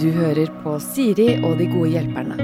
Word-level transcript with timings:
Du 0.00 0.10
hører 0.12 0.50
på 0.60 0.76
Siri 0.84 1.30
og 1.40 1.56
de 1.56 1.68
gode 1.72 1.94
hjelperne. 1.94 2.36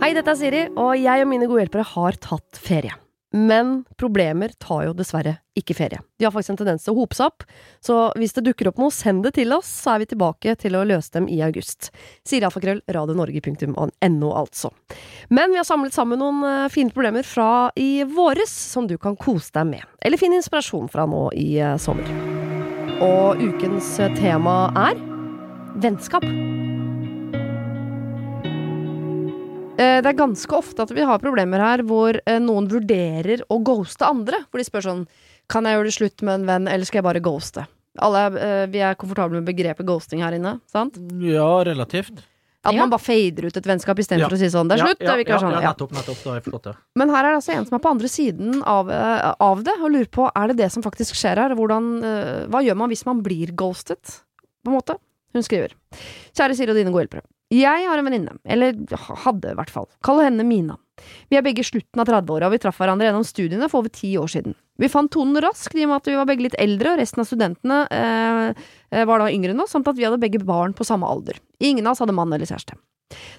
Hei, 0.00 0.12
dette 0.16 0.30
er 0.30 0.38
Siri, 0.38 0.64
og 0.78 0.94
jeg 0.98 1.24
og 1.24 1.30
mine 1.30 1.48
gode 1.50 1.64
hjelpere 1.64 1.86
har 1.96 2.18
tatt 2.22 2.60
ferie. 2.60 2.94
Men 3.30 3.84
problemer 3.98 4.50
tar 4.58 4.88
jo 4.88 4.94
dessverre 4.96 5.36
ikke 5.54 5.74
ferie. 5.78 6.00
De 6.18 6.26
har 6.26 6.32
faktisk 6.34 6.54
en 6.54 6.60
tendens 6.62 6.82
til 6.82 6.94
å 6.94 6.98
hope 6.98 7.14
seg 7.14 7.28
opp, 7.30 7.44
så 7.84 7.98
hvis 8.18 8.34
det 8.34 8.42
dukker 8.48 8.70
opp 8.70 8.80
noe, 8.82 8.90
send 8.94 9.22
det 9.26 9.36
til 9.38 9.54
oss, 9.54 9.68
så 9.84 9.94
er 9.94 10.02
vi 10.02 10.08
tilbake 10.10 10.56
til 10.58 10.78
å 10.78 10.82
løse 10.88 11.14
dem 11.14 11.28
i 11.30 11.38
august. 11.46 11.92
Sier 12.26 12.46
alfakrøll, 12.48 12.82
radionorge.no, 12.90 14.32
altså. 14.34 14.72
Men 15.30 15.54
vi 15.54 15.60
har 15.60 15.68
samlet 15.68 15.94
sammen 15.94 16.22
noen 16.22 16.42
uh, 16.42 16.66
fine 16.72 16.90
problemer 16.94 17.26
fra 17.26 17.70
i 17.78 18.02
våres, 18.08 18.50
som 18.50 18.90
du 18.90 18.96
kan 18.98 19.18
kose 19.20 19.54
deg 19.54 19.68
med. 19.76 19.86
Eller 20.02 20.20
finne 20.20 20.40
inspirasjon 20.40 20.90
fra 20.90 21.06
nå 21.10 21.28
i 21.38 21.52
uh, 21.62 21.76
sommer. 21.78 22.10
Og 23.04 23.38
ukens 23.38 23.94
uh, 24.02 24.10
tema 24.18 24.62
er 24.88 24.98
vennskap. 25.80 26.26
Det 30.02 30.06
er 30.10 30.18
ganske 30.18 30.56
ofte 30.56 30.82
at 30.84 30.90
vi 30.94 31.04
har 31.08 31.18
problemer 31.22 31.62
her 31.62 31.82
hvor 31.88 32.18
eh, 32.26 32.38
noen 32.42 32.68
vurderer 32.70 33.42
å 33.50 33.60
ghoste 33.64 34.04
andre. 34.08 34.42
Hvor 34.50 34.60
de 34.60 34.66
spør 34.68 34.86
sånn 34.88 35.04
Kan 35.50 35.64
jeg 35.66 35.74
gjøre 35.78 35.88
det 35.88 35.94
slutt 35.96 36.22
med 36.22 36.34
en 36.40 36.46
venn, 36.46 36.68
eller 36.70 36.86
skal 36.86 37.00
jeg 37.00 37.06
bare 37.08 37.20
ghoste? 37.24 37.64
Alle, 37.98 38.20
eh, 38.38 38.66
vi 38.70 38.78
er 38.86 38.94
komfortable 38.94 39.40
med 39.40 39.48
begrepet 39.50 39.84
ghosting 39.88 40.20
her 40.22 40.36
inne, 40.36 40.60
sant? 40.70 40.94
Ja, 41.18 41.48
relativt. 41.66 42.20
At 42.62 42.74
Ja. 42.74 42.80
man 42.84 42.90
bare 42.92 43.00
fader 43.00 43.46
ut 43.48 43.56
et 43.56 43.64
vennskap 43.66 43.96
istedenfor 43.98 44.20
Ja. 44.20 44.28
for 44.28 44.36
å 44.36 44.38
si 44.38 44.50
sånn 44.52 44.68
Det 44.68 44.78
er 44.78 44.84
slutt, 44.84 45.00
Ja, 45.00 45.16
ja, 45.16 45.38
sånn. 45.40 45.52
ja, 45.62 45.72
nettopp, 45.72 45.90
nettopp. 45.96 46.22
Da 46.22 46.30
har 46.30 46.40
jeg 46.40 46.44
forstått 46.44 46.62
det. 46.68 46.76
Men 46.94 47.08
her 47.08 47.24
er 47.24 47.30
det 47.32 47.38
altså 47.40 47.56
en 47.56 47.64
som 47.66 47.74
er 47.74 47.78
på 47.80 47.90
andre 47.90 48.06
siden 48.08 48.62
av, 48.62 48.90
eh, 48.90 49.34
av 49.40 49.64
det, 49.64 49.74
og 49.80 49.90
lurer 49.90 50.08
på 50.12 50.30
er 50.36 50.46
det 50.48 50.56
det 50.58 50.70
som 50.70 50.82
faktisk 50.82 51.14
skjer 51.16 51.36
her. 51.40 51.54
Hvordan, 51.56 52.04
eh, 52.04 52.46
hva 52.46 52.60
gjør 52.62 52.76
man 52.76 52.90
hvis 52.90 53.06
man 53.06 53.22
blir 53.22 53.50
ghostet? 53.56 54.20
På 54.62 54.70
en 54.70 54.78
måte. 54.78 54.98
Hun 55.32 55.42
skriver. 55.42 55.72
Kjære 56.36 56.54
Siri 56.54 56.70
og 56.70 56.76
dine 56.76 56.92
gode 56.92 57.08
hjelpere. 57.08 57.22
Jeg 57.50 57.86
har 57.88 57.98
en 57.98 58.06
venninne, 58.06 58.36
eller 58.46 58.76
hadde 59.24 59.50
i 59.50 59.58
hvert 59.58 59.72
fall. 59.74 59.88
Kall 60.06 60.22
henne 60.22 60.44
Mina. 60.46 60.76
Vi 61.32 61.38
er 61.38 61.42
begge 61.42 61.64
slutten 61.66 62.02
av 62.02 62.06
30-åra, 62.06 62.46
og 62.46 62.54
vi 62.54 62.60
traff 62.62 62.78
hverandre 62.78 63.08
gjennom 63.08 63.24
studiene 63.26 63.66
for 63.72 63.82
over 63.82 63.90
ti 63.94 64.12
år 64.20 64.28
siden. 64.30 64.54
Vi 64.78 64.90
fant 64.92 65.10
tonen 65.12 65.40
raskt 65.42 65.74
i 65.74 65.82
og 65.82 65.90
med 65.90 65.98
at 65.98 66.10
vi 66.12 66.18
var 66.18 66.28
begge 66.28 66.46
litt 66.46 66.58
eldre, 66.60 66.92
og 66.92 67.00
resten 67.02 67.24
av 67.24 67.26
studentene 67.26 67.80
eh, 67.90 68.68
eh, 68.92 69.08
var 69.08 69.22
da 69.22 69.32
yngre 69.32 69.54
enn 69.54 69.64
oss, 69.64 69.74
samt 69.74 69.90
at 69.90 69.98
vi 69.98 70.06
hadde 70.06 70.20
begge 70.22 70.42
barn 70.46 70.76
på 70.76 70.86
samme 70.86 71.08
alder. 71.08 71.40
Ingen 71.58 71.88
av 71.88 71.96
oss 71.96 72.04
hadde 72.04 72.14
mann 72.16 72.32
eller 72.32 72.46
kjæreste. 72.46 72.78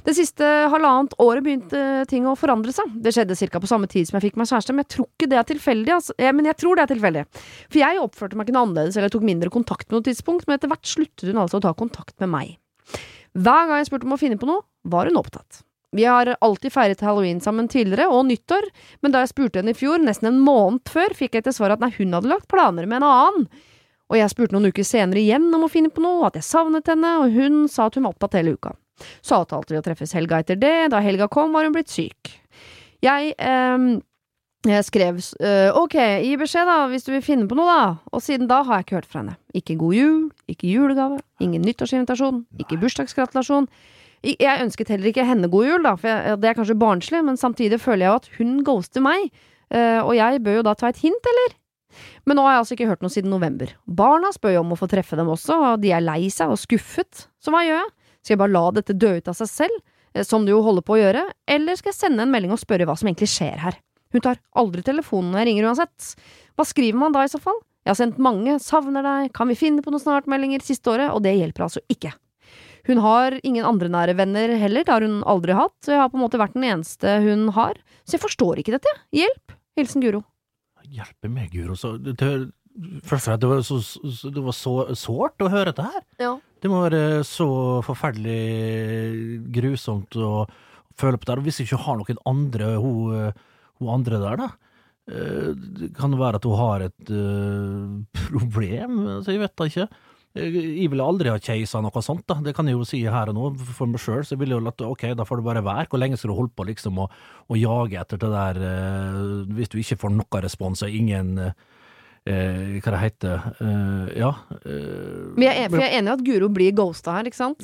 Det 0.03 0.11
siste 0.17 0.43
halvannet 0.73 1.13
året 1.23 1.45
begynte 1.45 1.81
ting 2.11 2.25
å 2.27 2.35
forandre 2.35 2.73
seg. 2.75 2.91
Det 2.99 3.13
skjedde 3.15 3.37
ca. 3.39 3.61
på 3.63 3.69
samme 3.71 3.87
tid 3.87 4.09
som 4.09 4.17
jeg 4.19 4.27
fikk 4.27 4.39
meg 4.41 4.49
kjæreste, 4.49 4.75
men 4.75 4.83
jeg 4.83 4.91
tror 4.97 5.07
ikke 5.07 5.29
det 5.31 5.37
er 5.39 5.47
tilfeldig. 5.53 5.93
Altså. 5.95 6.15
Eh, 6.19 6.33
Men 6.35 6.49
jeg 6.51 6.59
tror 6.59 6.75
det 6.75 6.83
er 6.83 6.93
tilfeldig. 6.95 7.23
For 7.69 7.79
jeg 7.79 8.01
oppførte 8.01 8.35
meg 8.35 8.49
ikke 8.49 8.57
noe 8.57 8.67
annerledes 8.67 8.99
eller 8.99 9.13
tok 9.13 9.23
mindre 9.23 9.53
kontakt 9.53 9.87
med 9.87 10.01
noe 10.01 10.09
tidspunkt, 10.09 10.47
men 10.47 10.59
etter 10.59 10.71
hvert 10.73 10.91
sluttet 10.97 11.29
hun 11.31 11.39
altså 11.45 11.61
å 11.61 11.65
ta 11.69 11.71
kontakt 11.77 12.17
med 12.19 12.33
meg. 12.33 12.57
Hver 13.37 13.67
gang 13.67 13.79
jeg 13.79 13.87
spurte 13.87 14.07
om 14.07 14.15
å 14.15 14.19
finne 14.19 14.39
på 14.39 14.49
noe, 14.49 14.65
var 14.83 15.07
hun 15.07 15.19
opptatt. 15.19 15.61
Vi 15.95 16.05
har 16.07 16.29
alltid 16.39 16.71
feiret 16.71 17.01
halloween 17.03 17.41
sammen 17.43 17.67
tidligere, 17.67 18.07
og 18.11 18.25
nyttår, 18.29 18.69
men 19.03 19.11
da 19.11 19.23
jeg 19.23 19.33
spurte 19.33 19.59
henne 19.59 19.73
i 19.73 19.77
fjor, 19.77 19.99
nesten 19.99 20.29
en 20.29 20.39
måned 20.43 20.87
før, 20.91 21.15
fikk 21.15 21.35
jeg 21.35 21.47
til 21.47 21.55
svar 21.55 21.75
at 21.75 21.83
nei, 21.83 21.91
hun 21.97 22.15
hadde 22.15 22.31
lagt 22.31 22.47
planer 22.51 22.87
med 22.87 23.01
en 23.01 23.07
annen. 23.09 23.49
Og 24.11 24.19
jeg 24.19 24.31
spurte 24.31 24.55
noen 24.55 24.71
uker 24.71 24.87
senere 24.87 25.19
igjen 25.19 25.49
om 25.55 25.65
å 25.67 25.71
finne 25.71 25.91
på 25.91 26.03
noe, 26.03 26.27
at 26.27 26.39
jeg 26.39 26.47
savnet 26.47 26.87
henne, 26.91 27.17
og 27.23 27.35
hun 27.35 27.65
sa 27.71 27.87
at 27.87 27.99
hun 27.99 28.07
var 28.07 28.15
opptatt 28.15 28.39
hele 28.39 28.55
uka. 28.55 28.75
Så 29.23 29.41
avtalte 29.41 29.73
vi 29.73 29.79
å 29.79 29.83
treffes 29.83 30.15
helga 30.15 30.39
etter 30.43 30.59
det, 30.59 30.91
da 30.93 30.99
helga 31.03 31.27
kom 31.31 31.55
var 31.55 31.67
hun 31.67 31.75
blitt 31.75 31.91
syk. 31.91 32.31
Jeg 33.03 33.33
ehm, 33.39 33.93
jeg 34.69 34.85
skrev 34.85 35.17
uh, 35.17 35.77
ok, 35.79 35.95
gi 36.21 36.35
beskjed 36.37 36.67
da, 36.69 36.77
hvis 36.91 37.07
du 37.07 37.11
vil 37.15 37.23
finne 37.25 37.47
på 37.49 37.57
noe 37.57 37.65
da, 37.65 37.85
og 38.13 38.21
siden 38.21 38.49
da 38.49 38.59
har 38.67 38.79
jeg 38.79 38.85
ikke 38.85 38.97
hørt 38.99 39.09
fra 39.09 39.23
henne. 39.23 39.37
Ikke 39.57 39.77
god 39.79 39.95
jul, 39.97 40.19
ikke 40.51 40.69
julegave, 40.69 41.17
ingen 41.41 41.65
nyttårsinvitasjon, 41.65 42.43
ikke 42.61 42.77
bursdagsgratulasjon. 42.83 43.69
Jeg 44.21 44.61
ønsket 44.61 44.91
heller 44.93 45.09
ikke 45.09 45.25
henne 45.25 45.49
god 45.49 45.65
jul, 45.65 45.87
da, 45.87 45.95
for 45.97 46.11
jeg, 46.11 46.37
det 46.43 46.51
er 46.51 46.59
kanskje 46.59 46.77
barnslig, 46.77 47.23
men 47.25 47.41
samtidig 47.41 47.81
føler 47.81 48.05
jeg 48.05 48.11
jo 48.11 48.19
at 48.19 48.29
hun 48.37 48.53
ghoster 48.67 49.01
meg, 49.01 49.31
uh, 49.73 50.05
og 50.05 50.13
jeg 50.19 50.43
bør 50.45 50.59
jo 50.59 50.67
da 50.69 50.77
ta 50.77 50.91
et 50.93 51.01
hint, 51.01 51.33
eller? 51.33 51.57
Men 52.29 52.37
nå 52.37 52.45
har 52.45 52.55
jeg 52.55 52.63
altså 52.63 52.77
ikke 52.77 52.89
hørt 52.91 53.01
noe 53.03 53.13
siden 53.13 53.33
november. 53.33 53.73
Barna 53.89 54.29
spør 54.35 54.59
jo 54.59 54.63
om 54.63 54.75
å 54.75 54.79
få 54.79 54.87
treffe 54.91 55.17
dem 55.17 55.31
også, 55.33 55.57
og 55.57 55.81
de 55.81 55.89
er 55.95 56.05
lei 56.05 56.29
seg 56.31 56.53
og 56.53 56.61
skuffet. 56.61 57.25
Så 57.41 57.53
hva 57.53 57.65
gjør 57.65 57.81
jeg? 57.81 57.93
Skal 58.21 58.35
jeg 58.35 58.43
bare 58.43 58.53
la 58.53 58.65
dette 58.77 58.95
dø 58.95 59.15
ut 59.17 59.31
av 59.31 59.37
seg 59.41 59.49
selv, 59.49 59.81
eh, 60.13 60.25
som 60.27 60.45
det 60.45 60.53
jo 60.53 60.61
holder 60.61 60.85
på 60.85 60.95
å 60.95 61.01
gjøre, 61.01 61.25
eller 61.49 61.79
skal 61.79 61.89
jeg 61.89 62.03
sende 62.03 62.27
en 62.27 62.33
melding 62.33 62.53
og 62.53 62.61
spørre 62.61 62.85
hva 62.85 62.93
som 62.99 63.09
egentlig 63.09 63.31
skjer 63.33 63.57
her? 63.65 63.79
Hun 64.11 64.23
tar 64.23 64.41
aldri 64.59 64.83
telefonen 64.85 65.31
når 65.33 65.41
jeg 65.41 65.49
ringer 65.51 65.69
uansett. 65.69 66.09
Hva 66.59 66.65
skriver 66.67 66.99
man 66.99 67.15
da 67.15 67.25
i 67.25 67.31
så 67.31 67.39
fall? 67.41 67.59
Jeg 67.81 67.93
har 67.93 67.97
sendt 67.97 68.19
mange, 68.21 68.57
savner 68.61 69.05
deg, 69.05 69.31
kan 69.33 69.49
vi 69.49 69.57
finne 69.57 69.81
på 69.81 69.93
noen 69.93 70.03
snartmeldinger 70.03 70.61
siste 70.65 70.91
året, 70.91 71.09
og 71.15 71.23
det 71.25 71.33
hjelper 71.39 71.65
altså 71.65 71.81
ikke. 71.89 72.11
Hun 72.89 73.01
har 73.01 73.37
ingen 73.45 73.65
andre 73.65 73.89
nære 73.93 74.15
venner 74.17 74.53
heller, 74.61 74.85
det 74.85 74.93
har 74.93 75.05
hun 75.05 75.21
aldri 75.29 75.55
hatt, 75.57 75.75
så 75.85 75.95
jeg 75.95 76.01
har 76.01 76.11
på 76.13 76.19
en 76.19 76.23
måte 76.23 76.39
vært 76.41 76.57
den 76.57 76.67
eneste 76.69 77.17
hun 77.25 77.49
har, 77.57 77.79
så 78.05 78.17
jeg 78.17 78.23
forstår 78.25 78.61
ikke 78.61 78.75
dette. 78.77 78.93
Hjelp! 79.15 79.55
Hilsen 79.79 80.03
Guro. 80.03 80.23
Hjelpe 80.91 81.29
meg, 81.31 81.53
Guro. 81.53 81.77
Så, 81.79 81.93
det, 82.01 82.15
først 83.07 83.29
og 83.29 83.29
fremst, 83.29 83.43
det 83.43 83.51
var 83.51 83.61
så, 83.65 84.31
det 84.35 84.43
var 84.45 84.57
så 84.57 84.73
sårt 84.97 85.45
å 85.45 85.51
høre 85.53 85.71
dette 85.71 85.85
her. 85.87 86.03
Ja. 86.21 86.33
Det 86.61 86.69
må 86.69 86.83
være 86.83 87.21
så 87.25 87.47
forferdelig 87.85 89.45
grusomt 89.55 90.17
å 90.19 90.45
føle 90.99 91.17
på 91.17 91.29
det. 91.29 91.37
Og 91.39 91.47
hvis 91.47 91.61
ikke 91.63 91.79
har 91.85 91.97
noen 92.01 92.21
andre, 92.29 92.73
hun, 92.81 93.31
hun 93.81 93.95
andre 93.97 94.21
der, 94.21 94.45
da. 94.45 94.47
eh, 95.11 95.51
det 95.57 95.91
Kan 95.97 96.13
det 96.13 96.21
være 96.21 96.39
at 96.41 96.47
hun 96.47 96.59
har 96.61 96.87
et 96.87 97.11
uh, 97.11 97.99
problem? 98.37 99.03
Altså, 99.17 99.35
jeg 99.35 99.43
vet 99.43 99.57
da 99.57 99.69
ikke. 99.69 99.87
Jeg 99.87 100.11
jeg 100.31 100.87
ville 100.87 101.03
aldri 101.03 101.27
ha 101.27 101.39
keisa 101.43 101.81
noe 101.83 102.01
sånt, 102.03 102.23
da. 102.29 102.37
Det 102.39 102.53
kan 102.55 102.67
jeg 102.69 102.77
jo 102.77 102.85
si 102.87 103.01
her 103.03 103.33
og 103.33 103.35
nå, 103.35 103.49
for 103.75 103.91
meg 103.91 103.99
sjøl. 103.99 104.23
Så 104.23 104.37
jeg 104.37 104.43
ville 104.45 104.55
jo 104.55 104.63
latt 104.63 104.79
ok, 104.79 105.09
da 105.19 105.25
får 105.27 105.41
det 105.41 105.47
bare 105.49 105.63
være. 105.65 105.89
Hvor 105.91 105.99
lenge 105.99 106.19
skal 106.19 106.31
du 106.31 106.37
holde 106.37 106.55
på 106.55 106.67
liksom 106.69 107.01
å, 107.03 107.09
jage 107.59 107.99
etter 107.99 108.21
det 108.21 108.31
der 108.31 108.61
uh, 108.63 109.41
hvis 109.57 109.73
du 109.73 109.81
ikke 109.81 109.99
får 110.05 110.15
noe 110.15 110.43
respons 110.45 110.85
og 110.87 110.95
ingen 110.95 111.35
eh, 111.49 111.51
eh, 112.27 112.79
Hva 112.81 112.91
det 112.93 112.99
heter 113.01 113.45
eh, 113.61 114.19
Ja. 114.19 114.29
eh, 114.65 115.33
Men 115.35 115.43
jeg 115.47 115.57
er, 115.65 115.69
for 115.69 115.79
jeg 115.81 115.89
er 115.93 115.97
enig 116.01 116.11
i 116.11 116.13
at 116.13 116.23
Guro 116.27 116.49
blir 116.49 116.71
ghosta 116.77 117.15
her, 117.17 117.23
ikke 117.29 117.39
sant? 117.39 117.59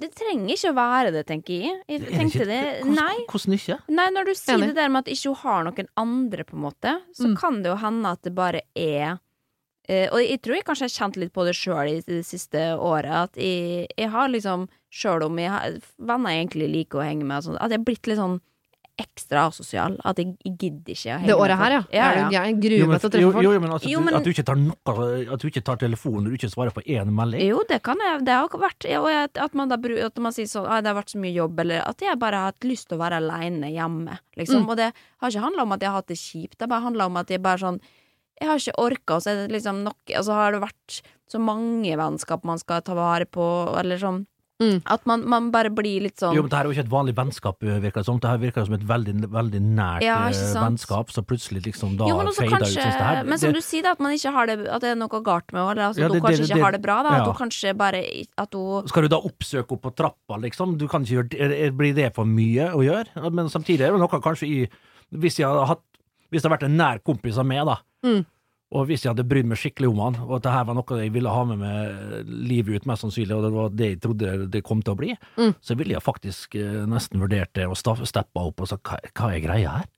Det 0.00 0.10
trenger 0.14 0.54
ikke 0.54 0.70
å 0.72 0.76
være 0.78 1.12
det, 1.12 1.26
tenker 1.28 1.54
jeg. 1.60 1.74
Jeg 1.88 2.00
er 2.00 2.04
det 2.06 2.14
tenkte 2.18 2.40
ikke- 2.40 2.46
det. 2.46 2.62
hvordan- 2.82 2.94
Nei. 2.96 3.16
Hvordan 3.28 3.54
ikke? 3.58 3.78
Nei, 3.88 4.08
når 4.10 4.24
du 4.24 4.34
sier 4.34 4.54
Enig. 4.58 4.66
det 4.68 4.74
der 4.76 4.88
med 4.88 4.98
at 5.06 5.12
ikke 5.14 5.26
hun 5.28 5.34
har 5.42 5.64
noen 5.64 5.88
andre, 5.96 6.44
på 6.44 6.54
en 6.54 6.62
måte, 6.62 7.00
så 7.14 7.26
Mm. 7.28 7.36
kan 7.36 7.62
det 7.62 7.70
jo 7.70 7.76
hende 7.76 8.06
at 8.06 8.22
det 8.22 8.34
bare 8.34 8.60
er 8.76 9.18
eh, 9.88 10.08
Og 10.12 10.20
jeg 10.20 10.40
tror 10.42 10.54
jeg 10.54 10.64
kanskje 10.64 10.86
har 10.86 11.08
kjent 11.10 11.16
litt 11.16 11.32
på 11.32 11.44
det 11.44 11.54
sjøl 11.56 11.88
i 11.98 12.00
det 12.00 12.24
siste 12.24 12.78
året, 12.78 13.10
at 13.10 13.32
jeg, 13.34 13.88
jeg 13.98 14.08
har 14.10 14.28
liksom, 14.28 14.68
sjøl 14.92 15.24
om 15.24 15.36
jeg 15.36 15.50
har 15.50 15.72
venner 15.98 16.30
jeg 16.30 16.46
egentlig 16.48 16.70
liker 16.72 16.98
å 17.00 17.02
henge 17.04 17.24
med, 17.24 17.38
og 17.38 17.42
sånn, 17.42 17.56
at 17.60 17.70
jeg 17.70 17.78
har 17.80 17.84
blitt 17.84 18.06
litt 18.06 18.18
sånn 18.18 18.40
ekstra 19.00 19.46
asosial. 19.50 19.96
At 20.04 20.20
jeg, 20.20 20.34
gidder 20.44 20.92
ikke 20.94 21.10
å 21.14 21.18
henge 21.18 21.30
Det 21.30 21.36
året 21.36 21.58
her, 21.60 21.74
ja. 21.76 21.82
ja, 21.96 22.08
ja. 22.20 22.44
Jeg, 22.44 22.56
gruer 22.62 22.90
meg 22.90 23.00
til 23.00 23.08
å 23.08 23.12
treffe 23.14 23.32
folk. 23.34 23.44
jo, 23.46 23.52
men, 23.60 23.70
altså, 23.76 23.88
Jo, 23.90 23.98
at 23.98 24.04
du- 24.04 24.04
men- 24.10 24.14
At 24.20 24.24
du 24.24 24.30
ikke 24.30 24.44
tar 24.50 24.56
noe 24.60 25.32
At 25.34 25.40
du 25.40 25.48
ikke 25.50 25.64
tar 25.64 25.76
telefonen 25.82 26.26
og 26.26 26.30
du 26.30 26.36
ikke 26.38 26.52
svarer 26.52 26.74
på 26.76 26.84
én 26.86 27.10
melding. 27.10 27.42
Jo, 27.48 27.62
det 27.68 27.82
kan 27.82 27.98
jeg. 27.98 28.24
Det 28.24 28.34
har 28.36 28.48
vært 28.48 28.88
og 29.00 29.38
At 29.46 29.54
man 29.54 29.68
da 29.68 29.76
At 30.06 30.18
man 30.18 30.32
sier 30.32 30.46
sånn 30.46 30.68
at 30.68 30.84
Det 30.84 30.92
har 30.94 31.02
vært 31.02 31.14
så 31.14 31.18
mye 31.20 31.34
jobb, 31.34 31.60
eller 31.60 31.82
at 31.86 31.98
jeg 32.00 32.18
bare 32.18 32.34
har 32.36 32.52
hatt 32.52 32.60
lyst 32.60 32.88
til 32.88 32.98
å 32.98 33.00
være 33.00 33.16
aleine 33.20 33.70
hjemme. 33.72 34.18
Liksom. 34.36 34.64
Mm. 34.64 34.68
Og 34.70 34.76
det 34.76 34.92
har 35.20 35.30
ikke 35.30 35.44
handla 35.46 35.62
om 35.62 35.72
at 35.72 35.80
jeg 35.80 35.88
har 35.90 35.96
hatt 36.00 36.06
det 36.06 36.16
kjipt, 36.18 36.56
det 36.58 36.62
har 36.62 36.68
bare 36.68 36.86
handla 36.88 37.06
om 37.06 37.16
at 37.16 37.28
jeg 37.28 37.42
bare 37.42 37.58
sånn 37.58 37.80
Jeg 38.40 38.48
har 38.48 38.56
ikke 38.56 38.78
orka, 38.80 39.14
og 39.16 39.22
så 39.22 39.30
er 39.30 39.46
det 39.46 39.52
liksom 39.52 39.82
nok 39.84 39.96
Og 40.16 40.24
så 40.24 40.32
har 40.32 40.52
det 40.52 40.62
vært 40.62 41.02
så 41.30 41.38
mange 41.38 41.92
vennskap 41.96 42.42
man 42.44 42.58
skal 42.58 42.80
ta 42.82 42.94
vare 42.94 43.26
på, 43.26 43.76
eller 43.78 43.98
sånn 43.98 44.26
Mm. 44.60 44.82
At 44.92 45.06
man, 45.08 45.22
man 45.24 45.46
bare 45.50 45.70
blir 45.72 46.02
litt 46.04 46.20
sånn 46.20 46.34
Jo, 46.36 46.42
men 46.44 46.50
det 46.52 46.58
her 46.58 46.66
er 46.66 46.68
jo 46.68 46.74
ikke 46.76 46.84
et 46.84 46.92
vanlig 46.92 47.14
vennskap, 47.16 47.56
virker 47.64 48.02
det 48.02 48.04
som. 48.04 48.18
Det 48.20 48.28
her 48.28 48.40
virker 48.42 48.66
som 48.68 48.74
et 48.76 48.82
veldig, 48.84 49.14
veldig 49.32 49.60
nært 49.64 50.04
Ja, 50.04 50.18
eh, 50.28 50.34
ikke 50.36 50.64
vennskap, 50.66 51.10
så 51.14 51.22
plutselig 51.24 51.62
liksom 51.64 51.94
da 51.96 52.08
jo, 52.10 52.18
men 52.18 52.28
fader 52.36 52.44
ut 52.44 52.56
kanskje, 52.58 52.84
her. 53.00 53.24
Men 53.24 53.38
som 53.40 53.54
det, 53.54 53.62
du 53.62 53.64
sier, 53.64 53.82
da, 53.86 53.94
at 53.96 54.00
man 54.04 54.12
ikke 54.12 54.32
har 54.36 54.46
det 54.50 54.58
At 54.68 54.84
det 54.84 54.90
er 54.92 54.98
noe 55.00 55.08
galt 55.24 55.48
med 55.52 55.62
henne, 55.62 55.70
eller 55.72 55.86
altså, 55.88 56.00
Ja, 56.02 56.06
at 56.06 56.12
hun 56.12 56.20
kanskje 56.20 56.36
det- 56.36 56.48
ikke 56.50 56.54
det- 56.60 56.62
har 56.68 56.72
det 56.76 56.82
bra, 56.82 57.02
da. 57.02 57.14
At 57.20 57.26
hun 57.26 57.38
kanskje 57.40 57.76
bare 57.76 58.02
At 58.36 58.52
hun 58.54 58.88
skal 58.88 59.02
du 59.02 59.08
da 59.08 59.16
oppsøke 59.20 59.68
henne 59.70 59.80
på 59.88 59.94
trappa, 59.96 60.36
liksom? 60.44 60.76
Du 60.76 60.86
kan 60.88 61.04
ikke 61.04 61.24
gjøre 61.30 61.72
Blir 61.76 61.94
det 61.94 62.14
for 62.14 62.24
mye 62.24 62.68
å 62.76 62.84
gjøre? 62.84 63.32
Men 63.32 63.48
samtidig 63.48 63.80
er 63.88 63.92
det 63.96 64.00
noe 64.00 64.08
kanskje 64.20 64.44
i 64.46 64.68
Hvis 65.16 65.38
jeg 65.40 65.48
hadde 65.48 65.66
hatt 65.72 65.82
Hvis 66.30 66.42
det 66.42 66.50
hadde 66.50 66.58
vært 66.60 66.68
en 66.68 66.76
nær 66.76 66.98
kompis 67.02 67.38
av 67.38 67.46
meg, 67.46 67.64
da, 67.64 67.78
Mm. 68.04 68.24
Og 68.72 68.86
hvis 68.86 69.02
jeg 69.02 69.10
hadde 69.10 69.24
brydd 69.26 69.48
meg 69.50 69.58
skikkelig 69.58 69.88
om 69.90 69.98
han, 70.04 70.16
og 70.28 70.36
at 70.36 70.42
det 70.46 70.52
her 70.54 70.64
var 70.68 70.74
noe 70.78 70.98
jeg 71.02 71.12
ville 71.12 71.28
ha 71.34 71.44
med 71.44 71.58
meg 71.58 72.26
livet 72.50 72.76
ut, 72.80 72.86
mest 72.86 73.02
sannsynlig, 73.02 73.34
og 73.34 73.42
det 73.42 73.52
var 73.56 73.68
det 73.74 73.88
jeg 73.90 74.00
trodde 74.04 74.50
det 74.50 74.62
kom 74.66 74.82
til 74.82 74.94
å 74.94 75.00
bli, 75.00 75.16
Mm. 75.36 75.54
så 75.60 75.74
ville 75.76 75.96
jeg 75.96 76.02
faktisk 76.06 76.54
eh, 76.54 76.84
nesten 76.86 77.18
vurdert 77.20 77.52
det 77.54 77.66
og 77.66 77.76
steppa 77.76 78.46
opp 78.46 78.60
og 78.60 78.68
sagt 78.70 78.84
hva, 78.86 79.00
hva 79.14 79.32
er 79.34 79.40
greia 79.42 79.70
her? 79.80 79.88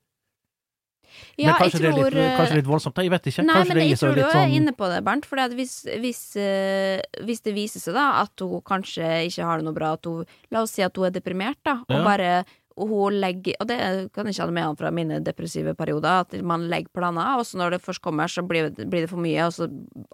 Ja, 1.37 1.53
Men 1.53 1.59
kanskje, 1.61 1.79
jeg 1.81 1.83
det 1.83 1.91
er 1.93 2.05
litt, 2.05 2.15
eh, 2.17 2.37
kanskje 2.39 2.57
litt 2.57 2.69
voldsomt, 2.69 2.97
jeg 3.03 3.11
vet 3.13 3.27
ikke. 3.29 3.43
Nei, 3.45 3.55
kanskje 3.59 3.75
men 3.77 3.89
jeg 3.89 3.99
tror 4.01 4.15
du 4.17 4.21
er 4.23 4.33
sånn 4.33 4.55
inne 4.57 4.73
på 4.77 4.89
det, 4.89 5.01
Bernt. 5.05 5.27
For 5.29 5.37
hvis, 5.57 5.75
hvis, 6.01 6.21
eh, 6.41 7.01
hvis 7.25 7.43
det 7.45 7.55
viser 7.57 7.81
seg 7.85 7.95
da 7.97 8.07
at 8.23 8.41
hun 8.41 8.61
kanskje 8.65 9.05
ikke 9.29 9.45
har 9.45 9.59
det 9.61 9.67
noe 9.69 9.77
bra, 9.77 9.93
at 9.99 10.05
hun 10.09 10.25
La 10.51 10.63
oss 10.65 10.73
si 10.77 10.83
at 10.85 10.97
hun 10.97 11.07
er 11.09 11.15
deprimert, 11.15 11.61
da, 11.65 11.79
og 11.89 11.97
Ja. 11.99 12.05
bare 12.05 12.45
hun 12.77 13.19
legger 13.21 13.57
Og 13.61 13.69
det 13.69 13.79
kan 14.15 14.27
jeg 14.29 14.37
kjenne 14.39 14.55
med 14.55 14.65
han 14.65 14.79
fra 14.79 14.91
mine 14.95 15.21
depressive 15.25 15.75
perioder, 15.79 16.25
at 16.25 16.37
man 16.43 16.69
legger 16.71 16.93
planer, 16.95 17.39
og 17.39 17.47
så 17.47 17.59
når 17.61 17.77
det 17.77 17.83
først 17.85 18.03
kommer, 18.05 18.31
så 18.31 18.45
blir 18.47 18.71
det, 18.71 18.87
blir 18.91 19.05
det 19.05 19.11
for 19.11 19.21
mye, 19.23 19.47
og 19.47 19.53
så 19.57 19.69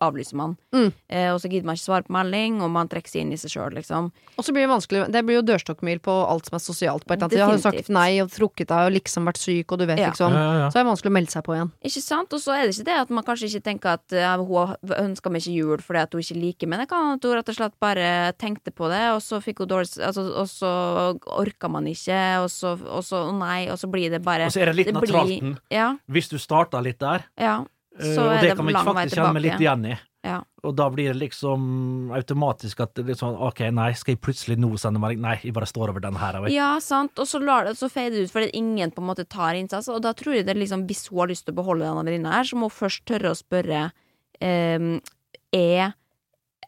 avlyser 0.05 0.38
man. 0.38 0.56
Mm. 0.75 0.90
Eh, 1.08 1.31
og 1.32 1.40
så 1.43 1.50
gidder 1.50 1.69
man 1.69 1.78
ikke 1.78 1.87
svare 1.87 2.06
på 2.06 2.14
melding, 2.16 2.60
og 2.64 2.70
man 2.75 2.90
trekker 2.90 3.12
seg 3.12 3.25
inn 3.25 3.32
i 3.34 3.40
seg 3.40 3.52
sjøl, 3.55 3.76
liksom. 3.78 4.10
Og 4.37 4.46
så 4.46 4.55
blir 4.55 4.66
det 4.66 4.72
vanskelig 4.72 5.06
Det 5.12 5.22
blir 5.26 5.38
jo 5.40 5.44
dørstokkmil 5.49 6.00
på 6.05 6.14
alt 6.28 6.49
som 6.49 6.58
er 6.58 6.64
sosialt 6.64 7.06
på 7.06 7.14
et 7.14 7.22
eller 7.22 7.28
annet 7.28 7.37
tid. 7.37 7.44
Har 7.44 7.56
du 7.58 7.64
sagt 7.64 7.93
nei 7.94 8.10
og 8.22 8.31
trukket 8.32 8.70
deg 8.70 8.88
og 8.88 8.94
liksom 8.96 9.28
vært 9.28 9.40
syk, 9.43 9.72
og 9.72 9.78
du 9.78 9.87
vet 9.87 9.99
Ja. 9.99 10.10
liksom 10.12 10.32
Ja, 10.32 10.43
ja, 10.44 10.58
ja. 10.64 10.69
Så 10.70 10.78
er 10.78 10.84
det 10.84 10.90
vanskelig 10.93 11.12
å 11.12 11.16
melde 11.19 11.34
seg 11.34 11.44
på 11.46 11.55
igjen. 11.56 11.72
Ikke 11.90 12.02
sant? 12.05 12.32
Og 12.32 12.40
så 12.43 12.55
er 12.56 12.66
det 12.66 12.75
ikke 12.76 12.88
det 12.90 12.99
at 13.02 13.10
man 13.10 13.25
kanskje 13.25 13.49
ikke 13.50 13.64
tenker 13.69 13.96
at 13.99 14.16
uh, 14.16 14.44
hun 14.44 14.94
ønsker 14.99 15.32
meg 15.32 15.43
ikke 15.43 15.56
jul 15.56 15.82
fordi 15.84 16.02
at 16.02 16.12
hun 16.14 16.25
ikke 16.25 16.38
liker 16.38 16.70
meg. 16.70 16.82
Det 16.84 16.88
kan 16.93 17.14
at 17.16 17.25
hun 17.25 17.37
rett 17.38 17.52
og 17.52 17.58
slett 17.58 17.76
bare 17.81 18.32
tenkte 18.38 18.75
på 18.75 18.88
det, 18.93 19.05
og 19.14 19.22
så 19.25 19.40
fikk 19.44 19.64
hun 19.64 19.70
dårlig 19.72 19.99
altså, 20.05 20.25
Og 20.38 20.49
så 20.50 20.72
orka 21.38 21.69
man 21.69 21.87
ikke, 21.90 22.19
og 22.43 22.47
så, 22.52 22.74
og 22.88 23.04
så 23.06 23.22
nei, 23.36 23.68
og 23.72 23.78
så 23.80 23.90
blir 23.90 24.10
det 24.10 24.22
bare 24.24 24.48
Og 24.48 24.54
så 24.54 24.62
er 24.62 24.72
det 24.72 24.76
litt 24.80 24.92
det 24.92 25.02
blir- 25.02 25.56
Ja, 25.70 25.96
Hvis 26.10 26.28
du 26.30 26.38
starter 26.38 26.82
litt 26.84 26.98
der, 26.98 27.24
ja. 27.38 27.64
så 27.98 28.26
er 28.26 28.36
og 28.36 28.40
det 28.40 28.50
det 28.50 28.56
kan 28.56 28.66
vi 28.66 28.72
lang 28.72 28.86
faktisk 28.86 29.16
kjenne 29.16 29.42
litt 29.42 29.60
igjen 29.60 29.86
i. 29.92 29.98
Ja. 30.26 30.40
Og 30.66 30.74
da 30.76 30.88
blir 30.90 31.12
det 31.12 31.20
liksom 31.20 32.10
automatisk 32.16 32.80
at 32.82 32.94
det 32.98 33.14
er 33.14 33.18
sånn 33.20 33.36
OK, 33.38 33.60
nei, 33.74 33.92
skal 33.96 34.16
jeg 34.16 34.20
plutselig 34.24 34.56
nå 34.58 34.72
sende 34.80 35.00
melding? 35.00 35.20
Nei, 35.22 35.36
jeg 35.44 35.54
bare 35.56 35.68
står 35.70 35.92
over 35.92 36.02
den 36.04 36.18
her. 36.18 36.40
jeg. 36.42 36.56
Ja, 36.56 36.72
sant. 36.82 37.18
Og 37.22 37.28
så, 37.30 37.40
lar 37.42 37.68
det, 37.68 37.76
så 37.78 37.88
fader 37.92 38.18
det 38.18 38.26
ut 38.26 38.34
fordi 38.34 38.50
ingen 38.58 38.90
på 38.90 39.02
en 39.04 39.08
måte 39.08 39.26
tar 39.28 39.54
innsats. 39.54 39.88
Og 39.88 40.02
da 40.02 40.12
tror 40.18 40.34
jeg 40.34 40.48
det 40.48 40.56
liksom, 40.58 40.86
hvis 40.90 41.06
hun 41.08 41.22
har 41.22 41.30
lyst 41.30 41.46
til 41.46 41.54
å 41.54 41.60
beholde 41.62 41.86
denne 41.86 42.04
venninna 42.04 42.34
her, 42.34 42.48
så 42.50 42.58
må 42.58 42.68
hun 42.68 42.76
først 42.76 43.06
tørre 43.08 43.32
å 43.32 43.38
spørre 43.38 43.86
um, 44.42 44.98
Er 45.54 45.94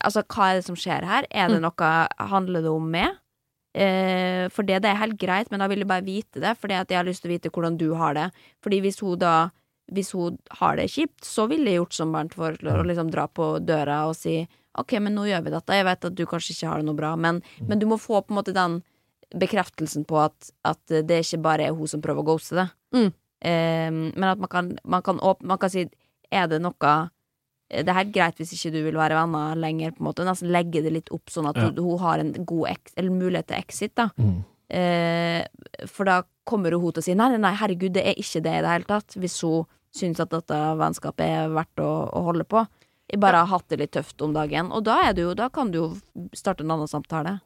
Altså, 0.00 0.22
hva 0.24 0.46
er 0.48 0.54
det 0.56 0.64
som 0.64 0.78
skjer 0.80 1.04
her? 1.04 1.26
Er 1.28 1.50
det 1.52 1.58
noe 1.60 1.88
Handler 2.30 2.62
det 2.64 2.70
om 2.72 2.86
meg? 2.88 3.18
Eh, 3.70 4.48
for 4.50 4.66
det, 4.66 4.80
det 4.82 4.90
er 4.90 4.98
helt 4.98 5.18
greit, 5.20 5.50
men 5.52 5.62
da 5.62 5.68
vil 5.70 5.84
jeg 5.84 5.90
bare 5.90 6.06
vite 6.06 6.42
det, 6.42 6.56
fordi 6.58 6.74
at 6.74 6.90
jeg 6.90 6.98
har 6.98 7.06
lyst 7.06 7.22
til 7.22 7.30
å 7.30 7.34
vite 7.36 7.52
hvordan 7.54 7.78
du 7.78 7.92
har 7.98 8.16
det. 8.18 8.28
Fordi 8.64 8.82
hvis 8.84 9.02
hun 9.04 9.18
da 9.18 9.50
Hvis 9.90 10.12
hun 10.14 10.36
har 10.60 10.76
det 10.76 10.84
kjipt, 10.86 11.24
så 11.26 11.48
ville 11.50 11.66
jeg 11.66 11.80
gjort 11.80 11.94
som 11.96 12.12
Bernt 12.14 12.34
foreslår, 12.38 12.78
å 12.78 12.86
liksom 12.86 13.08
dra 13.10 13.24
på 13.26 13.58
døra 13.58 14.06
og 14.06 14.14
si 14.14 14.46
OK, 14.78 14.92
men 15.02 15.16
nå 15.18 15.24
gjør 15.26 15.42
vi 15.42 15.50
dette. 15.50 15.74
Jeg 15.74 15.86
vet 15.88 16.04
at 16.06 16.14
du 16.14 16.22
kanskje 16.30 16.54
ikke 16.54 16.68
har 16.70 16.78
det 16.78 16.86
noe 16.86 16.94
bra, 16.94 17.16
men, 17.18 17.40
men 17.66 17.80
du 17.80 17.88
må 17.90 17.98
få 17.98 18.20
på 18.22 18.30
en 18.30 18.38
måte 18.38 18.54
den 18.54 18.84
bekreftelsen 19.34 20.04
på 20.06 20.20
at, 20.22 20.52
at 20.62 20.78
det 20.86 21.24
ikke 21.24 21.42
bare 21.42 21.66
er 21.66 21.74
hun 21.74 21.90
som 21.90 22.04
prøver 22.04 22.22
å 22.22 22.28
ghoste 22.28 22.54
det. 22.60 22.68
Mm. 22.94 23.10
Eh, 23.50 23.90
men 23.90 24.28
at 24.30 24.38
man 24.38 24.52
kan, 24.52 24.70
man, 24.84 25.02
kan 25.02 25.18
åp 25.18 25.42
man 25.42 25.58
kan 25.58 25.72
si 25.72 25.88
Er 26.30 26.46
det 26.46 26.60
noe 26.62 26.94
Det 27.70 27.86
er 27.86 27.98
helt 28.00 28.12
greit 28.14 28.38
hvis 28.40 28.52
ikke 28.56 28.72
du 28.74 28.80
vil 28.82 28.98
være 28.98 29.14
venner 29.14 29.58
lenger, 29.62 29.92
på 29.94 30.02
en 30.02 30.08
måte. 30.10 30.24
Nesten 30.26 30.50
legge 30.50 30.82
det 30.82 30.90
litt 30.92 31.12
opp, 31.14 31.30
sånn 31.30 31.48
at 31.48 31.56
Ja. 31.56 31.68
hun, 31.70 31.76
hun 31.78 31.98
har 32.02 32.18
en 32.18 32.32
god 32.44 32.66
mulighet 32.98 33.46
til 33.46 33.56
exit, 33.60 33.94
da. 33.94 34.08
Mm. 34.18 34.40
Eh, 34.70 35.44
for 35.86 36.04
da 36.04 36.22
kommer 36.46 36.72
hun 36.72 36.92
til 36.92 37.02
å 37.02 37.04
si 37.04 37.14
nei, 37.14 37.30
nei, 37.36 37.54
herregud, 37.54 37.92
det 37.94 38.04
er 38.06 38.18
ikke 38.18 38.42
det 38.42 38.54
i 38.58 38.62
det 38.64 38.72
hele 38.74 38.88
tatt. 38.90 39.14
Hvis 39.18 39.40
hun 39.46 39.66
syns 39.94 40.20
at 40.22 40.30
dette 40.30 40.58
vennskapet 40.78 41.26
er 41.26 41.48
verdt 41.54 41.82
å, 41.82 41.90
å 42.14 42.22
holde 42.28 42.44
på. 42.46 42.66
Jeg 43.10 43.18
bare 43.22 43.42
har 43.42 43.50
hatt 43.50 43.68
det 43.68 43.80
litt 43.80 43.92
tøft 43.96 44.22
om 44.22 44.32
dagen, 44.32 44.70
og 44.70 44.84
da, 44.86 45.00
jo, 45.18 45.32
da 45.34 45.48
kan 45.50 45.72
du 45.72 45.78
jo 45.80 45.86
starte 46.32 46.62
en 46.62 46.70
annen 46.70 46.90
samtale. 46.90 47.40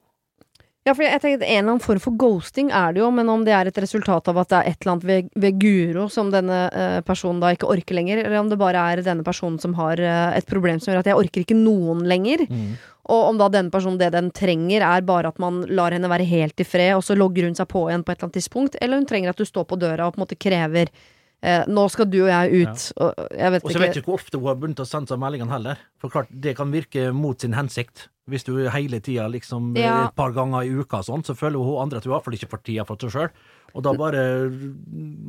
Ja, 0.84 0.92
for 0.92 1.00
jeg 1.06 1.20
tenker 1.22 1.46
En 1.46 1.48
eller 1.48 1.70
annen 1.72 1.80
form 1.80 2.00
for 2.02 2.16
ghosting 2.20 2.68
er 2.68 2.92
det 2.92 3.00
jo, 3.00 3.08
men 3.14 3.28
om 3.32 3.44
det 3.46 3.54
er 3.56 3.70
et 3.70 3.78
resultat 3.80 4.26
av 4.28 4.40
at 4.42 4.50
det 4.50 4.58
er 4.58 4.66
et 4.68 4.82
eller 4.82 4.92
annet 4.92 5.06
ved, 5.08 5.30
ved 5.40 5.60
Guro 5.62 6.08
som 6.12 6.32
denne 6.32 6.58
eh, 6.68 6.98
personen 7.06 7.40
da 7.40 7.54
ikke 7.54 7.70
orker 7.72 7.96
lenger, 7.96 8.20
eller 8.20 8.36
om 8.42 8.50
det 8.52 8.60
bare 8.60 8.82
er 8.92 9.04
denne 9.06 9.24
personen 9.24 9.56
som 9.62 9.76
har 9.78 10.00
eh, 10.02 10.34
et 10.36 10.48
problem 10.50 10.82
som 10.82 10.92
gjør 10.92 11.00
at 11.00 11.08
jeg 11.08 11.22
orker 11.22 11.46
ikke 11.46 11.56
noen 11.56 12.04
lenger. 12.08 12.44
Mm. 12.50 12.76
Og 13.14 13.30
om 13.30 13.40
da 13.40 13.48
denne 13.52 13.72
personen 13.72 13.96
det 14.00 14.12
den 14.12 14.28
trenger, 14.36 14.84
er 14.84 15.08
bare 15.08 15.32
at 15.32 15.40
man 15.40 15.62
lar 15.72 15.96
henne 15.96 16.12
være 16.12 16.28
helt 16.28 16.60
i 16.60 16.68
fred, 16.68 16.92
og 16.98 17.04
så 17.08 17.16
logger 17.16 17.48
hun 17.48 17.56
seg 17.56 17.68
på 17.72 17.86
igjen 17.88 18.04
på 18.04 18.12
et 18.12 18.18
eller 18.18 18.28
annet 18.28 18.38
tidspunkt, 18.42 18.78
eller 18.84 19.00
hun 19.00 19.08
trenger 19.08 19.32
at 19.32 19.40
du 19.40 19.48
står 19.48 19.64
på 19.70 19.80
døra 19.80 20.08
og 20.08 20.14
på 20.14 20.20
en 20.20 20.26
måte 20.26 20.40
krever 20.40 20.92
eh, 21.44 21.66
nå 21.68 21.84
skal 21.92 22.08
du 22.10 22.18
og 22.24 22.30
jeg 22.32 22.64
ut. 22.64 22.86
Og 23.04 23.12
jeg 23.30 23.52
vet 23.54 23.64
Og 23.64 23.70
så 23.70 23.76
ikke 23.76 23.84
vet 23.84 23.94
du 23.94 24.00
ikke 24.00 24.10
hvor 24.10 24.20
ofte 24.22 24.40
hun 24.40 24.48
har 24.48 24.58
begynt 24.62 24.82
å 24.82 24.88
sende 24.88 25.12
seg 25.12 25.20
meldingene 25.22 25.52
heller. 25.52 25.84
For 26.02 26.12
klart, 26.14 26.32
det 26.32 26.56
kan 26.58 26.72
virke 26.74 27.10
mot 27.14 27.40
sin 27.44 27.54
hensikt. 27.56 28.08
Hvis 28.30 28.46
du 28.46 28.54
hele 28.72 29.00
tida 29.04 29.26
liksom 29.28 29.74
Ja. 29.76 30.06
et 30.08 30.16
par 30.16 30.32
ganger 30.32 30.64
i 30.64 30.72
uka 30.72 31.02
og 31.02 31.04
sånn, 31.04 31.24
så 31.26 31.36
føler 31.36 31.60
hun 31.60 31.82
andre 31.82 31.98
at 32.00 32.04
hun 32.08 32.14
iallfall 32.14 32.34
ikke 32.38 32.48
får 32.48 32.62
tida 32.64 32.86
for 32.88 32.96
seg 32.96 33.12
sjøl. 33.12 33.30
Og 33.74 33.82
da 33.82 33.90
bare 33.98 34.20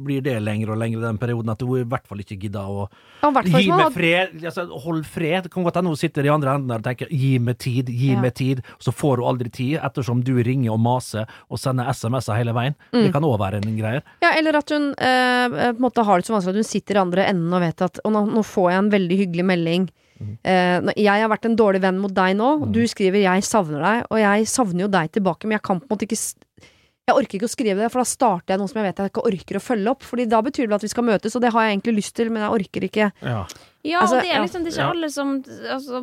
blir 0.05 0.21
det 0.21 0.35
lenger 0.43 0.69
og 0.73 0.77
lenger 0.77 1.01
den 1.01 1.17
perioden 1.17 1.49
at 1.49 1.63
hun 1.65 1.79
i 1.79 1.87
hvert 1.89 2.05
fall 2.07 2.21
ikke 2.21 2.37
gidder 2.43 2.67
å 2.69 2.87
Gi 3.25 3.71
meg 3.71 3.93
fred! 3.95 4.35
Altså, 4.45 4.67
hold 4.83 5.01
fred. 5.09 5.47
Det 5.47 5.51
kan 5.53 5.65
godt 5.65 5.79
hende 5.79 5.89
hun 5.89 5.97
sitter 5.97 6.27
i 6.27 6.29
andre 6.29 6.53
enden 6.59 6.75
og 6.75 6.83
tenker 6.85 7.09
'gi 7.09 7.39
meg 7.41 7.57
tid', 7.57 7.89
'gi 7.89 8.11
Ja. 8.13 8.21
meg 8.21 8.35
tid'. 8.37 8.61
Så 8.79 8.93
får 8.93 9.17
hun 9.17 9.25
aldri 9.33 9.49
tid, 9.49 9.79
ettersom 9.81 10.21
du 10.23 10.35
ringer 10.43 10.71
og 10.73 10.79
maser 10.79 11.25
og 11.49 11.57
sender 11.57 11.89
SMS-er 11.89 12.37
hele 12.37 12.53
veien. 12.53 12.75
Mm. 12.93 13.01
Det 13.03 13.11
kan 13.13 13.23
òg 13.23 13.39
være 13.39 13.65
en 13.65 13.77
greie. 13.77 14.01
Ja, 14.21 14.31
eller 14.37 14.55
at 14.61 14.69
hun 14.69 14.91
eh, 14.93 15.49
på 15.49 15.75
en 15.75 15.81
måte 15.81 16.05
har 16.05 16.17
det 16.21 16.25
så 16.29 16.33
vanskelig 16.37 16.53
at 16.53 16.61
hun 16.61 16.69
sitter 16.69 16.95
i 16.95 17.01
andre 17.01 17.25
enden 17.25 17.53
og 17.53 17.61
vet 17.61 17.81
at 17.81 17.99
Og 18.05 18.11
nå, 18.13 18.25
nå 18.29 18.43
får 18.45 18.69
jeg 18.71 18.77
en 18.77 18.91
veldig 18.91 19.17
hyggelig 19.17 19.45
melding. 19.45 19.89
Mm. 20.21 20.37
nå- 20.85 20.93
jeg 20.95 21.21
har 21.21 21.27
vært 21.29 21.45
en 21.45 21.57
dårlig 21.57 21.81
venn 21.81 21.97
mot 21.99 22.13
deg 22.13 22.37
nå. 22.37 22.71
Du 22.71 22.79
skriver 22.87 23.19
'jeg 23.25 23.43
savner 23.43 23.81
deg', 23.81 24.05
og 24.11 24.17
jeg 24.19 24.45
savner 24.47 24.81
jo 24.81 24.87
deg 24.87 25.11
tilbake, 25.11 25.43
men 25.43 25.51
jeg 25.57 25.61
kan 25.63 25.79
på 25.81 25.83
en 25.91 25.97
måte 25.97 26.05
ikke 26.07 26.44
Jeg 27.05 27.13
orker 27.19 27.37
ikke 27.37 27.45
å 27.45 27.51
skrive 27.53 27.77
det, 27.83 27.87
for 27.93 28.01
da 28.01 28.07
starter 28.09 28.55
jeg 28.55 28.57
noe 28.57 28.69
som 28.71 28.79
jeg 28.81 28.87
vet 28.87 28.99
jeg 29.03 29.11
ikke 29.11 29.23
orker 29.29 29.57
å 29.59 29.61
følge 29.61 29.91
opp. 29.91 30.05
Fordi 30.09 30.23
da 30.25 30.39
betyr 30.41 30.71
det 30.71 30.77
at 30.79 30.85
vi 30.87 30.89
skal 30.89 31.05
møtes, 31.05 31.35
og 31.37 31.43
det 31.43 31.51
har 31.53 31.67
jeg 31.67 31.75
egentlig 31.75 31.93
lyst 31.99 32.15
til, 32.17 32.31
men 32.33 32.41
jeg 32.41 32.55
orker 32.57 32.87
ikke. 32.87 33.09
Ja. 33.21 33.43
Ja, 33.85 33.99
Altså, 34.01 34.17
og 34.17 34.25
det 34.25 34.31
er 34.33 34.41
liksom 34.41 34.63
det 34.65 34.71
er 34.71 34.73
ikke 34.73 34.81
Ja. 34.81 34.89
alle 34.95 35.09
som 35.13 35.33
altså, 35.69 35.99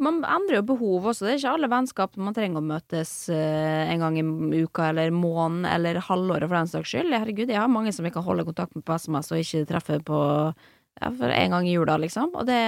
Man 0.00 0.22
endrer 0.24 0.56
jo 0.56 0.62
behov 0.70 1.10
også. 1.12 1.26
Det 1.26 1.34
er 1.34 1.38
ikke 1.42 1.52
alle 1.58 1.68
vennskap 1.68 2.16
man 2.16 2.32
trenger 2.32 2.62
å 2.62 2.64
møtes 2.64 3.12
eh, 3.28 3.92
en 3.92 4.00
gang 4.00 4.16
i 4.16 4.62
uka 4.64 4.88
eller 4.88 5.12
måneden 5.12 5.66
eller 5.68 6.00
halvåret 6.00 6.48
for 6.48 6.56
den 6.56 6.72
saks 6.72 6.88
skyld. 6.94 7.12
Herregud, 7.12 7.52
jeg 7.52 7.60
har 7.60 7.68
mange 7.68 7.92
som 7.92 8.08
jeg 8.08 8.14
kan 8.16 8.24
holde 8.24 8.46
kontakt 8.48 8.72
med 8.74 8.86
på 8.88 8.96
SMS 8.96 9.28
og 9.36 9.42
ikke 9.44 9.68
treffe 9.68 10.00
på 10.00 10.20
ja, 10.56 11.10
for 11.10 11.28
en 11.28 11.50
gang 11.52 11.68
i 11.68 11.76
jula, 11.76 11.98
liksom. 12.00 12.32
Og 12.32 12.48
det, 12.48 12.62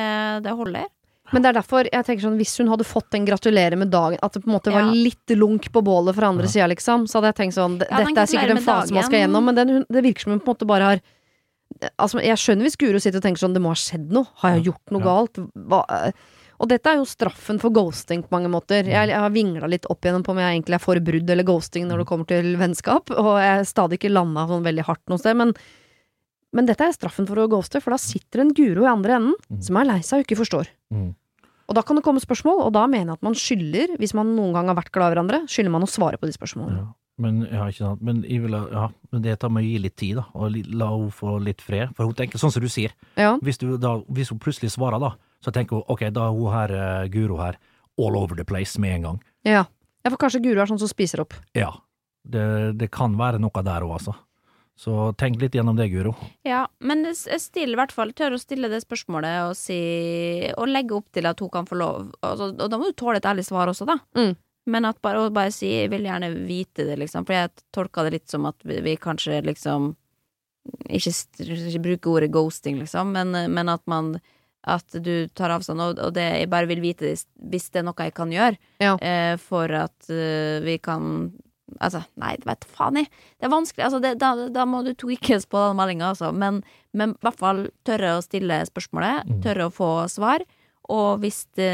det 0.45 0.53
holder. 0.53 0.93
Men 1.33 1.43
det 1.43 1.49
er 1.51 1.57
derfor 1.61 1.89
jeg 1.91 2.05
tenker 2.05 2.23
sånn 2.27 2.37
hvis 2.37 2.57
hun 2.61 2.69
hadde 2.69 2.85
fått 2.85 3.15
en 3.17 3.25
gratulerer 3.25 3.77
med 3.81 3.91
dagen, 3.91 4.19
at 4.23 4.33
det 4.35 4.43
på 4.45 4.51
en 4.51 4.57
måte 4.59 4.73
var 4.73 4.91
litt 4.93 5.33
lunk 5.39 5.71
på 5.73 5.83
bålet 5.83 6.15
fra 6.15 6.29
andre 6.29 6.45
Ja. 6.45 6.51
sida, 6.55 6.69
liksom, 6.75 7.07
så 7.09 7.19
hadde 7.21 7.33
jeg 7.33 7.39
tenkt 7.41 7.57
sånn 7.57 7.79
Ja, 7.81 8.03
Dette 8.05 8.21
er 8.21 8.27
sikkert 8.27 8.51
en 8.57 8.63
fase 8.67 8.93
man 8.93 9.05
skal 9.05 9.21
gjennom, 9.25 9.45
men 9.45 9.55
den, 9.55 9.85
det 9.91 10.03
virker 10.05 10.21
som 10.27 10.33
hun 10.33 10.41
på 10.41 10.51
en 10.51 10.55
måte 10.55 10.67
bare 10.69 10.83
har 10.93 11.01
Altså, 11.99 12.21
jeg 12.23 12.37
skjønner 12.37 12.67
hvis 12.69 12.77
Guro 12.77 12.99
sitter 13.01 13.17
og 13.19 13.25
tenker 13.25 13.41
sånn 13.41 13.55
Det 13.57 13.63
må 13.65 13.71
ha 13.73 13.79
skjedd 13.81 14.11
noe. 14.13 14.27
Har 14.43 14.57
jeg 14.59 14.65
gjort 14.69 14.91
noe 14.93 15.01
Ja. 15.01 15.07
galt? 15.09 15.41
Hva, 15.57 16.13
og 16.61 16.69
dette 16.69 16.87
er 16.87 16.97
jo 17.01 17.05
straffen 17.09 17.59
for 17.59 17.71
ghosting 17.71 18.23
på 18.23 18.31
mange 18.31 18.51
måter. 18.53 18.85
Jeg, 18.85 19.09
jeg 19.09 19.19
har 19.19 19.31
vingla 19.31 19.67
litt 19.67 19.87
opp 19.91 20.03
igjennom 20.05 20.23
på 20.23 20.31
om 20.31 20.39
jeg 20.39 20.61
egentlig 20.63 20.75
er 20.77 20.79
for 20.85 21.01
brudd 21.01 21.31
eller 21.33 21.43
ghosting 21.49 21.89
når 21.89 21.99
det 22.05 22.07
kommer 22.07 22.27
til 22.29 22.53
vennskap, 22.61 23.11
og 23.11 23.41
jeg 23.41 23.57
har 23.57 23.65
stadig 23.65 23.99
ikke 23.99 24.13
landa 24.13 24.45
sånn 24.47 24.63
veldig 24.63 24.85
hardt 24.85 25.03
noe 25.09 25.19
sted, 25.19 25.35
men 25.35 25.55
men 26.55 26.67
dette 26.69 26.85
er 26.85 26.93
straffen 26.93 27.27
for 27.27 27.35
å 27.41 27.49
ghoste, 27.49 27.81
for 27.81 27.91
da 27.91 27.97
sitter 27.97 28.41
en 28.43 28.53
Guro 28.53 28.85
i 28.85 28.93
andre 28.93 29.15
enden 29.17 29.35
Mm. 29.51 29.63
som 29.65 29.77
er 29.79 29.85
lei 29.89 30.01
seg 30.05 30.21
og 30.21 30.27
ikke 30.27 30.37
forstår. 30.45 30.69
Mm. 30.93 31.15
Og 31.71 31.77
da 31.79 31.85
kan 31.87 31.99
det 31.99 32.05
komme 32.07 32.23
spørsmål, 32.23 32.65
og 32.67 32.73
da 32.75 32.87
mener 32.91 33.13
jeg 33.13 33.21
at 33.21 33.27
man 33.27 33.37
skylder, 33.39 33.95
hvis 34.01 34.15
man 34.19 34.35
noen 34.37 34.57
gang 34.57 34.71
har 34.71 34.79
vært 34.79 34.93
glad 34.95 35.13
i 35.13 35.17
hverandre, 35.17 35.45
skylder 35.51 35.75
man 35.75 35.87
å 35.87 35.91
svare 35.91 36.19
på 36.21 36.29
de 36.29 36.35
spørsmålene. 36.37 36.83
Ja. 36.83 36.91
Men, 37.23 37.43
ja, 37.45 37.67
ikke 37.69 37.85
sant. 37.85 38.01
Men, 38.05 38.23
jeg 38.27 38.43
vil, 38.43 38.57
ja, 38.57 38.87
men 39.13 39.25
det 39.25 39.37
tar 39.43 39.53
med 39.53 39.67
å 39.67 39.69
gi 39.69 39.83
litt 39.85 39.97
tid, 40.01 40.17
da, 40.19 40.25
og 40.35 40.57
la 40.73 40.89
henne 40.95 41.13
få 41.15 41.37
litt 41.45 41.61
fred. 41.63 41.93
For 41.97 42.09
hun 42.09 42.17
tenker 42.19 42.41
sånn 42.41 42.55
som 42.55 42.65
du 42.65 42.71
sier. 42.73 42.95
Ja. 43.21 43.35
Hvis, 43.45 43.61
du, 43.61 43.77
da, 43.81 43.99
hvis 44.13 44.33
hun 44.33 44.41
plutselig 44.43 44.73
svarer, 44.75 44.99
da, 45.03 45.13
så 45.45 45.53
tenker 45.55 45.79
hun 45.79 45.93
ok, 45.93 46.07
da 46.15 46.27
er 46.27 46.37
hun 46.39 46.55
her, 46.55 46.75
uh, 46.75 47.05
Guro 47.13 47.39
her, 47.43 47.61
all 48.01 48.19
over 48.19 48.39
the 48.39 48.47
place 48.49 48.81
med 48.81 48.97
en 48.97 49.09
gang. 49.09 49.23
Ja. 49.47 49.65
ja, 50.03 50.11
for 50.11 50.19
kanskje 50.25 50.43
Guro 50.47 50.65
er 50.65 50.73
sånn 50.73 50.81
som 50.83 50.91
spiser 50.91 51.23
opp. 51.25 51.37
Ja. 51.59 51.71
Det, 52.23 52.45
det 52.79 52.89
kan 52.95 53.15
være 53.19 53.41
noe 53.43 53.65
der 53.67 53.85
òg, 53.85 53.97
altså. 53.99 54.17
Så 54.79 55.13
tenk 55.21 55.37
litt 55.41 55.55
gjennom 55.55 55.77
det, 55.77 55.91
Guro. 55.93 56.15
Ja, 56.49 56.65
men 56.81 57.05
jeg 57.05 57.41
stiller 57.43 57.77
i 57.77 57.81
hvert 57.83 57.93
fall 57.93 58.15
tør 58.17 58.37
å 58.37 58.41
stille 58.41 58.71
det 58.73 58.81
spørsmålet 58.83 59.51
og 59.51 59.57
si 59.59 59.77
Og 60.57 60.71
legge 60.71 60.97
opp 60.97 61.11
til 61.13 61.29
at 61.29 61.43
hun 61.45 61.51
kan 61.53 61.69
få 61.69 61.77
lov 61.77 62.09
altså, 62.25 62.49
Og 62.57 62.71
da 62.73 62.79
må 62.81 62.89
du 62.89 62.97
tåle 62.97 63.21
et 63.21 63.29
ærlig 63.29 63.45
svar 63.47 63.71
også, 63.71 63.87
da. 63.87 63.99
Mm. 64.17 64.33
Men 64.73 64.87
at 64.89 65.01
bare, 65.03 65.27
bare 65.35 65.53
si 65.53 65.69
'jeg 65.69 65.91
vil 65.91 66.07
gjerne 66.07 66.31
vite 66.47 66.87
det', 66.87 66.99
liksom. 66.99 67.27
For 67.27 67.35
jeg 67.35 67.51
tolka 67.75 68.05
det 68.05 68.13
litt 68.13 68.31
som 68.31 68.47
at 68.47 68.57
vi, 68.65 68.81
vi 68.81 68.97
kanskje 68.97 69.43
liksom 69.45 69.97
ikke, 70.89 71.13
ikke 71.43 71.83
bruker 71.83 72.11
ordet 72.11 72.31
ghosting, 72.31 72.79
liksom, 72.79 73.11
men, 73.13 73.35
men 73.53 73.69
at 73.69 73.83
man 73.87 74.21
at 74.63 74.95
du 75.03 75.29
tar 75.35 75.51
avstand, 75.51 75.83
og, 75.83 75.99
og 75.99 76.13
det, 76.15 76.23
jeg 76.23 76.51
bare 76.51 76.69
vil 76.71 76.83
vite 76.85 77.09
det 77.09 77.17
hvis 77.51 77.65
det 77.75 77.81
er 77.81 77.87
noe 77.89 78.07
jeg 78.07 78.15
kan 78.15 78.31
gjøre 78.31 78.57
Ja. 78.79 78.95
eh, 79.03 79.35
for 79.43 79.67
at 79.75 80.07
uh, 80.07 80.63
vi 80.63 80.77
kan 80.79 81.33
Altså, 81.83 82.01
nei, 82.23 82.37
vet 82.47 82.65
faen 82.71 82.97
jeg. 83.01 83.09
Det 83.41 83.49
er 83.49 83.53
vanskelig. 83.53 83.85
Altså, 83.89 84.01
det, 84.05 84.15
da, 84.23 84.33
da 84.55 84.65
må 84.69 84.85
du 84.87 84.93
tweakes 84.95 85.47
på 85.51 85.59
den 85.69 85.77
meldinga, 85.81 86.13
altså. 86.15 86.31
Men, 86.33 86.63
men 86.95 87.17
i 87.17 87.23
hvert 87.27 87.39
fall 87.41 87.65
tørre 87.89 88.17
å 88.19 88.23
stille 88.25 88.61
spørsmålet, 88.69 89.27
Mm. 89.29 89.41
tørre 89.43 89.67
å 89.69 89.73
få 89.75 89.89
svar. 90.13 90.45
Og 90.93 91.21
hvis 91.23 91.45
det, 91.57 91.71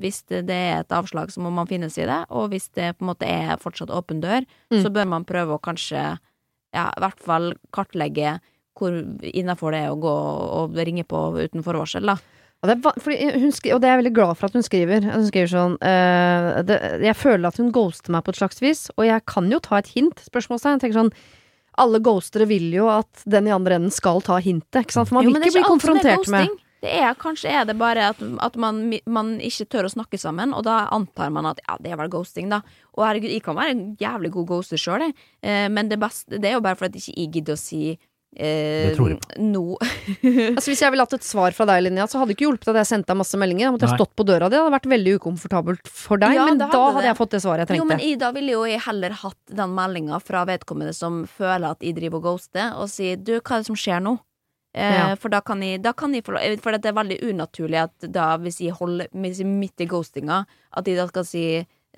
hvis 0.00 0.22
det, 0.30 0.44
det 0.48 0.54
er 0.70 0.80
et 0.84 0.92
avslag, 0.94 1.32
så 1.34 1.42
må 1.42 1.50
man 1.52 1.66
finne 1.70 1.90
seg 1.90 2.04
i 2.06 2.10
det. 2.12 2.20
Og 2.30 2.50
hvis 2.52 2.68
det 2.74 2.92
på 2.98 3.04
en 3.04 3.10
måte 3.12 3.26
er 3.28 3.58
fortsatt 3.62 3.90
åpen 3.94 4.20
dør, 4.22 4.46
Mm. 4.70 4.82
så 4.82 4.90
bør 4.94 5.06
man 5.08 5.24
prøve 5.28 5.54
å 5.56 5.60
kanskje, 5.62 6.18
ja, 6.74 6.86
i 6.90 7.00
hvert 7.02 7.20
fall 7.20 7.54
kartlegge 7.74 8.40
hvor 8.74 8.90
innafor 9.22 9.70
det 9.70 9.84
er 9.84 9.90
å 9.92 10.00
gå 10.02 10.14
og 10.58 10.74
ringe 10.82 11.04
på 11.06 11.18
uten 11.38 11.62
forvarsel, 11.62 12.06
da. 12.06 12.16
Det, 12.64 12.74
er, 12.74 12.98
fordi 13.04 13.30
hun 13.42 13.54
skri, 13.54 13.72
og 13.74 13.80
det 13.82 13.88
er 13.88 13.94
jeg 13.94 14.02
veldig 14.04 14.14
glad 14.16 14.38
for 14.40 14.48
at 14.48 14.58
hun 14.58 14.64
skriver. 14.64 15.06
Hun 15.12 15.28
skriver 15.28 15.50
sånn 15.52 15.78
uh, 15.80 16.50
det, 16.66 16.80
Jeg 17.04 17.16
føler 17.20 17.48
at 17.50 17.60
hun 17.60 17.72
ghoster 17.74 18.14
meg 18.14 18.24
på 18.24 18.34
et 18.34 18.40
slags 18.40 18.62
vis, 18.64 18.86
og 18.96 19.08
jeg 19.08 19.24
kan 19.30 19.48
jo 19.52 19.60
ta 19.64 19.80
et 19.80 19.90
hint. 19.94 20.22
Spørsmålstegn. 20.30 20.78
Jeg 20.78 20.86
tenker 20.86 21.00
sånn 21.02 21.14
Alle 21.82 22.00
ghostere 22.04 22.46
vil 22.50 22.68
jo 22.74 22.88
at 22.92 23.24
den 23.28 23.50
i 23.50 23.54
andre 23.54 23.80
enden 23.80 23.94
skal 23.94 24.22
ta 24.24 24.38
hintet. 24.42 24.84
Ikke 24.84 24.96
sant? 24.96 25.10
For 25.10 25.18
man 25.18 25.26
Jo, 25.26 25.32
vil 25.32 25.40
men 25.40 25.48
ikke 25.48 25.60
bli 25.60 25.72
konfrontert 25.74 26.30
med. 26.32 26.60
Det 26.84 26.92
er, 27.00 27.14
kanskje 27.16 27.48
er 27.48 27.62
det 27.64 27.78
bare 27.80 28.10
at, 28.12 28.18
at 28.44 28.56
man, 28.60 28.82
man 29.08 29.36
ikke 29.40 29.64
tør 29.72 29.86
å 29.88 29.92
snakke 29.94 30.18
sammen, 30.20 30.52
og 30.52 30.66
da 30.66 30.82
antar 30.92 31.30
man 31.32 31.48
at 31.48 31.62
ja, 31.64 31.78
det 31.80 31.94
er 31.94 31.96
vel 31.96 32.10
ghosting, 32.12 32.50
da. 32.52 32.60
Og 32.92 33.06
herregud, 33.06 33.32
jeg 33.32 33.44
kan 33.46 33.56
være 33.56 33.72
en 33.72 33.84
jævlig 34.00 34.30
god 34.34 34.50
ghoster 34.50 34.80
sjøl. 34.80 35.06
Eh, 35.08 35.64
men 35.72 35.88
det, 35.88 35.96
beste, 36.02 36.36
det 36.36 36.50
er 36.50 36.58
jo 36.58 36.64
bare 36.66 36.76
fordi 36.76 37.00
at 37.00 37.08
ikke 37.08 37.38
gidder 37.38 37.56
å 37.56 37.62
si 37.62 37.94
eh, 38.36 38.90
Det 38.90 38.96
tror 38.96 39.12
jeg 39.12 39.18
no. 39.42 39.76
Altså 40.56 40.70
Hvis 40.72 40.82
jeg 40.82 40.90
ville 40.94 41.04
hatt 41.06 41.16
et 41.16 41.26
svar 41.26 41.54
fra 41.56 41.66
deg, 41.70 41.84
Linnea, 41.86 42.06
så 42.10 42.18
hadde 42.20 42.32
det 42.32 42.36
ikke 42.38 42.48
hjulpet 42.48 42.70
at 42.72 42.80
jeg 42.82 42.90
sendte 42.90 43.12
deg 43.12 43.20
masse 43.20 43.38
meldinger. 43.40 43.68
Da 43.68 43.72
måtte 43.76 43.86
jeg 43.88 43.94
Nei. 43.94 44.00
stått 44.02 44.14
på 44.18 44.26
døra 44.28 44.48
di. 44.50 44.56
Det 44.56 44.62
hadde 44.62 44.74
vært 44.76 44.90
veldig 44.94 45.14
ukomfortabelt 45.20 45.88
for 45.90 46.22
deg. 46.22 46.34
Ja, 46.38 46.44
men 46.50 46.58
da 46.62 46.68
hadde 46.68 46.82
hadde 46.84 47.02
det. 47.04 47.08
jeg 47.12 47.18
fått 47.22 47.34
det 47.36 47.42
svaret 47.46 47.64
jeg 47.64 47.70
trengte. 47.72 47.82
Jo, 47.82 47.88
men 47.92 48.04
jeg, 48.04 48.18
da 48.22 48.30
ville 48.36 48.54
jo 48.56 48.64
jeg 48.68 48.82
heller 48.86 49.16
hatt 49.22 49.56
den 49.62 49.74
meldinga 49.78 50.20
fra 50.24 50.44
vedkommende 50.50 50.94
som 50.96 51.22
føler 51.30 51.70
at 51.70 51.82
jeg 51.86 51.96
driver 51.98 52.20
og 52.22 52.28
ghoster, 52.30 52.72
og 52.80 52.90
si 52.92 53.14
du, 53.16 53.36
hva 53.40 53.58
er 53.58 53.64
det 53.64 53.70
som 53.72 53.78
skjer 53.78 54.02
nå? 54.04 54.16
Eh, 54.74 54.94
Ja. 54.98 55.06
For 55.22 55.30
da 55.30 55.38
kan 55.46 55.62
jeg, 55.62 55.82
da 55.84 55.92
kan 55.94 56.12
jeg 56.16 56.24
få 56.26 56.34
For 56.62 56.74
det 56.74 56.88
er 56.90 56.96
veldig 56.96 57.20
unaturlig 57.30 57.78
at 57.84 58.08
da, 58.10 58.32
hvis 58.42 58.58
jeg 58.60 58.74
holder 58.74 59.06
hvis 59.14 59.38
jeg 59.38 59.46
er 59.46 59.52
midt 59.60 59.80
i 59.84 59.86
ghostinga, 59.86 60.40
at 60.74 60.86
jeg 60.90 60.98
da 60.98 61.06
skal 61.12 61.24
si 61.28 61.44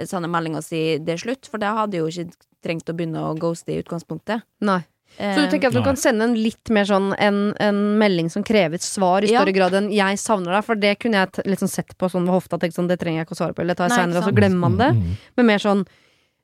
sende 0.04 0.28
melding 0.28 0.58
og 0.58 0.64
si 0.66 0.98
det 1.00 1.14
er 1.14 1.22
slutt, 1.22 1.48
for 1.48 1.56
da 1.62 1.70
hadde 1.78 1.96
jeg 1.96 2.04
jo 2.04 2.10
ikke 2.12 2.36
trengt 2.66 2.90
å 2.92 2.94
begynne 2.98 3.22
å 3.24 3.32
ghoste 3.40 3.72
i 3.72 3.78
utgangspunktet. 3.80 4.42
Nei. 4.60 4.82
Så 5.16 5.34
du 5.36 5.42
Eh, 5.46 5.50
tenker 5.50 5.68
at 5.68 5.72
du 5.72 5.82
kan 5.82 5.96
sende 5.96 6.24
en 6.24 6.34
litt 6.36 6.68
mer 6.70 6.84
sånn 6.84 7.14
en, 7.18 7.54
en 7.58 7.78
melding 7.98 8.28
som 8.30 8.44
krever 8.44 8.74
et 8.76 8.84
svar, 8.84 9.24
i 9.24 9.30
Ja. 9.32 9.40
større 9.40 9.54
grad 9.56 9.72
enn 9.72 9.88
'jeg 9.90 10.18
savner 10.20 10.52
deg', 10.52 10.64
for 10.64 10.74
det 10.76 10.98
kunne 10.98 11.14
jeg 11.24 11.46
liksom 11.46 11.68
sett 11.68 11.96
på 11.96 12.10
sånn 12.10 12.26
ved 12.28 12.34
hofta. 12.36 12.58
Tenkt 12.60 12.74
sånn, 12.76 12.88
det 12.88 12.98
trenger 13.00 13.24
jeg 13.24 13.26
ikke 13.26 13.36
å 13.36 13.40
svare 13.40 13.54
på, 13.54 13.60
eller 13.62 13.72
det 13.74 13.78
tar 13.78 13.88
jeg 13.88 13.98
seinere, 13.98 14.18
og 14.18 14.24
så 14.28 14.34
glemmer 14.36 14.60
man 14.60 14.76
det. 14.76 14.90
Mm, 14.92 15.02
mm. 15.02 15.16
Men 15.36 15.46
mer 15.46 15.58
sånn 15.58 15.86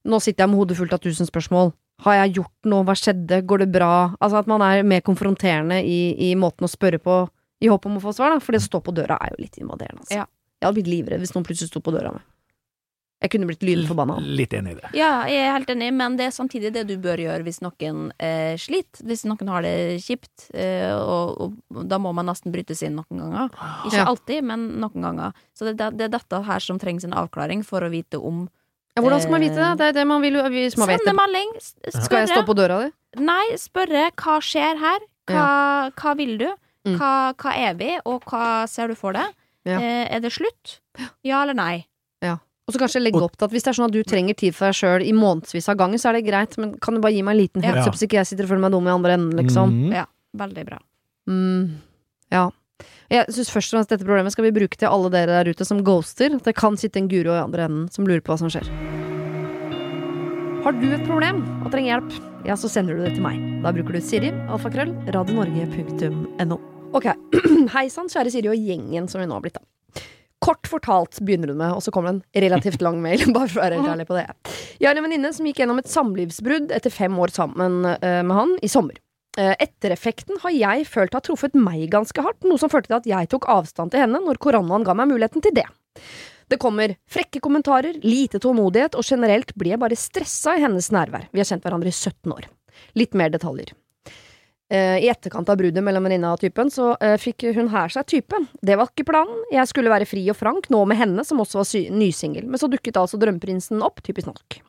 Nå 0.05 0.19
sitter 0.21 0.43
jeg 0.43 0.51
med 0.51 0.59
hodet 0.59 0.77
fullt 0.77 0.93
av 0.93 0.99
tusen 0.99 1.27
spørsmål. 1.31 1.73
Har 2.01 2.15
jeg 2.27 2.35
gjort 2.35 2.65
noe? 2.65 2.83
Hva 2.83 2.95
skjedde? 2.99 3.47
Går 3.47 3.59
det 3.61 3.71
bra? 3.71 4.17
Altså 4.21 4.39
at 4.39 4.49
man 4.49 4.61
er 4.61 4.83
mer 4.83 5.01
konfronterende 5.01 5.79
i, 5.85 6.33
i 6.33 6.35
måten 6.35 6.67
å 6.67 6.69
spørre 6.69 6.99
på, 6.99 7.29
i 7.63 7.69
håp 7.69 7.87
om 7.87 7.99
å 7.99 8.03
få 8.03 8.13
svar, 8.13 8.31
da. 8.35 8.41
For 8.41 8.51
det 8.51 8.63
å 8.63 8.67
stå 8.69 8.83
på 8.83 8.93
døra 8.93 9.17
er 9.23 9.31
jo 9.31 9.37
litt 9.39 9.55
invaderende, 9.63 10.01
altså. 10.03 10.17
Ja. 10.17 10.27
Jeg 10.61 10.67
hadde 10.67 10.75
blitt 10.83 10.91
livredd 10.91 11.21
hvis 11.21 11.35
noen 11.37 11.45
plutselig 11.47 11.69
sto 11.71 11.79
på 11.79 11.93
døra 11.95 12.11
mi. 12.15 12.19
Jeg 13.23 13.31
kunne 13.31 13.47
blitt 13.47 13.63
lynforbanna. 13.63 14.17
Litt 14.21 14.53
enig 14.59 14.73
i 14.75 14.79
det. 14.81 14.89
Ja, 14.99 15.11
jeg 15.31 15.45
er 15.47 15.53
helt 15.55 15.69
enig, 15.71 15.93
men 15.95 16.17
det 16.19 16.25
er 16.27 16.33
samtidig 16.35 16.73
det 16.75 16.83
du 16.89 16.97
bør 16.99 17.21
gjøre 17.23 17.45
hvis 17.47 17.61
noen 17.63 18.09
eh, 18.19 18.57
sliter. 18.59 19.05
Hvis 19.07 19.23
noen 19.31 19.49
har 19.53 19.63
det 19.63 19.75
kjipt, 20.03 20.49
eh, 20.59 20.91
og, 20.97 21.55
og 21.71 21.85
da 21.87 22.01
må 22.03 22.11
man 22.17 22.27
nesten 22.27 22.51
brytes 22.55 22.83
inn 22.83 22.97
noen 22.99 23.21
ganger. 23.23 23.53
Ikke 23.87 24.01
Ja. 24.01 24.09
alltid, 24.11 24.43
men 24.51 24.65
noen 24.83 25.07
ganger. 25.07 25.33
Så 25.55 25.69
det, 25.71 25.77
det, 25.79 25.93
det 26.01 26.09
er 26.09 26.17
dette 26.19 26.43
her 26.49 26.59
som 26.67 26.81
trengs 26.83 27.07
en 27.07 27.15
avklaring 27.15 27.63
for 27.65 27.81
å 27.87 27.91
vite 27.93 28.19
om 28.19 28.49
Ja, 28.97 29.01
hvordan 29.05 29.23
skal 29.23 29.33
man 29.37 29.41
vite 29.47 29.57
det? 29.63 29.71
Det 29.79 29.87
er 29.93 29.95
det 30.01 30.07
man 30.11 30.21
vil 30.21 30.35
hvis 30.53 30.77
man 30.77 30.91
vet 30.91 31.01
Sende 31.01 31.15
det. 31.15 31.21
melding. 31.23 31.55
Skal 31.95 32.19
jeg 32.25 32.29
stå 32.35 32.43
på 32.45 32.57
døra 32.59 32.81
di? 32.85 32.91
Nei, 33.23 33.55
spørre 33.57 34.09
hva 34.19 34.37
skjer 34.45 34.83
her? 34.83 35.07
Hva, 35.31 35.47
hva 35.97 36.13
vil 36.19 36.35
du? 36.43 36.49
Mm. 36.85 36.99
Hva, 36.99 37.13
hva 37.39 37.55
er 37.55 37.79
vi, 37.79 37.93
og 38.05 38.27
hva 38.27 38.67
ser 38.69 38.91
du 38.91 38.97
for 38.99 39.15
deg? 39.15 39.31
Ja. 39.65 39.79
Eh, 39.79 40.09
er 40.17 40.21
det 40.21 40.33
slutt? 40.35 40.81
Ja 41.23 41.45
eller 41.47 41.55
nei? 41.55 41.85
Og 42.73 42.77
så 42.79 42.81
kanskje 42.81 43.03
legge 43.03 43.21
opp 43.21 43.35
til 43.37 43.45
at 43.45 43.53
hvis 43.53 43.67
det 43.67 43.69
er 43.69 43.77
sånn 43.77 43.91
at 43.91 43.93
du 43.93 44.01
trenger 44.09 44.37
tid 44.41 44.55
for 44.57 44.71
deg 44.71 44.77
sjøl 44.79 45.03
i 45.05 45.13
månedsvis 45.13 45.67
av 45.69 45.77
gangen, 45.77 46.01
så 46.01 46.09
er 46.09 46.17
det 46.17 46.23
greit, 46.25 46.55
men 46.57 46.71
kan 46.81 46.97
du 46.97 47.03
bare 47.05 47.13
gi 47.13 47.21
meg 47.27 47.35
en 47.37 47.41
liten 47.43 47.61
Ja. 47.67 47.75
heads 47.75 47.91
up, 47.91 47.99
så 48.01 48.07
ikke 48.09 48.17
jeg 48.23 48.31
sitter 48.31 48.47
og 48.49 48.53
føler 48.55 48.63
meg 48.65 48.73
dum 48.73 48.89
i 48.89 48.95
andre 48.95 49.13
enden, 49.19 49.37
liksom. 49.37 49.75
Mm. 49.77 49.93
Ja, 49.93 50.07
veldig 50.41 50.65
bra. 50.71 50.79
Mm, 51.29 51.67
ja. 52.33 52.47
Jeg 53.13 53.27
syns 53.29 53.51
først 53.53 53.69
og 53.69 53.77
fremst 53.77 53.91
dette 53.93 54.07
problemet 54.09 54.33
skal 54.33 54.47
vi 54.49 54.55
bruke 54.57 54.79
til 54.81 54.89
alle 54.89 55.11
dere 55.13 55.37
der 55.45 55.51
ute 55.53 55.67
som 55.69 55.83
ghoster. 55.85 56.39
Det 56.41 56.55
kan 56.57 56.79
sitte 56.81 56.97
en 56.97 57.09
guro 57.13 57.37
i 57.37 57.43
andre 57.45 57.69
enden 57.69 57.93
som 57.93 58.09
lurer 58.09 58.25
på 58.25 58.33
hva 58.33 58.39
som 58.41 58.49
skjer. 58.49 58.65
Har 60.65 60.73
du 60.79 60.87
et 60.95 61.05
problem 61.05 61.43
og 61.67 61.71
trenger 61.75 61.99
hjelp, 61.99 62.17
ja, 62.47 62.55
så 62.57 62.71
sender 62.71 62.97
du 62.97 63.03
det 63.05 63.15
til 63.19 63.23
meg. 63.27 63.37
Da 63.63 63.73
bruker 63.75 63.99
du 63.99 64.01
Siri, 64.01 64.31
alfakrøll, 64.49 64.95
radionorge.no. 65.13 66.59
Ok, 66.95 67.11
hei 67.75 67.89
sann, 67.93 68.09
kjære 68.09 68.31
Siri 68.33 68.49
og 68.49 68.57
gjengen 68.57 69.09
som 69.11 69.21
vi 69.21 69.27
nå 69.27 69.35
har 69.37 69.45
blitt, 69.45 69.59
da. 69.59 69.67
Kort 70.43 70.67
fortalt 70.67 71.21
begynner 71.23 71.53
hun 71.53 71.61
med, 71.61 71.77
og 71.77 71.85
så 71.85 71.93
kommer 71.95 72.11
det 72.11 72.19
en 72.19 72.45
relativt 72.47 72.83
lang 72.83 72.99
mail. 73.03 73.23
Bare 73.37 73.47
for 73.47 73.61
å 73.61 73.65
være 73.65 73.79
helt 73.79 73.93
ærlig 73.95 74.09
på 74.09 74.19
det. 74.19 74.27
Jeg 74.81 74.89
har 74.89 74.99
en 74.99 75.07
venninne 75.07 75.31
som 75.37 75.47
gikk 75.47 75.63
gjennom 75.63 75.79
et 75.83 75.91
samlivsbrudd 75.91 76.75
etter 76.75 76.95
fem 76.95 77.17
år 77.23 77.35
sammen 77.35 77.85
eh, 77.95 78.21
med 78.27 78.37
han 78.37 78.57
i 78.63 78.71
sommer. 78.73 78.99
Eh, 79.39 79.55
Ettereffekten 79.65 80.43
har 80.43 80.53
jeg 80.53 80.89
følt 80.91 81.15
har 81.17 81.25
truffet 81.25 81.55
meg 81.57 81.87
ganske 81.93 82.25
hardt, 82.25 82.43
noe 82.45 82.61
som 82.61 82.73
førte 82.73 82.91
til 82.91 82.99
at 82.99 83.09
jeg 83.09 83.31
tok 83.33 83.49
avstand 83.53 83.95
til 83.95 84.03
henne 84.05 84.21
når 84.25 84.41
koronaen 84.43 84.85
ga 84.85 84.97
meg 84.99 85.13
muligheten 85.15 85.45
til 85.45 85.55
det. 85.57 85.69
Det 86.53 86.59
kommer 86.61 86.97
frekke 87.09 87.41
kommentarer, 87.41 87.97
lite 88.05 88.43
tålmodighet, 88.43 88.99
og 88.99 89.07
generelt 89.07 89.55
blir 89.57 89.73
jeg 89.73 89.81
bare 89.81 89.97
stressa 89.97 90.59
i 90.59 90.65
hennes 90.67 90.91
nærvær. 90.93 91.31
Vi 91.33 91.41
har 91.41 91.49
kjent 91.49 91.65
hverandre 91.65 91.89
i 91.89 91.97
17 91.97 92.35
år. 92.35 92.51
Litt 92.99 93.17
mer 93.17 93.33
detaljer. 93.33 93.73
Eh, 94.73 95.05
I 95.05 95.09
etterkant 95.13 95.51
av 95.53 95.59
bruddet 95.61 95.85
mellom 95.85 96.07
venninna 96.07 96.31
og 96.33 96.41
typen, 96.41 96.71
så 96.73 96.95
eh, 96.97 97.19
fikk 97.21 97.45
hun 97.53 97.69
her 97.75 97.93
seg 97.93 98.07
type. 98.09 98.39
Det 98.65 98.79
var 98.81 98.89
ikke 98.89 99.05
planen. 99.11 99.43
Jeg 99.53 99.69
skulle 99.69 99.93
være 99.93 100.09
fri 100.09 100.25
og 100.33 100.39
frank, 100.39 100.71
nå 100.73 100.81
med 100.89 100.97
henne, 100.97 101.25
som 101.29 101.43
også 101.45 101.61
var 101.61 101.93
nysingel. 101.93 102.47
Men 102.49 102.61
så 102.63 102.71
dukket 102.73 102.97
altså 102.97 103.21
drømmeprinsen 103.21 103.85
opp, 103.85 104.01
typisk 104.07 104.31
nok. 104.31 104.63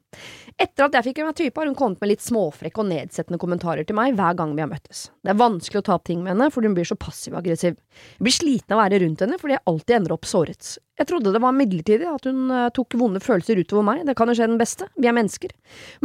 Etter 0.59 0.85
at 0.85 0.97
jeg 0.97 1.07
fikk 1.07 1.21
meg 1.23 1.37
type, 1.39 1.55
har 1.55 1.69
hun 1.69 1.77
kommet 1.77 2.03
med 2.03 2.11
litt 2.11 2.23
småfrekke 2.25 2.83
og 2.83 2.89
nedsettende 2.89 3.39
kommentarer 3.41 3.87
til 3.87 3.95
meg 3.97 4.17
hver 4.17 4.35
gang 4.37 4.51
vi 4.57 4.65
har 4.65 4.69
møttes. 4.69 5.05
Det 5.23 5.31
er 5.31 5.39
vanskelig 5.39 5.79
å 5.79 5.85
ta 5.87 5.95
opp 5.95 6.03
ting 6.09 6.19
med 6.19 6.35
henne, 6.35 6.49
fordi 6.53 6.69
hun 6.69 6.75
blir 6.75 6.89
så 6.89 6.99
passiv-aggressiv. 6.99 7.79
Jeg 7.79 8.27
blir 8.27 8.35
sliten 8.35 8.75
av 8.75 8.81
å 8.81 8.83
være 8.83 8.99
rundt 9.05 9.23
henne 9.23 9.39
fordi 9.39 9.55
jeg 9.55 9.65
alltid 9.71 9.95
ender 10.01 10.17
opp 10.17 10.27
såret. 10.29 10.75
Jeg 10.99 11.09
trodde 11.09 11.33
det 11.33 11.41
var 11.41 11.55
midlertidig, 11.57 12.11
at 12.11 12.27
hun 12.29 12.51
eh, 12.51 12.67
tok 12.75 12.99
vonde 12.99 13.23
følelser 13.23 13.63
utover 13.63 13.87
meg, 13.87 14.03
det 14.05 14.17
kan 14.19 14.29
jo 14.29 14.35
skje 14.37 14.51
den 14.51 14.59
beste, 14.61 14.91
vi 14.99 15.09
er 15.09 15.17
mennesker. 15.17 15.55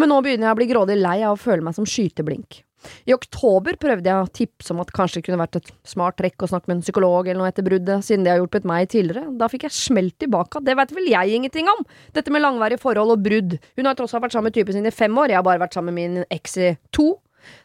Men 0.00 0.14
nå 0.14 0.22
begynner 0.24 0.48
jeg 0.48 0.56
å 0.56 0.62
bli 0.62 0.70
grådig 0.70 0.96
lei 1.02 1.18
av 1.26 1.34
å 1.34 1.42
føle 1.42 1.66
meg 1.66 1.76
som 1.76 1.88
skyteblink. 1.88 2.62
I 3.08 3.14
oktober 3.14 3.76
prøvde 3.80 4.10
jeg 4.10 4.24
å 4.24 4.30
tipse 4.34 4.72
om 4.74 4.82
at 4.82 4.92
kanskje 4.94 5.20
det 5.20 5.28
kunne 5.28 5.40
vært 5.40 5.58
et 5.60 5.70
smart 5.88 6.18
trekk 6.20 6.44
å 6.44 6.50
snakke 6.50 6.70
med 6.70 6.78
en 6.78 6.84
psykolog 6.86 7.26
eller 7.26 7.40
noe 7.42 7.50
etter 7.50 7.66
bruddet, 7.66 8.04
siden 8.06 8.26
det 8.26 8.34
har 8.34 8.42
hjulpet 8.42 8.68
meg 8.68 8.90
tidligere. 8.92 9.32
Da 9.40 9.50
fikk 9.50 9.66
jeg 9.66 9.76
smelt 9.76 10.18
tilbake 10.22 10.62
det 10.64 10.76
vet 10.78 10.92
vel 10.94 11.08
jeg 11.10 11.38
ingenting 11.38 11.70
om! 11.70 11.84
Dette 12.16 12.32
med 12.34 12.44
langvarige 12.44 12.82
forhold 12.82 13.14
og 13.14 13.22
brudd. 13.24 13.56
Hun 13.78 13.88
har 13.88 13.96
tross 13.98 14.14
alt 14.14 14.26
vært 14.26 14.36
sammen 14.36 14.50
med 14.50 14.58
typen 14.58 14.76
sin 14.76 14.88
i 14.88 14.94
fem 14.94 15.14
år, 15.18 15.32
jeg 15.32 15.40
har 15.40 15.46
bare 15.46 15.62
vært 15.62 15.78
sammen 15.78 15.96
med 15.96 16.18
min 16.18 16.28
eks 16.34 16.58
i 16.60 16.74
to. 16.94 17.14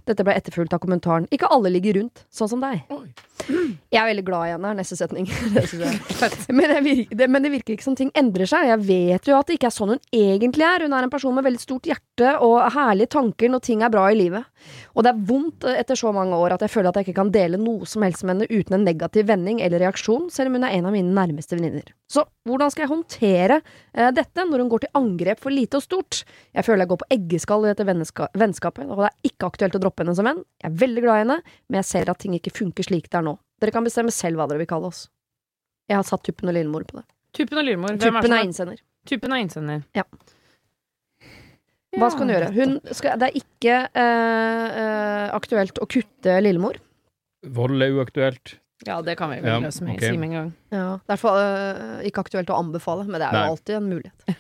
Dette 0.10 0.26
ble 0.26 0.36
etterfulgt 0.36 0.74
av 0.76 0.82
kommentaren 0.84 1.28
'Ikke 1.32 1.50
alle 1.52 1.72
ligger 1.72 2.00
rundt, 2.02 2.26
sånn 2.34 2.50
som 2.52 2.64
deg'. 2.64 2.84
Jeg 3.44 4.00
er 4.00 4.08
veldig 4.08 4.24
glad 4.26 4.48
i 4.48 4.52
henne, 4.54 4.70
er 4.72 4.78
neste 4.80 4.98
setning. 4.98 5.28
Det 5.54 5.66
jeg. 5.74 6.00
Men, 6.58 6.72
jeg 6.78 6.84
virker, 6.84 7.18
det, 7.18 7.28
men 7.30 7.44
det 7.44 7.52
virker 7.52 7.76
ikke 7.76 7.86
som 7.86 7.96
ting 7.98 8.12
endrer 8.18 8.48
seg. 8.50 8.68
Jeg 8.70 8.80
vet 8.88 9.28
jo 9.28 9.36
at 9.38 9.50
det 9.50 9.58
ikke 9.58 9.70
er 9.70 9.76
sånn 9.76 9.94
hun 9.94 10.02
egentlig 10.16 10.66
er. 10.66 10.86
Hun 10.86 10.96
er 10.96 11.06
en 11.06 11.12
person 11.12 11.36
med 11.36 11.46
veldig 11.46 11.62
stort 11.62 11.88
hjerte 11.90 12.36
og 12.46 12.56
herlige 12.74 13.12
tanker 13.16 13.52
når 13.52 13.64
ting 13.66 13.84
er 13.84 13.92
bra 13.94 14.06
i 14.12 14.18
livet. 14.18 14.48
Og 14.94 15.04
det 15.06 15.12
er 15.12 15.24
vondt 15.28 15.68
eh, 15.68 15.80
etter 15.82 16.00
så 16.00 16.14
mange 16.16 16.38
år 16.40 16.56
at 16.56 16.64
jeg 16.64 16.74
føler 16.74 16.92
at 16.92 17.00
jeg 17.00 17.10
ikke 17.10 17.20
kan 17.20 17.34
dele 17.34 17.60
noe 17.60 17.88
som 17.90 18.06
helst 18.06 18.24
med 18.24 18.36
henne 18.36 18.48
uten 18.50 18.78
en 18.78 18.88
negativ 18.88 19.28
vending 19.30 19.62
eller 19.66 19.84
reaksjon, 19.84 20.30
selv 20.34 20.52
om 20.52 20.60
hun 20.60 20.68
er 20.68 20.78
en 20.78 20.90
av 20.90 20.96
mine 20.96 21.14
nærmeste 21.14 21.58
venninner. 21.58 21.92
Så 22.10 22.26
hvordan 22.48 22.72
skal 22.74 22.86
jeg 22.86 22.94
håndtere 22.94 23.60
eh, 23.60 24.12
dette 24.16 24.48
når 24.48 24.64
hun 24.64 24.72
går 24.74 24.86
til 24.86 24.94
angrep 25.00 25.44
for 25.44 25.54
lite 25.54 25.80
og 25.80 25.86
stort? 25.86 26.24
Jeg 26.56 26.68
føler 26.68 26.86
jeg 26.86 26.94
går 26.94 27.04
på 27.04 27.12
eggeskall 27.18 27.68
i 27.68 27.74
dette 27.74 27.88
vennskapet, 27.88 28.88
og 28.88 29.04
det 29.04 29.12
er 29.12 29.32
ikke 29.34 29.52
aktuelt 29.52 29.78
å 29.78 29.84
droppe 29.84 29.93
henne 30.02 30.16
som 30.18 30.26
venn. 30.26 30.42
Jeg 30.64 30.72
er 30.72 30.78
veldig 30.82 31.02
glad 31.06 31.16
i 31.16 31.24
henne, 31.24 31.38
men 31.70 31.78
jeg 31.82 31.86
ser 31.92 32.10
at 32.10 32.18
ting 32.24 32.34
ikke 32.34 32.52
funker 32.56 32.84
slik 32.88 33.10
det 33.12 33.20
er 33.20 33.26
nå. 33.28 33.36
Dere 33.62 33.72
kan 33.76 33.86
bestemme 33.86 34.12
selv 34.12 34.42
hva 34.42 34.48
dere 34.50 34.58
vil 34.64 34.70
kalle 34.74 34.90
oss. 34.90 35.06
Jeg 35.92 36.00
har 36.00 36.04
satt 36.08 36.24
Tuppen 36.26 36.50
og 36.50 36.56
Lillemor 36.58 36.86
på 36.90 36.98
det. 36.98 37.06
Tuppen 37.38 37.60
og 37.62 37.68
Lillemor. 37.68 37.98
Hvem 38.00 38.00
Tuppen 38.18 38.32
er 38.34 38.40
er 38.42 38.48
innsender. 38.48 38.82
Tuppen 39.06 39.36
er 39.36 39.44
innsender. 39.44 39.84
Ja. 39.94 40.04
Hva 41.94 42.10
skal 42.10 42.26
hun 42.26 42.34
gjøre? 42.34 42.50
Hun 42.56 42.72
skal, 42.98 43.20
det 43.22 43.28
er 43.30 43.38
ikke 43.38 43.76
eh, 44.02 44.80
eh, 44.82 45.28
aktuelt 45.38 45.78
å 45.84 45.86
kutte 45.86 46.40
Lillemor. 46.42 46.80
Vold 47.54 47.84
er 47.86 47.94
uaktuelt. 47.94 48.56
Ja, 48.88 48.98
det 49.06 49.14
kan 49.20 49.30
vi 49.32 49.38
Ja, 49.38 49.60
vel 49.60 49.68
løse 49.68 49.84
med, 49.86 49.96
ok. 49.96 50.02
si 50.02 50.16
en 50.18 50.34
gang. 50.34 50.50
Ja. 50.74 50.88
Derfor 51.08 51.38
eh, 51.40 52.08
ikke 52.10 52.24
aktuelt 52.26 52.50
å 52.52 52.58
anbefale, 52.60 53.06
men 53.08 53.22
det 53.22 53.28
er 53.30 53.38
jo 53.38 53.44
Nei. 53.44 53.52
alltid 53.54 53.78
en 53.78 53.90
mulighet. 53.92 54.34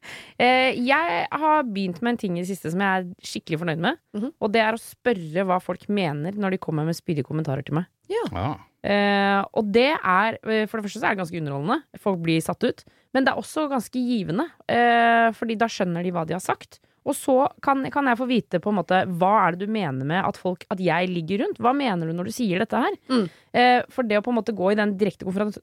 Eh, 0.40 0.72
jeg 0.80 1.26
har 1.28 1.66
begynt 1.68 1.98
med 2.00 2.14
en 2.14 2.18
ting 2.22 2.36
i 2.38 2.40
det 2.40 2.48
siste 2.48 2.70
som 2.72 2.80
jeg 2.80 3.02
er 3.02 3.26
skikkelig 3.28 3.58
fornøyd 3.60 3.82
med. 3.84 3.98
Mhm. 4.16 4.30
Og 4.40 4.52
det 4.54 4.62
er 4.64 4.72
å 4.72 4.80
spørre 4.80 5.44
hva 5.44 5.58
folk 5.60 5.84
mener 5.92 6.32
når 6.32 6.54
de 6.54 6.60
kommer 6.64 6.86
med 6.88 6.96
spydige 6.96 7.28
kommentarer 7.28 7.60
til 7.66 7.76
meg. 7.76 7.90
Ah. 8.32 8.56
Eh, 8.80 9.42
og 9.52 9.68
det 9.74 9.90
er 9.92 10.38
eh, 10.40 10.64
For 10.64 10.80
det 10.80 10.86
første 10.86 11.02
så 11.02 11.10
er 11.10 11.12
det 11.12 11.20
ganske 11.20 11.40
underholdende. 11.42 12.00
Folk 12.00 12.22
blir 12.24 12.40
satt 12.40 12.64
ut. 12.64 12.80
Men 13.12 13.26
det 13.26 13.34
er 13.34 13.42
også 13.42 13.66
ganske 13.68 14.00
givende. 14.00 14.46
Eh, 14.70 15.28
fordi 15.36 15.58
da 15.60 15.68
skjønner 15.68 16.06
de 16.06 16.14
hva 16.14 16.24
de 16.24 16.38
har 16.38 16.44
sagt. 16.44 16.80
Og 17.08 17.16
så 17.16 17.34
kan, 17.64 17.82
kan 17.92 18.08
jeg 18.10 18.18
få 18.20 18.26
vite 18.28 18.60
på 18.60 18.72
en 18.72 18.78
måte 18.80 19.02
hva 19.08 19.32
er 19.46 19.56
det 19.56 19.66
du 19.66 19.72
mener 19.72 20.06
med 20.06 20.20
at, 20.20 20.36
folk, 20.40 20.66
at 20.72 20.80
jeg 20.84 21.08
ligger 21.10 21.44
rundt. 21.44 21.60
Hva 21.62 21.72
mener 21.76 22.10
du 22.10 22.16
når 22.16 22.28
du 22.28 22.34
sier 22.36 22.60
dette 22.60 22.80
her? 22.80 22.96
Mm. 23.08 23.26
Eh, 23.56 23.78
for 23.92 24.08
det 24.08 24.20
å 24.20 24.24
på 24.24 24.32
en 24.34 24.38
måte 24.40 24.56
gå 24.56 24.72
i 24.72 24.78
den 24.78 24.96
direkte 25.00 25.28
konfront 25.28 25.56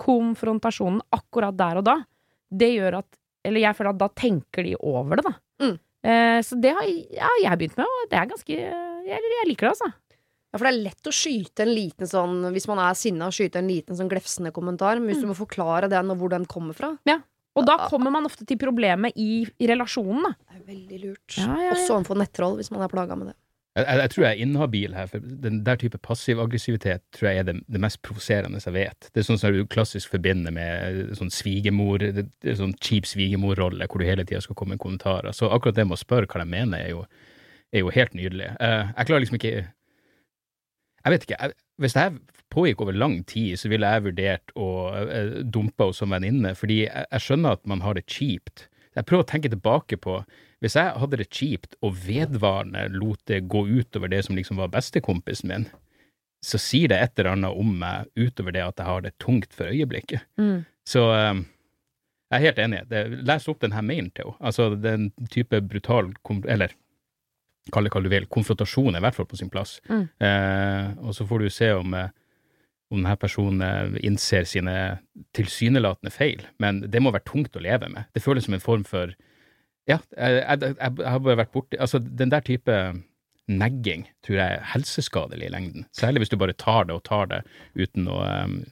konfrontasjonen 0.00 1.02
akkurat 1.14 1.56
der 1.58 1.80
og 1.82 1.88
da, 1.90 1.98
det 2.48 2.70
gjør 2.72 3.02
at 3.02 3.08
Eller 3.46 3.62
jeg 3.62 3.78
føler 3.78 3.94
at 3.94 4.00
da 4.00 4.08
tenker 4.18 4.66
de 4.66 4.74
over 4.80 5.20
det, 5.20 5.26
da. 5.28 5.34
Mm. 5.62 5.76
Eh, 6.08 6.40
så 6.46 6.58
det 6.62 6.74
har 6.74 6.86
ja, 6.86 7.30
jeg 7.44 7.60
begynt 7.60 7.78
med, 7.80 7.88
og 7.90 8.10
det 8.10 8.18
er 8.20 8.28
ganske 8.30 8.54
Jeg, 8.54 9.30
jeg 9.34 9.48
liker 9.48 9.66
det, 9.66 9.72
altså. 9.74 9.88
Ja, 10.48 10.56
for 10.56 10.64
det 10.64 10.70
er 10.70 10.84
lett 10.86 11.10
å 11.10 11.12
skyte 11.12 11.64
en 11.64 11.72
liten 11.74 12.08
sånn 12.08 12.36
Hvis 12.54 12.68
man 12.70 12.80
er 12.80 12.94
sinna, 12.96 13.28
skyte 13.34 13.60
en 13.60 13.68
liten 13.68 13.98
sånn 13.98 14.08
glefsende 14.08 14.52
kommentar. 14.54 15.00
Men 15.00 15.10
hvis 15.10 15.24
du 15.24 15.28
må 15.30 15.36
forklare 15.36 15.90
den 15.92 16.14
og 16.14 16.22
hvor 16.22 16.32
den 16.32 16.46
kommer 16.48 16.76
fra 16.78 16.94
Ja. 17.08 17.20
Og 17.58 17.66
da 17.66 17.74
kommer 17.90 18.12
man 18.14 18.28
ofte 18.28 18.44
til 18.46 18.58
problemet 18.60 19.16
i, 19.18 19.42
i 19.58 19.66
relasjonen, 19.66 20.28
da. 20.28 20.30
Det 20.38 20.60
er 20.60 20.66
veldig 20.68 20.98
lurt. 21.02 21.38
Ja, 21.40 21.48
ja, 21.48 21.64
ja. 21.64 21.72
Også 21.74 21.96
overfor 21.96 22.20
nettroll, 22.20 22.54
hvis 22.60 22.70
man 22.70 22.84
er 22.84 22.92
plaga 22.92 23.16
med 23.18 23.32
det. 23.32 23.34
Jeg, 23.78 23.98
jeg, 24.00 24.10
tror 24.10 24.24
jeg 24.24 24.30
er 24.30 24.42
inhabil 24.42 24.94
her, 24.96 25.06
for 25.10 25.24
den 25.44 25.60
der 25.66 25.78
type 25.78 25.98
passiv 26.02 26.40
aggressivitet 26.42 27.04
tror 27.14 27.28
jeg 27.28 27.42
er 27.42 27.46
det, 27.48 27.54
det 27.70 27.80
mest 27.82 28.00
provoserende 28.02 28.60
jeg 28.64 28.74
vet. 28.74 29.08
Det 29.12 29.22
er 29.22 29.26
sånn 29.28 29.38
som 29.40 29.54
du 29.54 29.60
klassisk 29.70 30.10
forbinder 30.14 30.54
med 30.54 31.12
sånn 31.18 31.30
svigermor, 31.32 32.02
er 32.02 32.58
sånn 32.58 32.74
cheap 32.82 33.06
svigermorrolle, 33.08 33.86
hvor 33.86 34.02
du 34.02 34.08
hele 34.08 34.26
tida 34.26 34.42
skal 34.44 34.58
komme 34.58 34.76
med 34.76 34.82
kommentarer. 34.82 35.30
Så 35.36 35.50
akkurat 35.52 35.78
det 35.78 35.86
med 35.86 35.98
å 35.98 36.00
spørre 36.00 36.30
hva 36.30 36.42
de 36.42 36.48
mener, 36.50 36.82
er 36.82 36.94
jo, 36.96 37.04
er 37.72 37.84
jo 37.84 37.94
helt 37.94 38.16
nydelig. 38.18 38.50
Uh, 38.58 38.90
jeg 38.96 39.10
klarer 39.10 39.24
liksom 39.24 39.40
ikke 39.40 39.54
Jeg 41.06 41.14
vet 41.14 41.24
ikke. 41.24 41.36
Jeg, 41.38 41.56
hvis 41.78 41.94
det 41.94 42.02
her 42.02 42.16
pågikk 42.50 42.80
over 42.82 42.96
lang 42.96 43.20
tid, 43.28 43.54
så 43.60 43.70
ville 43.70 43.86
jeg 43.86 44.06
vurdert 44.08 44.56
å 44.58 44.68
uh, 44.96 45.38
dumpe 45.44 45.86
henne 45.86 45.96
som 46.00 46.10
venninne, 46.16 46.56
fordi 46.58 46.82
jeg, 46.86 47.06
jeg 47.12 47.26
skjønner 47.26 47.58
at 47.58 47.64
man 47.70 47.84
har 47.84 47.94
det 47.94 48.08
kjipt. 48.10 48.66
Jeg 48.96 49.06
prøver 49.08 49.24
å 49.24 49.28
tenke 49.28 49.50
tilbake 49.52 49.98
på 50.00 50.20
hvis 50.62 50.74
jeg 50.74 50.94
hadde 51.00 51.20
det 51.20 51.28
kjipt 51.30 51.76
og 51.86 51.98
vedvarende 52.06 52.88
lot 52.94 53.20
det 53.30 53.44
gå 53.50 53.62
utover 53.68 54.10
det 54.10 54.24
som 54.26 54.38
liksom 54.38 54.58
var 54.58 54.72
bestekompisen 54.72 55.52
min, 55.52 55.68
så 56.42 56.58
sier 56.62 56.90
det 56.90 56.98
et 56.98 57.20
eller 57.20 57.36
annet 57.36 57.60
om 57.60 57.70
meg 57.80 58.10
utover 58.18 58.54
det 58.54 58.64
at 58.64 58.80
jeg 58.80 58.88
har 58.88 59.04
det 59.04 59.14
tungt 59.22 59.54
for 59.54 59.70
øyeblikket. 59.70 60.26
Mm. 60.38 60.64
Så 60.86 61.04
eh, 61.14 61.44
jeg 62.28 62.36
er 62.38 62.44
helt 62.44 62.60
enig. 62.62 62.82
Det, 62.90 63.04
les 63.26 63.48
opp 63.50 63.62
denne 63.62 63.82
mailen 63.84 64.10
til 64.14 64.28
henne. 64.28 64.38
Altså, 64.50 64.68
den 64.76 65.08
type 65.32 65.62
brutal 65.64 66.12
Eller 66.44 66.74
kall 67.72 67.88
det 67.88 67.92
hva 67.94 68.02
du 68.04 68.10
vil. 68.12 68.28
Konfrontasjon 68.32 68.94
er 68.94 69.02
i 69.02 69.04
hvert 69.06 69.16
fall 69.16 69.28
på 69.28 69.38
sin 69.40 69.50
plass. 69.52 69.78
Mm. 69.88 70.04
Eh, 70.24 70.90
og 71.04 71.14
så 71.16 71.26
får 71.28 71.44
du 71.44 71.50
se 71.52 71.70
om, 71.76 71.94
eh, 71.94 72.10
om 72.90 73.02
denne 73.02 73.16
personen 73.20 73.60
eh, 73.64 73.98
innser 74.08 74.46
sine 74.48 74.74
tilsynelatende 75.36 76.12
feil. 76.14 76.44
Men 76.62 76.80
det 76.90 77.02
må 77.04 77.12
være 77.14 77.26
tungt 77.28 77.56
å 77.58 77.62
leve 77.64 77.90
med. 77.92 78.08
Det 78.16 78.22
føles 78.24 78.46
som 78.48 78.56
en 78.56 78.64
form 78.64 78.86
for 78.88 79.14
Ja, 79.88 79.98
jeg, 80.16 80.42
jeg, 80.42 80.74
jeg, 80.76 81.04
har 81.08 81.20
bare 81.24 81.38
vært 81.40 81.52
borti 81.54 81.78
Altså, 81.80 81.98
den 82.00 82.28
der 82.32 82.44
type 82.44 82.74
negging 83.48 84.02
tror 84.24 84.36
jeg 84.36 84.56
er 84.58 84.64
helseskadelig 84.74 85.46
i 85.48 85.52
lengden. 85.54 85.86
Særlig 85.96 86.20
hvis 86.20 86.32
du 86.32 86.36
bare 86.40 86.52
tar 86.52 86.84
det 86.88 86.96
og 86.98 87.04
tar 87.08 87.30
det 87.30 87.38
uten 87.80 88.08
å, 88.12 88.18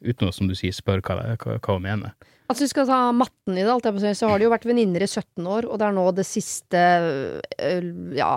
uten 0.05 0.29
å 0.29 0.33
som 0.37 0.51
du 0.51 0.57
sier, 0.59 0.75
spørre 0.77 1.01
hva, 1.01 1.17
det- 1.23 1.39
hva, 1.41 1.57
hva 1.57 1.77
hun 1.79 1.87
mener. 1.87 2.13
Altså, 2.47 2.63
vi 2.63 2.71
skal 2.71 2.87
ta 2.87 2.99
matten 3.17 3.57
i 3.57 3.65
det, 3.65 3.71
alt 3.73 3.89
jeg 3.89 4.03
si, 4.05 4.13
så 4.21 4.29
har 4.31 4.39
de 4.39 4.45
jo 4.47 4.53
vært 4.53 4.69
venninner 4.69 5.03
i 5.03 5.09
17 5.09 5.49
år, 5.51 5.67
og 5.67 5.81
det 5.81 5.87
er 5.89 5.97
nå 5.97 6.05
det 6.15 6.27
siste 6.29 6.83
øh, 7.59 7.89
Ja, 8.15 8.29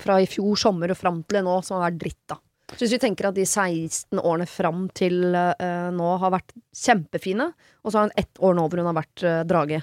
fra 0.00 0.20
i 0.22 0.28
fjor 0.30 0.56
sommer 0.56 0.94
og 0.94 1.00
fram 1.02 1.18
til 1.28 1.42
nå 1.44 1.58
som 1.66 1.76
har 1.76 1.90
vært 1.90 2.00
dritt, 2.06 2.22
da. 2.30 2.38
Så 2.74 2.82
hvis 2.82 2.96
vi 2.96 3.02
tenker 3.02 3.28
at 3.28 3.36
de 3.36 3.44
16 3.46 4.18
årene 4.18 4.48
fram 4.50 4.86
til 4.96 5.36
uh, 5.36 5.88
nå 5.94 6.12
har 6.22 6.34
vært 6.34 6.54
kjempefine, 6.74 7.52
og 7.84 7.92
så 7.92 8.00
har 8.00 8.08
hun 8.08 8.18
ett 8.18 8.42
år 8.42 8.56
nå 8.58 8.66
hvor 8.66 8.82
hun 8.82 8.90
har 8.90 8.98
vært 8.98 9.22
uh, 9.22 9.42
drage, 9.46 9.82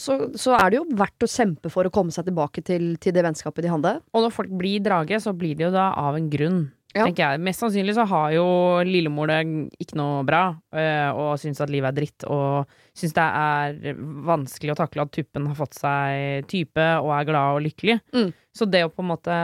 så, 0.00 0.16
så 0.38 0.56
er 0.56 0.72
det 0.72 0.80
jo 0.80 0.84
verdt 0.96 1.24
å 1.24 1.28
kjempe 1.28 1.72
for 1.72 1.86
å 1.88 1.92
komme 1.92 2.12
seg 2.14 2.28
tilbake 2.28 2.64
til, 2.64 2.94
til 3.00 3.16
det 3.16 3.24
vennskapet 3.26 3.64
de 3.64 3.72
hadde. 3.72 3.96
Og 4.12 4.24
når 4.24 4.32
folk 4.32 4.52
blir 4.60 4.84
drage, 4.84 5.18
så 5.20 5.34
blir 5.36 5.56
de 5.56 5.66
jo 5.66 5.72
da 5.74 5.90
av 6.00 6.16
en 6.16 6.28
grunn. 6.32 6.62
Ja. 6.90 7.04
Tenker 7.04 7.22
jeg. 7.22 7.42
Mest 7.46 7.62
sannsynlig 7.62 7.94
så 7.94 8.04
har 8.10 8.32
jo 8.34 8.46
lillemor 8.86 9.30
det 9.30 9.38
ikke 9.78 9.98
noe 10.00 10.24
bra, 10.26 10.42
øh, 10.74 11.10
og 11.20 11.28
syns 11.38 11.60
at 11.62 11.70
livet 11.70 11.92
er 11.92 11.98
dritt, 12.00 12.26
og 12.26 12.72
syns 12.98 13.14
det 13.14 13.26
er 13.42 14.00
vanskelig 14.26 14.74
å 14.74 14.80
takle 14.80 15.04
at 15.04 15.12
tuppen 15.14 15.46
har 15.52 15.58
fått 15.58 15.78
seg 15.78 16.48
type 16.50 16.88
og 16.98 17.12
er 17.14 17.28
glad 17.28 17.60
og 17.60 17.62
lykkelig. 17.68 18.00
Mm. 18.16 18.32
Så 18.56 18.66
det 18.66 18.82
å 18.86 18.90
på 18.90 19.04
en 19.04 19.12
måte 19.12 19.36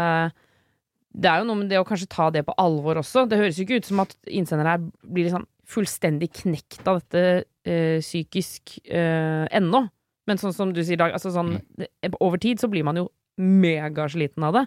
Det 1.17 1.31
er 1.31 1.41
jo 1.41 1.47
noe 1.49 1.57
med 1.63 1.71
det 1.73 1.79
å 1.81 1.87
kanskje 1.89 2.11
ta 2.13 2.29
det 2.35 2.43
på 2.45 2.55
alvor 2.61 3.01
også. 3.01 3.25
Det 3.29 3.39
høres 3.41 3.57
jo 3.57 3.65
ikke 3.65 3.79
ut 3.81 3.89
som 3.89 4.03
at 4.05 4.13
innsendere 4.29 4.75
her 4.75 4.83
blir 5.03 5.29
liksom 5.29 5.47
fullstendig 5.67 6.29
knekt 6.43 6.85
av 6.87 7.01
dette 7.01 7.23
øh, 7.67 7.99
psykisk 8.05 8.77
øh, 8.85 9.47
ennå. 9.57 9.87
Men 10.29 10.41
sånn 10.43 10.55
som 10.55 10.73
du 10.75 10.83
sier, 10.85 10.99
Dag, 11.01 11.15
altså 11.17 11.33
sånn, 11.35 11.57
over 12.21 12.39
tid 12.43 12.61
så 12.61 12.69
blir 12.71 12.85
man 12.87 12.99
jo 13.01 13.09
megasliten 13.41 14.45
av 14.47 14.59
det. 14.61 14.65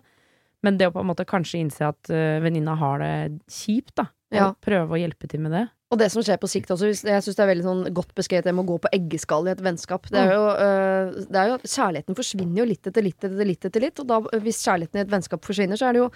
Men 0.66 0.78
det 0.80 0.90
å 0.90 0.94
på 0.96 1.04
en 1.04 1.08
måte 1.08 1.28
kanskje 1.28 1.62
innse 1.62 1.88
at 1.88 2.10
øh, 2.12 2.40
venninna 2.44 2.74
har 2.80 3.00
det 3.04 3.14
kjipt, 3.52 3.96
da. 4.02 4.10
Og 4.30 4.38
Ja. 4.38 4.48
prøve 4.62 4.94
å 4.94 5.00
hjelpe 5.00 5.26
til 5.30 5.42
med 5.42 5.56
det. 5.56 5.64
Og 5.90 5.98
det 5.98 6.12
som 6.14 6.22
skjer 6.22 6.38
på 6.38 6.46
sikt 6.52 6.70
også, 6.70 6.92
jeg 6.92 7.24
syns 7.26 7.38
det 7.38 7.42
er 7.42 7.50
veldig 7.50 7.66
sånn 7.66 7.94
godt 7.98 8.12
beskrevet 8.14 8.46
det 8.46 8.54
med 8.54 8.62
å 8.68 8.76
gå 8.76 8.76
på 8.84 8.92
eggeskall 8.94 9.48
i 9.48 9.54
et 9.56 9.64
vennskap. 9.66 10.06
Det 10.12 10.20
er 10.22 10.36
jo, 10.36 10.44
øh, 10.54 11.24
det 11.32 11.40
er 11.40 11.48
jo 11.50 11.56
Kjærligheten 11.64 12.18
forsvinner 12.20 12.62
jo 12.62 12.68
litt 12.70 12.86
etter 12.92 13.02
litt 13.08 13.24
etter 13.26 13.48
litt 13.50 13.66
etter 13.66 13.82
litt, 13.88 14.00
og 14.04 14.06
da, 14.12 14.20
hvis 14.44 14.62
kjærligheten 14.68 15.00
i 15.00 15.06
et 15.08 15.10
vennskap 15.16 15.42
forsvinner, 15.48 15.80
så 15.82 15.90
er 15.90 15.98
det 15.98 16.04
jo 16.04 16.12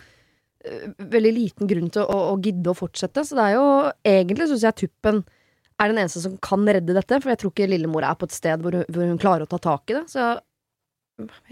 veldig 0.64 1.32
liten 1.36 1.70
grunn 1.70 1.90
til 1.94 2.06
å, 2.06 2.20
å 2.34 2.36
gidde 2.44 2.72
å 2.72 2.78
fortsette. 2.78 3.26
Så 3.28 3.38
det 3.38 3.48
er 3.50 3.58
jo 3.58 3.68
egentlig, 4.08 4.50
syns 4.52 4.66
jeg, 4.68 4.78
Tuppen 4.84 5.24
er 5.82 5.90
den 5.92 6.00
eneste 6.04 6.24
som 6.24 6.38
kan 6.44 6.64
redde 6.68 6.96
dette, 6.96 7.20
for 7.20 7.34
jeg 7.34 7.42
tror 7.42 7.54
ikke 7.54 7.70
lillemor 7.72 8.06
er 8.08 8.18
på 8.20 8.30
et 8.30 8.36
sted 8.36 8.62
hvor 8.64 8.78
hun, 8.78 8.86
hvor 8.94 9.10
hun 9.10 9.22
klarer 9.22 9.46
å 9.46 9.52
ta 9.52 9.60
tak 9.62 9.92
i 9.92 9.98
det. 9.98 10.06
Så 10.12 10.34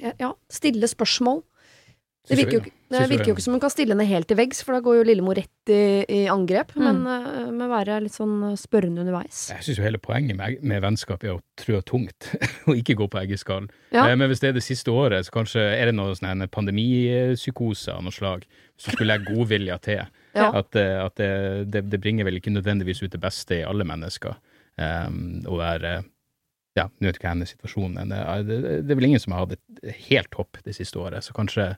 ja 0.02 0.32
stille 0.52 0.90
spørsmål. 0.90 1.44
Det 2.30 2.38
virker, 2.38 2.54
jo, 2.54 2.60
ikke- 2.62 2.72
det 2.94 3.10
virker 3.10 3.30
jo 3.32 3.34
ikke 3.34 3.42
som 3.42 3.54
hun 3.56 3.60
kan 3.64 3.72
stille 3.74 3.96
henne 3.96 4.06
helt 4.06 4.28
til 4.30 4.38
veggs, 4.38 4.60
for 4.64 4.76
da 4.76 4.80
går 4.86 5.00
jo 5.00 5.06
lillemor 5.10 5.36
rett 5.40 5.72
i, 5.74 6.06
i 6.06 6.20
angrep. 6.30 6.76
Mm. 6.76 6.84
Men 6.86 7.00
uh, 7.08 7.50
med 7.50 7.66
å 7.66 7.70
være 7.72 7.96
litt 8.06 8.14
sånn 8.14 8.54
spørrende 8.62 9.02
underveis. 9.02 9.48
Jeg 9.50 9.66
syns 9.66 9.80
jo 9.80 9.86
hele 9.88 9.98
poenget 9.98 10.38
med, 10.38 10.62
med 10.62 10.84
vennskap 10.86 11.24
er 11.26 11.34
å 11.34 11.42
trø 11.58 11.82
tungt, 11.82 12.30
og 12.70 12.78
ikke 12.78 12.96
gå 13.00 13.08
på 13.10 13.22
eggeskall. 13.24 13.72
Ja. 13.90 14.06
Uh, 14.06 14.16
Men 14.16 14.30
hvis 14.30 14.44
det 14.44 14.52
er 14.52 14.54
det 14.60 14.64
siste 14.68 14.94
året, 14.94 15.26
så 15.26 15.34
kanskje 15.40 15.66
er 15.66 15.90
det 15.90 15.96
noe 15.98 16.14
sånn 16.14 16.30
en 16.30 16.48
pandemipsykose 16.48 17.96
av 17.98 18.04
noe 18.06 18.14
slag. 18.14 18.46
Så 18.78 18.94
skulle 18.94 19.18
jeg 19.18 19.30
godvilja 19.34 19.80
til. 19.82 20.06
Ja. 20.32 20.46
At, 20.56 20.72
eh, 20.80 20.96
at 21.04 21.18
det, 21.20 21.72
det, 21.74 21.82
det 21.92 21.98
bringer 22.00 22.24
vel 22.24 22.38
ikke 22.38 22.54
nødvendigvis 22.54 23.02
ut 23.04 23.12
det 23.12 23.20
beste 23.20 23.58
i 23.58 23.66
alle 23.68 23.84
mennesker 23.84 24.38
um, 24.80 25.42
å 25.44 25.58
være 25.60 26.06
ja, 26.78 26.88
nå 26.88 27.10
vet 27.10 27.18
ikke 27.20 27.28
jeg 27.28 27.36
hennes 27.36 27.52
situasjon, 27.52 27.96
men 27.98 28.14
det, 28.14 28.22
det, 28.48 28.60
det 28.88 28.94
er 28.94 29.00
vel 29.00 29.10
ingen 29.10 29.22
som 29.22 29.36
har 29.36 29.44
hatt 29.44 29.56
det 29.82 29.96
helt 30.08 30.32
topp 30.32 30.62
det 30.64 30.76
siste 30.78 31.00
året, 31.02 31.26
så 31.26 31.36
kanskje 31.36 31.74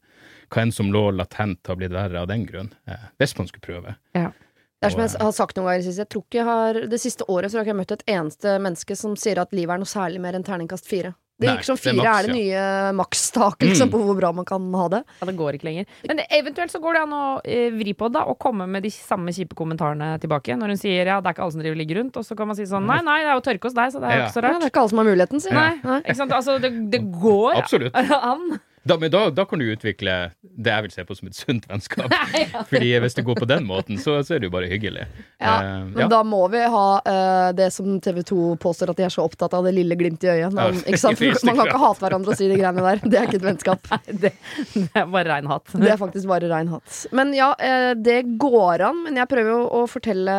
hva 0.53 0.63
enn 0.63 0.73
som 0.75 0.91
lå 0.93 1.08
latent 1.17 1.69
har 1.69 1.79
blitt 1.79 1.95
verre 1.95 2.21
av 2.21 2.29
den 2.29 2.45
grunn, 2.49 2.69
eh, 2.86 3.08
hvis 3.21 3.34
man 3.39 3.49
skulle 3.49 3.65
prøve. 3.65 3.95
Det 4.13 4.89
er 4.89 4.93
som 4.93 5.01
jeg 5.06 5.15
har 5.23 5.36
sagt 5.36 5.58
noen 5.58 5.69
ganger 5.69 5.79
i 5.79 5.82
det 5.82 5.88
siste. 5.88 6.03
Jeg 6.03 6.12
tror 6.12 6.23
ikke 6.25 6.39
jeg 6.41 6.47
har 6.49 6.79
Det 6.91 6.97
siste 6.99 7.25
året 7.32 7.49
så 7.49 7.58
har 7.58 7.63
jeg 7.63 7.71
ikke 7.71 7.79
møtt 7.79 7.93
et 7.95 8.10
eneste 8.12 8.56
menneske 8.60 8.97
som 8.99 9.13
sier 9.15 9.39
at 9.39 9.56
livet 9.56 9.71
er 9.71 9.79
noe 9.79 9.88
særlig 9.88 10.19
mer 10.21 10.36
enn 10.36 10.43
terningkast 10.43 10.89
fire. 10.89 11.13
Det 11.41 11.47
er 11.49 11.55
virker 11.57 11.65
som 11.65 11.75
det 11.75 11.81
er 11.81 11.91
fire 11.91 12.03
maks, 12.03 12.19
er 12.19 12.27
det 12.27 12.35
nye 12.37 12.93
makstaket 12.93 13.67
liksom, 13.67 13.87
Mm. 13.89 13.91
på 13.93 13.99
hvor 14.05 14.15
bra 14.19 14.31
man 14.31 14.45
kan 14.45 14.67
ha 14.73 14.87
det. 14.93 14.99
Ja, 15.19 15.25
det 15.25 15.35
går 15.35 15.53
ikke 15.57 15.65
lenger. 15.67 15.85
Men 16.07 16.17
det, 16.21 16.25
eventuelt 16.29 16.71
så 16.71 16.79
går 16.79 16.93
det 16.93 17.01
an 17.03 17.15
å 17.17 17.23
eh, 17.43 17.69
vri 17.73 17.93
på 17.97 18.07
det, 18.07 18.13
da, 18.19 18.23
og 18.29 18.37
komme 18.39 18.67
med 18.69 18.83
de 18.83 18.89
samme 18.93 19.33
kjipe 19.33 19.55
kommentarene 19.57 20.19
tilbake. 20.21 20.55
Når 20.55 20.67
hun 20.75 20.77
sier 20.77 21.05
ja, 21.09 21.19
det 21.19 21.27
er 21.27 21.33
ikke 21.33 21.43
alle 21.43 21.51
som 21.57 21.61
driver 21.65 21.75
ligger 21.81 21.99
rundt, 22.03 22.17
og 22.17 22.23
så 22.23 22.37
kan 22.37 22.47
man 22.47 22.55
si 22.55 22.63
sånn 22.69 22.85
nei, 22.85 23.01
nei, 23.01 23.19
det 23.25 23.31
er 23.33 23.39
jo 23.41 23.45
tørke 23.49 23.63
hos 23.71 23.73
deg, 23.73 23.91
så 23.91 23.99
det 23.99 24.07
er 24.09 24.13
jo 24.13 24.21
Ja. 24.21 24.27
ikke 24.27 24.33
så 24.37 24.41
Ja, 24.43 24.47
rart. 24.47 24.59
det 24.61 24.67
er 24.67 24.71
ikke 24.73 24.81
alle 24.83 24.89
som 24.93 24.97
har 25.01 25.09
muligheten, 25.09 25.41
sier 25.41 25.53
Nei. 25.57 25.79
Nei. 25.83 25.99
ikke 26.05 26.15
sant? 26.21 26.31
Altså, 26.31 26.59
det, 26.61 26.71
det 26.93 27.01
går 27.11 27.57
Absolutt. 27.57 27.95
an. 28.31 28.59
Da, 28.83 28.97
men 28.99 29.11
da, 29.11 29.29
da 29.31 29.45
kan 29.47 29.61
du 29.61 29.65
utvikle 29.71 30.13
det 30.43 30.71
jeg 30.73 30.83
vil 30.85 30.91
se 30.91 31.03
på 31.07 31.15
som 31.15 31.29
et 31.29 31.37
sunt 31.37 31.67
vennskap. 31.69 32.11
Fordi 32.71 32.89
hvis 32.99 33.15
det 33.15 33.23
går 33.23 33.37
på 33.39 33.47
den 33.47 33.63
måten, 33.67 33.99
så, 34.01 34.17
så 34.27 34.35
er 34.35 34.43
det 34.43 34.49
jo 34.49 34.55
bare 34.57 34.67
hyggelig. 34.71 35.05
Ja, 35.39 35.53
Eh, 35.63 35.85
Men 35.85 36.09
da 36.09 36.19
må 36.25 36.41
vi 36.51 36.61
ha 36.73 36.87
uh, 36.99 37.49
det 37.55 37.69
som 37.73 37.99
TV 38.03 38.21
2 38.27 38.55
påstår 38.61 38.91
at 38.93 38.99
de 38.99 39.05
er 39.07 39.13
så 39.13 39.23
opptatt 39.25 39.53
av, 39.55 39.65
det 39.65 39.73
lille 39.75 39.95
glimtet 39.99 40.27
i 40.27 40.31
øyet. 40.33 40.43
Ja, 40.43 40.51
Man, 40.55 40.79
ikke 40.81 40.99
sant? 40.99 41.21
man 41.47 41.57
kan 41.59 41.69
ikke 41.69 41.81
hate 41.83 42.03
hverandre 42.03 42.33
og 42.33 42.39
si 42.39 42.49
de 42.51 42.59
greiene 42.59 42.85
der. 42.85 43.01
Det 43.03 43.19
er 43.19 43.27
ikke 43.29 43.39
et 43.41 43.47
vennskap. 43.47 43.91
Det, 44.23 44.31
det 44.73 44.99
er 44.99 45.07
bare 45.09 45.27
rein 45.29 45.47
hat. 45.49 45.71
Det 45.73 45.89
er 45.89 45.99
faktisk 45.99 46.29
bare 46.29 46.47
rein 46.51 46.69
hat. 46.71 46.99
Men 47.15 47.33
ja, 47.35 47.51
uh, 47.57 47.91
det 47.97 48.19
går 48.41 48.83
an. 48.89 49.03
Men 49.07 49.19
jeg 49.21 49.29
prøver 49.31 49.51
jo 49.53 49.61
å 49.81 49.83
fortelle 49.89 50.37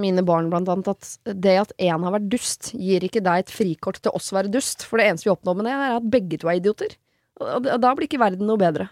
mine 0.00 0.24
barn 0.26 0.50
blant 0.52 0.70
annet 0.72 0.92
at 0.92 1.10
det 1.46 1.56
at 1.62 1.74
én 1.82 2.04
har 2.06 2.14
vært 2.16 2.28
dust, 2.32 2.72
gir 2.76 3.04
ikke 3.06 3.22
deg 3.24 3.46
et 3.46 3.52
frikort 3.52 4.00
til 4.02 4.14
oss 4.16 4.32
å 4.32 4.38
være 4.40 4.52
dust. 4.52 4.86
For 4.86 5.00
det 5.00 5.10
eneste 5.10 5.28
vi 5.28 5.34
oppnår 5.34 5.60
med 5.60 5.68
det, 5.68 5.76
er 5.76 5.98
at 6.00 6.08
begge 6.16 6.40
to 6.42 6.50
er 6.50 6.60
idioter. 6.60 6.96
Og 7.40 7.66
og 7.66 7.80
da 7.82 7.90
blir 7.96 8.08
ikke 8.08 8.22
verden 8.22 8.48
noe 8.48 8.60
bedre. 8.60 8.88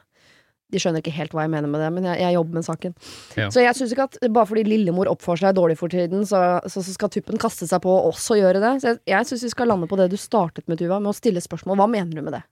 De 0.73 0.81
skjønner 0.81 1.03
ikke 1.05 1.13
helt 1.15 1.35
hva 1.37 1.45
jeg 1.45 1.53
mener 1.53 1.71
med 1.71 1.83
det, 1.85 1.91
men 1.95 2.07
jeg, 2.09 2.19
jeg 2.25 2.35
jobber 2.35 2.59
med 2.59 2.67
saken. 2.67 2.95
Ja. 3.39 3.49
Så 3.53 3.63
jeg 3.63 3.77
syns 3.79 3.93
ikke 3.95 4.07
at 4.09 4.17
bare 4.33 4.49
fordi 4.49 4.65
lillemor 4.67 5.11
oppfører 5.13 5.45
seg 5.45 5.59
dårlig 5.59 5.77
for 5.79 5.93
tiden, 5.93 6.25
så, 6.27 6.41
så, 6.73 6.83
så 6.83 6.95
skal 6.97 7.13
tuppen 7.15 7.39
kaste 7.41 7.69
seg 7.71 7.83
på 7.85 7.93
å 7.93 8.09
også 8.09 8.39
gjøre 8.41 8.63
det. 8.65 8.73
Så 8.83 8.91
jeg, 8.91 9.01
jeg 9.13 9.29
syns 9.29 9.45
vi 9.47 9.53
skal 9.53 9.71
lande 9.71 9.89
på 9.91 9.99
det 10.01 10.09
du 10.11 10.17
startet 10.21 10.67
med, 10.67 10.81
Tuva, 10.81 10.99
med 11.05 11.13
å 11.13 11.17
stille 11.17 11.43
spørsmål. 11.45 11.79
Hva 11.83 11.89
mener 11.93 12.17
du 12.17 12.25
med 12.25 12.39
det? 12.39 12.43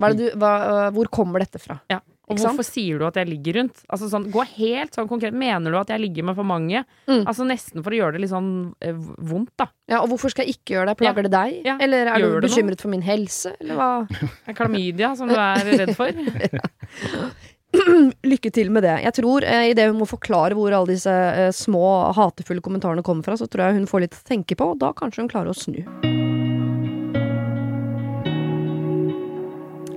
Hva 0.00 0.10
er 0.10 0.16
det 0.16 0.26
du, 0.26 0.38
hva, 0.42 0.52
øh, 0.66 0.86
hvor 0.96 1.12
kommer 1.12 1.44
dette 1.44 1.62
fra? 1.62 1.78
Ja. 1.92 2.00
Og 2.30 2.38
hvorfor 2.38 2.66
sier 2.66 3.00
du 3.00 3.06
at 3.08 3.18
jeg 3.18 3.28
ligger 3.28 3.60
rundt? 3.60 3.82
Altså 3.90 4.08
sånn, 4.12 4.28
Gå 4.30 4.44
helt 4.54 4.96
sånn 4.96 5.08
konkret. 5.10 5.34
Mener 5.36 5.74
du 5.74 5.78
at 5.80 5.90
jeg 5.90 6.02
ligger 6.02 6.28
med 6.30 6.38
for 6.38 6.46
mange? 6.46 6.84
Mm. 7.10 7.24
Altså 7.24 7.46
Nesten 7.48 7.82
for 7.82 7.94
å 7.94 8.00
gjøre 8.00 8.16
det 8.16 8.24
litt 8.24 8.32
sånn 8.32 8.50
eh, 8.84 8.96
vondt, 9.30 9.52
da. 9.60 9.70
Ja, 9.90 10.02
og 10.04 10.12
hvorfor 10.12 10.32
skal 10.32 10.46
jeg 10.46 10.60
ikke 10.60 10.76
gjøre 10.76 10.92
det? 10.92 10.98
Plager 11.02 11.26
det 11.26 11.34
deg? 11.34 11.60
Ja. 11.66 11.76
Eller 11.82 12.12
er 12.12 12.22
Gjør 12.22 12.38
du 12.38 12.48
bekymret 12.48 12.78
noe? 12.78 12.84
for 12.84 12.94
min 12.94 13.06
helse, 13.06 13.54
eller 13.60 13.80
hva? 13.80 13.90
Klamydia 14.58 15.14
som 15.18 15.30
du 15.30 15.36
er 15.38 15.72
redd 15.82 15.96
for? 15.98 16.14
Lykke 18.30 18.50
til 18.54 18.70
med 18.74 18.82
det. 18.86 18.96
Jeg 19.04 19.14
tror 19.20 19.46
eh, 19.46 19.70
i 19.70 19.76
det 19.78 19.86
hun 19.90 20.00
må 20.00 20.08
forklare 20.08 20.56
hvor 20.58 20.74
alle 20.74 20.90
disse 20.94 21.12
eh, 21.12 21.52
små 21.54 21.84
hatefulle 22.16 22.62
kommentarene 22.64 23.04
kommer 23.06 23.26
fra, 23.26 23.38
så 23.38 23.46
tror 23.50 23.68
jeg 23.68 23.78
hun 23.78 23.88
får 23.90 24.06
litt 24.06 24.18
å 24.18 24.26
tenke 24.26 24.58
på, 24.58 24.72
og 24.74 24.80
da 24.82 24.92
kanskje 24.96 25.24
hun 25.24 25.30
klarer 25.30 25.52
å 25.52 25.56
snu. 25.56 25.82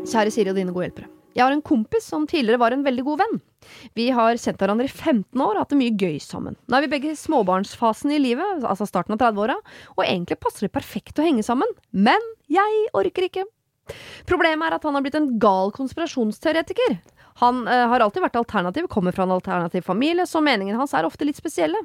Kjære 0.03 0.33
Siri 0.33 0.51
og 0.51 0.59
dine 0.59 0.73
gode 0.75 0.89
hjelpere. 0.89 1.09
Jeg 1.33 1.43
har 1.45 1.55
en 1.55 1.65
kompis 1.65 2.05
som 2.09 2.27
tidligere 2.29 2.61
var 2.61 2.75
en 2.75 2.85
veldig 2.85 3.05
god 3.07 3.23
venn. 3.23 3.39
Vi 3.97 4.09
har 4.13 4.37
kjent 4.37 4.59
hverandre 4.61 4.85
i 4.85 4.91
15 4.91 5.41
år 5.41 5.55
og 5.55 5.63
hatt 5.63 5.73
det 5.73 5.79
mye 5.79 5.95
gøy 5.97 6.19
sammen. 6.21 6.57
Nå 6.67 6.77
er 6.77 6.85
vi 6.85 6.91
begge 6.93 7.13
i 7.13 7.17
småbarnsfasen 7.19 8.13
i 8.13 8.21
livet, 8.21 8.65
altså 8.67 8.87
starten 8.89 9.15
av 9.15 9.21
30-åra, 9.23 9.57
og 9.95 10.05
egentlig 10.05 10.41
passer 10.43 10.67
det 10.67 10.75
perfekt 10.75 11.19
å 11.19 11.25
henge 11.25 11.45
sammen. 11.45 11.69
Men 11.91 12.21
jeg 12.51 12.87
orker 12.97 13.29
ikke. 13.29 13.47
Problemet 14.29 14.67
er 14.67 14.77
at 14.77 14.85
han 14.87 14.95
har 14.95 15.03
blitt 15.03 15.17
en 15.19 15.33
gal 15.41 15.73
konspirasjonsteoretiker. 15.75 16.99
Han 17.41 17.63
uh, 17.65 17.87
har 17.89 18.03
alltid 18.03 18.23
vært 18.23 18.37
alternativ, 18.37 18.87
kommer 18.91 19.15
fra 19.15 19.25
en 19.25 19.33
alternativ 19.35 19.85
familie, 19.87 20.27
så 20.29 20.41
meningene 20.43 20.77
hans 20.77 20.93
er 20.93 21.07
ofte 21.07 21.25
litt 21.25 21.39
spesielle. 21.39 21.79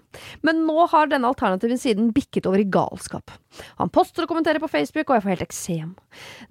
Men 0.44 0.66
nå 0.68 0.84
har 0.92 1.08
denne 1.08 1.30
alternative 1.30 1.78
siden 1.80 2.12
bikket 2.14 2.46
over 2.50 2.60
i 2.60 2.68
galskap. 2.68 3.32
Han 3.78 3.90
poster 3.92 4.24
og 4.24 4.30
kommenterer 4.30 4.62
på 4.62 4.70
Facebook, 4.70 5.08
og 5.08 5.18
jeg 5.18 5.24
får 5.24 5.34
helt 5.34 5.46
eksem. 5.46 5.94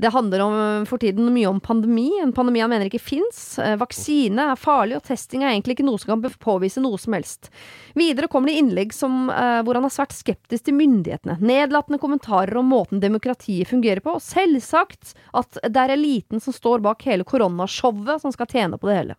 Det 0.01 0.11
handler 0.13 0.43
om, 0.45 0.57
for 0.89 1.01
tiden 1.01 1.29
mye 1.33 1.49
om 1.49 1.61
pandemi, 1.63 2.09
en 2.21 2.33
pandemi 2.35 2.63
han 2.63 2.71
mener 2.71 2.89
ikke 2.89 3.03
fins. 3.03 3.41
Vaksine 3.79 4.51
er 4.53 4.59
farlig, 4.59 4.97
og 4.99 5.05
testing 5.07 5.43
er 5.43 5.53
egentlig 5.53 5.77
ikke 5.77 5.87
noe 5.87 6.01
som 6.01 6.13
kan 6.13 6.37
påvise 6.43 6.83
noe 6.83 6.99
som 7.01 7.15
helst. 7.17 7.51
Videre 7.97 8.29
kommer 8.31 8.51
det 8.51 8.57
innlegg 8.61 8.93
som, 8.95 9.29
eh, 9.29 9.61
hvor 9.65 9.79
han 9.79 9.87
er 9.87 9.93
svært 9.93 10.15
skeptisk 10.15 10.67
til 10.67 10.77
myndighetene, 10.77 11.39
nedlatende 11.41 12.01
kommentarer 12.01 12.57
om 12.57 12.69
måten 12.71 13.01
demokratiet 13.03 13.69
fungerer 13.69 14.03
på, 14.03 14.17
og 14.17 14.23
selvsagt 14.23 15.15
at 15.33 15.61
det 15.63 15.83
er 15.83 15.95
eliten 15.95 16.43
som 16.43 16.55
står 16.55 16.83
bak 16.85 17.03
hele 17.07 17.27
koronashowet 17.27 18.21
som 18.21 18.33
skal 18.33 18.49
tjene 18.51 18.79
på 18.79 18.89
det 18.89 18.99
hele. 19.01 19.17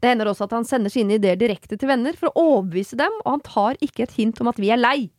Det 0.00 0.10
hender 0.10 0.28
også 0.28 0.46
at 0.48 0.56
han 0.56 0.68
sender 0.68 0.92
sine 0.92 1.16
ideer 1.16 1.38
direkte 1.40 1.78
til 1.78 1.88
venner 1.88 2.16
for 2.18 2.30
å 2.30 2.46
overbevise 2.56 2.98
dem, 3.00 3.14
og 3.24 3.36
han 3.36 3.44
tar 3.46 3.80
ikke 3.84 4.06
et 4.06 4.16
hint 4.18 4.40
om 4.42 4.50
at 4.52 4.60
vi 4.60 4.72
er 4.74 4.80
lei. 4.80 5.10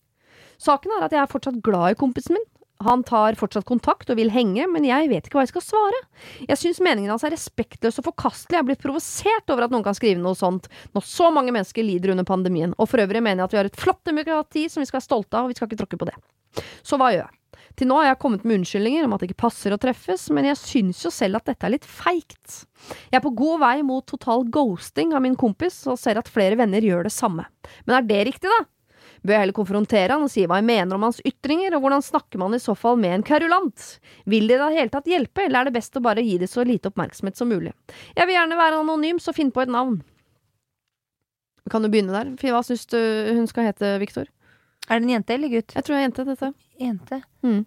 Saken 0.63 0.95
er 0.95 1.08
at 1.08 1.15
jeg 1.15 1.23
er 1.23 1.32
fortsatt 1.32 1.62
glad 1.65 1.93
i 1.93 1.99
kompisen 1.99 2.38
min. 2.38 2.49
Han 2.84 3.04
tar 3.08 3.38
fortsatt 3.39 3.67
kontakt 3.67 4.10
og 4.12 4.17
vil 4.19 4.32
henge, 4.34 4.65
men 4.67 4.84
jeg 4.84 5.08
vet 5.12 5.28
ikke 5.28 5.38
hva 5.38 5.45
jeg 5.45 5.54
skal 5.54 5.63
svare. 5.63 5.99
Jeg 6.49 6.60
syns 6.60 6.82
meningen 6.84 7.13
hans 7.13 7.23
er 7.23 7.32
respektløs 7.32 8.02
og 8.02 8.10
forkastelig. 8.10 8.58
Jeg 8.58 8.63
er 8.63 8.67
blitt 8.67 8.84
provosert 8.84 9.54
over 9.54 9.67
at 9.67 9.76
noen 9.76 9.86
kan 9.86 9.95
skrive 9.95 10.19
noe 10.19 10.36
sånt 10.36 10.67
når 10.95 11.06
så 11.08 11.30
mange 11.32 11.54
mennesker 11.56 11.86
lider 11.86 12.12
under 12.12 12.28
pandemien. 12.28 12.76
Og 12.76 12.89
for 12.91 13.04
øvrig 13.04 13.23
mener 13.23 13.43
jeg 13.43 13.47
at 13.47 13.56
vi 13.56 13.62
har 13.62 13.71
et 13.71 13.80
flott 13.80 14.04
demokrati 14.10 14.65
som 14.71 14.84
vi 14.84 14.89
skal 14.89 14.99
være 14.99 15.08
stolte 15.08 15.39
av, 15.39 15.47
og 15.47 15.54
vi 15.54 15.60
skal 15.60 15.69
ikke 15.69 15.80
tråkke 15.84 16.02
på 16.02 16.10
det. 16.12 16.17
Så 16.84 16.99
hva 16.99 17.13
gjør 17.13 17.23
jeg? 17.23 17.39
Til 17.80 17.89
nå 17.89 17.95
har 17.97 18.12
jeg 18.12 18.19
kommet 18.21 18.43
med 18.45 18.60
unnskyldninger 18.60 19.08
om 19.08 19.15
at 19.15 19.23
det 19.23 19.32
ikke 19.32 19.45
passer 19.47 19.73
å 19.73 19.80
treffes, 19.82 20.28
men 20.36 20.45
jeg 20.45 20.60
syns 20.62 20.99
jo 21.06 21.12
selv 21.13 21.39
at 21.39 21.47
dette 21.49 21.65
er 21.65 21.73
litt 21.73 21.88
feigt. 21.89 22.60
Jeg 23.10 23.17
er 23.17 23.23
på 23.23 23.34
god 23.38 23.63
vei 23.63 23.78
mot 23.86 24.06
total 24.10 24.45
ghosting 24.54 25.15
av 25.17 25.23
min 25.26 25.38
kompis, 25.39 25.80
og 25.89 25.97
ser 26.02 26.19
at 26.21 26.30
flere 26.30 26.60
venner 26.60 26.86
gjør 26.86 27.08
det 27.08 27.15
samme. 27.15 27.47
Men 27.88 27.97
er 27.97 28.06
det 28.12 28.21
riktig, 28.30 28.52
da? 28.52 28.60
Bør 29.23 29.38
jeg 29.38 29.43
heller 29.45 29.55
konfrontere 29.55 30.15
han 30.17 30.25
og 30.25 30.31
si 30.31 30.43
hva 30.49 30.57
jeg 30.59 30.67
mener 30.67 30.97
om 30.97 31.05
hans 31.07 31.21
ytringer, 31.23 31.77
og 31.77 31.86
hvordan 31.86 32.03
snakker 32.03 32.41
man 32.41 32.55
i 32.57 32.59
så 32.59 32.75
fall 32.75 32.97
med 32.99 33.15
en 33.15 33.23
kverulant? 33.23 33.86
Vil 34.27 34.49
det 34.51 34.57
i 34.57 34.59
det 34.59 34.71
hele 34.75 34.91
tatt 34.91 35.07
hjelpe, 35.07 35.45
eller 35.45 35.62
er 35.62 35.69
det 35.69 35.77
best 35.77 35.95
å 35.95 36.03
bare 36.03 36.25
gi 36.25 36.36
det 36.41 36.49
så 36.51 36.65
lite 36.67 36.91
oppmerksomhet 36.91 37.39
som 37.39 37.47
mulig? 37.51 37.71
Jeg 38.17 38.27
vil 38.27 38.36
gjerne 38.36 38.59
være 38.59 38.81
anonym, 38.83 39.21
så 39.23 39.31
finn 39.36 39.53
på 39.55 39.63
et 39.63 39.71
navn. 39.71 40.01
Kan 41.71 41.86
du 41.86 41.91
begynne 41.91 42.12
der? 42.12 42.33
Hva 42.51 42.59
syns 42.67 42.83
du 42.91 42.99
hun 42.99 43.47
skal 43.47 43.69
hete, 43.69 43.95
Viktor? 44.03 44.27
Er 44.89 44.99
det 44.99 45.07
en 45.07 45.13
jente 45.15 45.38
eller 45.38 45.53
gutt? 45.53 45.71
Jeg 45.71 45.88
tror 45.88 45.95
det 45.95 46.01
er 46.01 46.07
jente, 46.09 46.25
dette. 46.27 46.51
Jente. 46.83 47.21
Mm. 47.47 47.62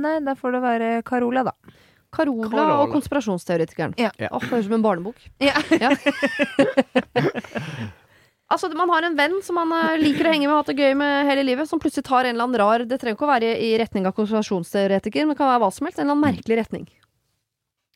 Nei, 0.00 0.16
da 0.22 0.36
får 0.38 0.54
det 0.54 0.60
være 0.62 0.90
Carola, 1.02 1.42
da. 1.50 1.56
Carola, 2.14 2.50
Carola. 2.50 2.76
og 2.84 2.94
konspirasjonsteoretikeren. 2.94 3.98
Ja. 3.98 4.14
Ja. 4.18 4.30
Åh, 4.30 4.46
høres 4.46 4.66
ut 4.66 4.70
som 4.70 4.78
en 4.78 4.86
barnebok. 4.86 5.18
Ja. 5.42 5.58
Ja. 5.74 5.90
altså, 8.50 8.70
man 8.76 8.92
har 8.92 9.06
en 9.06 9.18
venn 9.18 9.36
som 9.46 9.58
man 9.60 9.72
eh, 9.78 9.98
liker 10.02 10.28
å 10.28 10.34
henge 10.34 10.46
med 10.46 10.54
og 10.54 10.62
hatt 10.62 10.72
det 10.72 10.84
gøy 10.84 10.96
med 10.98 11.30
hele 11.30 11.46
livet, 11.46 11.70
som 11.70 11.80
plutselig 11.82 12.06
tar 12.08 12.26
en 12.26 12.34
eller 12.34 12.48
annen 12.48 12.60
rar 12.60 12.86
Det 12.88 13.00
trenger 13.00 13.18
ikke 13.18 13.28
å 13.28 13.34
være 13.34 13.52
i 13.62 13.74
retning 13.80 14.08
av 14.10 14.16
konspirasjonsteoretiker, 14.18 15.26
men 15.26 15.34
det 15.34 15.40
kan 15.40 15.52
være 15.52 15.62
hva 15.64 15.70
som 15.74 15.88
helst. 15.88 16.00
En 16.00 16.08
eller 16.08 16.18
annen 16.18 16.28
merkelig 16.28 16.60
retning. 16.62 16.88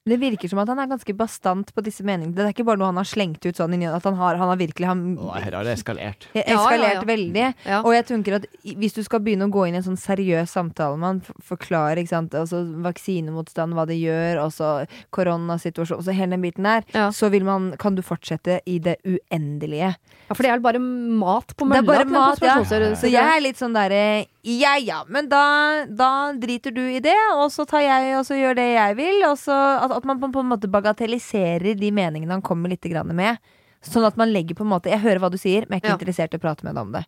Det 0.05 0.19
virker 0.21 0.51
som 0.53 0.59
at 0.61 0.69
han 0.69 0.81
er 0.83 0.89
ganske 0.91 1.15
bastant 1.17 1.71
på 1.73 1.81
disse 1.81 2.05
meningene. 2.05 2.35
Det 2.37 2.43
er 2.45 2.51
ikke 2.53 2.67
bare 2.69 2.77
noe 2.77 2.91
han 2.91 2.99
har 3.01 3.07
slengt 3.09 3.47
ut 3.47 3.57
sånn 3.57 3.73
inni 3.73 3.87
at 3.89 4.05
han 4.05 4.19
har, 4.19 4.37
han 4.37 4.51
har 4.51 4.59
virkelig 4.61 4.85
han, 4.91 5.05
Å, 5.17 5.31
her 5.41 5.55
har 5.57 5.65
det 5.65 5.79
eskalert. 5.79 6.27
Eskalert 6.37 6.85
ja, 6.85 6.99
ja. 6.99 7.05
veldig. 7.09 7.47
Ja. 7.65 7.79
Og 7.81 7.95
jeg 7.97 8.05
tenker 8.11 8.37
at 8.37 8.45
hvis 8.69 8.99
du 8.99 9.01
skal 9.07 9.23
begynne 9.25 9.49
å 9.49 9.55
gå 9.55 9.65
inn 9.65 9.79
i 9.79 9.81
en 9.81 9.87
sånn 9.87 9.97
seriøs 9.97 10.53
samtale 10.53 10.99
med 11.01 11.09
han, 11.09 11.23
forklare 11.49 12.05
ikke 12.05 12.13
sant, 12.13 12.37
altså 12.37 12.61
vaksinemotstand, 12.85 13.73
hva 13.79 13.87
det 13.89 13.97
gjør, 13.97 14.43
og 14.45 14.53
så 14.53 14.75
koronasituasjon, 15.17 16.03
og 16.03 16.05
så 16.05 16.19
hele 16.21 16.37
den 16.37 16.45
biten 16.45 16.69
der, 16.69 16.85
Ja. 16.93 17.09
så 17.09 17.33
vil 17.33 17.49
man, 17.49 17.73
kan 17.81 17.97
du 17.97 18.05
fortsette 18.05 18.61
i 18.69 18.77
det 18.85 18.99
uendelige. 19.09 19.95
Ja, 20.29 20.35
for 20.35 20.43
det 20.45 20.53
er 20.53 20.59
vel 20.59 20.69
bare 20.69 20.85
mat 20.85 21.57
på 21.57 21.65
Det 21.73 21.81
er 21.81 21.89
bare 21.89 22.05
mat, 22.05 22.45
ja. 22.45 22.61
Så 22.61 23.09
jeg 23.09 23.25
er 23.25 23.41
litt 23.41 23.57
sånn 23.57 23.73
derre 23.73 24.27
Ja 24.45 24.75
ja, 24.77 24.99
men 25.09 25.29
da, 25.33 25.87
da 25.89 26.11
driter 26.37 26.75
du 26.77 26.83
i 26.85 26.99
det, 27.01 27.17
og 27.39 27.47
så 27.55 27.65
tar 27.69 27.81
jeg 27.81 28.11
og 28.19 28.27
så 28.29 28.37
gjør 28.37 28.59
det 28.59 28.67
jeg 28.75 28.97
vil. 28.99 29.23
Og 29.31 29.39
så 29.41 29.55
at, 29.57 29.95
at 29.97 30.05
man 30.09 30.21
på, 30.21 30.29
på 30.35 30.43
en 30.45 30.51
måte 30.53 30.69
bagatelliserer 30.69 31.77
de 31.81 31.91
meningene 31.97 32.37
han 32.37 32.45
kommer 32.45 32.69
litt 32.73 32.85
grann 32.93 33.09
med. 33.17 33.41
Sånn 33.85 34.05
at 34.09 34.17
man 34.21 34.31
legger 34.33 34.57
på 34.57 34.65
en 34.65 34.71
måte 34.73 34.89
Jeg 34.93 35.03
hører 35.03 35.21
hva 35.21 35.29
du 35.33 35.37
sier, 35.41 35.65
men 35.69 35.77
jeg 35.77 35.85
er 35.85 35.87
ikke 35.87 35.95
Ja. 35.95 35.99
interessert 36.01 36.37
i 36.37 36.41
å 36.41 36.45
prate 36.45 36.65
med 36.65 36.77
deg 36.77 36.85
om 36.87 36.93
det. 36.97 37.05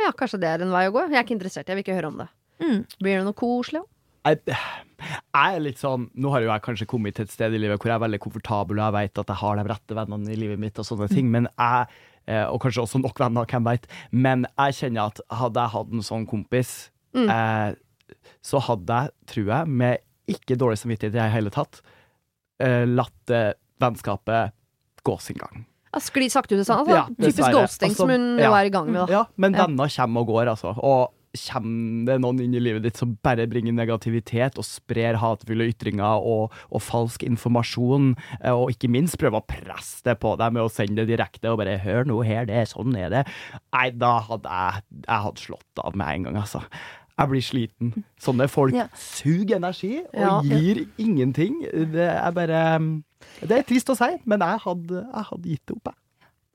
Ja, 0.00 0.10
kanskje 0.16 0.40
det 0.40 0.48
er 0.54 0.64
en 0.64 0.72
vei 0.72 0.86
å 0.88 0.92
gå. 0.94 1.04
Jeg 1.08 1.16
er 1.20 1.24
ikke 1.26 1.36
interessert, 1.36 1.68
jeg 1.68 1.76
vil 1.78 1.84
ikke 1.84 1.96
høre 2.00 2.10
om 2.12 2.18
det. 2.22 2.28
Mm. 2.64 2.80
Blir 3.02 3.16
det 3.20 3.24
noe 3.28 3.36
koselig? 3.38 3.84
òg? 3.84 3.88
Jeg, 4.28 4.40
jeg 4.50 5.54
er 5.56 5.60
litt 5.62 5.78
sånn 5.80 6.08
Nå 6.20 6.32
har 6.34 6.42
jo 6.42 6.48
jeg 6.50 6.62
kanskje 6.66 6.86
kommet 6.90 7.14
til 7.16 7.24
et 7.24 7.32
sted 7.32 7.54
i 7.54 7.60
livet 7.62 7.78
hvor 7.80 7.88
jeg 7.88 7.96
er 7.96 8.02
veldig 8.02 8.18
komfortabel, 8.20 8.80
og 8.80 8.88
jeg 8.88 8.96
vet 8.98 9.20
at 9.22 9.30
jeg 9.32 9.40
har 9.40 9.56
de 9.60 9.64
rette 9.70 9.96
vennene 9.96 10.32
i 10.34 10.36
livet 10.36 10.60
mitt, 10.60 10.80
og 10.82 10.84
sånne 10.88 11.08
ting, 11.12 11.30
men 11.32 11.46
jeg 11.48 11.86
Og 12.52 12.60
kanskje 12.60 12.82
også 12.84 13.00
nok 13.02 13.18
venner, 13.22 13.46
hvem 13.48 13.64
veit. 13.64 13.86
Men 14.12 14.46
jeg 14.58 14.74
kjenner 14.82 15.06
at 15.12 15.20
hadde 15.40 15.60
jeg 15.64 15.72
hatt 15.76 15.92
en 15.92 16.04
sånn 16.06 16.26
kompis, 16.28 16.90
Mm. 17.16 17.30
eh, 17.32 17.74
så 18.44 18.60
hadde 18.60 18.86
jeg, 19.02 19.10
tror 19.26 19.46
jeg, 19.48 19.68
med 19.68 19.98
ikke 20.28 20.56
dårlig 20.60 20.76
samvittighet 20.78 21.14
i 21.14 21.18
det 21.18 21.30
hele 21.32 21.50
tatt, 21.50 21.80
eh, 22.60 22.84
latt 22.84 23.30
eh, 23.32 23.54
vennskapet 23.80 24.52
gå 25.08 25.14
sin 25.24 25.36
gang. 25.40 25.64
Ja, 25.94 26.00
Skli 26.04 26.28
sakte 26.28 26.52
ut 26.54 26.60
i 26.60 26.64
sanden. 26.68 26.92
Altså, 26.92 26.94
Ja, 26.94 27.06
typisk 27.16 27.50
ghosting 27.54 27.90
Altså, 27.94 28.02
som 28.04 28.10
hun 28.12 28.38
ja. 28.38 28.52
er 28.52 28.66
i 28.68 28.70
gang 28.70 28.90
med, 28.92 29.06
da. 29.08 29.12
Ja, 29.12 29.24
men 29.40 29.54
venner 29.56 29.88
kommer 29.88 30.20
og 30.20 30.26
går, 30.34 30.50
altså. 30.52 30.74
Og 30.76 31.14
kommer 31.36 32.06
det 32.08 32.16
noen 32.22 32.40
inn 32.40 32.54
i 32.56 32.60
livet 32.62 32.82
ditt 32.82 32.96
som 33.00 33.16
bare 33.22 33.46
bringer 33.50 33.72
negativitet 33.76 34.58
og 34.58 34.64
sprer 34.66 35.18
hatefulle 35.20 35.68
ytringer 35.72 36.22
og, 36.24 36.52
og 36.70 36.82
falsk 36.82 37.22
informasjon, 37.26 38.14
eh, 38.42 38.52
og 38.52 38.70
ikke 38.72 38.90
minst 38.90 39.18
prøver 39.20 39.40
å 39.42 39.46
presse 39.48 40.02
det 40.04 40.18
på 40.22 40.36
deg 40.40 40.52
med 40.56 40.62
å 40.64 40.70
sende 40.72 41.02
det 41.04 41.08
direkte 41.16 41.50
og 41.52 41.58
bare 41.58 41.78
'hør 41.78 42.04
nå 42.08 42.20
her, 42.24 42.44
det 42.46 42.54
er 42.56 42.64
sånn 42.70 42.96
er 42.96 43.10
det', 43.10 43.26
nei, 43.72 43.90
da 43.90 44.18
hadde 44.20 44.48
jeg, 44.48 44.82
jeg 45.06 45.22
hadde 45.26 45.40
slått 45.40 45.84
av 45.84 45.96
med 45.96 46.06
en 46.14 46.22
gang, 46.24 46.36
altså. 46.44 46.62
Jeg 47.18 47.28
blir 47.28 47.42
sliten. 47.42 48.04
Sånne 48.22 48.46
folk 48.48 48.74
Ja. 48.74 48.86
suger 48.94 49.56
energi 49.56 50.04
og 50.14 50.20
Ja. 50.20 50.40
gir 50.40 50.86
ingenting. 50.98 51.62
Det 51.92 52.08
er 52.14 52.30
bare 52.30 53.02
Det 53.42 53.50
er 53.50 53.62
trist 53.62 53.88
å 53.90 53.96
si, 53.96 54.16
men 54.24 54.38
jeg 54.38 54.60
hadde, 54.60 55.02
jeg 55.12 55.24
hadde 55.24 55.42
gitt 55.50 55.66
det 55.66 55.76
opp, 55.76 55.84
jeg. 55.86 55.94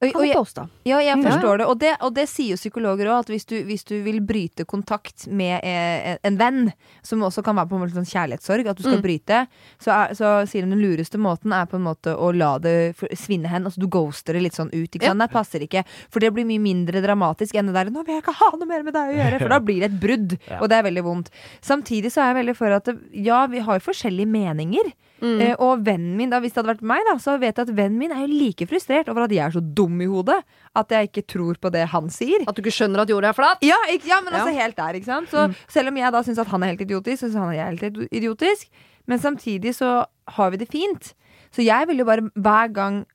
Og, 0.04 0.16
og 0.16 0.58
Han 0.58 0.70
ja, 0.86 1.00
jeg 1.00 1.18
Mm. 1.18 1.24
forstår 1.24 1.58
det. 1.58 1.66
Og 1.72 1.80
det, 1.80 1.92
og 2.02 2.14
det 2.14 2.28
sier 2.30 2.54
jo 2.54 2.60
psykologer 2.60 3.08
òg, 3.08 3.20
at 3.24 3.28
hvis 3.32 3.46
du, 3.48 3.56
hvis 3.64 3.84
du 3.88 3.96
vil 4.04 4.20
bryte 4.22 4.66
kontakt 4.66 5.28
med 5.28 5.62
eh, 5.64 6.18
en 6.24 6.38
venn, 6.38 6.74
som 7.02 7.20
også 7.24 7.44
kan 7.44 7.56
være 7.56 7.70
på 7.70 7.76
en 7.80 7.84
måte 7.86 7.96
sånn 7.96 8.10
kjærlighetssorg, 8.10 8.68
at 8.68 8.78
du 8.78 8.84
skal 8.84 8.98
Mm. 9.00 9.04
bryte, 9.06 9.48
så, 9.80 9.92
er, 9.92 10.14
så 10.14 10.34
sier 10.50 10.64
de 10.66 10.70
den 10.76 10.82
lureste 10.84 11.18
måten 11.18 11.54
er 11.54 11.66
på 11.66 11.76
en 11.80 11.84
måte 11.88 12.14
å 12.16 12.32
la 12.36 12.58
det 12.60 12.96
svinne 13.16 13.48
hen. 13.48 13.64
Altså 13.66 13.80
du 13.80 13.88
ghoster 13.88 14.34
det 14.34 14.44
litt 14.44 14.54
sånn 14.60 14.74
ut. 14.74 14.90
Ikke 14.92 15.06
sant? 15.08 15.18
Nei, 15.18 15.28
passer 15.28 15.60
ikke. 15.66 15.86
For 16.10 16.20
det 16.20 16.34
blir 16.34 16.46
mye 16.46 16.60
mindre 16.60 17.02
dramatisk 17.02 17.56
enn 17.56 17.68
det 17.68 17.74
der 17.74 17.90
'nå 17.92 18.06
vil 18.06 18.16
jeg 18.16 18.24
ikke 18.24 18.34
ha 18.40 18.52
noe 18.58 18.68
mer 18.68 18.84
med 18.84 18.94
deg 18.94 19.14
å 19.14 19.18
gjøre', 19.18 19.40
for 19.40 19.50
da 19.56 19.60
blir 19.60 19.80
det 19.80 19.92
et 19.94 20.00
brudd. 20.00 20.38
Ja. 20.50 20.60
Og 20.62 20.70
det 20.70 20.78
er 20.78 20.84
veldig 20.92 21.04
vondt. 21.04 21.30
Samtidig 21.62 22.12
så 22.12 22.22
er 22.22 22.34
jeg 22.34 22.46
veldig 22.46 22.56
for 22.58 22.68
at 22.72 22.88
ja, 23.14 23.46
vi 23.48 23.60
har 23.60 23.80
forskjellige 23.80 24.28
meninger. 24.28 24.92
Mm. 25.22 25.40
Eh, 25.42 25.54
og 25.62 25.84
vennen 25.86 26.18
min, 26.18 26.32
da, 26.34 26.40
hvis 26.44 26.52
det 26.52 26.60
hadde 26.62 26.74
vært 26.74 26.88
meg, 26.90 27.04
da, 27.08 27.14
så 27.22 27.38
vet 27.40 27.56
jeg 27.56 27.68
at 27.70 27.76
vennen 27.78 28.00
min 28.02 28.12
er 28.12 28.26
jo 28.26 28.34
like 28.34 28.66
frustrert 28.68 29.08
over 29.12 29.24
at 29.28 29.32
jeg 29.32 29.44
er 29.46 29.54
så 29.56 29.62
dum 29.64 30.02
i 30.04 30.08
hodet 30.10 30.40
at 30.76 30.90
jeg 30.92 31.10
ikke 31.12 31.24
tror 31.36 31.60
på 31.64 31.72
det 31.72 31.86
han 31.94 32.10
sier. 32.12 32.44
At 32.48 32.58
du 32.58 32.64
ikke 32.64 32.74
skjønner 32.76 33.04
at 33.06 33.14
jorda 33.14 33.30
er 33.30 33.38
flat? 33.38 33.64
Ja, 33.64 33.78
ikke, 33.94 34.10
ja 34.10 34.20
men 34.26 34.34
altså 34.34 34.52
Ja. 34.52 34.64
helt 34.66 34.76
der, 34.76 34.98
ikke 35.00 35.12
sant? 35.12 35.30
Så 35.32 35.46
selv 35.72 35.94
om 35.94 35.98
jeg 36.02 36.12
da 36.12 36.24
syns 36.26 36.42
at 36.44 36.52
han 36.52 36.64
er 36.64 36.74
helt 36.74 36.82
idiotisk, 36.82 37.22
så 37.22 37.30
syns 37.30 37.40
han 37.40 37.54
at 37.54 37.60
jeg 37.60 37.66
er 37.66 37.78
helt 37.78 38.12
idiotisk. 38.12 38.68
Men 39.08 39.20
samtidig 39.20 39.76
så 39.76 40.06
har 40.38 40.52
vi 40.52 40.58
det 40.58 40.68
fint. 40.72 41.14
Så 41.56 41.64
jeg 41.64 41.88
ville 41.88 42.04
jo 42.04 42.10
bare 42.10 42.30
hver 42.36 42.74
gang 42.74 43.06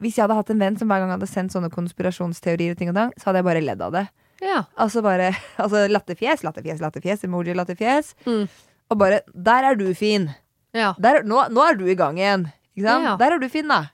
Hvis 0.00 0.16
jeg 0.16 0.22
hadde 0.24 0.36
hatt 0.38 0.50
en 0.50 0.58
venn 0.62 0.76
som 0.80 0.88
hver 0.88 1.02
gang 1.02 1.10
hadde 1.12 1.26
sendt 1.28 1.52
sånne 1.52 1.68
konspirasjonsteorier, 1.68 2.72
og 2.72 2.78
ting 2.78 2.88
og 2.88 2.94
tang, 2.96 3.10
så 3.20 3.26
hadde 3.28 3.42
jeg 3.42 3.44
bare 3.44 3.60
ledd 3.60 3.82
av 3.84 3.92
det. 3.92 4.06
Ja. 4.40 4.62
Altså 4.80 5.02
bare 5.04 5.34
altså 5.62 5.82
latterfjes, 5.92 6.40
latterfjes, 6.46 6.80
latterfjes, 6.80 7.24
emoji, 7.28 7.52
latterfjes. 7.52 8.14
Mm. 8.24 8.46
Og 8.90 8.98
bare 9.02 9.20
Der 9.34 9.68
er 9.68 9.76
du 9.76 9.92
fin! 9.94 10.30
Ja. 10.76 10.92
Der, 11.02 11.22
nå, 11.26 11.42
nå 11.50 11.64
er 11.66 11.78
du 11.78 11.86
i 11.90 11.96
gang 11.98 12.18
igjen. 12.20 12.48
Ikke 12.76 12.86
sant? 12.86 13.08
Ja. 13.08 13.16
Der 13.20 13.36
er 13.36 13.42
du 13.42 13.48
fin, 13.52 13.68
da. 13.70 13.88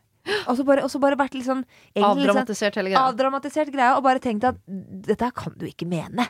Og 0.51 0.57
så 0.59 0.65
bare, 0.67 0.87
bare 1.03 1.19
vært 1.19 1.37
litt 1.39 1.47
sånn 1.47 1.63
egentlig 1.95 2.27
sånn 2.27 2.41
Avdramatisert 2.41 2.79
hele 2.81 2.91
greia. 2.91 3.03
avdramatisert 3.07 3.71
greia 3.71 3.93
og 3.95 4.03
bare 4.07 4.23
tenkt 4.23 4.47
at 4.49 4.59
dette 4.67 5.23
her 5.29 5.35
kan 5.37 5.55
du 5.55 5.69
ikke 5.69 5.87
mene. 5.87 6.27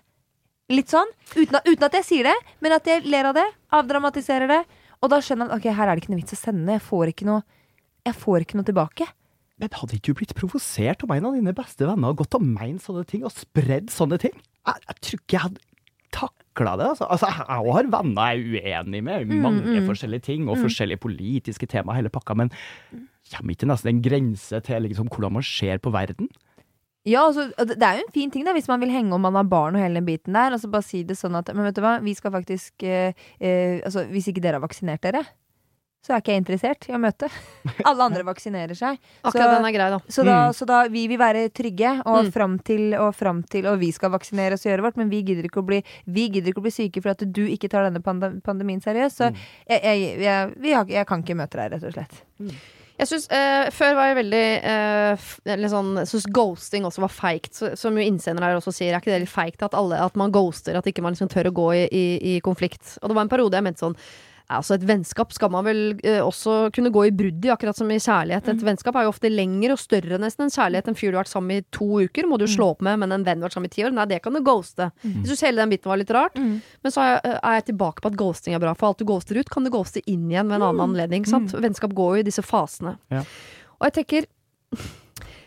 Litt 0.72 0.90
sånn. 0.92 1.09
Uten 1.37 1.61
uten 1.62 1.87
at 1.87 1.96
jeg 2.00 2.06
sier 2.09 2.28
det, 2.28 2.35
men 2.61 2.74
at 2.76 2.88
jeg 2.90 3.06
ler 3.09 3.30
av 3.30 3.37
det. 3.38 3.46
Avdramatiserer 3.78 4.50
det. 4.50 4.62
Og 5.00 5.12
da 5.12 5.20
skjønner 5.22 5.48
jeg 5.48 5.54
at 5.54 5.62
ok, 5.62 5.76
her 5.78 5.88
er 5.88 5.96
det 5.96 6.04
ikke 6.04 6.12
noe 6.12 6.20
vits 6.20 6.37
å 6.37 6.40
sende. 6.40 6.76
Jeg 6.76 6.85
får 6.85 7.12
ikke 7.12 7.28
noe, 7.28 7.44
jeg 8.09 8.18
får 8.20 8.44
ikke 8.44 8.59
noe 8.61 8.68
tilbake. 8.68 9.09
Men 9.56 9.72
hadde 9.72 9.96
ikke 9.96 10.12
du 10.12 10.18
blitt 10.20 10.35
provosert 10.37 11.04
om 11.06 11.14
en 11.14 11.28
av 11.30 11.37
dine 11.38 11.54
beste 11.56 11.87
venner 11.87 12.11
hadde 12.11 12.20
gått 12.20 12.37
og 12.37 12.44
ment 12.44 12.85
sånne 12.85 13.06
ting 13.09 13.24
og 13.24 13.32
spredd 13.32 13.88
sånne 13.94 14.18
ting? 14.20 14.35
Jeg, 14.66 14.82
jeg 14.90 14.98
tror 15.06 15.22
ikke 15.22 15.37
jeg 15.38 15.44
hadde 15.46 15.64
takla 16.57 16.77
det. 16.81 16.88
Altså, 16.88 17.05
altså 17.05 17.27
jeg 17.27 17.77
har 17.77 17.90
venner 17.92 18.33
jeg 18.33 18.64
er 18.64 18.81
uenig 18.85 19.05
med 19.05 19.21
i 19.21 19.38
mange 19.40 19.62
mm. 19.81 19.87
forskjellige 19.87 20.21
ting, 20.21 20.49
og 20.49 20.59
forskjellige 20.59 21.03
politiske 21.03 21.66
tema, 21.66 21.95
hele 21.95 22.09
pakka, 22.09 22.35
men 22.35 22.51
kommer 23.33 23.53
ikke 23.53 23.66
nesten 23.66 23.95
en 23.95 24.03
grense 24.03 24.61
til 24.61 24.83
liksom, 24.83 25.09
hvordan 25.09 25.33
man 25.33 25.42
ser 25.42 25.79
på 25.79 25.90
verden? 25.90 26.29
Ja, 27.07 27.27
altså, 27.29 27.53
det 27.59 27.79
det 27.79 27.87
er 27.87 28.01
jo 28.01 28.07
en 28.07 28.14
fin 28.14 28.31
ting 28.31 28.45
da, 28.47 28.53
hvis 28.53 28.69
man 28.69 28.81
vil 28.81 28.90
henge 28.90 29.14
om 29.14 29.21
man 29.21 29.35
har 29.35 29.47
barn 29.47 29.77
og 29.77 29.83
hele 29.83 30.01
den 30.01 30.07
biten 30.07 30.35
der. 30.35 30.51
Altså 30.51 30.69
bare 30.69 30.83
si 30.83 31.05
det 31.07 31.16
sånn 31.16 31.37
at 31.38 31.53
Men 31.55 31.69
vet 31.69 31.77
du 31.77 31.83
hva, 31.85 32.01
vi 32.03 32.14
skal 32.14 32.33
faktisk 32.35 32.83
eh, 32.83 33.14
eh, 33.38 33.79
Altså, 33.85 34.09
hvis 34.11 34.27
ikke 34.27 34.42
dere 34.42 34.59
har 34.59 34.64
vaksinert 34.64 35.03
dere, 35.03 35.23
så 36.07 36.14
er 36.14 36.21
ikke 36.23 36.35
jeg 36.37 36.42
interessert 36.45 36.87
i 36.87 36.92
å 36.95 37.01
møte. 37.03 37.27
Alle 37.88 38.05
andre 38.07 38.23
vaksinerer 38.29 38.79
seg. 38.79 39.01
Akkurat 39.27 39.57
den 39.57 39.66
er 39.66 39.75
grei, 39.75 39.88
da. 39.90 39.99
Så 40.07 40.23
da, 40.23 40.37
Mm. 40.47 40.55
så 40.55 40.69
da 40.71 40.77
vi 40.92 41.03
vil 41.11 41.19
være 41.19 41.49
trygge, 41.51 41.97
og 42.07 42.21
Mm. 42.27 42.31
fram 42.37 42.55
til 42.62 42.95
og 42.95 43.11
fram 43.19 43.42
til 43.42 43.66
Og 43.66 43.81
vi 43.81 43.90
skal 43.90 44.11
vaksinere 44.14 44.55
oss 44.55 44.64
og 44.66 44.71
gjøre 44.71 44.85
vårt, 44.87 44.97
men 44.97 45.11
vi 45.11 45.23
gidder 45.27 45.49
ikke 45.49 45.62
å 45.64 45.66
bli, 45.66 45.83
vi 46.07 46.29
ikke 46.31 46.61
å 46.61 46.62
bli 46.62 46.71
syke 46.71 47.03
for 47.03 47.11
at 47.11 47.25
du 47.27 47.42
ikke 47.51 47.69
tar 47.69 47.90
denne 47.90 48.03
pandemien 48.40 48.81
seriøst. 48.81 49.16
Så 49.19 49.33
jeg, 49.69 49.83
jeg, 49.83 50.21
jeg, 50.23 50.55
vi 50.62 50.73
har, 50.73 50.87
jeg 50.87 51.07
kan 51.11 51.23
ikke 51.25 51.37
møte 51.42 51.59
deg, 51.59 51.73
rett 51.75 51.85
og 51.90 51.92
slett. 51.97 52.23
Jeg 52.97 53.09
synes, 53.11 53.27
eh, 53.35 53.71
Før 53.77 53.95
var 53.99 54.07
jeg 54.09 54.16
veldig 54.23 54.45
eh, 54.64 55.27
litt 55.57 55.71
sånn, 55.75 55.90
synes 56.07 56.29
ghosting 56.33 56.87
også 56.88 57.03
var 57.05 57.12
feigt. 57.12 57.53
Så, 57.59 57.75
som 57.77 57.99
jo 57.99 58.05
innsender 58.07 58.47
her 58.47 58.57
også 58.57 58.73
sier, 58.73 58.95
er 58.95 59.03
ikke 59.03 59.12
det 59.12 59.25
litt 59.27 59.35
feigt 59.35 59.62
at, 59.66 59.75
alle, 59.77 59.99
at 60.01 60.16
man 60.16 60.33
ghoster? 60.33 60.79
At 60.79 60.87
ikke 60.88 61.03
man 61.05 61.12
liksom 61.12 61.29
tør 61.29 61.51
å 61.51 61.57
gå 61.59 61.66
i, 61.75 61.85
i, 61.90 62.07
i 62.37 62.40
konflikt? 62.40 62.95
Og 63.03 63.11
det 63.11 63.19
var 63.19 63.27
en 63.27 63.33
periode 63.35 63.59
jeg 63.59 63.66
mente 63.66 63.85
sånn 63.85 63.99
Altså 64.52 64.76
Et 64.76 64.85
vennskap 64.87 65.32
skal 65.35 65.50
man 65.50 65.64
vel 65.66 65.80
eh, 66.06 66.20
også 66.22 66.68
kunne 66.74 66.92
gå 66.94 67.06
i 67.09 67.12
brudd 67.14 67.44
i, 67.44 67.50
akkurat 67.50 67.78
som 67.78 67.90
i 67.90 67.98
kjærlighet. 67.98 68.50
Et 68.52 68.64
vennskap 68.68 68.96
er 68.98 69.06
jo 69.06 69.12
ofte 69.12 69.30
lengre 69.32 69.74
og 69.74 69.80
større 69.82 70.20
nesten 70.22 70.46
enn 70.46 70.54
kjærlighet. 70.54 70.90
En 70.92 70.98
fyr 70.98 71.11
du 71.11 71.18
har 71.18 71.24
vært 71.24 71.32
sammen 71.32 71.50
med 71.50 71.64
i 71.64 71.66
to 71.74 71.88
uker, 72.06 72.28
må 72.30 72.38
du 72.38 72.46
slå 72.50 72.68
opp 72.76 72.85
med, 72.87 73.00
men 73.02 73.14
en 73.16 73.26
venn 73.26 73.40
du 73.40 73.46
har 73.46 73.50
vært 73.50 73.56
sammen 73.59 73.72
i 73.72 73.74
ti 73.74 73.87
år, 73.87 73.94
nei, 73.96 74.06
det 74.11 74.20
kan 74.24 74.37
du 74.37 74.42
ghoste. 74.46 74.90
Jeg 75.02 75.30
syns 75.32 75.42
hele 75.48 75.64
den 75.64 75.72
biten 75.74 75.90
var 75.90 75.98
litt 76.00 76.12
rart. 76.14 76.38
Men 76.38 76.94
så 76.94 77.02
er 77.02 77.11
jeg, 77.11 77.38
er 77.40 77.59
jeg 77.59 77.66
tilbake 77.72 78.04
på 78.04 78.12
at 78.12 78.20
ghosting 78.20 78.54
er 78.54 78.62
bra. 78.62 78.76
For 78.78 78.92
alt 78.92 79.02
du 79.02 79.09
ghoster 79.09 79.40
ut, 79.40 79.50
kan 79.50 79.66
du 79.66 79.72
ghoste 79.74 80.04
inn 80.06 80.28
igjen 80.30 80.46
ved 80.52 80.61
en 80.61 80.68
annen 80.68 80.85
anledning. 80.90 81.26
Sant? 81.26 81.56
Vennskap 81.66 81.96
går 81.96 82.18
jo 82.18 82.22
i 82.22 82.28
disse 82.30 82.44
fasene. 82.46 82.96
Ja. 83.11 83.24
Og 83.80 83.90
jeg 83.90 83.98
tenker 83.98 84.30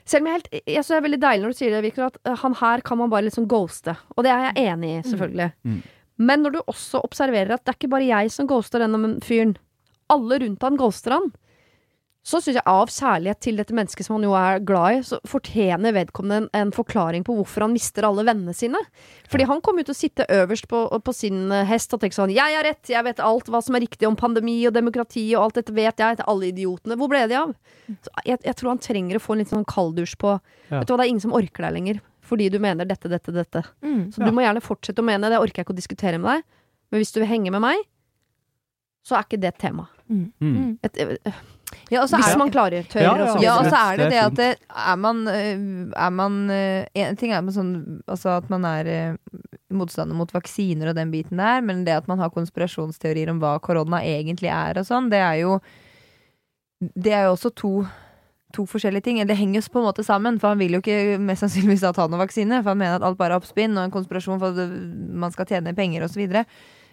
selv 0.10 0.26
om 0.26 0.30
jeg, 0.32 0.40
helt, 0.40 0.52
jeg 0.66 0.82
synes 0.82 0.90
det 0.90 0.98
er 0.98 1.06
veldig 1.06 1.22
deilig 1.22 1.46
når 1.46 1.54
du 1.54 1.60
sier 1.60 1.74
det, 1.76 1.84
Victor, 1.86 2.10
at 2.10 2.20
eh, 2.26 2.38
han 2.42 2.56
her 2.58 2.84
kan 2.86 2.98
man 2.98 3.12
bare 3.12 3.28
liksom 3.28 3.46
ghoste. 3.50 3.94
Og 4.16 4.26
det 4.26 4.34
er 4.34 4.48
jeg 4.48 4.72
enig 4.72 4.92
i, 4.96 5.02
selvfølgelig. 5.06 5.50
Mm. 5.70 5.80
Men 6.20 6.44
når 6.44 6.58
du 6.58 6.62
også 6.66 7.02
observerer 7.06 7.56
at 7.56 7.64
det 7.64 7.74
er 7.74 7.80
ikke 7.80 7.94
bare 7.96 8.10
jeg 8.10 8.34
som 8.34 8.48
ghoster 8.50 8.84
denne 8.84 9.18
fyren, 9.24 9.56
alle 10.12 10.42
rundt 10.44 10.66
han 10.66 10.80
ghoster 10.80 11.16
han, 11.16 11.30
så 12.30 12.42
syns 12.44 12.58
jeg 12.60 12.68
av 12.68 12.90
kjærlighet 12.92 13.40
til 13.42 13.58
dette 13.58 13.74
mennesket 13.74 14.06
som 14.06 14.18
han 14.18 14.26
jo 14.28 14.34
er 14.38 14.60
glad 14.68 14.98
i, 14.98 15.04
så 15.08 15.18
fortjener 15.28 15.96
vedkommende 15.96 16.42
en, 16.44 16.50
en 16.60 16.74
forklaring 16.76 17.24
på 17.26 17.34
hvorfor 17.38 17.64
han 17.64 17.74
mister 17.74 18.06
alle 18.06 18.26
vennene 18.28 18.54
sine. 18.54 18.82
Fordi 19.32 19.48
han 19.50 19.64
kommer 19.66 19.88
til 19.88 19.96
å 19.96 19.98
sitte 19.98 20.28
øverst 20.36 20.68
på, 20.70 20.84
på 21.06 21.16
sin 21.16 21.48
eh, 21.56 21.64
hest 21.70 21.96
og 21.96 22.04
tenke 22.04 22.18
sånn 22.18 22.36
Jeg 22.36 22.58
har 22.58 22.68
rett, 22.68 22.84
jeg 22.92 23.08
vet 23.08 23.24
alt 23.24 23.50
hva 23.50 23.64
som 23.66 23.80
er 23.80 23.86
riktig 23.88 24.10
om 24.10 24.20
pandemi 24.20 24.60
og 24.68 24.76
demokrati 24.76 25.24
og 25.32 25.48
alt 25.48 25.62
dette 25.62 25.74
vet 25.74 26.04
jeg 26.04 26.20
til 26.20 26.30
alle 26.30 26.52
idiotene. 26.52 27.00
Hvor 27.00 27.10
ble 27.10 27.24
de 27.32 27.40
av? 27.40 27.56
Så 27.88 28.14
jeg, 28.28 28.44
jeg 28.46 28.58
tror 28.60 28.74
han 28.76 28.84
trenger 28.84 29.18
å 29.18 29.24
få 29.24 29.34
en 29.34 29.44
litt 29.46 29.56
sånn 29.56 29.68
kalddusj 29.70 30.20
på 30.20 30.36
Ja. 30.70 30.84
Vet 30.84 30.86
du 30.86 30.94
hva, 30.94 31.00
det 31.00 31.08
er 31.08 31.10
ingen 31.16 31.24
som 31.24 31.34
orker 31.34 31.66
deg 31.66 31.78
lenger. 31.80 32.04
Fordi 32.30 32.50
du 32.54 32.60
mener 32.62 32.86
dette, 32.86 33.10
dette, 33.12 33.34
dette. 33.34 33.64
Så 34.14 34.22
du 34.22 34.30
må 34.30 34.46
gjerne 34.46 34.62
fortsette 34.64 35.02
å 35.02 35.08
mene 35.08 35.32
det. 35.32 35.42
orker 35.42 35.64
jeg 35.64 35.68
ikke 35.68 35.76
å 35.76 35.80
diskutere 35.82 36.22
med 36.22 36.30
deg. 36.38 36.44
Men 36.90 37.02
hvis 37.02 37.14
du 37.14 37.22
vil 37.22 37.30
henge 37.30 37.54
med 37.54 37.64
meg, 37.64 37.82
så 39.06 39.18
er 39.18 39.26
ikke 39.26 39.40
det 39.42 39.54
et 39.54 39.64
tema. 39.64 39.88
Mm. 40.10 40.78
Et, 40.84 41.00
øh, 41.06 41.40
Ja, 41.94 42.02
hvis 42.02 42.14
er, 42.18 42.38
man 42.42 42.50
klarer, 42.50 42.86
tør 42.90 43.04
Ja, 43.04 43.12
ja, 43.14 43.26
så 43.30 43.42
ja, 43.44 43.52
og 43.62 43.68
så 43.70 43.78
er 43.78 44.00
det 44.00 44.08
Det 44.10 44.22
at 44.24 44.38
det, 44.40 44.48
er 44.74 44.96
man, 44.98 45.20
er 45.30 46.10
man 46.10 46.40
En 46.50 47.20
ting 47.20 47.30
er 47.30 47.44
med 47.46 47.54
sånn 47.54 48.02
Altså 48.10 48.32
at 48.40 48.50
man 48.50 48.66
er 48.66 48.90
motstander 49.70 50.18
mot 50.18 50.34
vaksiner 50.34 50.90
og 50.90 50.98
den 50.98 51.12
biten 51.14 51.38
der, 51.38 51.62
men 51.62 51.84
det 51.86 51.94
at 51.94 52.10
man 52.10 52.18
har 52.18 52.34
konspirasjonsteorier 52.34 53.30
om 53.30 53.38
hva 53.38 53.60
korona 53.62 54.02
egentlig 54.02 54.50
er 54.50 54.82
og 54.82 54.88
sånn, 54.90 55.12
det 55.14 55.22
er 55.22 55.44
jo 55.44 55.60
Det 56.82 57.14
er 57.14 57.28
jo 57.28 57.36
også 57.36 57.54
to 57.54 57.74
To 58.58 58.66
forskjellige 58.66 59.06
ting. 59.06 59.20
Det 59.30 59.38
henger 59.38 59.60
jo 59.60 59.74
på 59.74 59.82
en 59.82 59.88
måte 59.90 60.04
sammen, 60.06 60.40
for 60.42 60.54
han 60.54 60.62
vil 60.62 60.74
jo 60.78 60.82
ikke 60.82 61.20
mest 61.22 61.46
sannsynligvis 61.46 61.86
da 61.86 61.94
ta 61.94 62.08
noen 62.10 62.24
vaksine. 62.24 62.64
For 62.64 62.74
han 62.74 62.82
mener 62.82 62.98
at 62.98 63.06
alt 63.06 63.20
bare 63.20 63.38
er 63.38 63.44
oppspinn 63.44 63.78
og 63.78 63.86
en 63.86 63.94
konspirasjon 63.94 64.42
for 64.42 64.58
at 64.58 64.76
man 65.24 65.36
skal 65.36 65.48
tjene 65.50 65.76
penger 65.78 66.08
osv. 66.08 66.24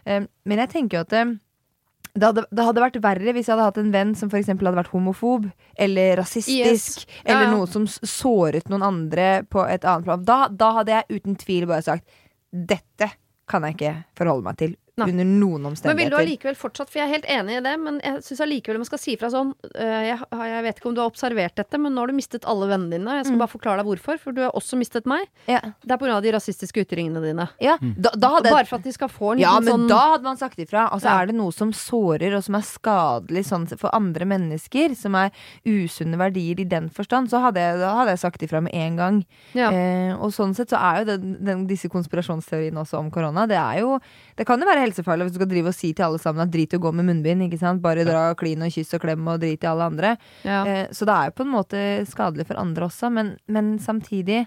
Um, 0.06 0.28
men 0.44 0.62
jeg 0.62 0.72
tenker 0.74 0.98
jo 0.98 1.06
at 1.06 1.14
det, 1.14 1.24
det 2.12 2.28
hadde, 2.28 2.46
det 2.52 2.66
hadde 2.68 2.84
vært 2.84 3.00
verre 3.04 3.34
hvis 3.36 3.48
jeg 3.48 3.54
hadde 3.56 3.68
hatt 3.70 3.80
en 3.80 3.92
venn 3.94 4.14
som 4.18 4.30
for 4.32 4.44
hadde 4.44 4.76
vært 4.78 4.92
homofob 4.92 5.48
eller 5.86 6.20
rasistisk. 6.20 7.06
Yes. 7.06 7.22
Eller 7.24 7.48
ja. 7.48 7.52
noe 7.56 7.68
som 7.70 7.88
såret 7.88 8.68
noen 8.72 8.84
andre 8.86 9.28
på 9.48 9.64
et 9.64 9.84
annet 9.84 10.08
plan. 10.08 10.24
Da, 10.28 10.40
da 10.52 10.72
hadde 10.80 10.98
jeg 10.98 11.20
uten 11.20 11.40
tvil 11.40 11.68
bare 11.70 11.84
sagt 11.88 12.18
dette 12.50 13.10
kan 13.50 13.64
jeg 13.66 13.76
ikke 13.76 13.94
forholde 14.18 14.46
meg 14.46 14.58
til 14.60 14.76
Nei. 14.96 15.10
under 15.12 15.26
noen 15.28 15.66
omstendigheter. 15.68 15.92
Men 15.92 15.98
vil 16.00 16.08
du 16.08 16.16
allikevel 16.16 16.54
fortsatt, 16.56 16.88
for 16.88 16.96
jeg 17.02 17.04
er 17.04 17.12
helt 17.12 17.26
enig 17.28 17.58
i 17.58 17.60
det, 17.66 17.72
men 17.78 17.98
jeg 18.00 18.22
syns 18.24 18.38
allikevel 18.40 18.78
man 18.80 18.86
skal 18.88 19.00
si 19.02 19.12
fra 19.20 19.28
sånn 19.28 19.50
øh, 19.52 20.04
jeg, 20.08 20.16
jeg 20.32 20.62
vet 20.64 20.78
ikke 20.80 20.88
om 20.88 20.94
du 20.96 21.00
har 21.02 21.10
observert 21.10 21.54
dette, 21.60 21.76
men 21.82 21.92
nå 21.92 22.00
har 22.00 22.08
du 22.08 22.14
mistet 22.16 22.46
alle 22.48 22.64
vennene 22.70 22.96
dine. 22.96 23.16
Jeg 23.18 23.26
skal 23.26 23.36
Mm. 23.36 23.42
bare 23.42 23.52
forklare 23.52 23.82
deg 23.82 23.90
hvorfor, 23.90 24.18
for 24.22 24.32
du 24.32 24.40
har 24.40 24.54
også 24.56 24.78
mistet 24.80 25.04
meg. 25.04 25.26
Ja, 25.52 25.60
Det 25.84 25.92
er 25.92 25.98
pga. 26.00 26.16
de 26.24 26.32
rasistiske 26.32 26.80
ytringene 26.86 27.20
dine. 27.20 27.44
ja. 27.60 27.76
Da, 27.82 28.10
da 28.16 28.28
hadde 28.38 28.48
Bare 28.54 28.64
for 28.64 28.76
at 28.80 28.84
de 28.88 28.92
skal 28.96 29.08
få 29.12 29.32
en 29.34 29.38
Ja, 29.38 29.58
liten 29.60 29.64
men 29.66 29.74
sånn 29.74 29.88
da 29.92 30.00
hadde 30.14 30.22
man 30.30 30.36
sagt 30.40 30.56
ifra. 30.64 30.86
Altså 30.90 31.04
Ja. 31.12 31.20
Er 31.20 31.26
det 31.26 31.34
noe 31.36 31.52
som 31.52 31.72
sårer 31.72 32.34
og 32.34 32.42
som 32.44 32.54
er 32.54 32.64
skadelig 32.64 33.44
sånn 33.52 33.68
for 33.78 33.90
andre 33.92 34.24
mennesker, 34.24 34.96
som 34.96 35.14
er 35.14 35.30
usunne 35.66 36.16
verdier 36.16 36.58
i 36.58 36.64
den 36.64 36.88
forstand, 36.88 37.28
så 37.28 37.42
hadde 37.44 37.60
jeg, 37.60 37.78
da 37.84 37.92
hadde 38.00 38.14
jeg 38.16 38.24
sagt 38.24 38.40
ifra 38.48 38.62
med 38.62 38.72
en 38.72 38.96
gang. 38.96 39.24
ja. 39.52 39.68
Eh, 39.70 40.14
og 40.16 40.32
sånn 40.32 40.54
sett 40.56 40.70
så 40.70 40.80
er 40.80 41.04
jo 41.04 41.04
den, 41.12 41.44
den, 41.44 41.66
disse 41.66 41.88
konspirasjonsteoriene 41.92 42.80
også 42.80 42.96
om 42.98 43.10
korona, 43.10 43.46
det 43.46 43.58
er 43.60 43.80
jo 43.84 44.00
Det 44.36 44.46
kan 44.46 44.58
jo 44.60 44.66
være 44.66 44.85
helsefarlig 44.86 45.28
hvis 45.28 45.36
du 45.36 45.40
skal 45.42 45.52
drive 45.52 45.72
og 45.72 45.76
si 45.76 45.92
til 45.92 46.08
alle 46.08 46.22
sammen 46.22 46.46
at 46.46 46.52
drit 46.54 46.74
i 46.74 46.80
å 46.80 46.84
gå 46.86 46.92
med 46.96 47.08
munnbind, 47.10 47.46
ikke 47.46 47.60
sant. 47.60 47.84
Bare 47.84 48.06
dra 48.06 48.30
og 48.32 48.40
klin 48.40 48.64
og 48.64 48.72
kyss 48.72 48.96
og 48.96 49.04
klem 49.04 49.28
og 49.28 49.40
drit 49.44 49.64
i 49.64 49.70
alle 49.70 49.90
andre. 49.92 50.16
ja. 50.46 50.64
Eh, 50.66 50.84
så 50.96 51.06
det 51.08 51.14
er 51.14 51.30
jo 51.30 51.38
på 51.38 51.46
en 51.46 51.54
måte 51.54 51.80
skadelig 52.08 52.46
for 52.48 52.58
andre 52.60 52.86
også, 52.88 53.10
men, 53.12 53.34
men 53.50 53.76
samtidig 53.82 54.44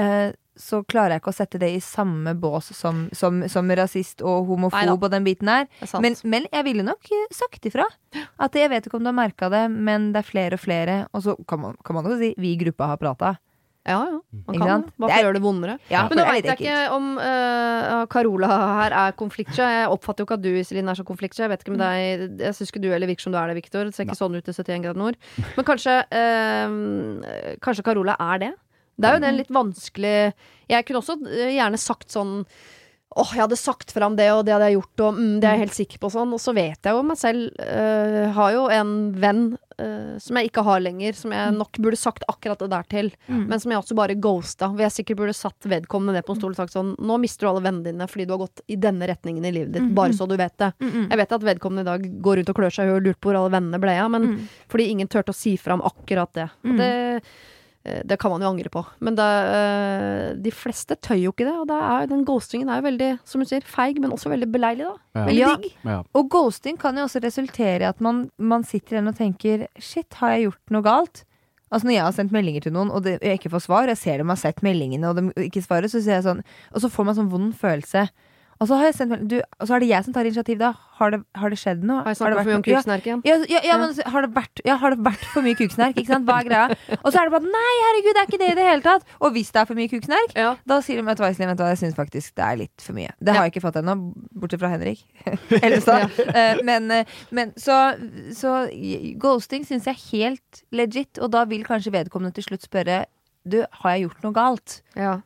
eh, 0.00 0.32
så 0.56 0.80
klarer 0.88 1.16
jeg 1.16 1.22
ikke 1.22 1.32
å 1.32 1.36
sette 1.36 1.60
det 1.60 1.68
i 1.76 1.80
samme 1.84 2.32
bås 2.40 2.70
som, 2.76 3.06
som, 3.16 3.42
som 3.52 3.72
rasist 3.76 4.22
og 4.24 4.48
homofob 4.48 4.78
Neida. 4.80 4.96
og 4.96 5.10
den 5.12 5.26
biten 5.26 5.50
der. 5.50 5.66
er. 5.84 6.00
Men, 6.02 6.16
men 6.24 6.48
jeg 6.48 6.66
ville 6.66 6.86
nok 6.86 7.10
eh, 7.12 7.26
sagt 7.34 7.68
ifra. 7.68 7.86
At 8.42 8.56
jeg 8.56 8.72
vet 8.72 8.88
ikke 8.88 8.98
om 8.98 9.04
du 9.04 9.12
har 9.12 9.18
merka 9.18 9.50
det, 9.52 9.66
men 9.72 10.10
det 10.14 10.22
er 10.22 10.30
flere 10.30 10.58
og 10.58 10.64
flere. 10.64 10.96
Og 11.12 11.26
så 11.26 11.36
kan 11.48 11.62
man, 11.62 11.76
kan 11.84 11.98
man 11.98 12.08
jo 12.08 12.16
si 12.20 12.32
vi 12.40 12.54
i 12.54 12.60
gruppa 12.60 12.94
har 12.94 13.00
prata. 13.02 13.36
Ja, 13.86 13.98
ja. 14.10 14.18
Man 14.48 14.58
kan. 14.58 14.82
Bare 14.82 14.82
Det 14.82 14.98
for 14.98 15.06
er- 15.12 15.16
å 15.16 15.26
gjøre 15.26 15.36
det 15.38 15.42
vondere. 15.44 15.78
Ja, 15.92 16.02
Men 16.10 16.18
nå 16.18 16.24
veit 16.26 16.44
jeg 16.48 16.58
ikke 16.58 16.90
om 16.96 17.04
uh, 17.22 18.06
Carola 18.10 18.48
her 18.82 18.96
er 19.06 19.12
konfliktsky. 19.18 19.62
Jeg 19.62 19.88
oppfatter 19.94 20.24
jo 20.24 20.26
ikke 20.26 20.38
at 20.40 20.42
du 20.42 20.50
Iselin, 20.58 20.88
er 20.90 20.98
så 20.98 21.06
konfliktsky. 21.06 21.44
Jeg 21.44 21.52
vet 21.54 21.62
ikke 21.64 21.76
med 21.76 21.84
deg 21.84 22.40
Jeg 22.42 22.54
syns 22.58 22.72
ikke 22.72 22.82
du 22.82 22.90
heller 22.90 23.06
virker 23.10 23.28
som 23.28 23.32
du 23.32 23.38
er 23.38 23.52
det, 23.52 23.58
Victor. 23.62 23.84
Det 23.86 23.94
ser 23.94 24.08
ikke 24.08 24.18
sånn 24.18 24.34
ut 24.36 24.48
i 24.50 24.54
71 24.56 24.82
grader 24.88 24.98
nord. 25.00 25.18
Men 25.56 25.68
kanskje 25.70 25.98
uh, 26.10 27.58
Kanskje 27.62 27.86
Carola 27.86 28.16
er 28.18 28.42
det? 28.46 28.52
Det 28.96 29.08
er 29.08 29.18
jo 29.18 29.24
det 29.26 29.34
litt 29.36 29.52
vanskelig 29.52 30.16
Jeg 30.72 30.86
kunne 30.88 31.02
også 31.02 31.18
eh, 31.28 31.52
gjerne 31.58 31.78
sagt 31.80 32.14
sånn 32.14 32.38
Åh, 33.16 33.30
jeg 33.32 33.40
hadde 33.46 33.56
sagt 33.56 33.92
fram 33.96 34.16
det, 34.18 34.26
og 34.34 34.42
det 34.44 34.52
hadde 34.52 34.66
jeg 34.68 34.74
gjort, 34.76 35.00
og 35.06 35.14
mm, 35.16 35.36
det 35.40 35.46
er 35.48 35.54
jeg 35.54 35.62
helt 35.62 35.76
sikker 35.76 36.00
på 36.02 36.08
sånn. 36.12 36.34
Og 36.36 36.40
så 36.42 36.52
vet 36.52 36.84
jeg 36.84 36.92
jo 36.92 37.04
meg 37.06 37.16
selv 37.16 37.54
uh, 37.64 38.26
Har 38.36 38.50
jo 38.52 38.66
en 38.68 38.90
venn 39.16 39.44
eh, 39.82 40.16
som 40.22 40.38
jeg 40.38 40.50
ikke 40.50 40.64
har 40.66 40.82
lenger, 40.84 41.16
som 41.18 41.32
jeg 41.34 41.54
nok 41.56 41.80
burde 41.82 41.98
sagt 42.00 42.24
akkurat 42.28 42.60
det 42.62 42.68
der 42.72 42.86
til. 42.92 43.10
Men 43.28 43.60
som 43.62 43.72
jeg 43.72 43.80
også 43.80 43.96
bare 43.98 44.16
ghosta. 44.18 44.68
Hvor 44.72 44.84
jeg 44.86 44.94
sikkert 44.94 45.20
burde 45.22 45.34
satt 45.36 45.68
vedkommende 45.68 46.16
ned 46.16 46.26
på 46.26 46.34
en 46.36 46.40
stol 46.40 46.54
og 46.54 46.60
sagt 46.60 46.74
sånn 46.76 46.94
Nå 46.98 47.18
mister 47.22 47.46
du 47.46 47.50
alle 47.50 47.64
vennene 47.64 47.90
dine 47.90 48.08
fordi 48.10 48.26
du 48.28 48.32
har 48.36 48.42
gått 48.44 48.62
i 48.68 48.76
denne 48.80 49.08
retningen 49.10 49.44
i 49.44 49.52
livet 49.54 49.72
ditt. 49.76 49.90
Bare 49.96 50.14
så 50.16 50.26
du 50.30 50.36
vet 50.36 50.56
det. 50.58 50.72
Jeg 51.10 51.20
vet 51.22 51.36
at 51.38 51.46
vedkommende 51.50 51.84
i 51.86 51.90
dag 51.90 52.06
går 52.22 52.40
rundt 52.40 52.54
og 52.54 52.56
klør 52.60 52.74
seg 52.76 52.86
i 52.86 52.90
huet 52.92 53.00
og 53.00 53.06
lurer 53.08 53.20
på 53.20 53.30
hvor 53.30 53.40
alle 53.42 53.54
vennene 53.56 53.82
ble 53.82 53.98
av, 54.00 54.10
men 54.14 54.26
fordi 54.72 54.88
ingen 54.94 55.08
turte 55.12 55.34
å 55.34 55.36
si 55.36 55.56
fram 55.60 55.82
akkurat 55.84 56.32
det. 56.34 56.48
Og 56.64 56.76
det 56.80 56.90
det 58.08 58.16
kan 58.18 58.32
man 58.32 58.42
jo 58.42 58.48
angre 58.50 58.70
på. 58.72 58.82
Men 59.04 59.14
det, 59.18 59.26
eh, 59.56 60.34
de 60.42 60.50
fleste 60.54 60.96
tør 60.98 61.18
jo 61.20 61.32
ikke 61.34 61.46
det. 61.46 61.54
Og 61.62 61.66
det 61.70 61.76
er, 61.88 62.06
den 62.10 62.24
ghostingen 62.26 62.68
er 62.72 62.80
jo 62.80 62.86
veldig, 62.88 63.10
som 63.24 63.40
du 63.42 63.46
sier, 63.48 63.62
feig, 63.66 64.00
men 64.02 64.10
også 64.14 64.32
veldig 64.32 64.48
beleilig, 64.52 64.86
da. 64.88 64.96
Ja. 65.14 65.24
Veldig 65.28 65.38
Ja. 65.40 65.52
digg. 65.56 65.72
Ja. 65.84 66.02
Og 66.14 66.28
ghosting 66.32 66.78
kan 66.78 66.96
jo 66.98 67.04
også 67.06 67.22
resultere 67.22 67.80
i 67.86 67.88
at 67.90 68.00
man, 68.00 68.30
man 68.38 68.64
sitter 68.64 68.96
igjen 68.98 69.08
og 69.12 69.16
tenker 69.16 69.66
Shit, 69.78 70.12
har 70.20 70.36
jeg 70.36 70.48
gjort 70.50 70.74
noe 70.76 70.82
galt? 70.82 71.24
Altså 71.72 71.88
Når 71.88 71.94
jeg 71.96 72.02
har 72.06 72.12
sendt 72.14 72.32
meldinger 72.32 72.62
til 72.62 72.72
noen, 72.72 72.90
og 72.94 73.02
det, 73.02 73.16
jeg 73.22 73.40
ikke 73.40 73.50
får 73.50 73.64
svar, 73.66 73.88
jeg 73.90 73.98
ser 73.98 74.18
dem 74.18 74.28
har 74.30 74.36
sett 74.38 74.60
meldingene, 74.62 75.08
og 75.10 75.16
de 75.16 75.48
ikke 75.48 75.64
svarer, 75.64 75.88
så 75.90 75.98
sier 75.98 76.20
jeg 76.20 76.26
sånn 76.28 76.42
Og 76.72 76.80
så 76.84 76.88
får 76.88 77.04
man 77.08 77.16
sånn 77.18 77.30
vond 77.32 77.54
følelse. 77.58 78.08
Og 78.56 78.68
så, 78.70 78.76
sendt, 78.96 79.26
du, 79.28 79.36
og 79.60 79.68
så 79.68 79.74
er 79.76 79.82
det 79.84 79.88
jeg 79.90 80.04
som 80.06 80.14
tar 80.16 80.24
initiativ 80.28 80.58
da. 80.62 80.70
Har 80.96 81.10
det, 81.12 81.18
har 81.36 81.52
det 81.52 81.58
skjedd 81.60 81.82
noe? 81.84 81.98
Har 82.06 82.14
jeg 82.14 82.18
snakka 82.22 82.36
for 82.40 82.48
mye 82.48 82.56
om 82.56 82.62
kuksnerk 82.64 83.04
igjen? 83.08 83.22
Ja, 83.28 83.34
ja, 83.52 83.60
ja, 83.68 83.74
men 83.82 83.92
har 84.14 84.24
det, 84.24 84.30
vært, 84.32 84.62
ja, 84.64 84.76
har 84.80 84.94
det 84.94 85.04
vært 85.04 85.26
for 85.34 85.44
mye 85.44 85.58
kuksnerk? 85.58 85.98
Ikke 86.00 86.08
sant? 86.14 86.24
Hva 86.28 86.38
er 86.40 86.48
greia? 86.48 86.78
Og 87.02 87.10
så 87.12 87.20
er 87.20 87.28
det 87.28 87.34
bare 87.34 87.50
Nei, 87.52 87.72
herregud, 87.82 88.08
det 88.16 88.22
er 88.22 88.30
ikke 88.30 88.40
det 88.40 88.48
i 88.48 88.54
det 88.56 88.64
hele 88.70 88.84
tatt! 88.86 89.04
Og 89.20 89.34
hvis 89.36 89.50
det 89.52 89.60
er 89.60 89.68
for 89.68 89.76
mye 89.76 89.90
kuksnerk, 89.92 90.32
Ja. 90.40 90.54
da 90.72 90.78
sier 90.86 91.02
de 91.02 91.04
vet 91.10 91.20
du 91.20 91.24
hva, 91.26 91.30
Iselin, 91.34 91.50
vet 91.52 91.60
du 91.60 91.64
hva, 91.66 91.68
jeg 91.74 91.82
syns 91.82 91.98
faktisk 91.98 92.38
det 92.40 92.46
er 92.46 92.60
litt 92.62 92.86
for 92.86 92.96
mye. 92.96 93.12
Det 93.20 93.36
har 93.36 93.44
jeg 93.44 93.52
ikke 93.54 93.64
fått 93.66 93.76
ennå, 93.82 93.96
bortsett 94.32 94.62
fra 94.64 94.72
Henrik. 94.72 95.04
Ellestad. 95.60 96.16
Eh, 96.32 96.62
men, 96.64 96.88
eh, 96.96 97.12
men 97.36 97.52
så, 97.60 97.76
så 98.36 98.56
ghosting 99.20 99.68
syns 99.68 99.84
jeg 99.90 99.98
er 99.98 100.06
helt 100.14 100.64
legit, 100.72 101.20
og 101.20 101.30
da 101.36 101.44
vil 101.50 101.66
kanskje 101.68 101.92
vedkommende 101.92 102.34
til 102.40 102.48
slutt 102.48 102.64
spørre 102.64 103.04
Du, 103.46 103.60
har 103.82 103.92
jeg 103.94 104.08
gjort 104.08 104.24
noe 104.24 104.34
galt? 104.34 104.80
Ja. 104.98 105.18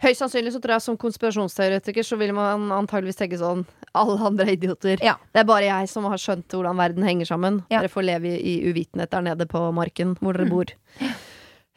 Høyst 0.00 0.22
sannsynlig 0.22 0.54
så 0.54 0.60
tror 0.62 0.78
jeg 0.78 0.84
som 0.86 0.96
konspirasjonsteoretiker 1.00 2.06
så 2.06 2.16
vil 2.20 2.32
man 2.36 2.70
antageligvis 2.72 3.18
tenke 3.18 3.36
sånn 3.40 3.66
Alle 3.92 4.16
andre 4.30 4.46
er 4.46 4.54
idioter. 4.56 5.02
Ja. 5.04 5.18
Det 5.34 5.42
er 5.42 5.48
bare 5.48 5.66
jeg 5.66 5.90
som 5.92 6.06
har 6.08 6.20
skjønt 6.20 6.56
hvordan 6.56 6.78
verden 6.78 7.04
henger 7.04 7.28
sammen. 7.28 7.60
Ja. 7.68 7.82
Dere 7.82 7.92
får 7.92 8.06
leve 8.06 8.30
i, 8.30 8.38
i 8.38 8.70
uvitenhet 8.70 9.12
der 9.12 9.26
nede 9.26 9.48
på 9.50 9.66
marken 9.76 10.14
hvor 10.20 10.38
dere 10.38 10.48
bor. 10.50 10.72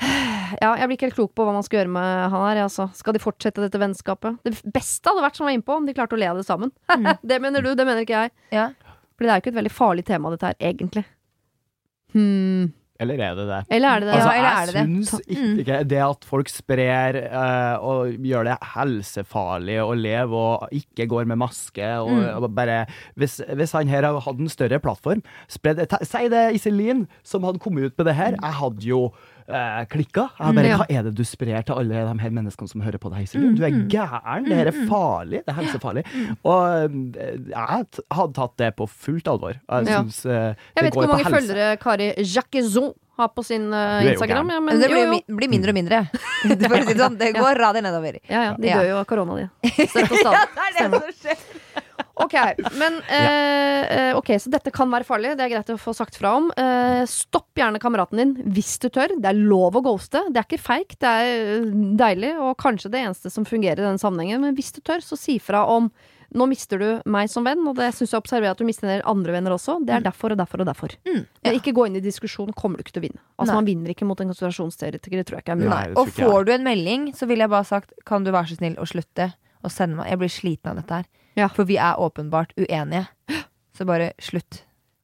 Ja, 0.03 0.73
jeg 0.77 0.87
blir 0.87 0.97
ikke 0.97 1.07
helt 1.07 1.17
klok 1.17 1.33
på 1.37 1.45
hva 1.47 1.53
man 1.55 1.65
skal 1.65 1.81
gjøre 1.81 1.93
med 1.95 2.33
han 2.33 2.45
her. 2.45 2.61
Altså. 2.65 2.87
Skal 2.97 3.15
de 3.15 3.21
fortsette 3.23 3.63
dette 3.63 3.79
vennskapet? 3.81 4.39
Det 4.45 4.53
beste 4.75 5.09
hadde 5.09 5.23
vært 5.25 5.39
som 5.39 5.47
var 5.47 5.55
innpå, 5.55 5.77
om 5.79 5.87
de 5.87 5.95
klarte 5.97 6.17
å 6.17 6.19
le 6.19 6.29
av 6.29 6.39
det 6.39 6.45
sammen. 6.47 6.73
det 7.29 7.39
mener 7.43 7.65
du, 7.65 7.71
det 7.77 7.87
mener 7.87 8.05
ikke 8.05 8.25
jeg. 8.25 8.33
Ja. 8.53 8.69
For 9.13 9.25
det 9.25 9.31
er 9.31 9.39
jo 9.39 9.45
ikke 9.45 9.53
et 9.53 9.59
veldig 9.61 9.73
farlig 9.73 10.05
tema, 10.07 10.31
dette 10.33 10.51
her, 10.51 10.57
egentlig. 10.71 11.05
Hmm. 12.13 12.71
Eller 13.01 13.17
er 13.25 13.33
det 13.35 13.45
det? 13.49 13.57
Eller 13.73 13.89
er 13.89 13.99
det 14.03 14.07
det? 14.07 14.13
Ja, 14.13 14.19
Altså, 14.19 14.33
er 14.33 14.43
jeg 14.43 14.67
det 14.67 14.83
syns 14.83 15.11
det? 15.11 15.37
ikke 15.63 15.77
det 15.89 16.01
at 16.05 16.25
folk 16.29 16.49
sprer 16.53 17.17
uh, 17.33 17.75
og 17.83 18.13
gjør 18.21 18.45
det 18.51 18.57
helsefarlig 18.75 19.79
å 19.81 19.95
leve 19.97 20.37
og 20.37 20.67
ikke 20.77 21.07
går 21.09 21.25
med 21.31 21.41
maske 21.41 21.87
og, 22.03 22.11
Mm. 22.13 22.43
og 22.43 22.49
bare 22.55 22.85
hvis, 23.17 23.39
hvis 23.57 23.71
han 23.73 23.87
her 23.89 24.05
hadde 24.19 24.45
en 24.45 24.49
større 24.51 24.79
plattform 24.79 25.23
spred, 25.49 25.81
Si 26.05 26.27
det 26.29 26.43
Iselin 26.55 27.07
som 27.25 27.43
hadde 27.43 27.59
kommet 27.63 27.89
ut 27.89 27.97
med 27.97 28.05
det 28.11 28.15
her. 28.15 28.37
Jeg 28.37 28.53
hadde 28.61 28.85
jo 28.85 29.01
uh, 29.49 29.83
klikka. 29.91 30.29
Jeg 30.39 30.55
bare, 30.55 30.63
Mm, 30.63 30.69
ja. 30.69 30.77
Hva 30.77 30.85
er 30.89 31.03
det 31.03 31.13
du 31.15 31.23
sprer 31.27 31.63
til 31.65 31.75
alle 31.75 31.93
de 32.13 32.19
her 32.23 32.29
menneskene 32.31 32.69
som 32.69 32.81
hører 32.81 32.97
på 33.01 33.09
deg, 33.13 33.23
Iselin? 33.27 33.55
Du 33.57 33.63
er 33.63 33.69
Mm, 33.73 33.87
gæren. 33.89 34.45
Det 34.47 34.57
her 34.57 34.67
er 34.71 34.77
farlig. 34.89 35.43
Det 35.45 35.53
er 35.53 35.59
helsefarlig. 35.61 36.03
Og 36.43 36.63
eh, 37.17 37.37
jeg 37.51 38.03
hadde 38.11 38.33
tatt 38.33 38.57
det 38.57 38.75
på 38.77 38.87
fullt 38.89 39.27
alvor. 39.27 39.53
Jeg 39.59 39.87
Ja. 39.87 40.01
syns 40.03 40.25
eh, 40.25 40.31
Jeg 40.31 40.55
det 40.75 40.83
vet 40.83 40.93
ikke 40.93 40.99
hvor 41.01 41.07
mange 41.13 41.23
helse. 41.25 41.47
følgere 41.53 41.77
Kari 41.79 42.13
Jacquezon 42.23 42.93
har 43.17 43.27
på 43.29 43.43
sin 43.45 43.67
eh, 43.73 44.03
jo 44.03 44.09
Instagram. 44.13 44.49
Ja, 44.49 44.59
Men 44.59 44.65
men 44.65 44.79
det 44.81 44.89
blir, 44.89 45.05
jo. 45.05 45.11
mi- 45.13 45.35
blir 45.37 45.49
mindre 45.49 45.69
og 45.69 45.75
mindre. 45.75 45.99
Det 46.43 46.97
sånn, 46.97 47.17
det 47.19 47.33
går 47.35 47.55
radig 47.59 47.83
nedover. 47.83 48.17
Ja, 48.29 48.43
ja, 48.49 48.55
de 48.57 48.67
dør 48.73 48.87
jo 48.89 48.97
av 48.97 49.05
korona, 49.05 49.35
de. 49.37 49.49
er 49.69 49.87
det 49.87 50.17
som 50.17 50.33
Stemmer. 50.73 51.62
Ok, 52.21 52.33
men 52.77 52.99
eh, 53.09 54.09
eh, 54.09 54.15
Ok, 54.17 54.35
så 54.39 54.51
dette 54.53 54.71
kan 54.73 54.91
være 54.93 55.07
farlig. 55.07 55.33
Det 55.37 55.45
er 55.47 55.53
greit 55.55 55.71
å 55.73 55.79
få 55.81 55.95
sagt 55.97 56.17
fra 56.19 56.35
om. 56.37 56.49
Eh, 56.57 57.01
stopp 57.09 57.57
gjerne 57.57 57.81
kameraten 57.81 58.21
din 58.21 58.33
hvis 58.53 58.75
du 58.83 58.89
tør. 58.93 59.15
Det 59.17 59.31
er 59.31 59.39
lov 59.39 59.79
å 59.79 59.83
ghoste. 59.85 60.21
Det 60.29 60.41
er 60.41 60.47
ikke 60.47 60.61
feigt, 60.61 60.99
det 61.01 61.09
er 61.09 61.31
eh, 61.59 61.69
deilig, 61.99 62.35
og 62.37 62.57
kanskje 62.61 62.93
det 62.93 63.01
eneste 63.05 63.33
som 63.33 63.47
fungerer 63.49 63.81
i 63.81 63.87
den 63.87 64.01
sammenhengen. 64.01 64.43
Men 64.45 64.57
hvis 64.57 64.73
du 64.75 64.83
tør, 64.85 65.01
så 65.05 65.17
si 65.19 65.39
fra 65.41 65.65
om 65.73 65.89
nå 66.33 66.47
mister 66.49 66.79
du 66.81 66.87
meg 67.13 67.29
som 67.29 67.45
venn, 67.45 67.61
og 67.69 67.77
det 67.77 67.91
syns 67.93 68.13
jeg 68.13 68.17
observerer 68.23 68.55
at 68.55 68.61
du 68.61 68.65
mister 68.65 69.03
andre 69.09 69.35
venner 69.35 69.53
også. 69.53 69.75
Det 69.85 69.93
er 69.93 70.05
derfor 70.05 70.33
og 70.33 70.39
derfor 70.39 70.63
og 70.63 70.69
derfor. 70.69 70.95
Mm, 71.05 71.27
Men 71.45 71.57
ikke 71.59 71.75
gå 71.77 71.85
inn 71.85 71.99
i 71.99 72.01
diskusjon, 72.01 72.49
kommer 72.57 72.79
du 72.79 72.85
ikke 72.85 72.95
til 72.95 73.03
å 73.03 73.05
vinne. 73.05 73.21
Altså 73.37 73.51
Nei. 73.51 73.57
Man 73.59 73.67
vinner 73.69 73.93
ikke 73.93 74.07
mot 74.09 74.21
en 74.23 74.31
konsentrasjonsteoretiker, 74.33 75.21
det 75.21 75.27
tror 75.29 75.37
jeg 75.37 75.45
ikke 75.45 75.53
er 75.53 75.61
mulig. 75.61 75.69
Nei. 75.75 75.93
Og 76.01 76.09
får 76.09 76.47
du 76.47 76.53
en 76.55 76.65
melding, 76.65 77.05
så 77.13 77.29
ville 77.29 77.45
jeg 77.45 77.53
bare 77.53 77.69
sagt 77.69 77.93
Kan 78.09 78.25
du 78.25 78.31
være 78.33 78.49
så 78.49 78.57
snill 78.57 78.79
å 78.81 78.87
slutte 78.89 79.29
å 79.63 79.71
sende 79.71 79.99
meg 79.99 80.09
Jeg 80.09 80.21
blir 80.23 80.33
sliten 80.33 80.73
av 80.73 80.81
dette 80.81 81.03
her. 81.03 81.11
Ja. 81.39 81.47
For 81.53 81.65
vi 81.69 81.77
er 81.81 81.99
åpenbart 81.99 82.53
uenige. 82.59 83.05
Så 83.77 83.85
bare 83.89 84.11
slutt. 84.21 84.63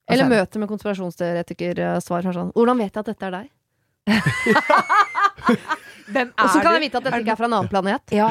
Eller 0.10 0.30
møte 0.30 0.60
med 0.62 0.70
konspirasjonsteoretiker-svar. 0.72 2.26
Sånn, 2.34 2.52
Hvordan 2.58 2.80
vet 2.82 2.94
jeg 2.94 3.02
at 3.02 3.10
dette 3.12 3.26
er 3.30 3.34
deg? 3.38 3.50
Hvem 6.10 6.30
er 6.30 6.34
du? 6.34 6.44
Og 6.44 6.50
så 6.50 6.62
kan 6.63 6.78
jeg 6.78 6.88
vite 6.88 6.98
at 6.98 7.06
dette 7.10 7.20
ikke 7.22 7.34
er 7.36 7.39
fra 7.42 7.50
en 7.50 7.58
annen 7.60 7.70
planet. 7.72 8.13
Ja. 8.15 8.30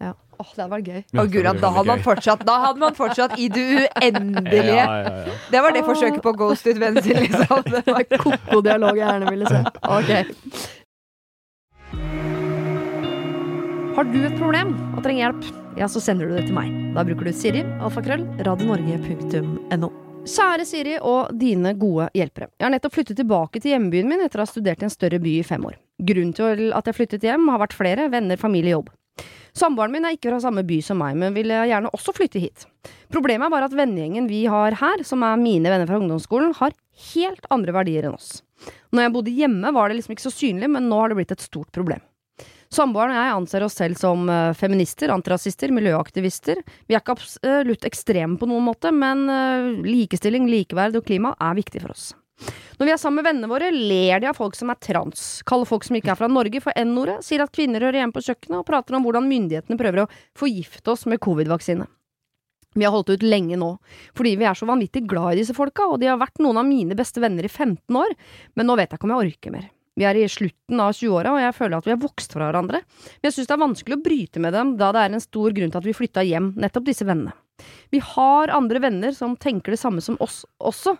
Ja. 0.00 0.14
Åh, 0.40 0.48
det 0.56 0.62
hadde 0.64 0.72
vært 0.72 0.88
gøy. 0.88 1.00
Ja, 1.12 1.24
gud, 1.28 1.44
da 1.60 1.70
hadde 1.76 1.86
man 1.90 2.02
fortsatt 2.02 2.42
Da 2.48 2.54
hadde 2.64 2.80
man 2.80 2.94
fortsatt 2.96 3.34
i 3.38 3.50
det 3.52 3.64
uendelige. 4.00 4.74
Ja, 4.74 4.86
ja, 5.04 5.14
ja. 5.28 5.38
Det 5.52 5.62
var 5.66 5.76
det 5.76 5.84
forsøket 5.86 6.22
på 6.24 6.32
ghost 6.40 6.66
ut 6.66 6.80
Venstre, 6.80 7.20
liksom. 7.26 7.62
Det 7.76 7.84
var 7.92 8.06
Koko 8.24 8.62
dialog 8.64 8.96
jeg 8.98 9.04
gjerne 9.06 9.34
ville 9.34 9.46
se. 9.50 9.60
Ok. 9.84 10.10
Har 13.98 14.06
du 14.08 14.20
et 14.24 14.36
problem 14.38 14.72
og 14.96 15.02
trenger 15.04 15.26
hjelp, 15.26 15.50
ja, 15.80 15.88
så 15.88 16.00
sender 16.00 16.28
du 16.28 16.36
det 16.36 16.44
til 16.50 16.56
meg. 16.56 16.68
Da 16.92 17.04
bruker 17.08 17.30
du 17.30 17.32
Siri, 17.32 17.64
alfakrøll, 17.80 18.26
radionorge.no. 18.44 19.88
Kjære 20.28 20.66
Siri 20.68 20.98
og 21.00 21.30
dine 21.40 21.72
gode 21.80 22.10
hjelpere. 22.12 22.50
Jeg 22.60 22.66
har 22.66 22.74
nettopp 22.74 22.98
flyttet 22.98 23.16
tilbake 23.22 23.62
til 23.62 23.72
hjembyen 23.72 24.10
min 24.10 24.20
etter 24.20 24.42
å 24.42 24.44
ha 24.44 24.50
studert 24.50 24.82
i 24.84 24.90
en 24.90 24.92
større 24.92 25.20
by 25.22 25.38
i 25.38 25.46
fem 25.46 25.64
år. 25.64 25.78
Grunnen 26.10 26.34
til 26.36 26.66
at 26.76 26.90
jeg 26.90 26.98
flyttet 26.98 27.24
hjem 27.24 27.48
har 27.48 27.62
vært 27.62 27.76
flere, 27.78 28.10
venner, 28.12 28.36
familie, 28.40 28.76
jobb. 28.76 28.90
Samboeren 29.56 29.96
min 29.96 30.04
er 30.04 30.14
ikke 30.14 30.28
fra 30.28 30.42
samme 30.44 30.66
by 30.68 30.78
som 30.84 31.00
meg, 31.00 31.16
men 31.18 31.34
ville 31.34 31.64
gjerne 31.72 31.90
også 31.96 32.14
flytte 32.14 32.44
hit. 32.44 32.68
Problemet 33.10 33.50
bare 33.52 33.70
at 33.70 33.74
vennegjengen 33.76 34.28
vi 34.30 34.44
har 34.52 34.76
her, 34.82 35.02
som 35.08 35.24
er 35.26 35.40
mine 35.40 35.72
venner 35.72 35.88
fra 35.88 35.98
ungdomsskolen, 35.98 36.52
har 36.60 36.76
helt 37.14 37.48
andre 37.50 37.74
verdier 37.80 38.06
enn 38.06 38.20
oss. 38.20 38.42
Når 38.92 39.06
jeg 39.06 39.14
bodde 39.16 39.34
hjemme 39.34 39.72
var 39.72 39.88
det 39.88 39.96
liksom 39.98 40.14
ikke 40.14 40.28
så 40.28 40.36
synlig, 40.36 40.68
men 40.76 40.92
nå 40.92 41.00
har 41.00 41.10
det 41.10 41.22
blitt 41.22 41.34
et 41.34 41.48
stort 41.48 41.72
problem. 41.72 42.04
Samboeren 42.70 43.10
og 43.10 43.18
jeg 43.18 43.34
anser 43.34 43.64
oss 43.66 43.74
selv 43.80 43.98
som 43.98 44.28
eh, 44.30 44.52
feminister, 44.54 45.10
antirasister, 45.10 45.72
miljøaktivister. 45.74 46.60
Vi 46.86 46.94
er 46.94 47.02
ikke 47.02 47.16
absolutt 47.16 47.86
ekstreme 47.88 48.38
på 48.38 48.46
noen 48.46 48.68
måte, 48.68 48.92
men 48.94 49.24
eh, 49.26 49.70
likestilling, 49.88 50.46
likeverd 50.46 51.00
og 51.00 51.06
klima 51.08 51.34
er 51.42 51.58
viktig 51.58 51.82
for 51.82 51.96
oss. 51.96 52.12
Når 52.78 52.86
vi 52.86 52.92
er 52.94 53.00
sammen 53.02 53.20
med 53.20 53.26
vennene 53.26 53.50
våre, 53.50 53.72
ler 53.74 54.22
de 54.22 54.28
av 54.30 54.38
folk 54.38 54.54
som 54.56 54.70
er 54.70 54.78
trans, 54.80 55.24
kaller 55.50 55.68
folk 55.68 55.82
som 55.84 55.98
ikke 55.98 56.14
er 56.14 56.20
fra 56.20 56.30
Norge 56.30 56.62
for 56.62 56.78
N-ordet, 56.78 57.18
sier 57.26 57.42
at 57.44 57.52
kvinner 57.52 57.82
hører 57.84 58.00
hjemme 58.00 58.14
på 58.16 58.22
kjøkkenet, 58.24 58.60
og 58.62 58.68
prater 58.70 58.96
om 58.96 59.04
hvordan 59.04 59.26
myndighetene 59.28 59.80
prøver 59.80 60.04
å 60.04 60.10
forgifte 60.38 60.94
oss 60.94 61.04
med 61.10 61.20
covid-vaksine. 61.26 61.90
Vi 62.78 62.86
har 62.86 62.94
holdt 62.94 63.10
ut 63.10 63.26
lenge 63.26 63.58
nå, 63.58 63.74
fordi 64.14 64.36
vi 64.38 64.46
er 64.46 64.54
så 64.54 64.70
vanvittig 64.70 65.02
glad 65.10 65.34
i 65.34 65.42
disse 65.42 65.58
folka, 65.58 65.90
og 65.90 65.98
de 66.00 66.08
har 66.08 66.22
vært 66.22 66.38
noen 66.38 66.62
av 66.62 66.70
mine 66.70 66.94
beste 66.96 67.20
venner 67.20 67.44
i 67.44 67.50
15 67.50 67.98
år, 67.98 68.14
men 68.54 68.70
nå 68.70 68.78
vet 68.78 68.94
jeg 68.94 69.02
ikke 69.02 69.10
om 69.10 69.16
jeg 69.16 69.32
orker 69.34 69.58
mer. 69.58 69.68
Vi 70.00 70.06
er 70.08 70.16
i 70.16 70.24
slutten 70.32 70.80
av 70.80 70.94
20-åra, 70.96 71.34
og 71.34 71.42
jeg 71.42 71.56
føler 71.58 71.76
at 71.76 71.84
vi 71.84 71.92
har 71.92 72.00
vokst 72.00 72.32
fra 72.32 72.46
hverandre. 72.48 72.80
Men 73.20 73.28
jeg 73.28 73.36
syns 73.36 73.50
det 73.50 73.52
er 73.52 73.60
vanskelig 73.60 73.98
å 73.98 74.04
bryte 74.06 74.40
med 74.40 74.54
dem, 74.56 74.72
da 74.80 74.88
det 74.96 75.02
er 75.04 75.12
en 75.12 75.20
stor 75.20 75.52
grunn 75.56 75.72
til 75.74 75.80
at 75.82 75.88
vi 75.88 75.96
flytta 75.98 76.24
hjem, 76.24 76.54
nettopp 76.62 76.86
disse 76.88 77.04
vennene. 77.04 77.34
Vi 77.92 78.00
har 78.00 78.48
andre 78.56 78.80
venner 78.80 79.12
som 79.12 79.34
tenker 79.36 79.74
det 79.74 79.80
samme 79.82 80.00
som 80.00 80.16
oss 80.24 80.38
også, 80.56 80.94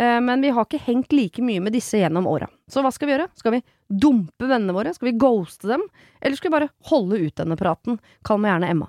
eh, 0.00 0.16
men 0.24 0.40
vi 0.40 0.54
har 0.56 0.64
ikke 0.64 0.80
hengt 0.86 1.12
like 1.12 1.44
mye 1.44 1.60
med 1.60 1.76
disse 1.76 2.00
gjennom 2.00 2.24
åra. 2.30 2.48
Så 2.72 2.80
hva 2.80 2.92
skal 2.94 3.10
vi 3.10 3.16
gjøre? 3.18 3.28
Skal 3.36 3.58
vi 3.58 3.62
dumpe 3.92 4.48
vennene 4.48 4.72
våre? 4.72 4.94
Skal 4.96 5.10
vi 5.10 5.18
ghoste 5.20 5.68
dem? 5.74 5.84
Eller 6.24 6.40
skal 6.40 6.48
vi 6.48 6.56
bare 6.56 6.72
holde 6.88 7.20
ut 7.20 7.36
denne 7.36 7.60
praten? 7.60 8.00
Kall 8.24 8.40
meg 8.40 8.54
gjerne 8.54 8.72
Emma. 8.72 8.88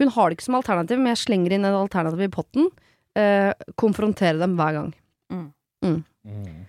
Hun 0.00 0.10
har 0.16 0.30
det 0.30 0.38
ikke 0.38 0.48
som 0.48 0.56
alternativ, 0.58 0.98
men 1.02 1.12
jeg 1.12 1.22
slenger 1.26 1.54
inn 1.54 1.68
et 1.68 1.76
alternativ 1.76 2.24
i 2.24 2.32
potten. 2.32 2.72
Eh, 3.20 3.52
konfrontere 3.76 4.40
dem 4.40 4.56
hver 4.56 4.80
gang. 4.80 4.94
Mm. 5.84 6.64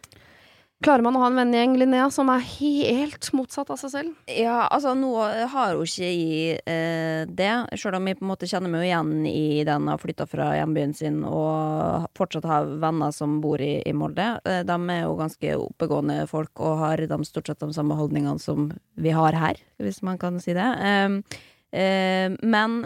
Klarer 0.84 1.06
man 1.06 1.16
å 1.16 1.22
ha 1.22 1.30
en 1.30 1.38
vennegjeng, 1.40 1.78
Linnea, 1.80 2.10
som 2.12 2.28
er 2.34 2.42
helt 2.44 3.30
motsatt 3.32 3.70
av 3.72 3.78
seg 3.80 3.94
selv? 3.94 4.16
Ja, 4.28 4.66
altså 4.68 4.92
nå 4.98 5.14
har 5.24 5.78
hun 5.78 5.88
ikke 5.88 6.10
i 6.12 6.34
eh, 6.52 7.24
det, 7.32 7.52
selv 7.80 8.02
om 8.02 8.10
jeg 8.10 8.20
på 8.20 8.26
en 8.26 8.32
måte 8.34 8.50
kjenner 8.52 8.74
meg 8.74 8.90
igjen 8.90 9.14
i 9.30 9.64
den 9.68 9.88
har 9.88 10.02
flytta 10.02 10.28
fra 10.28 10.50
hjembyen 10.58 10.92
sin 10.98 11.22
og 11.24 12.10
fortsatt 12.20 12.48
har 12.50 12.68
venner 12.84 13.16
som 13.16 13.40
bor 13.44 13.64
i, 13.64 13.78
i 13.88 13.96
Molde. 13.96 14.28
Eh, 14.44 14.66
de 14.68 14.78
er 14.92 15.02
jo 15.06 15.16
ganske 15.22 15.56
oppegående 15.64 16.20
folk 16.30 16.60
og 16.60 16.84
har 16.84 17.06
de 17.08 17.22
stort 17.24 17.54
sett 17.54 17.64
de 17.64 17.72
samme 17.74 17.96
holdningene 17.96 18.44
som 18.44 18.68
vi 19.00 19.16
har 19.16 19.40
her, 19.40 19.64
hvis 19.80 20.04
man 20.04 20.20
kan 20.20 20.44
si 20.44 20.58
det. 20.60 20.70
Eh, 20.92 21.40
eh, 21.72 22.36
men 22.44 22.82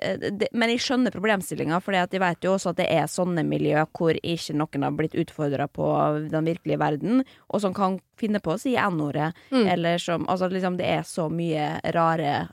det, 0.00 0.48
men 0.52 0.70
jeg 0.70 0.80
skjønner 0.84 1.12
problemstillinga, 1.14 1.80
for 1.82 1.92
jeg 1.96 2.08
vet 2.20 2.44
jo 2.44 2.54
også 2.56 2.70
at 2.72 2.76
det 2.82 2.86
er 2.90 3.06
sånne 3.10 3.44
miljø 3.46 3.84
hvor 3.96 4.14
ikke 4.22 4.54
noen 4.56 4.82
har 4.86 4.94
blitt 4.96 5.14
utfordra 5.14 5.66
på 5.68 5.86
den 6.30 6.44
virkelige 6.48 6.78
verden, 6.80 7.24
og 7.50 7.60
som 7.60 7.74
kan 7.74 8.00
finne 8.16 8.40
på 8.40 8.54
å 8.54 8.58
si 8.60 8.76
N-ordet, 8.78 9.32
Mm. 9.50 9.66
eller 9.72 9.98
som 9.98 10.24
Altså, 10.28 10.48
liksom, 10.50 10.76
det 10.78 10.86
er 10.86 11.02
så 11.02 11.28
mye 11.30 11.80
rare 11.94 12.48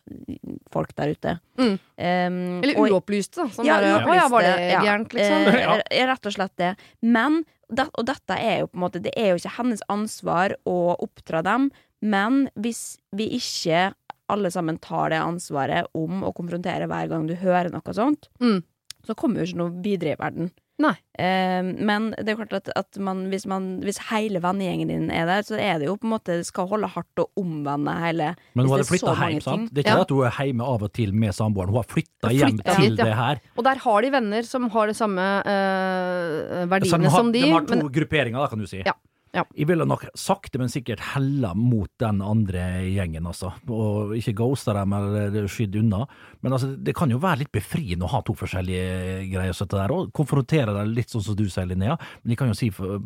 folk 0.72 0.94
der 0.96 1.14
ute. 1.16 1.40
Mm. 1.58 1.72
Um, 1.98 2.64
Eller 2.64 2.80
uopplyste, 2.82 3.44
da. 3.44 3.48
Sånn 3.54 3.66
ja, 3.68 3.78
bare, 3.80 4.06
Å 4.08 4.16
ja, 4.18 4.28
var 4.32 4.42
det 4.48 4.56
gærent, 4.72 5.14
liksom? 5.14 5.48
Eh, 5.48 5.62
Ja. 6.00 6.08
rett 6.12 6.26
og 6.26 6.34
slett 6.34 6.56
det. 6.58 6.76
Men, 7.02 7.44
det, 7.70 7.88
og 7.98 8.06
dette 8.06 8.38
er 8.38 8.60
jo 8.62 8.68
på 8.68 8.76
en 8.80 8.84
måte 8.86 9.02
Det 9.02 9.14
er 9.16 9.30
jo 9.32 9.40
ikke 9.40 9.58
hennes 9.58 9.82
ansvar 9.90 10.56
å 10.66 10.96
oppdra 11.00 11.44
dem, 11.44 11.72
men 12.02 12.50
hvis 12.58 12.98
vi 13.14 13.30
ikke 13.38 13.94
alle 14.32 14.52
sammen 14.54 14.80
tar 14.82 15.12
det 15.14 15.20
ansvaret 15.22 15.88
om 15.98 16.24
å 16.28 16.34
konfrontere 16.38 16.88
hver 16.92 17.12
gang 17.12 17.28
du 17.30 17.36
hører 17.36 17.72
noe 17.74 17.94
sånt, 17.98 18.30
Mm. 18.42 18.64
så 19.06 19.16
kommer 19.18 19.42
jo 19.42 19.50
ikke 19.52 19.62
noe 19.64 19.82
videre 19.84 20.16
i 20.16 20.20
verden. 20.22 20.52
Nei. 20.82 20.96
Eh, 21.14 21.62
men 21.62 22.08
det 22.18 22.32
er 22.32 22.38
klart 22.40 22.54
at, 22.58 22.70
at 22.80 22.98
man, 22.98 23.28
hvis, 23.30 23.44
man, 23.46 23.66
hvis 23.86 24.00
hele 24.10 24.40
vennegjengen 24.42 24.90
din 24.90 25.04
er 25.14 25.28
der, 25.30 25.44
så 25.46 25.60
er 25.62 25.78
det 25.78 25.86
jo 25.86 25.94
på 26.02 26.08
en 26.08 26.14
måte 26.16 26.38
skal 26.48 26.66
holde 26.72 26.90
hardt 26.90 27.22
å 27.22 27.28
omvende 27.38 27.94
hele 28.02 28.32
Men 28.58 28.66
hun 28.66 28.72
hadde 28.74 28.88
det 28.88 28.90
flytta 28.90 29.14
hjem, 29.20 29.44
sant? 29.46 29.70
Det 29.70 29.84
er 29.84 29.86
ikke 29.86 29.92
Ja. 29.94 30.00
det 30.00 30.08
at 30.08 30.14
hun 30.16 30.26
er 30.26 30.40
hjemme 30.48 30.66
av 30.74 30.88
og 30.88 30.94
til 30.98 31.14
med 31.14 31.38
samboeren, 31.38 31.70
hun 31.70 31.82
har 31.84 31.90
flytta 31.92 32.32
hjem 32.34 32.58
flyttet 32.58 32.66
til 32.66 32.82
hit, 32.82 32.98
ja. 32.98 33.06
det 33.12 33.20
her. 33.20 33.42
Og 33.62 33.64
der 33.70 33.84
har 33.86 34.02
de 34.08 34.10
venner 34.18 34.50
som 34.50 34.66
har 34.74 34.90
de 34.90 34.98
samme 34.98 35.28
eh, 35.54 36.66
verdiene 36.72 37.04
de 37.06 37.10
har, 37.14 37.18
som 37.20 37.32
de. 37.32 37.42
de 37.46 37.52
har 37.54 37.68
to 37.70 37.78
men, 37.78 37.92
grupperinger, 37.94 38.40
da, 38.42 38.48
kan 38.50 38.60
du 38.60 38.66
si. 38.66 38.82
Ja, 38.86 38.96
ja. 39.34 39.46
Jeg 39.56 39.68
ville 39.70 39.86
nok 39.88 40.06
sakte, 40.18 40.60
men 40.60 40.72
sikkert 40.72 41.00
hella 41.14 41.54
mot 41.56 41.90
den 42.02 42.20
andre 42.26 42.66
gjengen, 42.90 43.28
altså. 43.30 43.54
Og 43.72 44.12
ikke 44.18 44.34
ghosta 44.42 44.74
dem 44.76 44.92
eller 44.98 45.48
skydd 45.52 45.78
unna. 45.80 46.02
Men 46.44 46.58
altså, 46.58 46.74
det 46.76 46.96
kan 46.98 47.14
jo 47.14 47.22
være 47.24 47.44
litt 47.46 47.52
befriende 47.56 48.08
å 48.08 48.12
ha 48.12 48.22
to 48.28 48.36
forskjellige 48.36 49.30
greier 49.32 49.56
sånn 49.56 49.72
der, 49.72 49.94
og 49.96 50.12
konfrontere 50.18 50.76
deg 50.76 50.92
litt 50.98 51.14
sånn 51.14 51.24
som 51.24 51.38
du 51.40 51.46
sier, 51.48 51.70
Linnea. 51.70 51.96
Men 52.24 52.36
jeg 52.36 52.42
kan 52.42 52.52
jo 52.52 52.58
si 52.60 52.70
for, 52.76 53.00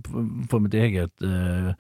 for 0.50 0.64
mitt 0.66 0.74
eget 0.74 1.14
eh, 1.26 1.72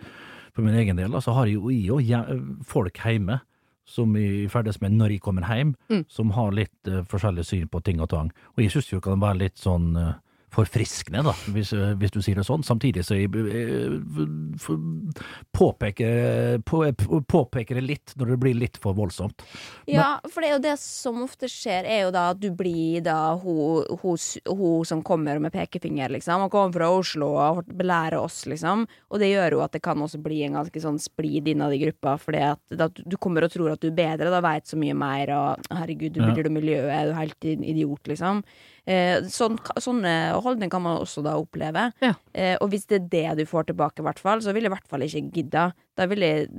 For 0.55 0.63
min 0.63 0.77
egen 0.79 0.95
del, 0.95 1.11
altså 1.11 1.33
har 1.35 1.49
jeg 1.51 1.59
jo 1.59 1.97
jeg 1.99 2.37
folk 2.63 3.01
hjemme 3.03 3.41
som 3.85 4.13
vi 4.15 4.47
ferdes 4.49 4.79
med 4.81 4.95
når 4.97 5.11
jeg 5.17 5.21
kommer 5.21 5.43
hjem, 5.45 5.75
Mm. 5.91 6.05
som 6.09 6.31
har 6.31 6.51
litt 6.55 6.87
uh, 6.89 7.03
forskjellig 7.05 7.43
syn 7.45 7.67
på 7.69 7.83
ting 7.83 7.99
og 8.01 8.09
tang. 8.09 8.31
Og 8.55 8.63
jeg 8.63 8.71
syns 8.73 8.87
jo 8.89 8.97
det 8.97 9.03
kan 9.05 9.19
være 9.21 9.37
litt 9.43 9.57
sånn 9.61 9.91
eh, 9.99 10.13
forfriskende, 10.55 11.21
da, 11.27 11.33
hvis, 11.51 11.73
hvis 11.99 12.13
du 12.15 12.21
sier 12.23 12.39
det 12.39 12.45
sånn. 12.47 12.63
Samtidig 12.63 13.03
så 13.05 13.17
eh, 13.19 13.91
påpeker, 15.55 16.57
på, 16.65 16.81
påpeker 17.27 17.75
det 17.79 17.83
litt 17.85 18.13
når 18.19 18.33
det 18.33 18.37
blir 18.41 18.57
litt 18.57 18.79
for 18.81 18.95
voldsomt. 18.97 19.43
Ja, 19.89 20.15
for 20.31 20.41
det 20.43 20.49
er 20.49 20.55
jo 20.57 20.63
det 20.65 20.75
som 20.81 21.21
ofte 21.25 21.49
skjer, 21.51 21.87
er 21.87 22.05
jo 22.05 22.13
da 22.15 22.29
at 22.33 22.41
du 22.41 22.49
blir 22.55 23.03
da 23.05 23.17
hun, 23.41 23.85
hun, 24.01 24.17
hun 24.49 24.85
som 24.87 25.03
kommer 25.05 25.39
med 25.43 25.53
pekefinger, 25.55 26.13
liksom. 26.15 26.45
Og 26.47 26.53
kommer 26.53 26.75
fra 26.75 26.89
Oslo 26.95 27.31
og 27.41 27.63
belærer 27.75 28.17
oss, 28.19 28.43
liksom. 28.49 28.85
Og 29.11 29.21
det 29.21 29.31
gjør 29.33 29.57
jo 29.57 29.63
at 29.65 29.75
det 29.75 29.83
kan 29.85 30.01
også 30.03 30.21
bli 30.23 30.43
en 30.47 30.59
ganske 30.59 30.83
sånn 30.83 30.99
splid 31.01 31.51
innad 31.51 31.75
i 31.75 31.81
gruppa, 31.85 32.15
fordi 32.21 32.43
at 32.53 32.77
du 33.05 33.17
kommer 33.21 33.45
og 33.47 33.53
tror 33.53 33.73
at 33.75 33.83
du 33.83 33.89
er 33.91 33.97
bedre, 33.99 34.31
da 34.33 34.43
veit 34.45 34.67
så 34.69 34.79
mye 34.79 34.95
mer, 34.97 35.33
og 35.35 35.69
herregud, 35.75 36.15
du 36.15 36.23
Ja. 36.25 36.31
blir 36.33 36.47
du 36.47 36.53
miljøet, 36.55 36.89
er 36.91 37.11
du 37.11 37.13
helt 37.19 37.45
idiot, 37.45 38.07
liksom. 38.11 38.43
Eh, 38.85 39.25
sånn, 39.33 39.57
sånne 39.81 40.11
holdninger 40.45 40.69
kan 40.69 40.83
man 40.85 40.99
også 41.01 41.23
da 41.25 41.35
oppleve. 41.41 41.87
Ja. 42.05 42.13
Eh, 42.37 42.53
og 42.61 42.69
hvis 42.69 42.85
det 42.91 42.99
er 42.99 43.07
det 43.09 43.41
du 43.41 43.49
får 43.49 43.71
tilbake, 43.71 44.05
fall, 44.21 44.43
så 44.45 44.53
vil 44.53 44.67
jeg 44.67 44.71
i 44.71 44.75
hvert 44.75 44.91
fall 44.91 45.05
ikke 45.05 45.23
gidda. 45.33 45.65
Da 45.97 46.05
jeg, 46.05 46.49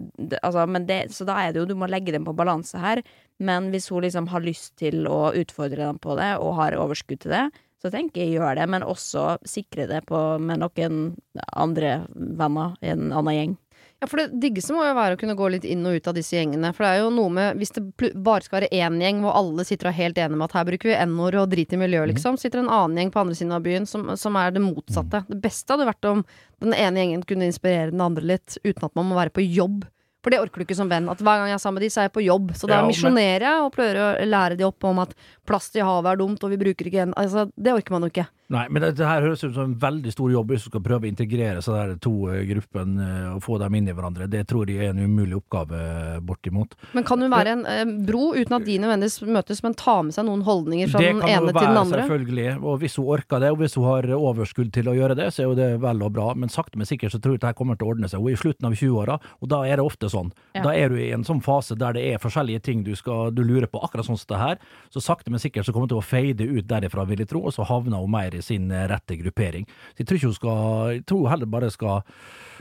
altså, 0.40 0.66
men 0.66 0.88
det, 0.88 1.00
så 1.14 1.26
da 1.28 1.38
er 1.42 1.52
det 1.52 1.62
jo, 1.62 1.68
du 1.70 1.76
må 1.78 1.86
legge 1.90 2.14
dem 2.14 2.26
på 2.26 2.34
balanse 2.36 2.80
her. 2.82 3.02
Men 3.38 3.70
hvis 3.70 3.88
hun 3.92 4.02
liksom 4.02 4.26
har 4.32 4.42
lyst 4.42 4.74
til 4.80 5.06
å 5.06 5.30
utfordre 5.36 5.86
dem 5.86 6.00
på 6.02 6.16
det, 6.18 6.32
og 6.40 6.58
har 6.58 6.78
overskudd 6.80 7.22
til 7.22 7.36
det, 7.36 7.44
så 7.82 7.92
tenker 7.92 8.24
jeg 8.24 8.38
gjør 8.38 8.56
det, 8.58 8.66
men 8.72 8.86
også 8.86 9.36
sikre 9.46 9.86
det 9.86 10.02
på, 10.08 10.18
med 10.42 10.64
noen 10.64 11.14
andre 11.52 12.00
venner 12.16 12.74
i 12.82 12.90
en 12.94 13.10
annen 13.12 13.36
gjeng. 13.36 13.56
Ja, 13.96 14.06
for 14.10 14.20
det 14.20 14.40
diggeste 14.42 14.74
må 14.76 14.82
jo 14.84 14.92
være 14.92 15.16
å 15.16 15.18
kunne 15.20 15.34
gå 15.38 15.46
litt 15.54 15.64
inn 15.64 15.86
og 15.88 15.96
ut 15.96 16.08
av 16.10 16.16
disse 16.18 16.36
gjengene. 16.36 16.68
For 16.76 16.84
det 16.84 16.90
er 16.90 16.98
jo 17.00 17.12
noe 17.16 17.32
med 17.32 17.56
Hvis 17.56 17.72
det 17.72 18.12
bare 18.12 18.44
skal 18.44 18.58
være 18.60 18.68
én 18.76 18.98
gjeng 19.00 19.22
hvor 19.24 19.38
alle 19.40 19.64
sitter 19.64 19.88
og 19.88 19.94
er 19.94 20.00
helt 20.02 20.20
enige 20.20 20.36
med 20.36 20.44
at 20.50 20.56
her 20.58 20.66
bruker 20.68 20.90
vi 20.92 20.98
n-ord 21.06 21.38
og 21.40 21.48
drit 21.54 21.72
i 21.72 21.80
miljøet, 21.80 22.10
liksom, 22.12 22.36
sitter 22.40 22.60
en 22.60 22.68
annen 22.68 23.00
gjeng 23.00 23.12
på 23.14 23.22
andre 23.24 23.38
siden 23.38 23.56
av 23.56 23.64
byen 23.64 23.88
som, 23.88 24.04
som 24.20 24.36
er 24.36 24.52
det 24.52 24.60
motsatte. 24.66 25.22
Det 25.30 25.40
beste 25.40 25.72
hadde 25.72 25.88
vært 25.88 26.10
om 26.12 26.24
den 26.60 26.76
ene 26.76 27.00
gjengen 27.02 27.24
kunne 27.24 27.48
inspirere 27.48 27.94
den 27.94 28.04
andre 28.04 28.28
litt, 28.36 28.58
uten 28.66 28.84
at 28.84 28.94
man 29.00 29.08
må 29.08 29.16
være 29.16 29.32
på 29.32 29.46
jobb. 29.48 29.88
For 30.26 30.34
det 30.34 30.40
orker 30.42 30.60
du 30.60 30.66
ikke 30.66 30.76
som 30.76 30.88
venn. 30.90 31.08
At 31.08 31.20
hver 31.22 31.38
gang 31.38 31.52
jeg 31.52 31.54
er 31.54 31.62
sammen 31.62 31.78
med 31.78 31.86
de, 31.86 31.90
så 31.94 32.02
er 32.02 32.08
jeg 32.10 32.16
på 32.16 32.24
jobb. 32.26 32.52
Så 32.58 32.66
da 32.68 32.80
Ja, 32.80 32.86
misjonerer 32.88 33.46
jeg 33.46 33.64
og 33.64 33.72
prøver 33.76 34.00
å 34.02 34.26
lære 34.26 34.56
de 34.58 34.64
opp 34.66 34.84
om 34.90 34.98
at 35.04 35.12
plast 35.46 35.76
i 35.78 35.84
havet 35.86 36.12
er 36.12 36.18
dumt, 36.18 36.42
og 36.42 36.50
vi 36.50 36.58
bruker 36.58 36.90
ikke 36.90 37.04
en 37.06 37.14
Altså, 37.16 37.46
det 37.54 37.72
orker 37.72 37.94
man 37.94 38.02
jo 38.04 38.10
ikke. 38.10 38.26
Nei, 38.52 38.62
men 38.70 38.84
dette 38.84 39.02
her 39.02 39.24
høres 39.24 39.42
ut 39.42 39.56
som 39.56 39.72
en 39.72 39.78
veldig 39.82 40.12
stor 40.14 40.30
jobb 40.30 40.52
hvis 40.52 40.66
du 40.66 40.70
skal 40.70 40.82
prøve 40.84 41.08
å 41.08 41.10
integrere 41.10 41.62
så 41.64 41.72
der 41.74 41.96
to 42.02 42.12
eh, 42.30 42.44
gruppene 42.46 43.02
eh, 43.02 43.30
og 43.32 43.40
få 43.42 43.56
dem 43.58 43.74
inn 43.74 43.88
i 43.90 43.94
hverandre. 43.96 44.28
Det 44.30 44.44
tror 44.46 44.70
jeg 44.70 44.86
er 44.86 44.92
en 44.92 45.02
umulig 45.02 45.34
oppgave, 45.40 45.80
eh, 45.80 46.20
bortimot. 46.22 46.76
Men 46.94 47.06
kan 47.08 47.24
hun 47.24 47.32
være 47.32 47.56
en 47.56 47.96
bro 48.06 48.28
uten 48.36 48.54
at 48.54 48.66
de 48.68 48.76
nødvendigvis 48.84 49.18
møtes, 49.26 49.62
men 49.66 49.74
ta 49.78 49.96
med 50.06 50.14
seg 50.14 50.28
noen 50.28 50.44
holdninger 50.46 50.92
fra 50.92 51.02
den 51.02 51.18
ene 51.18 51.50
være, 51.50 51.56
til 51.56 51.56
den 51.56 51.56
andre? 51.56 51.56
Det 51.56 51.64
kan 51.64 51.80
hun 51.80 51.90
være, 51.90 52.04
selvfølgelig. 52.04 52.46
Og 52.62 52.78
hvis 52.84 52.98
hun 53.00 53.10
orker 53.16 53.42
det, 53.42 53.50
og 53.50 53.58
hvis 53.64 53.76
hun 53.80 53.88
har 53.88 54.08
overskudd 54.20 54.70
til 54.78 54.92
å 54.92 54.94
gjøre 54.94 55.18
det, 55.18 55.28
så 55.34 55.42
er 55.42 55.50
jo 55.50 55.58
det 55.58 55.68
vel 55.82 56.06
og 56.06 56.14
bra. 56.14 56.28
Men 56.38 56.54
sakte, 56.54 56.78
men 56.78 56.86
sikkert 56.86 57.16
så 57.16 57.22
tror 57.22 57.34
jeg 57.34 57.42
det 57.42 57.50
her 57.50 57.58
kommer 57.58 57.80
til 57.80 57.88
å 57.88 57.96
ordne 57.96 58.12
seg. 58.12 58.22
Hun 58.22 58.30
er 58.30 58.38
i 58.38 58.42
slutten 58.44 58.70
av 58.70 58.78
20-åra, 58.78 59.18
og 59.42 59.50
da 59.50 59.62
er 59.66 59.82
det 59.82 59.88
ofte 59.88 60.12
sånn. 60.12 60.30
Ja. 60.54 60.62
Da 60.68 60.76
er 60.76 60.94
du 60.94 61.00
i 61.02 61.10
en 61.16 61.26
sånn 61.26 61.42
fase 61.42 61.74
der 61.74 61.98
det 61.98 62.06
er 62.12 62.22
forskjellige 62.22 62.62
ting 62.70 62.86
du, 62.86 62.94
skal, 62.94 63.34
du 63.34 63.42
lurer 63.42 63.66
på, 63.66 63.82
akkurat 63.82 64.06
sånn 64.06 64.22
som 64.22 64.30
det 64.30 64.42
her. 64.44 64.62
Så 64.94 65.02
sakte, 65.02 65.34
men 65.34 65.42
sikkert 65.42 65.66
så 65.66 65.74
kommer 65.74 65.90
hun 65.90 65.96
til 65.96 66.02
å 66.04 66.06
fade 66.06 66.46
ut 66.46 66.70
derifra, 66.70 67.08
vil 67.10 67.26
jeg 67.26 67.34
tro, 67.34 67.42
og 67.42 67.54
så 67.56 67.66
havner 67.66 67.98
hun 67.98 68.14
mer 68.14 68.35
i 68.36 68.44
sin 68.44 68.70
eh, 68.70 68.88
rette 68.90 69.18
gruppering. 69.20 69.66
Så 69.92 70.02
jeg 70.02 70.08
tror 70.08 70.20
ikke 70.20 70.32
hun 70.32 70.38
skal 70.40 70.92
Jeg 70.96 71.06
tror 71.06 71.24
hun 71.24 71.32
heller 71.34 71.50
bare 71.56 71.72
skal 71.74 72.04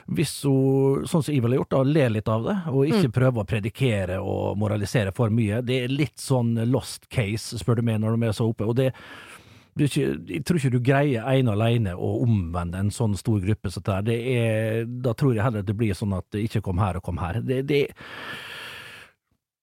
hvis 0.05 0.35
hun, 0.45 1.05
sånn 1.09 1.23
som 1.25 1.33
jeg 1.33 1.41
ville 1.41 1.57
gjort, 1.57 1.71
da, 1.73 1.79
le 1.81 2.09
litt 2.13 2.27
av 2.29 2.43
det, 2.45 2.53
og 2.69 2.91
ikke 2.93 3.13
prøve 3.15 3.41
å 3.41 3.47
predikere 3.49 4.19
og 4.21 4.59
moralisere 4.61 5.09
for 5.17 5.33
mye. 5.33 5.63
Det 5.65 5.79
er 5.81 5.93
litt 5.93 6.21
sånn 6.21 6.53
lost 6.69 7.07
case, 7.09 7.57
spør 7.57 7.79
du 7.79 7.87
meg, 7.87 7.97
når 8.03 8.13
de 8.13 8.27
er 8.27 8.35
så 8.37 8.45
oppe. 8.51 8.67
Og 8.69 8.77
det, 8.77 8.91
ikke, 9.81 10.05
jeg 10.29 10.43
tror 10.45 10.59
ikke 10.59 10.73
du 10.75 10.79
greier 10.85 11.25
ene 11.33 11.55
alene 11.57 11.95
å 11.97 12.11
omvende 12.21 12.79
en 12.79 12.93
sånn 12.93 13.17
stor 13.19 13.41
gruppe 13.43 13.67
Så 13.73 13.81
er, 13.89 14.85
da 14.85 15.11
tror 15.17 15.33
jeg 15.33 15.43
heller 15.43 15.65
at 15.65 15.67
det 15.67 15.75
blir 15.75 15.97
sånn 15.97 16.13
at 16.15 16.29
det 16.31 16.45
ikke 16.45 16.61
kom 16.69 16.79
her 16.79 17.01
og 17.01 17.03
kom 17.09 17.17
her. 17.19 17.41
Det, 17.41 17.63
det 17.67 17.81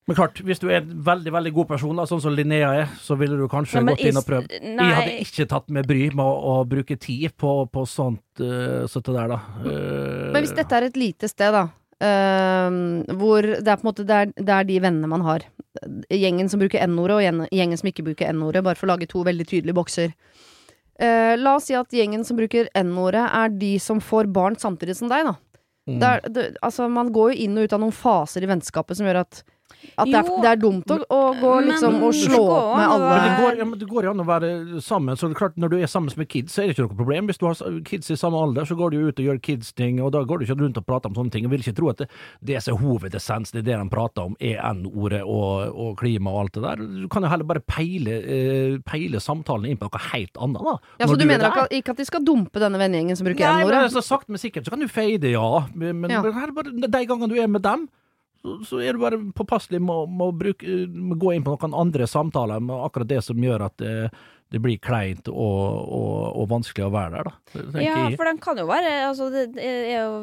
men 0.08 0.16
klart, 0.18 0.40
hvis 0.42 0.58
du 0.58 0.66
er 0.66 0.80
en 0.80 0.96
veldig 1.06 1.30
veldig 1.30 1.52
god 1.54 1.68
person, 1.74 1.94
da, 1.98 2.06
sånn 2.10 2.22
som 2.24 2.34
Linnea 2.34 2.72
er, 2.80 2.88
så 2.98 3.14
ville 3.20 3.36
du 3.38 3.44
kanskje 3.50 3.84
Nei, 3.84 3.92
gått 3.94 4.08
inn 4.08 4.18
og 4.18 4.26
prøvd. 4.26 4.56
Jeg 4.58 4.96
hadde 4.98 5.14
ikke 5.22 5.46
tatt 5.52 5.68
med 5.70 5.86
bry 5.86 6.08
med 6.10 6.24
å, 6.24 6.32
å 6.52 6.64
bruke 6.66 6.96
tid 6.98 7.36
på, 7.38 7.52
på 7.70 7.84
sånt 7.86 8.42
uh, 8.42 8.82
sånt 8.90 9.12
der, 9.14 9.30
da. 9.30 9.38
Uh, 9.62 10.32
Men 10.34 10.42
hvis 10.42 10.56
dette 10.58 10.74
er 10.74 10.88
et 10.88 10.98
lite 10.98 11.30
sted, 11.30 11.54
da. 11.54 11.68
uh, 12.02 13.14
hvor 13.20 13.46
det 13.46 13.62
er 13.62 13.78
på 13.78 13.86
en 13.86 13.90
måte 13.92 14.06
det 14.08 14.18
er, 14.24 14.32
det 14.34 14.56
er 14.56 14.66
de 14.72 14.80
vennene 14.82 15.12
man 15.12 15.22
har. 15.28 15.46
Gjengen 16.10 16.50
som 16.50 16.60
bruker 16.60 16.82
n-ordet, 16.82 17.20
og 17.22 17.54
gjengen, 17.54 17.78
som 17.78 17.92
ikke 17.92 18.08
bruker 18.10 18.34
n-ordet. 18.34 18.64
Bare 18.66 18.78
for 18.80 18.90
å 18.90 18.96
lage 18.96 19.08
to 19.10 19.22
veldig 19.26 19.46
tydelige 19.46 19.78
bokser. 19.78 20.16
Eh, 21.02 21.32
la 21.38 21.56
oss 21.56 21.70
si 21.70 21.78
at 21.78 21.94
gjengen 21.94 22.26
som 22.26 22.36
bruker 22.38 22.68
n-ordet, 22.78 23.22
er 23.22 23.54
de 23.54 23.72
som 23.80 24.02
får 24.02 24.28
barn 24.34 24.58
samtidig 24.60 24.98
som 24.98 25.08
deg, 25.10 25.30
da. 25.30 25.38
mm. 25.88 25.96
Det 25.98 26.10
er, 26.10 26.28
det, 26.28 26.44
altså, 26.62 26.90
man 26.92 27.14
går 27.14 27.32
jo 27.32 27.46
inn 27.46 27.56
og 27.58 27.66
ut 27.66 27.74
av 27.78 27.82
noen 27.82 27.96
faser 27.96 28.44
i 28.44 28.50
vennskapet 28.50 28.98
som 28.98 29.08
gjør 29.08 29.22
at 29.24 29.42
at 29.96 30.08
det 30.08 30.14
er, 30.16 30.28
det 30.42 30.48
er 30.52 30.60
dumt 30.62 30.90
å, 30.94 30.96
å 31.12 31.20
gå 31.36 31.50
men 31.58 31.66
liksom 31.68 31.96
og 32.06 32.14
slå 32.16 32.38
opp 32.48 32.76
med 32.78 32.86
alle 32.94 33.08
Men 33.12 33.22
det, 33.26 33.32
går, 33.42 33.56
ja, 33.60 33.64
men 33.68 33.78
det 33.82 33.88
går 33.90 34.06
jo 34.06 34.12
an 34.14 34.22
å 34.22 34.26
være 34.28 34.50
sammen. 34.80 35.16
Så 35.18 35.28
det 35.28 35.34
er 35.36 35.40
klart, 35.42 35.56
Når 35.60 35.68
du 35.72 35.76
er 35.82 35.90
sammen 35.90 36.14
med 36.16 36.28
kids, 36.32 36.54
så 36.54 36.62
er 36.62 36.70
det 36.70 36.76
ikke 36.76 36.86
noe 36.88 36.96
problem. 36.96 37.28
Hvis 37.28 37.40
du 37.42 37.46
har 37.48 37.60
kids 37.84 38.10
i 38.10 38.16
samme 38.16 38.40
alder, 38.40 38.64
så 38.68 38.76
går 38.78 38.90
du 38.94 38.96
jo 39.00 39.10
ut 39.12 39.20
og 39.20 39.26
gjør 39.28 39.40
kids-ting, 39.44 40.00
og 40.04 40.12
da 40.14 40.22
går 40.24 40.38
du 40.40 40.46
ikke 40.46 40.56
rundt 40.62 40.80
og 40.80 40.86
prater 40.88 41.10
om 41.12 41.18
sånne 41.18 41.34
ting. 41.34 41.44
Jeg 41.46 41.52
vil 41.52 41.64
ikke 41.66 41.76
tro 41.78 41.90
at 41.92 42.02
det, 42.04 42.08
det 42.52 42.62
som 42.64 42.74
er 42.76 42.80
hovedessens, 42.82 43.52
det 43.52 43.62
er 43.64 43.68
det 43.70 43.78
de 43.82 43.88
prater 43.92 44.30
om, 44.30 44.36
er 44.40 44.58
N-ordet 44.72 45.22
og, 45.26 45.72
og 45.76 45.96
klima 46.00 46.32
og 46.32 46.40
alt 46.46 46.56
det 46.58 46.64
der. 46.64 46.84
Du 47.04 47.08
kan 47.12 47.22
jo 47.26 47.32
heller 47.32 47.48
bare 47.52 47.64
peile, 47.68 48.18
eh, 48.22 48.76
peile 48.88 49.20
samtalen 49.22 49.68
inn 49.72 49.80
på 49.80 49.90
noe 49.90 50.04
helt 50.12 50.36
annet, 50.40 50.62
da. 50.66 50.76
Ja, 51.02 51.06
Så 51.10 51.14
du, 51.16 51.24
du 51.24 51.26
er 51.26 51.32
mener 51.34 51.48
der. 51.48 51.56
ikke, 51.66 51.82
ikke 51.82 51.96
at 51.96 52.02
de 52.04 52.08
skal 52.08 52.24
dumpe 52.26 52.62
denne 52.62 52.80
vennegjengen 52.80 53.18
som 53.18 53.28
bruker 53.28 53.44
Nei, 53.44 53.56
men 53.64 53.66
n-ordet? 53.68 53.82
altså, 53.90 54.04
sakte, 54.06 54.32
men 54.32 54.40
sikkert 54.42 54.66
så 54.68 54.74
kan 54.74 54.80
du 54.84 54.88
fade, 54.88 55.32
ja. 55.36 55.48
Men, 55.74 56.00
men 56.04 56.10
Ja. 56.16 56.22
her 56.22 56.52
bare, 56.56 56.72
de 56.72 57.04
gangene 57.06 57.28
du 57.32 57.36
er 57.40 57.48
med 57.50 57.62
dem, 57.66 57.88
så, 58.66 58.80
er 58.82 58.92
du 58.96 58.98
bare 59.04 59.18
påpasselig 59.38 59.78
med, 59.80 59.94
å- 59.94 60.10
med 60.10 60.28
å 60.28 60.36
bruke, 60.36 60.66
med 60.90 61.16
å 61.16 61.20
gå 61.22 61.34
inn 61.36 61.44
på 61.46 61.54
noen 61.54 61.74
andre 61.78 62.06
samtaler 62.10 62.60
med 62.62 62.74
akkurat 62.88 63.08
det 63.08 63.20
som 63.24 63.36
gjør 63.38 63.66
at 63.68 63.76
det, 63.78 64.10
det 64.52 64.60
blir 64.60 64.76
kleint 64.82 65.28
og, 65.30 65.60
og, 65.88 66.16
og 66.42 66.48
vanskelig 66.50 66.84
å 66.84 66.90
være 66.92 67.12
der, 67.14 67.28
da. 67.30 67.34
Ja, 67.80 67.94
jeg. 68.10 68.16
for 68.20 68.28
den 68.28 68.40
kan 68.42 68.58
jo 68.60 68.66
være 68.68 68.90
altså, 69.06 69.30
Det 69.32 69.62
er 69.62 70.02
jo 70.02 70.16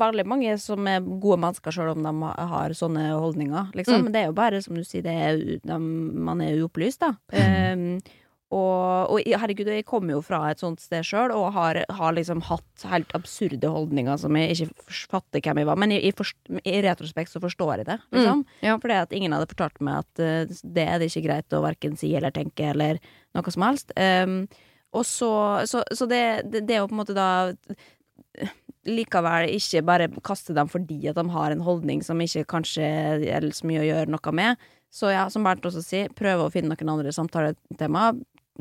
veldig 0.00 0.24
mange 0.28 0.54
som 0.62 0.86
er 0.88 1.00
gode 1.04 1.40
mennesker, 1.42 1.74
sjøl 1.74 1.92
om 1.96 2.06
de 2.06 2.14
har 2.54 2.72
sånne 2.76 3.08
holdninger. 3.12 3.74
Liksom. 3.76 3.98
Mm. 4.00 4.04
Men 4.06 4.14
det 4.14 4.22
er 4.22 4.30
jo 4.30 4.36
bare, 4.38 4.62
som 4.64 4.78
du 4.78 4.84
sier, 4.84 5.02
det 5.04 5.12
er, 5.26 5.42
de, 5.66 5.78
man 6.30 6.40
er 6.44 6.62
uopplyst, 6.62 7.02
da. 7.04 7.12
Um, 7.32 7.98
og, 8.56 9.12
og 9.12 9.40
herregud, 9.42 9.68
jeg 9.68 9.86
kommer 9.88 10.16
jo 10.16 10.22
fra 10.24 10.40
et 10.50 10.62
sånt 10.62 10.80
sted 10.82 11.04
sjøl, 11.06 11.34
og 11.34 11.50
har, 11.56 11.82
har 11.98 12.14
liksom 12.16 12.42
hatt 12.48 12.86
helt 12.88 13.10
absurde 13.18 13.70
holdninger 13.72 14.20
som 14.22 14.36
jeg 14.38 14.54
ikke 14.54 15.00
fatter 15.12 15.44
hvem 15.44 15.60
jeg 15.62 15.68
var. 15.68 15.80
Men 15.82 15.92
i, 15.96 16.00
i, 16.08 16.12
forst, 16.16 16.38
i 16.62 16.78
retrospekt 16.86 17.34
så 17.34 17.42
forstår 17.42 17.82
jeg 17.82 17.90
det, 17.90 17.98
liksom. 18.16 18.46
ja. 18.64 18.76
Fordi 18.82 19.00
at 19.02 19.16
ingen 19.16 19.36
hadde 19.36 19.50
fortalt 19.50 19.82
meg 19.84 20.04
at 20.04 20.22
uh, 20.22 20.62
det 20.76 20.86
er 20.86 21.02
det 21.02 21.10
ikke 21.10 21.26
greit 21.28 21.56
å 21.56 21.64
verken 21.64 21.98
si 22.00 22.14
eller 22.16 22.34
tenke 22.34 22.70
eller 22.72 23.02
noe 23.36 23.52
som 23.52 23.66
helst. 23.66 23.92
Um, 23.98 24.38
og 24.96 25.04
så, 25.04 25.32
så, 25.68 25.82
så 25.92 26.08
det, 26.08 26.24
det, 26.48 26.64
det 26.68 26.76
er 26.76 26.84
jo 26.84 26.88
på 26.88 26.96
en 26.96 27.02
måte 27.02 27.16
da 27.16 27.28
Likevel 28.86 29.50
ikke 29.56 29.82
bare 29.82 30.06
kaste 30.24 30.54
dem 30.54 30.68
fordi 30.70 31.00
at 31.10 31.18
de 31.18 31.24
har 31.32 31.52
en 31.52 31.64
holdning 31.66 32.04
som 32.06 32.20
ikke 32.22 32.44
kanskje 32.52 32.86
er 32.86 33.46
så 33.56 33.66
mye 33.66 33.82
å 33.82 33.88
gjøre 33.88 34.12
noe 34.12 34.34
med. 34.36 34.66
Så 34.94 35.10
ja, 35.12 35.26
som 35.32 35.44
Bernt 35.44 35.66
også 35.66 35.82
sier, 35.84 36.12
prøve 36.16 36.46
å 36.46 36.52
finne 36.52 36.72
noen 36.72 36.92
andre 36.94 37.12
samtaletema. 37.12 38.12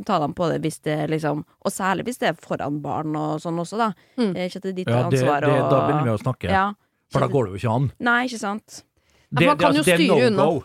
Ta 0.04 0.20
dem 0.20 0.34
på 0.34 0.50
det 0.52 0.62
hvis 0.62 0.82
det 0.84 1.10
liksom 1.10 1.46
Og 1.64 1.72
særlig 1.72 2.04
hvis 2.06 2.18
det 2.20 2.28
er 2.30 2.34
foran 2.36 2.82
barn 2.84 3.16
og 3.16 3.40
sånn 3.40 3.58
også, 3.64 3.78
da. 3.78 3.94
Mm. 4.18 4.36
Eh, 4.36 4.46
Ikke 4.50 4.58
at 4.58 4.64
det 4.64 4.72
er 4.74 4.78
ditt 4.82 4.88
Ja, 4.90 5.04
det, 5.10 5.12
det, 5.12 5.22
ansvar 5.24 5.44
å 5.48 5.70
da 5.72 5.82
begynner 5.88 6.04
vi 6.04 6.16
å 6.18 6.22
snakke, 6.24 6.50
ja, 6.52 6.74
for 7.12 7.20
da 7.22 7.28
går 7.28 7.46
det 7.46 7.52
jo 7.54 7.60
ikke 7.64 7.76
an. 7.76 7.92
Nei, 8.00 8.26
ikke 8.28 8.40
sant. 8.40 8.84
Ja, 9.32 9.48
man 9.54 9.58
kan 9.58 9.76
jo 9.76 9.84
det 9.84 9.94
er 9.94 9.98
styre 10.02 10.28
unna. 10.28 10.44
no-go. 10.46 10.64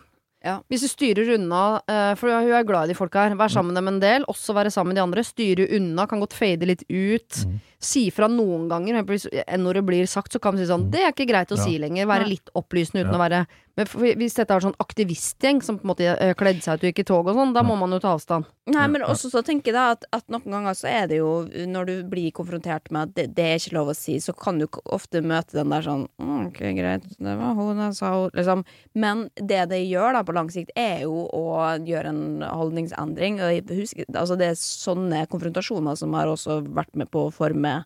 Hvis 0.73 0.81
du 0.81 0.89
styrer 0.89 1.35
unna, 1.35 1.83
eh, 1.87 2.15
for 2.17 2.33
hun 2.33 2.49
er 2.57 2.65
glad 2.65 2.89
i 2.89 2.93
de 2.95 2.97
folka 2.97 3.27
her, 3.29 3.35
vær 3.37 3.51
sammen 3.53 3.75
med 3.75 3.77
dem 3.77 3.89
en 3.89 3.99
del, 4.01 4.25
også 4.25 4.55
være 4.57 4.71
sammen 4.73 4.95
med 4.95 4.97
de 4.97 5.03
andre. 5.05 5.21
Styre 5.23 5.67
unna, 5.77 6.07
kan 6.09 6.19
godt 6.23 6.33
fade 6.33 6.65
litt 6.65 6.83
ut. 6.89 7.43
Mhm. 7.45 7.59
Si 7.79 8.07
fra 8.11 8.27
noen 8.27 8.67
ganger. 8.69 8.95
Når 8.97 9.05
det 9.07 9.11
Hvis 9.13 9.27
n-ordet 9.59 9.85
blir 9.85 10.07
sagt, 10.09 10.33
så 10.33 10.41
kan 10.41 10.55
man 10.55 10.65
si 10.65 10.71
sånn 10.73 10.91
Det 10.91 11.01
er 11.01 11.13
ikke 11.13 11.29
greit 11.29 11.49
å 11.53 11.57
Ja. 11.59 11.65
si 11.65 11.79
lenger. 11.79 12.07
Være 12.07 12.27
litt 12.29 12.49
opplysende 12.57 13.05
uten 13.05 13.13
Ja. 13.13 13.19
å 13.19 13.29
være 13.29 13.47
hvis 13.89 14.37
dette 14.37 14.55
er 14.55 14.65
sånn 14.65 14.77
aktivistgjeng 14.83 15.61
som 15.65 15.79
på 15.79 15.87
en 15.87 15.91
måte 15.93 16.09
eh, 16.13 16.35
kledde 16.39 16.63
seg 16.65 16.79
ut 16.79 16.85
og 16.85 16.89
gikk 16.91 17.03
i 17.03 17.07
tog 17.09 17.31
og 17.31 17.39
sånn, 17.39 17.55
da 17.57 17.63
må 17.67 17.77
man 17.81 17.95
jo 17.95 18.01
ta 18.03 18.15
avstand. 18.17 18.49
Nei, 18.71 18.87
men 18.93 19.03
også 19.07 19.31
så 19.33 19.43
tenker 19.47 19.73
jeg 19.73 19.77
da 19.79 19.85
at, 19.97 20.05
at 20.15 20.27
noen 20.31 20.53
ganger 20.53 20.77
så 20.79 20.87
er 20.87 21.09
det 21.11 21.17
jo 21.19 21.31
Når 21.67 21.89
du 21.89 21.93
blir 22.07 22.31
konfrontert 22.37 22.87
med 22.95 23.09
at 23.09 23.15
det, 23.17 23.25
det 23.35 23.47
er 23.47 23.59
ikke 23.59 23.75
lov 23.75 23.91
å 23.91 23.97
si, 23.97 24.19
så 24.23 24.35
kan 24.37 24.61
du 24.61 24.67
ofte 24.85 25.23
møte 25.25 25.57
den 25.59 25.73
der 25.75 25.83
sånn 25.87 26.05
«Mm, 26.23 26.51
Ok, 26.51 26.61
greit, 26.77 27.07
det 27.19 27.37
var 27.41 27.57
hun 27.59 27.81
jeg 27.83 27.97
sa 27.99 28.13
hun 28.15 28.37
liksom. 28.37 28.65
Men 28.95 29.25
det 29.37 29.65
det 29.71 29.81
gjør 29.85 30.15
da 30.17 30.23
på 30.27 30.35
lang 30.37 30.51
sikt, 30.53 30.71
er 30.79 31.05
jo 31.07 31.25
å 31.35 31.45
gjøre 31.87 32.13
en 32.13 32.45
holdningsendring. 32.47 33.41
Og 33.45 33.73
husker, 33.77 34.07
altså 34.15 34.39
det 34.39 34.53
er 34.53 34.61
sånne 34.61 35.25
konfrontasjoner 35.31 35.99
som 35.99 36.15
har 36.19 36.31
også 36.31 36.61
vært 36.69 36.95
med 36.99 37.11
på 37.13 37.27
å 37.27 37.35
forme 37.35 37.81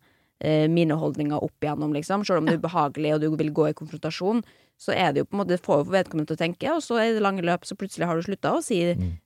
mine 0.70 0.98
holdninger 1.00 1.44
opp 1.44 1.64
igjennom, 1.64 1.94
liksom. 1.96 2.26
Selv 2.26 2.42
om 2.42 2.48
det 2.48 2.56
er 2.56 2.62
ubehagelig 2.62 3.14
og 3.14 3.24
du 3.24 3.30
vil 3.38 3.52
gå 3.54 3.70
i 3.70 3.76
konfrontasjon, 3.76 4.44
så 4.80 4.92
er 4.92 5.12
det 5.14 5.22
jo 5.22 5.28
på 5.28 5.36
en 5.36 5.40
måte 5.42 5.54
Det 5.54 5.62
får 5.62 5.82
jo 5.82 5.92
vedkommende 5.94 6.28
til 6.30 6.36
å 6.36 6.40
tenke, 6.40 6.70
og 6.74 6.82
så 6.82 6.98
i 7.02 7.12
det 7.14 7.22
lange 7.22 7.44
løp 7.46 7.66
så 7.66 7.76
plutselig 7.78 8.08
har 8.08 8.18
du 8.18 8.26
slutta 8.26 8.54
å 8.56 8.62
si, 8.64 8.78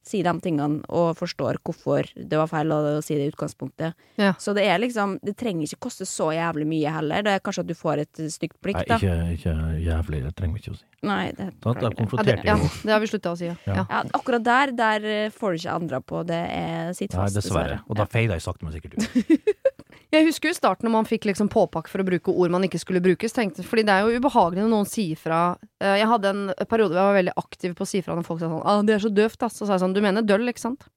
si 0.07 0.21
de 0.25 0.35
tingene 0.45 0.83
og 0.93 1.17
forstår 1.19 1.61
hvorfor 1.65 2.11
det 2.15 2.39
var 2.39 2.51
feil 2.51 2.75
å 2.75 2.81
si 3.05 3.17
det 3.17 3.29
i 3.29 3.33
utgangspunktet. 3.33 3.97
Ja. 4.21 4.35
Så 4.39 4.55
det 4.57 4.67
er 4.69 4.81
liksom 4.83 5.19
Det 5.25 5.35
trenger 5.39 5.67
ikke 5.67 5.89
koste 5.89 6.07
så 6.09 6.31
jævlig 6.35 6.67
mye 6.69 6.93
heller. 6.93 7.25
Det 7.25 7.35
er 7.35 7.43
kanskje 7.45 7.65
at 7.65 7.71
du 7.71 7.75
får 7.79 8.05
et 8.05 8.23
stygt 8.33 8.59
blikk, 8.65 8.83
Nei, 8.85 8.99
ikke, 8.99 9.17
ikke 9.39 9.57
jævlig, 9.87 10.23
det 10.27 10.35
trenger 10.39 10.59
vi 10.59 10.65
ikke 10.65 10.75
å 10.75 10.79
si. 10.79 10.85
Nei, 11.09 11.25
det 11.39 11.49
da 11.63 11.75
De 11.79 11.91
det. 11.95 12.07
Ja, 12.11 12.23
det, 12.27 12.37
ja, 12.45 12.57
jo 12.59 12.71
det 12.85 12.93
har 12.93 13.03
vi 13.03 13.11
slutta 13.11 13.33
å 13.33 13.39
si, 13.39 13.49
ja. 13.49 13.57
Ja. 13.67 13.85
ja. 13.85 14.03
Akkurat 14.19 14.45
der, 14.45 14.75
der 14.77 15.09
eh, 15.09 15.31
får 15.35 15.55
du 15.55 15.63
ikke 15.63 15.77
endra 15.81 16.03
på. 16.03 16.23
Det 16.29 16.43
er 16.59 16.93
sitt 16.99 17.15
fast, 17.15 17.39
dessverre. 17.39 17.81
Og 17.89 17.99
da 17.99 18.07
feida 18.11 18.39
jeg 18.39 18.45
sakte, 18.45 18.67
men 18.67 18.77
sikkert 18.77 18.99
ut. 18.99 19.59
Jeg 20.11 20.25
husker 20.25 20.49
jo 20.49 20.57
starten 20.57 20.89
når 20.89 20.93
man 20.95 21.05
fikk 21.09 21.27
liksom 21.29 21.51
påpakke 21.53 21.91
for 21.93 22.01
å 22.01 22.05
bruke 22.09 22.33
ord 22.33 22.51
man 22.55 22.63
ikke 22.65 22.79
skulle 22.81 23.03
brukes. 23.05 23.35
Tenkte, 23.37 23.61
fordi 23.67 23.85
det 23.85 23.93
er 23.93 24.07
jo 24.09 24.21
ubehagelig 24.23 24.63
når 24.65 24.71
noen 24.73 24.89
sier 24.89 25.17
fra. 25.21 25.41
Eh, 25.83 25.99
Jeg 26.01 26.09
hadde 26.09 26.31
en 26.33 26.45
periode 26.71 26.95
hvor 26.97 27.03
jeg 27.03 27.11
var 27.13 27.19
veldig 27.19 27.35
aktiv 27.37 27.75
på 27.77 27.85
å 27.85 27.91
si 27.91 28.01
fra 28.01 28.15
når 28.17 28.25
folk 28.25 28.41
sa 28.41 28.49
sånn 28.49 28.63
ah, 28.65 28.81
'Det 28.83 28.95
er 28.95 29.03
så 29.05 29.13
døvt', 29.13 29.43
ass. 29.45 29.59
Så 29.61 29.67
sa 29.67 29.75
jeg 29.77 29.81
sånn 29.85 29.93
'Du 29.95 30.01
mener 30.01 30.23
døll, 30.23 30.49
ikke 30.49 30.65
sant?' 30.65 30.89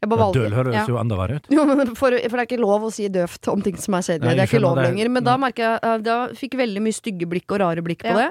Jeg 0.00 0.08
bare 0.08 0.20
Ja, 0.30 0.32
døl 0.32 0.52
høres 0.54 0.74
ja. 0.74 0.86
jo 0.86 0.96
enda 0.96 1.16
verre 1.18 1.36
ut. 1.42 1.46
Jo, 1.50 1.64
men 1.66 1.84
for, 1.96 2.10
for 2.10 2.10
det 2.14 2.38
er 2.38 2.46
ikke 2.46 2.60
lov 2.62 2.84
å 2.86 2.90
si 2.92 3.08
døvt 3.08 3.48
om 3.52 3.60
ting 3.60 3.76
som 3.76 3.94
er 3.94 4.02
kjedelig. 4.06 4.30
Det 4.30 4.38
er 4.38 4.46
ikke 4.46 4.60
lov 4.62 4.76
det. 4.78 4.84
lenger. 4.86 5.08
Men 5.10 5.24
da 5.24 5.36
merker 5.36 5.62
jeg 5.64 5.80
eh, 5.82 5.98
Da 5.98 6.28
fikk 6.38 6.54
jeg 6.54 6.60
veldig 6.68 6.82
mye 6.86 6.94
stygge 6.94 7.26
blikk 7.26 7.50
og 7.50 7.58
rare 7.60 7.82
blikk 7.82 8.00
på 8.06 8.14
Ja. 8.14 8.30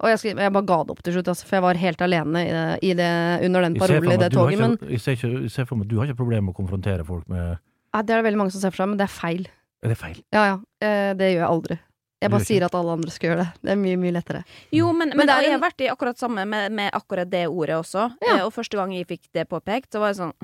Og 0.00 0.06
jeg, 0.12 0.36
jeg 0.36 0.52
bare 0.52 0.62
ga 0.68 0.84
det 0.84 0.90
opp 0.94 1.02
til 1.02 1.12
slutt, 1.16 1.26
altså, 1.32 1.42
for 1.48 1.56
jeg 1.56 1.62
var 1.64 1.74
helt 1.74 1.98
alene 2.04 2.38
i 2.46 2.50
det, 2.52 2.78
i 2.84 2.92
det, 2.94 3.44
under 3.48 3.62
den 3.62 3.74
parolen 3.74 4.12
i 4.12 4.16
det 4.20 4.30
toget. 4.30 4.58
Men 4.60 4.76
ikke- 4.76 4.90
jeg 4.90 5.00
ser 5.18 5.28
jeg 5.42 5.50
ser 5.50 5.64
for 5.64 5.74
meg 5.74 5.86
at 5.86 5.88
du 5.88 5.96
har 5.98 6.06
ikke 6.06 6.16
problemer 6.22 6.42
med 6.44 6.54
å 6.54 6.58
konfrontere 6.60 7.04
folk 7.06 7.26
med 7.28 7.58
det 7.94 8.14
er 8.14 8.20
det 8.20 8.26
veldig 8.28 8.40
mange 8.40 8.54
som 8.54 8.62
ser 8.62 8.74
for 8.74 8.82
seg, 8.82 8.90
men 8.92 9.00
det 9.00 9.06
er 9.08 9.14
feil. 9.14 9.46
Er 9.84 9.92
det 9.92 9.98
feil? 10.00 10.18
Ja 10.34 10.44
ja, 10.46 10.56
eh, 10.84 11.12
det 11.18 11.32
gjør 11.32 11.42
jeg 11.42 11.50
aldri. 11.50 11.78
Jeg 12.18 12.32
bare 12.34 12.46
sier 12.48 12.64
at 12.66 12.74
alle 12.74 12.94
andre 12.98 13.12
skal 13.14 13.30
gjøre 13.30 13.42
det. 13.44 13.62
Det 13.62 13.70
er 13.70 13.78
mye, 13.78 13.98
mye 14.02 14.14
lettere. 14.16 14.40
Jo, 14.74 14.88
men, 14.90 15.12
men, 15.12 15.20
Men 15.20 15.30
er 15.30 15.44
jeg 15.46 15.54
har 15.54 15.60
vært 15.62 15.84
i 15.84 15.90
akkurat 15.92 16.18
samme 16.18 16.42
med, 16.50 16.72
med 16.74 16.90
akkurat 16.96 17.30
det 17.30 17.44
ordet 17.46 17.76
også. 17.78 18.08
Ja. 18.24 18.40
Eh, 18.40 18.46
og 18.46 18.50
første 18.56 18.78
gang 18.80 18.94
jeg 18.96 19.06
fikk 19.06 19.28
det 19.36 19.46
påpekt, 19.50 19.92
så 19.94 20.02
var 20.02 20.14
jeg 20.14 20.22
sånn 20.24 20.34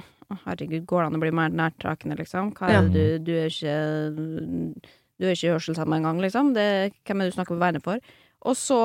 Herregud, 0.45 0.87
går 0.89 1.03
det 1.03 1.09
an 1.11 1.17
å 1.19 1.21
bli 1.21 1.31
mer 1.37 1.53
nærtrakende, 1.53 2.17
liksom? 2.17 2.55
Hva 2.57 2.71
er 2.73 2.87
det 2.89 2.95
du, 2.95 3.27
du 3.27 3.33
er 3.37 3.51
ikke 3.53 3.75
Du 5.21 5.27
er 5.27 5.35
ikke 5.35 5.53
hørselshemma 5.53 5.99
engang, 6.01 6.23
liksom. 6.23 6.55
Det, 6.57 6.95
hvem 7.05 7.21
er 7.21 7.27
det 7.29 7.35
du 7.35 7.37
snakker 7.37 7.55
på 7.59 7.61
vegne 7.61 7.83
for? 7.85 8.15
Og 8.49 8.57
så 8.59 8.79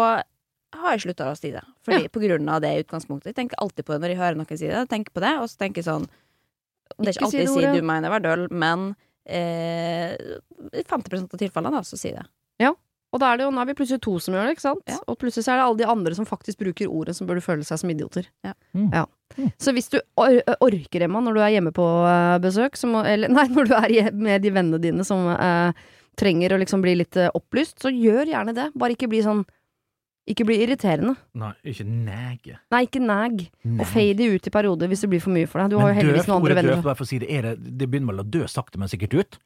har 0.75 0.93
jeg 0.93 1.05
slutta 1.07 1.29
å 1.31 1.37
si 1.37 1.53
det. 1.53 1.63
Fordi, 1.85 2.09
På 2.13 2.21
grunn 2.21 2.49
av 2.51 2.61
det 2.65 2.73
utgangspunktet. 2.83 3.31
Jeg 3.31 3.39
tenker 3.39 3.61
alltid 3.63 3.87
på 3.87 3.95
det 3.95 4.03
når 4.03 4.13
jeg 4.13 4.21
hører 4.21 4.41
noen 4.41 4.49
si 4.51 4.65
det. 4.65 4.75
Jeg 4.75 4.91
tenker 4.91 5.15
på 5.15 5.23
det, 5.23 5.31
og 5.41 5.49
så 5.49 5.61
tenker 5.63 5.81
jeg 5.81 5.89
sånn 5.89 6.09
Det 6.97 7.11
er 7.11 7.13
Ikke 7.13 7.19
ikke 7.19 7.29
alltid 7.29 7.39
si, 7.39 7.53
si 7.53 7.61
sier 7.61 7.77
du 7.77 7.87
mener 7.87 8.13
var 8.13 8.23
døll, 8.23 8.47
men 8.51 8.91
eh, 9.29 10.13
i 10.73 10.83
50% 10.83 11.33
av 11.33 11.41
tilfellene, 11.41 11.79
da, 11.79 11.83
så 11.85 11.99
si 11.99 12.13
det. 12.15 12.25
Ja. 12.61 12.73
Og 13.09 13.21
da 13.21 13.31
er 13.31 13.39
det 13.39 13.45
jo, 13.47 13.53
nå 13.53 13.61
er 13.61 13.69
vi 13.71 13.75
plutselig 13.77 14.03
to 14.05 14.15
som 14.21 14.35
gjør 14.35 14.45
det, 14.45 14.55
ikke 14.57 14.65
sant? 14.67 14.83
Ja. 14.89 14.99
Og 15.09 15.17
plutselig 15.21 15.47
så 15.47 15.53
er 15.53 15.59
det 15.59 15.65
alle 15.65 15.79
de 15.81 15.87
andre 15.89 16.17
som 16.17 16.27
faktisk 16.29 16.59
bruker 16.61 16.91
ordet, 16.93 17.15
som 17.17 17.29
burde 17.29 17.41
føle 17.41 17.65
seg 17.65 17.81
som 17.81 17.89
idioter. 17.89 18.27
Ja. 18.45 18.53
Mm. 18.77 18.91
Så 19.57 19.73
hvis 19.73 19.89
du 19.89 19.97
or 20.19 20.37
orker, 20.59 21.05
Emma, 21.05 21.21
når 21.25 21.37
du 21.37 21.41
er 21.41 21.55
hjemme 21.55 21.73
på 21.73 21.85
uh, 22.05 22.37
besøk, 22.43 22.77
så 22.77 22.89
må, 22.91 23.01
eller 23.09 23.31
nei, 23.37 23.47
når 23.53 23.71
du 23.71 23.73
er 23.79 24.11
med 24.13 24.45
de 24.45 24.53
vennene 24.53 24.81
dine 24.83 25.05
som 25.07 25.25
uh, 25.31 25.73
trenger 26.19 26.53
å 26.53 26.59
liksom 26.61 26.85
bli 26.85 26.99
litt 27.01 27.17
uh, 27.17 27.31
opplyst, 27.33 27.79
så 27.81 27.93
gjør 27.93 28.29
gjerne 28.29 28.53
det. 28.57 28.69
Bare 28.77 28.97
ikke 28.97 29.09
bli 29.09 29.23
sånn 29.25 29.41
Ikke 30.29 30.45
bli 30.45 30.59
irriterende. 30.61 31.15
Nei, 31.41 31.51
ikke 31.71 31.85
nege. 31.89 32.59
Nei, 32.71 32.83
ikke 32.85 33.01
nag. 33.01 33.39
Og 33.79 33.85
fade 33.89 34.13
de 34.19 34.27
ut 34.35 34.45
i 34.45 34.51
perioder 34.53 34.87
hvis 34.91 35.01
det 35.05 35.09
blir 35.09 35.23
for 35.23 35.33
mye 35.33 35.47
for 35.49 35.63
deg. 35.63 35.71
Du 35.73 35.79
har 35.81 35.89
jo 35.89 35.97
heldigvis 35.99 36.27
noen 36.29 36.37
andre 36.37 36.51
ordet 36.51 36.57
venner. 36.59 36.75
døvt, 36.77 36.85
bare 36.85 36.99
for 36.99 37.07
å 37.07 37.09
si 37.09 37.17
det, 37.23 37.29
er 37.33 37.47
det, 37.49 37.53
det 37.81 37.87
begynner 37.89 38.13
vel 38.13 38.21
å 38.21 38.27
dø 38.37 38.43
sakte, 38.45 38.77
men 38.81 38.91
sikkert 38.91 39.15
ut? 39.17 39.39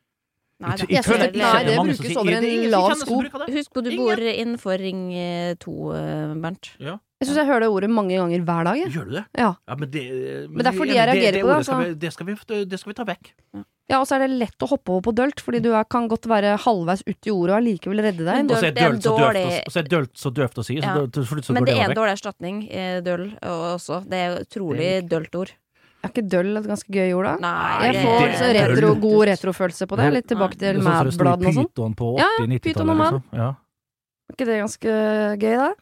Nei, 0.63 0.75
det, 0.79 0.85
jeg 0.91 1.03
Jeg 1.03 1.31
nei, 1.39 1.63
det 1.65 1.71
det 1.73 1.79
brukes 1.87 2.17
over 2.19 2.31
er 2.31 2.45
en 2.47 2.69
lav 2.71 2.93
sko. 2.99 3.15
Husk 3.51 3.71
på 3.73 3.81
du 3.83 3.89
bor 3.97 4.21
innenfor 4.21 4.77
Ring 4.79 5.01
2, 5.59 5.73
Bernt. 6.43 6.69
Ja, 6.79 6.97
Jeg 7.19 7.27
syns 7.29 7.39
jeg 7.41 7.47
hører 7.49 7.65
det 7.65 7.69
ordet 7.73 7.89
mange 7.89 8.15
ganger 8.19 8.43
hver 8.47 8.63
dag. 8.69 8.77
jeg. 8.83 8.91
gjør 8.93 9.05
du 9.09 9.15
det? 9.17 9.23
Ja. 9.39 9.49
men 9.75 9.89
det, 9.91 10.03
Men 10.51 10.59
det 10.63 10.71
er 10.71 10.77
fordi 10.77 10.95
jeg 10.99 11.07
reagerer 11.09 11.39
på 11.41 11.47
det, 11.47 11.65
Skal 11.65 11.75
altså. 11.75 11.79
vi, 11.83 11.93
det, 12.03 12.13
skal 12.13 12.25
vi, 12.27 12.35
det 12.69 12.79
skal 12.79 12.91
vi 12.91 12.95
ta 12.99 13.03
vekk. 13.07 13.33
ja, 13.55 13.63
og 13.91 14.05
så 14.07 14.15
er 14.15 14.23
det 14.23 14.37
lett 14.39 14.63
å 14.63 14.67
hoppe 14.71 14.93
over 14.93 15.01
på 15.09 15.13
dølt, 15.15 15.41
fordi 15.43 15.59
du 15.61 15.73
er, 15.75 15.83
kan 15.91 16.07
godt 16.07 16.25
være 16.31 16.53
halvveis 16.63 17.03
uti 17.03 17.29
ordet 17.33 17.51
og 17.53 17.57
allikevel 17.59 17.99
redde 18.05 18.23
deg. 18.23 18.45
Og 18.49 18.55
så 18.57 18.69
er 18.69 18.77
Dølt 18.77 19.03
så 19.03 19.15
døvt 19.17 19.65
og 19.67 19.73
så 19.73 19.79
er 19.81 19.89
dølt 19.91 20.13
så 20.17 20.31
døvt 20.33 20.61
å 20.61 20.63
si, 20.63 20.77
så 20.79 20.87
Ja. 20.87 20.93
så 21.03 21.53
Men 21.53 21.65
det 21.65 21.73
det 21.73 21.81
er 21.81 21.89
en 21.89 21.97
dårlig 21.97 22.13
erstatning, 22.15 22.61
eh, 22.71 23.01
døll 23.01 23.25
også. 23.41 23.99
Det 24.07 24.17
er 24.23 24.39
utrolig 24.39 25.09
dølt 25.09 25.35
ord. 25.35 25.51
Er 26.03 26.09
ikke 26.09 26.27
døll 26.27 26.57
et 26.57 26.65
ganske 26.67 26.89
gøy 26.91 27.13
ord, 27.15 27.25
da? 27.25 27.35
Nei, 27.39 27.91
Jeg 27.91 28.05
får 28.05 28.19
det- 28.39 28.55
retro, 28.71 28.95
god 28.99 29.27
retrofølelse 29.27 29.87
på 29.87 29.95
det. 29.97 30.13
Litt 30.13 30.27
tilbake 30.27 30.57
til 30.57 30.75
sånn 30.75 30.83
det 30.83 30.83
Mad-bladene 30.83 31.47
og 31.47 31.53
sånn. 31.53 32.17
Ja, 32.19 32.27
ja, 32.39 32.59
Python 32.59 32.89
og 32.89 32.97
Mad. 32.97 33.13
Liksom. 33.13 33.23
Ja. 33.39 33.49
Er 34.29 34.33
ikke 34.35 34.45
det 34.45 34.57
ganske 34.63 35.39
gøy, 35.39 35.55
da? 35.59 35.73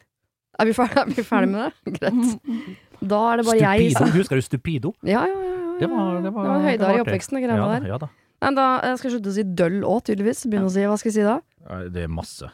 Er 0.60 0.66
vi 0.66 0.74
ferdig, 0.74 1.18
er 1.22 1.24
ferdig 1.24 1.49
med 1.49 1.72
det? 1.86 1.99
Greit. 1.99 2.39
Da 3.02 3.34
er 3.34 3.38
det 3.38 3.45
bare 3.47 3.58
jeg 3.58 3.93
som 3.97 4.12
Husker 4.14 4.36
du 4.38 4.41
Stupido? 4.41 4.93
Ja, 5.02 5.26
ja, 5.26 5.34
ja. 5.34 5.61
Ja, 5.82 5.88
Det 5.88 5.92
var, 5.92 6.16
det 6.16 6.24
det 6.24 6.34
var, 6.36 6.50
var 6.52 6.66
det 6.70 6.96
i 6.98 7.04
oppveksten, 7.04 7.38
de 7.38 7.44
greiene 7.44 7.62
ja, 7.62 7.70
der. 7.74 7.88
Ja 7.92 8.00
da. 8.02 8.12
Nei, 8.42 8.52
da 8.58 8.66
jeg 8.86 8.98
skal 8.98 9.10
jeg 9.10 9.16
slutte 9.18 9.32
å 9.32 9.36
si 9.36 9.46
døll 9.62 9.78
òg, 9.86 10.02
tydeligvis. 10.08 10.48
Begynne 10.50 10.70
å 10.70 10.74
si 10.74 10.88
Hva 10.90 10.98
skal 10.98 11.12
jeg 11.12 11.18
si 11.20 11.28
da? 11.28 11.38
Det 11.94 12.08
er 12.08 12.12
masse. 12.12 12.50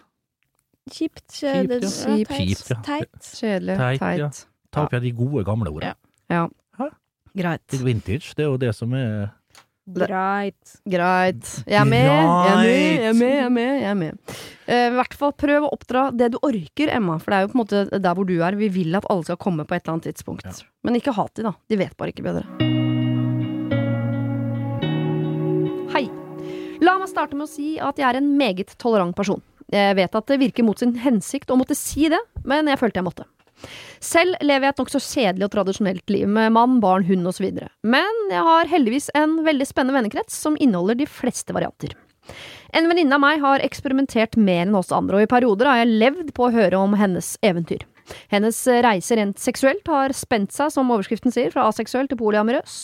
Kjipt. 0.87 1.25
Kjipt, 1.31 1.73
ja. 1.83 2.17
Kjipt, 2.27 2.69
ja. 2.71 2.79
Teit. 2.83 3.17
Kjedelig. 3.23 3.77
Teit, 3.79 4.03
Teit. 4.03 4.21
ja. 4.23 4.29
Ta 4.71 4.83
opp 4.83 4.95
igjen 4.95 5.07
de 5.07 5.15
gode, 5.15 5.43
gamle 5.47 5.71
ordene. 5.71 5.95
Ja. 6.31 6.45
Hæ? 6.79 6.91
Greit. 7.37 7.63
Litt 7.73 7.85
vintage, 7.87 8.35
det 8.35 8.45
er 8.45 8.51
jo 8.51 8.59
det 8.61 8.73
som 8.75 8.95
er 8.97 9.29
Greit. 9.87 10.73
Greit. 10.83 11.51
Jeg 11.63 11.79
er 11.79 11.87
med, 11.87 12.03
jeg 12.03 12.51
er 12.51 12.57
med, 12.59 12.73
jeg 12.75 13.07
er 13.07 13.13
med. 13.15 13.29
Jeg 13.31 13.45
er 13.45 13.51
med, 13.55 13.69
jeg 13.79 13.89
er 13.89 13.99
med. 14.01 14.33
Uh, 14.67 14.73
I 14.75 14.95
hvert 14.97 15.15
fall 15.15 15.31
prøv 15.39 15.63
å 15.63 15.71
oppdra 15.71 16.09
det 16.11 16.33
du 16.35 16.41
orker, 16.43 16.91
Emma. 16.91 17.15
For 17.23 17.31
det 17.31 17.37
er 17.37 17.45
jo 17.45 17.53
på 17.53 17.57
en 17.57 17.63
måte 17.63 17.85
der 17.95 18.17
hvor 18.19 18.27
du 18.27 18.35
er. 18.35 18.59
Vi 18.59 18.67
vil 18.81 18.99
at 18.99 19.07
alle 19.07 19.23
skal 19.23 19.39
komme 19.39 19.63
på 19.63 19.77
et 19.77 19.85
eller 19.85 19.95
annet 19.95 20.11
tidspunkt. 20.11 20.43
Ja. 20.43 20.57
Men 20.83 20.99
ikke 20.99 21.15
hat 21.15 21.39
de, 21.39 21.47
da. 21.47 21.55
De 21.71 21.79
vet 21.79 21.95
bare 21.95 22.11
ikke 22.11 22.27
bedre. 22.27 22.76
La 26.83 26.97
meg 26.99 27.09
starte 27.09 27.37
med 27.37 27.47
å 27.47 27.51
si 27.51 27.77
at 27.81 27.97
jeg 27.97 28.07
er 28.09 28.19
en 28.19 28.33
meget 28.37 28.75
tolerant 28.81 29.15
person. 29.17 29.41
Jeg 29.73 29.97
vet 29.97 30.13
at 30.15 30.29
det 30.29 30.39
virker 30.39 30.63
mot 30.63 30.79
sin 30.79 30.93
hensikt 31.01 31.49
å 31.51 31.57
måtte 31.59 31.75
si 31.75 32.07
det, 32.11 32.19
men 32.47 32.69
jeg 32.71 32.79
følte 32.79 33.01
jeg 33.01 33.07
måtte. 33.07 33.25
Selv 34.03 34.37
lever 34.45 34.67
jeg 34.67 34.75
et 34.75 34.81
nokså 34.83 35.01
kjedelig 35.01 35.47
og 35.47 35.53
tradisjonelt 35.55 36.13
liv 36.13 36.27
med 36.29 36.53
mann, 36.53 36.77
barn, 36.83 37.07
hund 37.07 37.27
osv. 37.27 37.47
Men 37.81 38.19
jeg 38.29 38.43
har 38.47 38.69
heldigvis 38.69 39.09
en 39.17 39.39
veldig 39.47 39.67
spennende 39.67 39.97
vennekrets 39.97 40.37
som 40.37 40.59
inneholder 40.61 40.99
de 40.99 41.09
fleste 41.09 41.55
varianter. 41.55 41.95
En 42.75 42.87
venninne 42.91 43.15
av 43.15 43.23
meg 43.23 43.41
har 43.41 43.63
eksperimentert 43.63 44.35
mer 44.37 44.65
enn 44.67 44.75
oss 44.77 44.93
andre, 44.93 45.17
og 45.17 45.25
i 45.25 45.31
perioder 45.31 45.69
har 45.71 45.81
jeg 45.81 45.99
levd 46.03 46.33
på 46.37 46.47
å 46.47 46.53
høre 46.53 46.79
om 46.79 46.93
hennes 46.99 47.33
eventyr. 47.45 47.85
Hennes 48.31 48.59
reise 48.85 49.17
rent 49.19 49.39
seksuelt 49.41 49.87
har 49.91 50.13
spent 50.15 50.53
seg, 50.55 50.71
som 50.75 50.91
overskriften 50.93 51.33
sier, 51.33 51.49
fra 51.51 51.65
aseksuell 51.71 52.07
til 52.11 52.19
polyamorøs. 52.19 52.77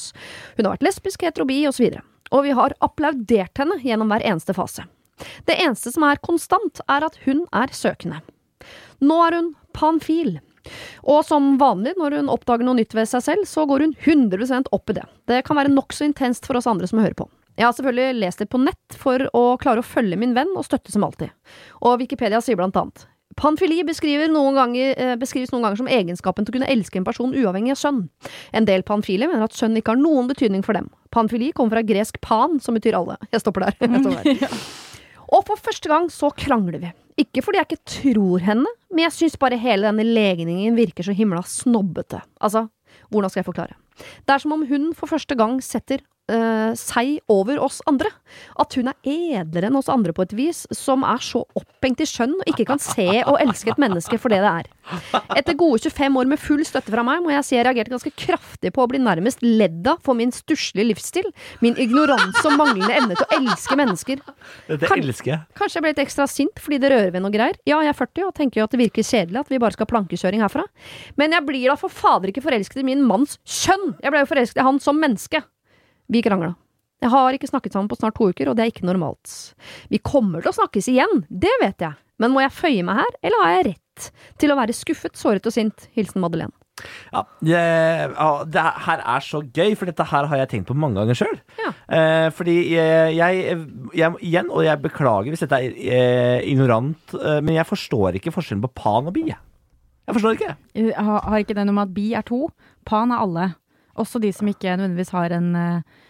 Hun 0.58 0.66
har 0.66 0.76
vært 0.76 0.88
lesbisk, 0.90 1.24
heterobi 1.28 1.62
osv. 1.70 2.00
Og 2.34 2.48
vi 2.48 2.56
har 2.58 2.76
applaudert 2.84 3.62
henne 3.62 3.78
gjennom 3.84 4.10
hver 4.12 4.26
eneste 4.26 4.56
fase. 4.58 4.88
Det 5.46 5.56
eneste 5.62 5.94
som 5.94 6.06
er 6.08 6.22
konstant, 6.24 6.82
er 6.90 7.06
at 7.06 7.20
hun 7.28 7.46
er 7.54 7.74
søkende. 7.76 8.24
Nå 9.04 9.20
er 9.28 9.38
hun 9.38 9.54
panfil. 9.76 10.40
Og 11.04 11.22
som 11.28 11.58
vanlig 11.60 11.94
når 12.00 12.18
hun 12.18 12.32
oppdager 12.32 12.66
noe 12.66 12.80
nytt 12.80 12.96
ved 12.96 13.10
seg 13.12 13.24
selv, 13.26 13.48
så 13.50 13.68
går 13.70 13.86
hun 13.86 13.96
100 14.00 14.72
opp 14.72 14.90
i 14.90 14.98
det. 14.98 15.06
Det 15.30 15.42
kan 15.48 15.60
være 15.60 15.74
nokså 15.74 16.08
intenst 16.08 16.48
for 16.48 16.58
oss 16.58 16.70
andre 16.70 16.90
som 16.90 17.04
hører 17.04 17.18
på. 17.20 17.30
Jeg 17.60 17.68
har 17.68 17.74
selvfølgelig 17.78 18.22
lest 18.24 18.42
det 18.42 18.50
på 18.50 18.62
nett 18.64 18.96
for 18.98 19.28
å 19.38 19.44
klare 19.62 19.84
å 19.84 19.86
følge 19.86 20.18
min 20.18 20.34
venn 20.34 20.56
og 20.58 20.66
støtte 20.66 20.94
som 20.94 21.06
alltid. 21.06 21.30
Og 21.86 22.00
Wikipedia 22.02 22.42
sier 22.42 22.58
blant 22.58 22.78
annet 22.80 23.06
Panfili 23.40 23.82
beskriver 23.88 24.30
noen 24.32 24.56
ganger, 24.58 24.94
eh, 24.98 25.16
beskrives 25.20 25.52
noen 25.52 25.64
ganger 25.66 25.78
som 25.82 25.88
egenskapen 25.88 26.46
til 26.46 26.54
å 26.54 26.58
kunne 26.60 26.70
elske 26.72 27.00
en 27.00 27.08
person 27.08 27.34
uavhengig 27.34 27.72
av 27.72 27.80
sønn. 27.82 28.10
En 28.54 28.66
del 28.66 28.84
panfile 28.84 29.28
mener 29.28 29.44
at 29.44 29.54
sønn 29.58 29.76
ikke 29.78 29.96
har 29.96 30.02
noen 30.02 30.28
betydning 30.30 30.64
for 30.64 30.74
dem. 30.74 30.90
Panfili 31.12 31.52
kommer 31.54 31.78
fra 31.78 31.84
gresk 31.84 32.20
pan, 32.22 32.60
som 32.60 32.76
betyr 32.76 32.94
alle. 32.98 33.18
Jeg 33.32 33.42
stopper 33.42 33.66
der. 33.66 33.76
Jeg 33.82 34.04
stopper 34.04 34.24
der. 34.24 34.60
Og 35.34 35.46
for 35.48 35.58
første 35.58 35.90
gang 35.90 36.10
så 36.14 36.30
krangler 36.36 36.80
vi. 36.80 36.94
Ikke 37.24 37.44
fordi 37.46 37.60
jeg 37.60 37.68
ikke 37.70 37.92
tror 38.02 38.42
henne, 38.42 38.70
men 38.90 39.06
jeg 39.06 39.14
syns 39.14 39.38
bare 39.38 39.58
hele 39.62 39.86
denne 39.86 40.06
legningen 40.06 40.78
virker 40.78 41.06
så 41.06 41.14
himla 41.14 41.44
snobbete. 41.46 42.22
Altså, 42.42 42.68
hvordan 43.14 43.30
skal 43.30 43.42
jeg 43.42 43.50
forklare? 43.50 43.78
Det 44.26 44.34
er 44.34 44.42
som 44.42 44.56
om 44.56 44.66
hun 44.70 44.92
for 44.98 45.10
første 45.10 45.38
gang 45.38 45.60
setter 45.62 46.02
eh, 46.32 46.74
seg 46.80 47.20
over 47.32 47.60
oss 47.64 47.82
andre. 47.90 48.10
At 48.60 48.74
hun 48.78 48.90
er 48.90 48.98
edlere 49.06 49.70
enn 49.70 49.78
oss 49.78 49.90
andre 49.92 50.14
på 50.16 50.24
et 50.26 50.34
vis, 50.38 50.64
som 50.74 51.04
er 51.08 51.22
så 51.24 51.44
opphengt 51.60 52.02
i 52.02 52.08
skjønn 52.10 52.34
og 52.40 52.48
ikke 52.50 52.66
kan 52.72 52.82
se 52.82 53.06
og 53.28 53.38
elske 53.44 53.74
et 53.74 53.82
menneske 53.82 54.18
for 54.22 54.34
det 54.34 54.40
det 54.44 54.52
er. 54.64 54.70
Etter 55.38 55.56
gode 55.60 55.80
25 55.86 56.18
år 56.20 56.30
med 56.32 56.42
full 56.42 56.64
støtte 56.68 56.92
fra 56.94 57.04
meg, 57.06 57.22
må 57.24 57.32
jeg 57.34 57.46
si 57.48 57.56
jeg 57.56 57.66
reagerte 57.68 57.94
ganske 57.94 58.14
kraftig 58.20 58.74
på 58.76 58.84
å 58.84 58.90
bli 58.92 59.00
nærmest 59.04 59.44
ledd 59.46 59.86
av 59.88 60.02
for 60.04 60.18
min 60.18 60.34
stusslige 60.36 60.88
livsstil, 60.90 61.30
min 61.64 61.78
ignoranse 61.80 62.44
og 62.50 62.58
manglende 62.60 62.98
evne 62.98 63.20
til 63.20 63.28
å 63.28 63.40
elske 63.42 63.78
mennesker. 63.80 64.24
Dette 64.68 64.90
Kan- 64.90 65.04
elsker 65.04 65.32
jeg. 65.36 65.42
Kanskje 65.60 65.80
jeg 65.80 65.86
ble 65.86 65.94
litt 65.94 66.04
ekstra 66.08 66.28
sint 66.30 66.60
fordi 66.60 66.80
det 66.84 66.92
rører 66.92 67.12
ved 67.14 67.22
noe 67.24 67.32
greier. 67.34 67.56
Ja, 67.70 67.80
jeg 67.86 67.94
er 67.94 68.00
40 68.02 68.28
og 68.28 68.36
tenker 68.36 68.62
jo 68.62 68.68
at 68.68 68.72
det 68.76 68.82
virker 68.82 69.04
kjedelig 69.06 69.40
at 69.44 69.50
vi 69.54 69.60
bare 69.62 69.76
skal 69.78 69.86
ha 69.88 69.94
plankekjøring 69.94 70.42
herfra. 70.44 70.66
Men 71.20 71.32
jeg 71.38 71.46
blir 71.48 71.68
da 71.70 71.76
for 71.80 71.94
fader 71.94 72.32
ikke 72.34 72.44
forelsket 72.44 72.82
i 72.82 72.88
min 72.88 73.04
manns 73.08 73.38
kjønn! 73.46 73.94
Jeg 74.04 74.12
ble 74.14 74.24
jo 74.26 74.30
forelsket 74.34 74.62
i 74.64 74.68
han 74.68 74.80
som 74.84 75.00
menneske. 75.00 75.44
Vi 76.14 76.22
krangla. 76.26 76.54
Jeg 77.04 77.12
har 77.12 77.36
ikke 77.36 77.50
snakket 77.50 77.76
sammen 77.76 77.90
på 77.92 77.98
snart 78.00 78.16
to 78.16 78.30
uker, 78.32 78.50
og 78.50 78.56
det 78.56 78.64
er 78.64 78.72
ikke 78.72 78.88
normalt. 78.88 79.54
Vi 79.92 80.00
kommer 80.00 80.44
til 80.44 80.54
å 80.54 80.58
snakkes 80.62 80.88
igjen, 80.94 81.24
det 81.28 81.52
vet 81.60 81.84
jeg, 81.84 81.98
men 82.22 82.32
må 82.32 82.44
jeg 82.46 82.56
føye 82.56 82.84
meg 82.88 83.02
her, 83.02 83.16
eller 83.26 83.44
har 83.44 83.56
jeg 83.58 83.66
rett 83.74 84.12
til 84.40 84.54
å 84.54 84.60
være 84.60 84.76
skuffet, 84.78 85.18
såret 85.20 85.50
og 85.50 85.56
sint? 85.56 85.90
Hilsen 85.98 86.24
Madeleine. 86.24 86.56
Ja, 87.14 87.22
det, 87.46 87.60
det 88.50 88.64
her 88.88 89.02
er 89.14 89.24
så 89.24 89.44
gøy, 89.44 89.76
for 89.78 89.90
dette 89.90 90.06
her 90.10 90.30
har 90.32 90.40
jeg 90.42 90.50
tenkt 90.54 90.72
på 90.72 90.78
mange 90.80 90.98
ganger 90.98 91.20
sjøl. 91.20 91.36
Ja. 91.62 91.72
Eh, 91.98 92.28
fordi 92.34 92.56
jeg, 92.74 93.18
jeg, 93.20 93.58
jeg 94.00 94.22
Igjen, 94.26 94.50
og 94.50 94.66
jeg 94.66 94.82
beklager 94.82 95.34
hvis 95.34 95.44
dette 95.46 95.60
er 95.60 95.76
eh, 96.00 96.40
ignorant, 96.50 97.18
eh, 97.20 97.42
men 97.46 97.60
jeg 97.60 97.70
forstår 97.70 98.18
ikke 98.18 98.34
forskjellen 98.34 98.64
på 98.66 98.72
pan 98.80 99.12
og 99.12 99.14
bi. 99.16 99.28
jeg. 99.30 99.40
Forstår 100.10 100.40
ikke. 100.40 100.56
Uh, 100.76 100.90
Har, 100.98 101.28
har 101.30 101.44
ikke 101.44 101.56
det 101.56 101.68
noe 101.68 101.78
med 101.78 101.92
at 101.92 101.94
bi 101.96 102.08
er 102.18 102.26
to? 102.28 102.48
Pan 102.90 103.14
er 103.14 103.22
alle. 103.24 103.52
Også 104.00 104.20
de 104.20 104.34
som 104.34 104.50
ikke 104.50 104.74
nødvendigvis 104.74 105.14
har 105.14 105.36
en 105.38 105.54
eh, 105.56 106.02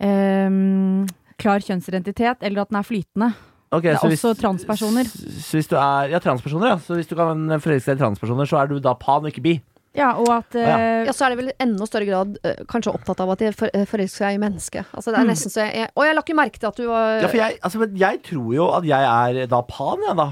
em, 0.00 1.06
klar 1.38 1.60
kjønnsidentitet, 1.64 2.42
eller 2.42 2.62
at 2.62 2.70
den 2.72 2.78
er 2.80 2.86
flytende. 2.86 3.30
Okay, 3.72 3.90
Det 3.90 3.96
er 3.96 3.98
så 3.98 4.08
hvis- 4.08 4.24
også 4.24 4.40
transpersoner. 4.40 5.04
Så 5.42 5.56
hvis 5.58 5.68
du 5.68 5.76
er 5.76 6.08
Ja, 6.10 6.18
transpersoner, 6.18 6.68
ja. 6.68 6.76
Så 6.78 6.94
hvis 6.94 7.08
du 7.08 7.16
kan 7.16 7.48
forelske 7.60 7.86
deg 7.92 7.98
i 7.98 8.04
transpersoner, 8.04 8.46
så 8.46 8.62
er 8.62 8.66
du 8.68 8.78
da 8.78 8.94
pan 8.94 9.24
og 9.24 9.32
ikke 9.32 9.42
bi. 9.42 9.60
Ja, 9.96 10.12
og 10.12 10.28
at 10.28 10.54
uh, 10.54 10.60
Ja, 11.06 11.10
så 11.12 11.24
er 11.24 11.30
det 11.30 11.38
vel 11.38 11.48
i 11.48 11.52
enda 11.64 11.86
større 11.86 12.04
grad 12.04 12.36
uh, 12.44 12.64
kanskje 12.68 12.92
opptatt 12.92 13.18
av 13.20 13.30
at 13.32 13.38
de 13.38 13.50
for, 13.52 13.70
eh, 13.72 13.86
forelsker 13.88 14.26
seg 14.28 14.34
i 14.36 14.38
mennesket. 14.38 14.84
Altså, 14.92 15.10
det 15.10 15.18
er 15.20 15.24
nesten 15.24 15.50
så 15.50 15.64
jeg, 15.64 15.74
jeg 15.74 15.88
Og 15.96 16.04
jeg 16.04 16.14
la 16.14 16.20
ikke 16.20 16.36
merke 16.36 16.58
til 16.60 16.66
at 16.68 16.76
du 16.76 16.86
var 16.86 17.20
Ja, 17.22 17.26
for 17.26 17.36
jeg, 17.36 17.58
altså, 17.64 17.78
men 17.80 17.96
jeg 17.96 18.22
tror 18.22 18.54
jo 18.54 18.68
at 18.76 18.84
jeg 18.84 19.02
er 19.40 19.46
da 19.46 19.60
pan, 19.62 19.98
jeg, 20.06 20.16
da. 20.16 20.28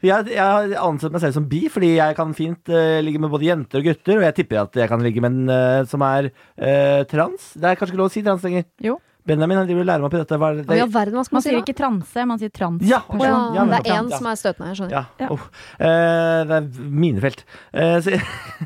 Jeg, 0.00 0.30
jeg 0.32 0.40
har 0.40 0.72
ansett 0.80 1.12
meg 1.12 1.20
selv 1.24 1.36
som 1.36 1.46
bi, 1.50 1.66
fordi 1.72 1.94
jeg 1.98 2.16
kan 2.16 2.32
fint 2.36 2.72
uh, 2.72 2.98
ligge 3.04 3.20
med 3.20 3.32
både 3.32 3.50
jenter 3.50 3.82
og 3.82 3.90
gutter. 3.90 4.16
Og 4.20 4.26
jeg 4.28 4.38
tipper 4.40 4.62
at 4.64 4.80
jeg 4.80 4.88
kan 4.90 5.04
ligge 5.04 5.22
med 5.24 5.36
en 5.36 5.52
uh, 5.52 5.86
som 5.88 6.04
er 6.06 6.30
uh, 6.32 7.02
trans. 7.10 7.52
Det 7.56 7.68
er 7.68 7.78
kanskje 7.78 7.94
ikke 7.94 8.02
lov 8.02 8.12
å 8.12 8.14
si 8.16 8.24
trans 8.26 8.46
lenger. 8.46 8.68
Jo. 8.84 8.96
Benjamin 9.28 9.60
han 9.60 9.68
driver 9.68 9.84
og 9.84 9.88
lærer 9.90 10.04
meg 10.04 10.12
på 10.14 10.20
dette. 10.20 10.38
Hva 10.40 10.48
er 10.50 10.58
det? 10.60 10.78
All 10.80 10.92
verden 10.92 11.26
skal 11.26 11.36
man 11.36 11.38
man 11.38 11.44
si 11.44 11.50
sier 11.50 11.60
ikke 11.60 11.76
transe, 11.76 12.24
man 12.28 12.40
sier 12.40 12.50
Ja, 12.88 13.02
oh, 13.04 13.20
ja, 13.20 13.34
Ja, 13.56 13.66
det 13.68 13.80
er 13.80 13.90
ja. 13.90 13.98
én 14.00 14.10
som 14.14 14.28
er 14.30 14.40
støtende, 14.40 14.70
jeg 14.70 14.80
skjønner. 14.80 14.96
Ja. 14.96 15.04
Ja. 15.20 15.28
Oh. 15.34 15.44
Eh, 15.76 16.40
det 16.48 16.56
er 16.56 16.90
minefelt. 17.04 17.44
Eh, 17.72 17.96
så, 18.04 18.16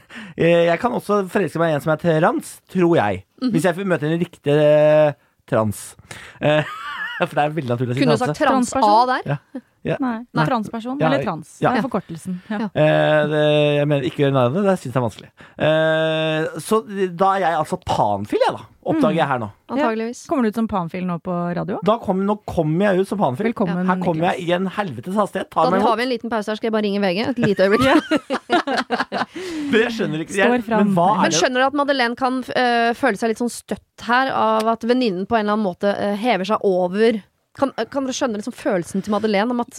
jeg 0.71 0.79
kan 0.83 0.95
også 0.95 1.25
forelske 1.33 1.61
meg 1.63 1.75
i 1.75 1.79
en 1.79 1.85
som 1.85 1.95
er 1.97 2.03
trans, 2.05 2.57
tror 2.71 2.97
jeg. 3.01 3.25
Mhm. 3.43 3.53
Hvis 3.57 3.69
jeg 3.69 3.91
møter 3.91 4.11
en 4.11 4.23
riktig 4.23 4.59
trans. 5.51 5.85
Eh, 6.41 6.75
for 7.27 7.35
det 7.35 7.45
er 7.45 7.57
veldig 7.59 7.75
naturlig 7.75 7.95
å 7.95 7.99
si 7.99 8.05
Kunne 8.05 8.19
du 8.19 8.25
sagt 8.25 8.41
trans 8.41 8.75
A 8.79 8.81
Transperson? 8.81 9.71
Der? 9.93 10.01
Nei, 10.01 10.15
Nei. 10.33 10.45
transperson 10.49 10.99
Ja, 11.01 11.07
eller 11.11 11.25
trans. 11.27 11.57
ja. 11.61 11.73
Det 11.75 11.83
er 11.83 11.87
forkortelsen. 11.89 12.39
Ja. 12.51 12.59
Ja. 12.65 12.69
Eh, 12.73 13.27
det, 13.33 13.43
jeg 13.79 13.89
mener 13.91 14.07
ikke 14.09 14.25
gjør 14.25 14.33
narr 14.37 14.49
av 14.49 14.55
det, 14.57 14.63
det 14.65 14.77
syns 14.81 14.95
jeg 14.95 15.01
er 15.01 15.07
vanskelig. 15.09 15.31
Eh, 15.69 16.61
så 16.65 16.81
da 17.13 17.33
er 17.35 17.45
jeg 17.45 17.59
altså 17.61 17.81
panfil, 17.85 18.41
jeg, 18.47 18.57
da. 18.57 18.65
Oppdager 18.85 19.17
jeg 19.17 19.29
her 19.31 19.39
nå. 19.41 19.47
Antageligvis. 19.73 20.27
Kommer 20.29 20.45
du 20.45 20.53
ut 20.53 20.59
som 20.61 20.67
panfil 20.69 21.07
nå 21.09 21.15
på 21.25 21.33
radio? 21.57 21.79
Da 21.89 21.95
kom, 22.03 22.19
nå 22.29 22.35
kommer 22.45 22.91
jeg 22.91 23.05
ut 23.05 23.09
som 23.09 23.21
panfil. 23.21 23.47
Velkommen, 23.49 23.87
Her 23.89 24.01
kommer 24.03 24.35
jeg 24.35 24.45
i 24.45 24.53
en 24.57 24.69
helvetes 24.77 25.17
hastighet. 25.17 25.49
Ta 25.55 25.65
Da 25.65 25.73
meg 25.73 25.85
tar 25.87 25.97
vi 25.97 26.05
en 26.05 26.13
liten 26.13 26.33
pause 26.33 26.53
her, 26.53 26.59
skal 26.61 26.69
jeg 26.69 26.75
bare 26.77 26.85
ringe 26.85 27.01
VG. 27.01 27.23
Et 27.33 27.41
lite 27.47 27.65
øyeblikk. 27.65 27.89
Men 29.73 29.79
jeg 29.81 29.93
skjønner 29.97 30.25
ikke 30.25 30.37
jeg, 30.37 30.65
Men 30.69 30.93
hva 30.95 31.09
Men 31.17 31.27
er 31.27 31.33
det 31.33 31.39
skjønner 31.41 31.65
du 31.65 31.67
at 31.67 31.79
Madeleine 31.81 32.19
kan 32.19 32.41
øh, 32.45 32.91
føle 32.99 33.21
seg 33.21 33.33
litt 33.33 33.41
sånn 33.41 33.53
støtt 33.53 34.05
her 34.07 34.31
av 34.37 34.69
at 34.75 34.85
venninnen 34.87 35.25
på 35.29 35.39
en 35.39 35.47
eller 35.47 35.57
annen 35.57 35.67
måte 35.67 35.91
øh, 35.95 36.15
hever 36.21 36.49
seg 36.53 36.65
over 36.69 37.21
Kan, 37.55 37.71
kan 37.91 38.05
dere 38.09 38.17
skjønne 38.17 38.41
liksom 38.41 38.57
følelsen 38.57 39.05
til 39.07 39.15
Madeleine 39.15 39.55
om 39.55 39.61
at 39.63 39.79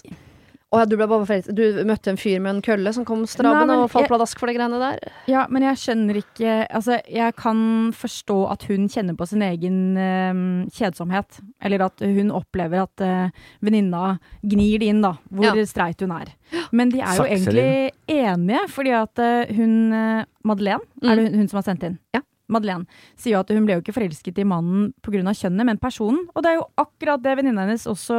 å 0.73 0.79
ja, 0.81 0.85
du, 0.89 0.95
ble 0.97 1.05
bare 1.07 1.23
forelsket. 1.29 1.55
du 1.55 1.83
møtte 1.87 2.09
en 2.11 2.17
fyr 2.19 2.39
med 2.43 2.55
en 2.55 2.61
kølle 2.65 2.91
som 2.91 3.05
kom 3.07 3.21
strabbende 3.29 3.69
Nei, 3.69 3.83
og 3.85 3.91
falt 3.93 4.09
pladask 4.09 4.39
for 4.41 4.49
de 4.49 4.55
greiene 4.57 4.79
der? 4.81 4.97
Ja, 5.29 5.45
men 5.53 5.63
jeg 5.63 5.77
skjønner 5.79 6.17
ikke 6.19 6.55
Altså, 6.67 6.97
jeg 7.07 7.35
kan 7.39 7.61
forstå 7.95 8.37
at 8.51 8.65
hun 8.67 8.89
kjenner 8.91 9.15
på 9.15 9.27
sin 9.29 9.43
egen 9.45 9.77
eh, 10.01 10.41
kjedsomhet. 10.75 11.37
Eller 11.63 11.85
at 11.85 12.01
hun 12.03 12.33
opplever 12.35 12.81
at 12.89 13.05
uh, 13.05 13.45
venninna 13.63 14.17
gnir 14.43 14.81
det 14.81 14.89
inn, 14.91 15.03
da, 15.05 15.13
hvor 15.31 15.47
Ja. 15.53 15.65
streit 15.69 16.01
hun 16.03 16.11
er. 16.17 16.33
Men 16.75 16.91
de 16.91 16.99
er 16.99 17.13
jo 17.13 17.23
Sakser 17.23 17.55
egentlig 17.55 17.91
enige, 18.17 18.65
fordi 18.73 18.95
at 18.97 19.19
eh, 19.23 19.55
hun 19.55 19.93
eh, 19.93 20.25
Madeleine, 20.43 20.83
Mm. 21.01 21.09
er 21.11 21.15
det 21.15 21.29
hun, 21.29 21.39
hun 21.39 21.47
som 21.53 21.61
har 21.61 21.69
sendt 21.69 21.83
inn? 21.87 21.99
Ja. 22.17 22.21
Madeleine 22.51 22.85
sier 23.17 23.35
jo 23.35 23.43
at 23.43 23.53
hun 23.53 23.65
ble 23.67 23.77
jo 23.77 23.83
ikke 23.83 23.95
forelsket 23.95 24.41
i 24.41 24.47
mannen 24.47 24.91
pga. 25.05 25.23
kjønnet, 25.25 25.65
men 25.65 25.81
personen. 25.81 26.25
Og 26.35 26.43
det 26.43 26.51
er 26.51 26.59
jo 26.59 26.67
akkurat 26.81 27.23
det 27.23 27.37
venninna 27.39 27.65
hennes 27.65 27.87
også 27.89 28.17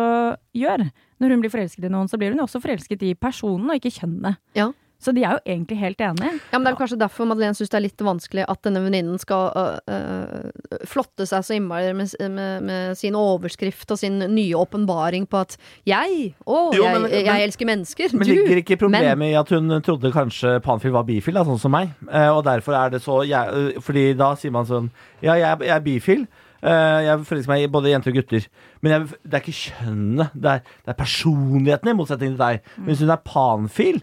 gjør. 0.56 0.88
Når 1.22 1.32
hun 1.32 1.44
blir 1.44 1.52
forelsket 1.52 1.86
i 1.86 1.92
noen, 1.92 2.10
så 2.10 2.18
blir 2.20 2.34
hun 2.34 2.42
jo 2.42 2.48
også 2.48 2.62
forelsket 2.64 3.04
i 3.06 3.14
personen, 3.14 3.70
og 3.70 3.78
ikke 3.78 3.94
kjønnet. 4.00 4.40
Ja. 4.58 4.70
Så 4.98 5.12
de 5.12 5.22
er 5.22 5.36
jo 5.36 5.40
egentlig 5.52 5.76
helt 5.78 6.00
enige. 6.00 6.30
Ja, 6.52 6.58
men 6.58 6.64
Det 6.64 6.72
er 6.72 6.78
kanskje 6.78 6.98
derfor 6.98 7.26
Madeleine 7.28 7.54
syns 7.54 7.68
det 7.68 7.76
er 7.78 7.84
litt 7.84 8.00
vanskelig 8.00 8.44
at 8.48 8.62
denne 8.64 8.80
venninnen 8.80 9.18
skal 9.20 9.50
øh, 9.54 9.76
øh, 9.92 10.86
flotte 10.88 11.26
seg 11.28 11.44
så 11.44 11.54
innmari 11.58 11.92
med, 11.94 12.14
med, 12.32 12.62
med 12.64 12.96
sin 12.96 13.14
overskrift 13.14 13.90
og 13.92 13.98
sin 14.00 14.18
nye 14.32 14.56
åpenbaring 14.56 15.26
på 15.28 15.42
at 15.44 15.56
jeg, 15.86 16.32
å, 16.46 16.72
Jo, 16.74 16.82
jeg, 16.86 17.00
men- 17.02 17.10
jeg, 17.12 17.26
men- 17.28 17.42
elsker 17.44 17.66
mennesker. 17.68 18.16
Men 18.16 18.26
du, 18.26 18.32
ligger 18.32 18.62
ikke 18.62 18.78
problemet 18.80 19.18
men- 19.18 19.28
i 19.34 19.36
at 19.38 19.52
hun 19.52 19.68
trodde 19.84 20.12
kanskje 20.16 20.56
panfil 20.64 20.92
var 20.96 21.04
bifil, 21.04 21.34
da, 21.36 21.44
sånn 21.44 21.60
som 21.60 21.76
meg? 21.76 21.92
Eh, 22.10 22.30
og 22.32 22.42
derfor 22.48 22.72
er 22.80 22.90
det 22.96 23.02
så 23.04 23.20
jeg, 23.28 23.52
øh, 23.52 23.80
Fordi 23.84 24.08
da 24.16 24.32
sier 24.34 24.50
man 24.54 24.64
sånn 24.66 24.90
Ja, 25.22 25.34
jeg, 25.34 25.44
er- 25.52 25.64
jeg 25.68 25.76
er 25.76 25.80
bifil. 25.84 26.26
Eh, 26.66 27.00
jeg 27.04 27.20
forelsker 27.28 27.52
meg 27.52 27.62
i 27.62 27.68
både 27.70 27.90
jenter 27.92 28.10
og 28.10 28.16
gutter. 28.16 28.46
Men 28.82 28.92
jeg, 28.92 29.08
det 29.28 29.34
er 29.34 29.42
ikke 29.44 29.60
kjønnet, 29.60 30.30
det 30.34 30.50
er, 30.50 30.60
det 30.86 30.88
er 30.88 30.98
personligheten, 31.04 31.88
i 31.92 31.94
motsetning 31.94 32.32
til 32.32 32.40
deg. 32.40 32.60
Men 32.78 32.86
hvis 32.90 33.00
hun 33.04 33.10
er 33.12 33.20
panfil, 33.28 34.00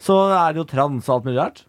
så 0.00 0.16
er 0.32 0.54
det 0.56 0.62
jo 0.64 0.68
trans 0.70 1.08
og 1.08 1.18
alt 1.20 1.28
mulig 1.28 1.40
rart. 1.42 1.66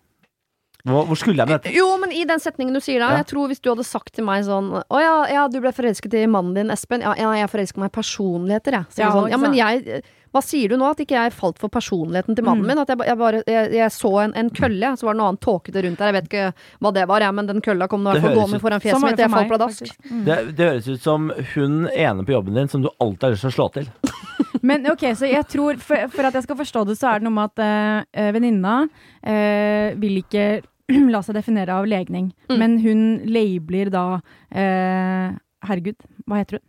Hvor, 0.82 1.04
hvor 1.06 1.14
skulle 1.20 1.38
jeg 1.38 1.46
med 1.46 1.60
dette? 1.60 1.72
Jo, 1.78 1.92
men 2.02 2.10
i 2.10 2.24
den 2.26 2.40
setningen 2.42 2.74
du 2.74 2.80
sier 2.82 2.98
da, 3.04 3.12
Ja. 3.12 3.18
jeg 3.22 3.28
tror 3.30 3.52
hvis 3.52 3.60
du 3.62 3.68
hadde 3.70 3.84
sagt 3.86 4.16
til 4.18 4.26
meg 4.26 4.42
sånn 4.48 4.72
Å 4.82 4.98
ja, 5.04 5.12
ja 5.30 5.44
du 5.48 5.60
ble 5.62 5.70
forelsket 5.78 6.16
i 6.18 6.24
mannen 6.26 6.56
din, 6.58 6.72
Espen. 6.74 7.04
Ja, 7.06 7.12
ja 7.20 7.30
jeg 7.38 7.52
forelsker 7.52 7.78
meg 7.84 7.92
i 7.92 7.94
personligheter, 8.00 8.72
jeg. 8.80 8.86
Så 8.90 9.04
Ja, 9.04 9.12
sånn, 9.14 9.30
ja, 9.30 9.38
men 9.38 9.54
jeg 9.54 10.02
Hva 10.34 10.42
sier 10.42 10.70
du 10.72 10.78
nå? 10.82 10.90
At 10.90 10.98
ikke 11.04 11.20
jeg 11.20 11.34
falt 11.38 11.60
for 11.62 11.70
personligheten 11.70 12.34
til 12.36 12.44
mannen 12.48 12.64
Mm. 12.66 12.68
min? 12.74 12.80
At 12.82 12.88
jeg, 12.88 12.98
jeg 13.12 13.18
bare 13.20 13.44
jeg, 13.46 13.72
jeg 13.78 13.92
så 13.94 14.24
en, 14.24 14.34
en 14.34 14.50
kølle, 14.50 14.94
så 14.98 15.04
var 15.06 15.14
det 15.14 15.20
noe 15.22 15.28
annet 15.36 15.42
tåkete 15.46 15.84
rundt 15.86 16.00
der. 16.02 16.06
Jeg 16.10 16.18
vet 16.18 16.30
ikke 16.32 16.54
hva 16.82 16.94
det 16.98 17.06
var, 17.14 17.20
jeg, 17.28 17.34
men 17.36 17.46
den 17.52 17.62
kølla 17.62 17.88
kom 17.92 18.02
nå 18.02 18.10
i 18.10 18.14
Det 18.16 18.22
hvert 18.24 18.32
fall 18.32 18.40
gående 18.42 18.62
foran 18.66 18.82
fjeset 18.82 18.98
Sånn 18.98 19.06
mitt. 19.06 19.18
det 19.22 19.28
Jeg 19.28 19.36
falt 19.38 19.52
pladask. 19.54 19.94
Mm. 20.10 20.24
Det, 20.26 20.38
det 20.58 20.70
høres 20.72 20.88
ut 20.88 21.02
som 21.06 21.30
hun 21.54 21.78
ene 21.94 22.26
på 22.26 22.32
jobben 22.34 22.56
din 22.58 22.68
som 22.72 22.82
du 22.82 22.90
alltid 22.98 23.22
har 23.28 23.36
lyst 23.38 23.46
til 23.46 23.52
å 23.54 23.58
slå 23.60 23.70
til. 23.78 23.92
Men 24.64 24.86
ok, 24.92 25.06
så 25.18 25.26
jeg 25.30 25.46
tror 25.50 25.78
For, 25.82 26.08
for 26.14 26.28
at 26.30 26.34
jeg 26.38 26.44
skal 26.44 26.58
forstå 26.60 26.86
det, 26.88 26.98
så 27.00 27.08
er 27.16 27.20
det 27.20 27.28
noe 27.30 27.34
med 27.34 27.50
at 27.58 28.06
uh, 28.14 28.32
venninna 28.36 28.76
uh, 28.86 30.00
vil 30.02 30.20
ikke 30.22 30.62
la 31.14 31.22
seg 31.24 31.36
definere 31.40 31.74
av 31.80 31.86
legning. 31.88 32.32
Mm. 32.50 32.58
Men 32.60 32.80
hun 32.84 33.02
labeler 33.26 33.90
da 33.94 34.04
uh, 34.20 35.38
Herregud, 35.68 35.98
hva 36.28 36.42
heter 36.42 36.58
hun? 36.60 36.68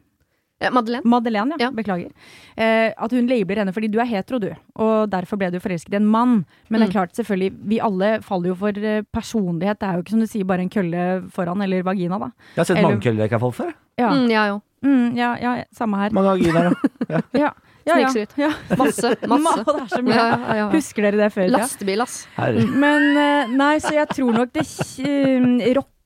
Madeleine? 0.63 1.03
Madeleine, 1.11 1.57
ja. 1.59 1.67
Ja. 1.67 1.69
Beklager. 1.75 2.13
Eh, 2.55 2.93
at 2.95 3.11
hun 3.11 3.27
labeler 3.27 3.59
henne 3.65 3.73
fordi 3.75 3.89
du 3.91 3.97
er 3.99 4.07
hetero, 4.07 4.39
du. 4.39 4.53
Og 4.79 5.09
derfor 5.11 5.35
ble 5.41 5.49
du 5.51 5.57
forelsket 5.59 5.97
i 5.97 5.99
en 5.99 6.07
mann. 6.07 6.45
Men 6.71 6.79
det 6.79 6.85
er 6.87 6.91
Mm. 6.93 6.95
klart, 6.95 7.17
selvfølgelig, 7.19 7.49
vi 7.67 7.81
alle 7.83 8.11
faller 8.23 8.53
jo 8.53 8.55
for 8.61 8.71
personlighet. 9.11 9.81
Det 9.81 9.89
er 9.89 9.97
jo 9.99 10.03
ikke 10.05 10.15
som 10.15 10.21
du 10.23 10.27
sier, 10.31 10.45
bare 10.47 10.63
en 10.63 10.71
kølle 10.71 11.07
foran, 11.35 11.65
eller 11.67 11.83
vagina, 11.83 12.17
da. 12.23 12.29
Jeg 12.55 12.61
har 12.61 12.65
sett 12.65 12.77
Eller- 12.79 12.89
mange 12.93 13.03
køller 13.03 13.19
jeg 13.25 13.33
ikke 13.33 13.39
har 13.41 13.47
falt 13.49 13.55
for. 13.59 13.73
Ja, 13.99 14.11
Mm, 14.15 14.29
jeg 14.31 14.53
òg. 14.53 14.63
mm, 14.87 15.17
ja, 15.17 15.35
ja 15.43 15.65
samme 15.75 15.97
her. 15.99 16.11
Mange 16.15 16.31
vaginaer, 16.31 16.71
da. 16.71 16.77
Ja, 17.11 17.21
ja, 17.41 17.51
ja. 17.87 17.97
Snikskryt. 17.97 18.37
ja. 18.39 18.51
Masse. 18.79 19.15
Masse. 19.33 19.65
Det 19.67 19.77
er 19.83 19.89
så 19.93 20.03
mye. 20.03 20.17
Ja, 20.17 20.27
ja, 20.33 20.57
ja. 20.63 20.69
Husker 20.73 21.09
dere 21.09 21.23
det 21.25 21.31
før? 21.35 21.47
i 21.47 21.51
tida? 21.51 21.63
Lastebil, 21.63 22.05
ass. 22.05 22.19
Herre. 22.37 22.67
Men 22.85 23.09
eh, 23.25 23.55
nei, 23.59 23.75
så 23.85 23.95
jeg 23.97 24.09
tror 24.15 24.33
nok 24.41 24.55
det 24.55 24.67
eh, 25.07 25.49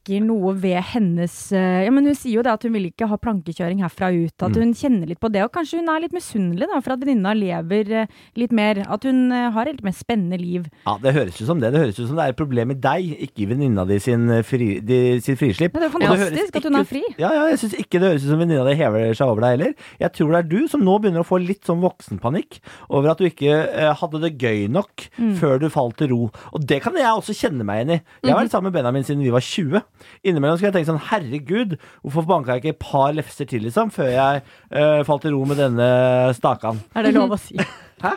rokker 0.06 0.22
noe 0.24 0.52
ved 0.54 0.78
hennes 0.92 1.34
eh, 1.52 1.84
Ja, 1.86 1.90
men 1.90 2.06
hun 2.06 2.14
sier 2.14 2.36
jo 2.38 2.42
det 2.42 2.52
at 2.52 2.62
hun 2.66 2.72
vil 2.76 2.86
ikke 2.90 3.08
ha 3.10 3.16
plankekjøring 3.18 3.80
herfra 3.82 4.10
ut. 4.14 4.34
At 4.42 4.52
Mm. 4.54 4.60
hun 4.62 4.74
kjenner 4.74 5.06
litt 5.08 5.20
på 5.20 5.30
det. 5.32 5.42
Og 5.44 5.52
kanskje 5.52 5.78
hun 5.80 5.88
er 5.88 6.00
litt 6.00 6.12
misunnelig 6.14 6.66
da, 6.70 6.80
for 6.80 6.92
at 6.94 7.00
venninna 7.00 7.34
lever 7.34 7.90
eh, 7.92 8.06
litt 8.36 8.52
mer. 8.52 8.84
At 8.88 9.02
hun 9.04 9.32
eh, 9.32 9.50
har 9.50 9.66
et 9.66 9.76
litt 9.76 9.84
mer 9.84 9.92
spennende 9.96 10.38
liv. 10.38 10.66
Ja, 10.86 10.96
Det 11.02 11.12
høres 11.14 11.40
ut 11.40 11.46
som 11.46 11.60
det. 11.60 11.72
Det 11.72 11.80
høres 11.80 11.98
ut 11.98 12.08
som 12.08 12.16
det 12.16 12.24
er 12.24 12.28
et 12.34 12.36
problem 12.38 12.68
med 12.68 12.80
deg, 12.80 13.16
ikke 13.26 13.42
i 13.42 13.46
venninna 13.50 13.84
di 13.86 13.98
sin, 13.98 14.28
fri, 14.44 14.80
de, 14.80 15.20
sin 15.20 15.36
frislipp. 15.36 15.74
Men 15.74 15.82
det 15.82 15.90
er 15.90 15.98
høres 15.98 16.30
fantastisk 16.30 16.56
at 16.56 16.62
hun 16.64 16.76
er 16.76 16.80
ut- 16.86 16.86
fri. 16.92 17.02
Ja, 17.18 17.32
ja, 17.34 17.46
jeg 17.50 17.58
syns 17.58 17.74
ikke 17.80 18.00
det 18.00 18.10
høres 18.12 18.24
ut 18.24 18.30
som 18.30 18.38
venninna 18.38 18.64
di 18.68 18.74
hever 18.78 19.14
seg 19.14 19.26
over 19.28 19.40
deg 19.42 19.58
heller. 19.58 19.74
Jeg 20.00 20.12
tror 20.12 20.30
det 20.32 20.38
er 20.44 20.48
du 20.48 20.68
som 20.68 20.80
nå 20.86 20.98
begynner 21.02 21.20
å 21.24 21.26
få 21.26 21.40
litt 21.44 21.64
sånn 21.66 21.80
voksenpanikk 21.82 22.60
over 22.90 23.10
at 23.10 23.18
du 23.18 23.26
ikke 23.28 23.50
eh, 23.74 23.92
hadde 23.94 24.20
det 24.22 24.36
gøy 24.38 24.68
nok 24.70 25.08
Mm. 25.16 25.34
før 25.38 25.58
du 25.60 25.68
falt 25.72 25.96
til 25.96 26.08
ro. 26.10 26.30
Og 26.52 26.66
det 26.66 26.82
kan 26.82 26.92
jeg 26.94 27.04
også 27.08 27.32
kjenne 27.36 27.64
meg 27.64 27.80
igjen 27.86 27.94
i. 27.96 28.00
Jeg 28.24 28.32
har 28.34 28.42
vært 28.44 28.50
sammen 28.52 28.68
med 28.70 28.74
Benjamin 28.76 29.04
siden 29.04 29.22
vi 29.24 29.30
var 29.32 29.40
20. 29.40 29.80
Innimellom 30.26 30.58
skal 30.58 30.70
jeg 30.70 30.76
tenke 30.78 30.90
sånn 30.90 31.02
herregud, 31.10 31.76
hvorfor 32.04 32.28
banka 32.28 32.56
jeg 32.56 32.64
ikke 32.64 32.74
et 32.76 32.84
par 32.84 33.16
lefser 33.16 33.48
til, 33.50 33.66
liksom, 33.66 33.92
før 33.94 34.12
jeg 34.12 34.44
uh, 34.44 35.02
falt 35.08 35.26
til 35.26 35.36
ro 35.36 35.42
med 35.48 35.60
denne 35.62 35.90
stakan? 36.36 36.82
Er 36.96 37.08
det 37.08 37.16
lov 37.16 37.36
å 37.36 37.40
si? 37.40 37.58
Hæ? 38.04 38.12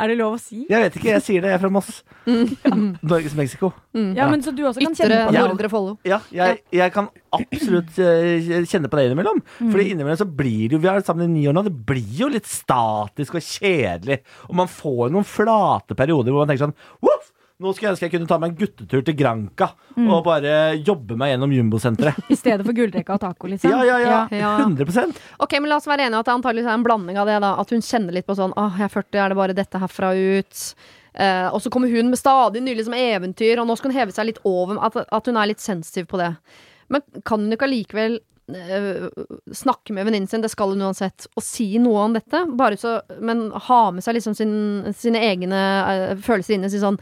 Er 0.00 0.10
det 0.10 0.16
lov 0.18 0.36
å 0.36 0.40
si? 0.40 0.62
Jeg 0.70 0.84
vet 0.84 0.96
ikke, 0.98 1.08
jeg 1.10 1.24
sier 1.24 1.42
det, 1.44 1.50
jeg 1.50 1.58
er 1.58 1.62
fra 1.62 1.70
Moss. 1.72 1.98
Norges 3.10 3.34
Mexico. 3.36 3.72
Ja, 3.92 4.28
men 4.30 4.44
så 4.44 4.52
du 4.54 4.62
også 4.68 4.80
kan 4.80 4.94
Ytre 4.94 5.08
kjenne 5.08 5.26
på 5.26 5.34
det? 5.34 5.42
Nordre 5.50 5.70
Follo. 5.72 5.96
Ja, 6.06 6.20
jeg, 6.34 6.60
jeg 6.74 6.94
kan 6.94 7.10
absolutt 7.36 7.98
eh, 8.02 8.48
kjenne 8.70 8.90
på 8.92 9.00
det 9.00 9.08
innimellom. 9.08 9.42
Mm. 9.58 9.70
Fordi 9.74 9.88
innimellom 9.90 10.20
så 10.22 10.28
blir 10.28 10.68
det 10.68 10.76
jo 10.78 10.82
Vi 10.82 10.88
har 10.88 11.00
vært 11.00 11.10
sammen 11.10 11.26
i 11.26 11.40
ni 11.40 11.46
år 11.50 11.56
nå. 11.56 11.66
Det 11.66 11.74
blir 11.90 12.20
jo 12.22 12.30
litt 12.32 12.48
statisk 12.48 13.36
og 13.36 13.44
kjedelig. 13.44 14.20
Og 14.48 14.58
man 14.62 14.70
får 14.70 15.10
noen 15.14 15.26
flate 15.28 15.98
perioder 15.98 16.32
hvor 16.32 16.44
man 16.44 16.52
tenker 16.52 16.68
sånn 16.68 16.78
Voff! 17.04 17.25
Nå 17.62 17.72
skulle 17.72 17.88
jeg 17.88 17.94
ønske 17.94 18.04
jeg 18.08 18.12
kunne 18.12 18.28
ta 18.28 18.36
meg 18.42 18.50
en 18.52 18.58
guttetur 18.60 19.04
til 19.06 19.16
Granca 19.16 19.70
Mm. 19.96 20.10
og 20.12 20.26
bare 20.26 20.50
jobbe 20.84 21.16
meg 21.16 21.30
gjennom 21.32 21.52
Jumbosenteret. 21.56 22.18
I 22.34 22.36
stedet 22.36 22.66
for 22.66 22.76
gullrekka 22.76 23.14
og 23.14 23.20
taco, 23.22 23.48
liksom. 23.48 23.70
Ja, 23.72 23.80
ja, 23.88 23.96
ja. 24.02 24.18
Ja. 24.36 24.50
100 24.60 25.14
Ok, 25.40 25.54
men 25.56 25.70
La 25.72 25.78
oss 25.80 25.86
være 25.88 26.04
enige 26.04 26.20
at 26.20 26.28
det 26.28 26.34
antakeligvis 26.34 26.68
er 26.68 26.76
en 26.76 26.84
blanding 26.84 27.16
av 27.16 27.30
det. 27.30 27.38
da 27.40 27.54
At 27.62 27.70
hun 27.72 27.80
kjenner 27.80 28.12
litt 28.12 28.26
på 28.28 28.36
sånn 28.36 28.52
Åh, 28.60 28.76
jeg 28.76 28.90
er 28.90 28.92
40, 28.92 29.20
er 29.22 29.32
det 29.32 29.38
bare 29.40 29.56
dette 29.56 29.80
herfra 29.80 30.10
ut? 30.12 30.64
Eh, 31.16 31.48
og 31.48 31.62
så 31.64 31.72
kommer 31.72 31.88
hun 31.88 32.10
med 32.12 32.20
stadig 32.20 32.60
nye 32.60 32.76
liksom, 32.76 32.92
eventyr, 32.92 33.56
og 33.62 33.70
nå 33.70 33.76
skal 33.80 33.88
hun 33.90 33.96
heve 34.02 34.12
seg 34.12 34.28
litt 34.28 34.40
over. 34.44 34.76
At, 34.84 34.98
at 35.08 35.30
hun 35.32 35.38
er 35.40 35.48
litt 35.48 35.64
sensitiv 35.64 36.10
på 36.12 36.20
det. 36.20 36.34
Men 36.92 37.00
kan 37.24 37.40
hun 37.40 37.56
ikke 37.56 37.64
allikevel 37.70 38.18
eh, 38.52 39.06
snakke 39.56 39.96
med 39.96 40.04
venninnen 40.10 40.28
sin, 40.28 40.44
det 40.44 40.52
skal 40.52 40.74
hun 40.74 40.84
uansett, 40.84 41.24
og 41.32 41.42
si 41.46 41.70
noe 41.80 42.04
om 42.04 42.18
dette? 42.18 42.42
Bare 42.52 42.76
så, 42.76 42.98
men 43.16 43.46
ha 43.70 43.80
med 43.96 44.04
seg 44.04 44.18
liksom 44.20 44.36
sin, 44.36 44.52
sine 44.92 45.24
egne 45.24 45.62
eh, 45.88 46.12
følelser 46.20 46.58
inn 46.58 46.68
i 46.68 46.70
si 46.76 46.84
sånn 46.84 47.00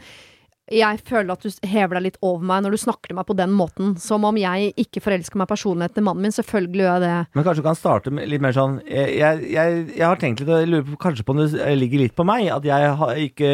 jeg 0.73 1.01
føler 1.05 1.29
at 1.35 1.43
du 1.45 1.67
hever 1.69 1.99
deg 1.99 2.05
litt 2.07 2.15
over 2.25 2.45
meg 2.49 2.63
når 2.65 2.73
du 2.73 2.79
snakker 2.81 3.11
til 3.11 3.17
meg 3.19 3.27
på 3.29 3.35
den 3.37 3.51
måten. 3.53 3.93
Som 4.01 4.25
om 4.25 4.37
jeg 4.39 4.71
ikke 4.81 5.03
forelsker 5.03 5.37
meg 5.37 5.49
personligheten 5.51 5.99
til 5.99 6.05
mannen 6.07 6.25
min. 6.25 6.33
Selvfølgelig 6.33 6.81
gjør 6.81 6.95
jeg 6.95 7.03
det. 7.03 7.17
Men 7.37 7.45
kanskje 7.45 7.61
du 7.61 7.67
kan 7.67 7.77
starte 7.77 8.13
med 8.15 8.31
litt 8.31 8.41
mer 8.41 8.55
sånn 8.55 8.79
Jeg, 8.89 9.11
jeg, 9.19 9.43
jeg, 9.53 9.83
jeg 9.93 10.05
har 10.07 10.21
tenkt 10.21 10.41
litt 10.41 10.49
og 10.49 10.63
jeg 10.63 10.71
lurer 10.71 10.87
på, 10.87 10.97
kanskje 11.05 11.27
på 11.27 11.35
om 11.35 11.43
det 11.43 11.75
ligger 11.77 12.01
litt 12.01 12.15
på 12.17 12.25
meg. 12.25 12.49
At 12.55 12.65
jeg 12.65 12.95
har 13.01 13.21
ikke 13.21 13.51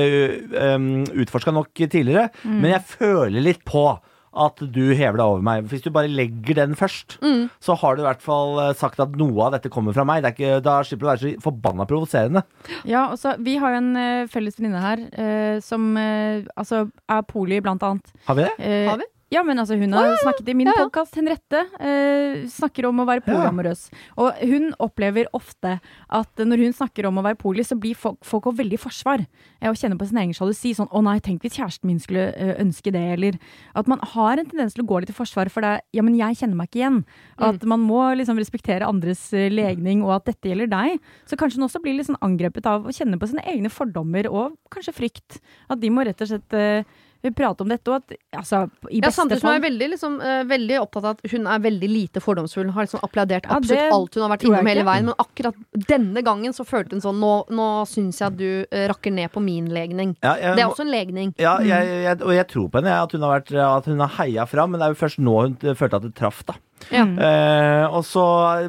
um, 0.56 0.88
utforska 1.26 1.56
nok 1.56 1.84
tidligere. 1.84 2.30
Mm. 2.46 2.58
Men 2.64 2.74
jeg 2.78 2.88
føler 2.94 3.48
litt 3.50 3.68
på 3.68 3.86
at 4.34 4.62
du 4.72 4.94
hever 4.96 5.18
deg 5.20 5.26
over 5.26 5.42
meg. 5.44 5.66
Hvis 5.68 5.84
du 5.84 5.90
bare 5.92 6.08
legger 6.08 6.56
den 6.56 6.76
først, 6.80 7.18
Mm. 7.22 7.50
så 7.60 7.76
har 7.78 7.96
du 7.96 8.02
i 8.02 8.06
hvert 8.08 8.22
fall 8.24 8.60
eh, 8.64 8.74
sagt 8.80 9.00
at 9.00 9.16
noe 9.20 9.46
av 9.46 9.52
dette 9.58 9.70
kommer 9.70 9.94
fra 9.94 10.06
meg. 10.08 10.24
Det 10.24 10.32
er 10.32 10.36
ikke, 10.38 10.64
da 10.64 10.78
slipper 10.84 11.04
du 11.04 11.08
å 11.08 11.12
være 11.12 11.24
så 11.36 11.42
forbanna 11.44 11.86
provoserende. 11.90 12.44
Ja, 12.88 13.10
også, 13.12 13.36
Vi 13.44 13.58
har 13.58 13.72
jo 13.76 13.78
en 13.82 13.96
uh, 13.98 14.28
felles 14.32 14.56
venninne 14.60 14.80
her 14.82 15.04
uh, 15.20 15.60
som 15.60 15.92
uh, 15.98 16.44
altså 16.56 16.86
er 17.10 17.22
poli, 17.28 17.60
blant 17.60 17.84
annet. 17.84 18.14
Har 18.28 18.36
vi 18.40 18.48
det? 18.48 18.88
Har 18.88 18.98
vi? 19.02 19.10
Ja, 19.32 19.46
men 19.48 19.56
altså 19.62 19.78
hun 19.80 19.94
har 19.96 20.10
snakket 20.20 20.50
i 20.52 20.54
min 20.60 20.68
Ja, 20.68 20.74
ja. 20.76 20.84
podkast, 20.84 21.16
Henriette, 21.16 21.62
eh, 21.80 22.42
snakker 22.52 22.84
om 22.90 22.98
å 23.00 23.06
være 23.08 23.24
polyamorøs. 23.24 23.86
Og 24.20 24.36
hun 24.44 24.74
opplever 24.84 25.30
ofte 25.34 25.78
at 26.12 26.36
når 26.44 26.60
hun 26.66 26.74
snakker 26.76 27.08
om 27.08 27.16
å 27.16 27.24
være 27.24 27.38
poli, 27.40 27.64
så 27.64 27.78
blir 27.80 27.96
folk, 27.96 28.20
folk 28.28 28.50
også 28.52 28.60
veldig 28.60 28.74
i 28.76 28.82
forsvar. 28.84 29.24
eh, 29.62 29.70
Og 29.70 29.76
kjenner 29.80 29.98
på 29.98 30.06
sin 30.10 30.18
egen 30.18 30.34
sjalusi. 30.36 30.76
Sånn 30.76 30.90
'Å 30.92 31.02
nei, 31.04 31.20
tenk 31.20 31.42
hvis 31.44 31.56
kjæresten 31.56 31.86
min 31.86 32.00
skulle 32.00 32.34
eh, 32.36 32.56
ønske 32.60 32.92
det', 32.92 33.14
eller 33.14 33.40
At 33.74 33.88
man 33.88 34.00
har 34.00 34.38
en 34.38 34.46
tendens 34.46 34.74
til 34.74 34.84
å 34.84 34.88
gå 34.88 35.00
litt 35.00 35.10
i 35.10 35.14
forsvar 35.14 35.50
for 35.50 35.62
det. 35.62 35.80
Ja, 35.94 36.02
men 36.02 36.18
jeg 36.18 36.36
kjenner 36.36 36.56
meg 36.56 36.68
ikke 36.70 36.82
igjen. 36.84 37.06
At 37.40 37.64
man 37.64 37.80
må 37.80 38.14
liksom 38.18 38.38
respektere 38.38 38.82
andres 38.86 39.32
eh, 39.34 39.50
legning, 39.50 40.04
og 40.04 40.12
at 40.12 40.26
dette 40.26 40.50
gjelder 40.52 40.68
deg. 40.68 41.00
Så 41.26 41.38
kanskje 41.38 41.56
hun 41.56 41.70
også 41.70 41.82
blir 41.82 41.96
litt 41.96 42.08
sånn 42.08 42.20
angrepet 42.22 42.66
av 42.66 42.84
å 42.86 42.92
kjenne 42.92 43.18
på 43.18 43.30
sine 43.30 43.46
egne 43.48 43.70
fordommer, 43.72 44.28
og 44.30 44.58
kanskje 44.70 44.94
frykt. 44.94 45.40
At 45.70 45.80
de 45.80 45.90
må 45.90 46.04
rett 46.04 46.20
og 46.22 46.28
slett 46.28 46.54
eh, 46.54 46.84
prate 47.30 47.62
om 47.62 47.70
dette, 47.70 47.92
og 47.92 48.00
at 48.00 48.16
altså, 48.40 48.64
i 48.90 48.98
Ja, 48.98 49.06
beste 49.06 49.22
Sandra 49.22 49.38
som 49.38 49.48
fall 49.48 49.60
er 49.60 49.64
veldig, 49.68 49.90
liksom, 49.94 50.16
eh, 50.26 50.40
veldig 50.50 50.80
opptatt 50.82 51.06
av 51.06 51.20
at 51.20 51.32
hun 51.36 51.46
er 51.46 51.62
veldig 51.62 51.90
lite 51.92 52.24
fordomsfull. 52.24 52.72
Har 52.74 52.88
liksom 52.88 53.04
applaudert 53.06 53.46
Ja, 53.46 53.60
absolutt 53.60 53.84
det 53.84 53.94
alt 53.94 54.18
hun 54.18 54.26
har 54.26 54.32
vært 54.34 54.46
innom 54.48 54.72
hele 54.72 54.86
veien. 54.88 55.06
Men 55.12 55.20
akkurat 55.22 55.56
denne 55.94 56.26
gangen 56.26 56.58
så 56.58 56.66
følte 56.66 56.98
hun 56.98 57.06
sånn 57.06 57.22
Nå, 57.22 57.32
nå 57.54 57.68
syns 57.86 58.18
jeg 58.24 58.28
at 58.32 58.38
du 58.40 58.66
eh, 58.66 58.88
rakker 58.90 59.14
ned 59.14 59.30
på 59.32 59.44
min 59.46 59.70
legning. 59.70 60.16
Ja, 60.24 60.34
jeg, 60.42 60.58
Det 60.58 60.66
er 60.66 60.74
også 60.74 60.88
en 60.88 60.96
legning. 60.96 61.36
ja, 61.38 61.60
jeg, 61.62 61.94
jeg, 62.08 62.22
og 62.26 62.34
jeg 62.34 62.48
tror 62.50 62.68
på 62.74 62.82
henne, 62.82 62.98
at 63.06 63.14
hun 63.14 63.22
har, 63.22 63.38
vært, 63.38 63.54
at 63.54 63.86
hun 63.86 64.02
har 64.02 64.14
heia 64.18 64.50
fram. 64.50 64.74
Men 64.74 64.82
det 64.82 64.88
er 64.88 64.96
jo 64.96 65.02
først 65.06 65.22
nå 65.22 65.38
hun 65.46 65.58
følte 65.78 66.02
at 66.02 66.10
det 66.10 66.16
traff, 66.18 66.42
da. 66.48 66.58
Ja. 66.90 67.06
Uh, 67.06 67.98
og 68.00 68.06
så 68.10 68.24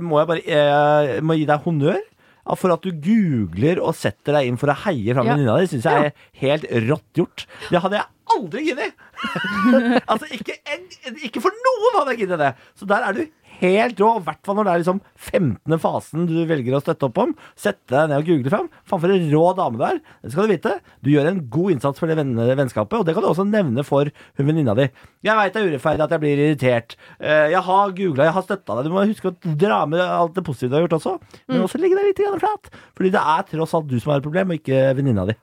må 0.04 0.20
jeg 0.20 0.28
bare 0.28 0.42
uh, 0.44 1.22
må 1.24 1.38
gi 1.38 1.46
deg 1.48 1.64
honnør 1.64 1.96
ja, 1.96 2.02
for 2.58 2.72
at 2.74 2.82
du 2.82 2.90
googler 2.92 3.78
og 3.82 3.94
setter 3.94 4.34
deg 4.38 4.48
inn 4.50 4.56
for 4.60 4.72
å 4.72 4.74
heie 4.86 5.14
fram 5.14 5.26
Ja. 5.28 5.36
venninna 5.36 5.58
di. 5.60 5.68
syns 5.70 5.84
jeg 5.86 6.08
er 6.10 6.12
helt 6.42 6.64
rått 6.88 7.12
gjort. 7.14 7.46
Det 7.70 7.80
hadde 7.84 8.00
jeg 8.00 8.06
aldri 8.36 8.64
giddet! 8.66 8.94
altså, 10.10 10.26
ikke, 10.34 10.56
ikke 11.28 11.42
for 11.44 11.54
noen 11.66 11.98
hadde 12.00 12.14
jeg 12.16 12.22
giddet 12.24 12.40
det! 12.42 12.52
Så 12.78 12.88
der 12.90 13.06
er 13.08 13.12
du 13.18 13.22
helt 13.62 14.00
rå, 14.02 14.10
i 14.18 14.24
hvert 14.26 14.40
fall 14.46 14.58
når 14.58 14.66
det 14.68 14.72
er 14.74 14.82
liksom 14.82 15.00
15. 15.22 15.78
fasen 15.82 16.26
du 16.28 16.34
velger 16.50 16.76
å 16.76 16.80
støtte 16.82 17.08
opp 17.08 17.20
om. 17.22 17.32
Sette 17.58 17.94
deg 17.94 18.10
ned 18.12 18.20
og 18.22 18.28
google 18.28 18.52
fram. 18.52 18.68
Faen, 18.90 19.02
for 19.04 19.14
en 19.14 19.26
rå 19.32 19.42
dame 19.58 19.80
du 19.80 19.84
er. 19.88 20.00
Det 20.22 20.32
skal 20.34 20.46
du 20.48 20.52
vite. 20.54 20.74
Du 21.06 21.10
gjør 21.14 21.30
en 21.32 21.40
god 21.54 21.74
innsats 21.76 22.02
for 22.02 22.10
det 22.12 22.18
vennskapet, 22.58 22.98
og 23.00 23.06
det 23.08 23.14
kan 23.16 23.24
du 23.24 23.30
også 23.30 23.46
nevne 23.48 23.84
for 23.86 24.10
hun 24.12 24.48
venninna 24.50 24.74
di. 24.78 24.88
Jeg 25.22 25.38
veit 25.38 25.54
det 25.54 25.62
er 25.62 25.72
urettferdig 25.72 26.06
at 26.08 26.14
jeg 26.16 26.24
blir 26.26 26.44
irritert. 26.46 26.96
Eh, 27.20 27.48
Jeg 27.54 27.62
har 27.68 27.96
googla, 27.98 28.28
jeg 28.28 28.36
har 28.38 28.46
støtta 28.46 28.78
deg. 28.80 28.90
Du 28.90 28.94
må 28.96 29.06
huske 29.08 29.32
å 29.32 29.56
dra 29.64 29.82
med 29.86 30.00
alt 30.04 30.34
det 30.36 30.44
positive 30.46 30.70
du 30.72 30.78
har 30.80 30.86
gjort 30.88 30.98
også. 31.00 31.16
Men 31.48 31.64
også 31.68 31.80
legge 31.82 31.98
deg 31.98 32.10
litt 32.12 32.40
flat. 32.42 32.72
Fordi 32.98 33.10
det 33.14 33.22
er 33.22 33.46
tross 33.52 33.74
alt 33.78 33.88
du 33.90 33.98
som 34.00 34.12
har 34.14 34.20
et 34.22 34.26
problem, 34.26 34.50
og 34.54 34.58
ikke 34.62 34.88
venninna 34.98 35.26
di. 35.30 35.36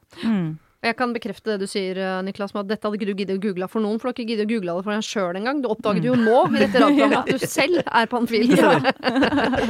Jeg 0.79 0.95
kan 0.95 1.11
bekrefte 1.11 1.51
det 1.51 1.65
du 1.65 1.67
sier, 1.67 1.97
eh, 1.99 2.21
Niklas, 2.23 2.53
med 2.55 2.61
at 2.63 2.69
dette 2.69 2.87
hadde 2.87 2.95
ikke 2.95 3.09
du 3.09 3.17
giddet 3.19 3.35
å 3.35 3.41
google 3.43 3.67
for 3.67 3.83
noen. 3.83 3.99
For 3.99 4.07
du 4.07 4.09
har 4.13 4.15
ikke 4.15 4.29
giddet 4.31 4.45
å 4.47 4.51
google 4.53 4.75
det 4.77 4.85
for 4.85 4.95
deg 4.95 5.07
sjøl 5.09 5.39
engang. 5.41 5.59
Du 5.59 5.67
oppdaget 5.73 6.07
jo 6.07 6.13
nå 6.15 6.37
i 6.53 6.61
dette 6.61 6.79
radioprogrammet 6.79 7.19
at 7.19 7.43
du 7.43 7.47
selv 7.59 7.81
er 7.83 8.07
panfil. 8.07 8.47
Så 8.55 8.69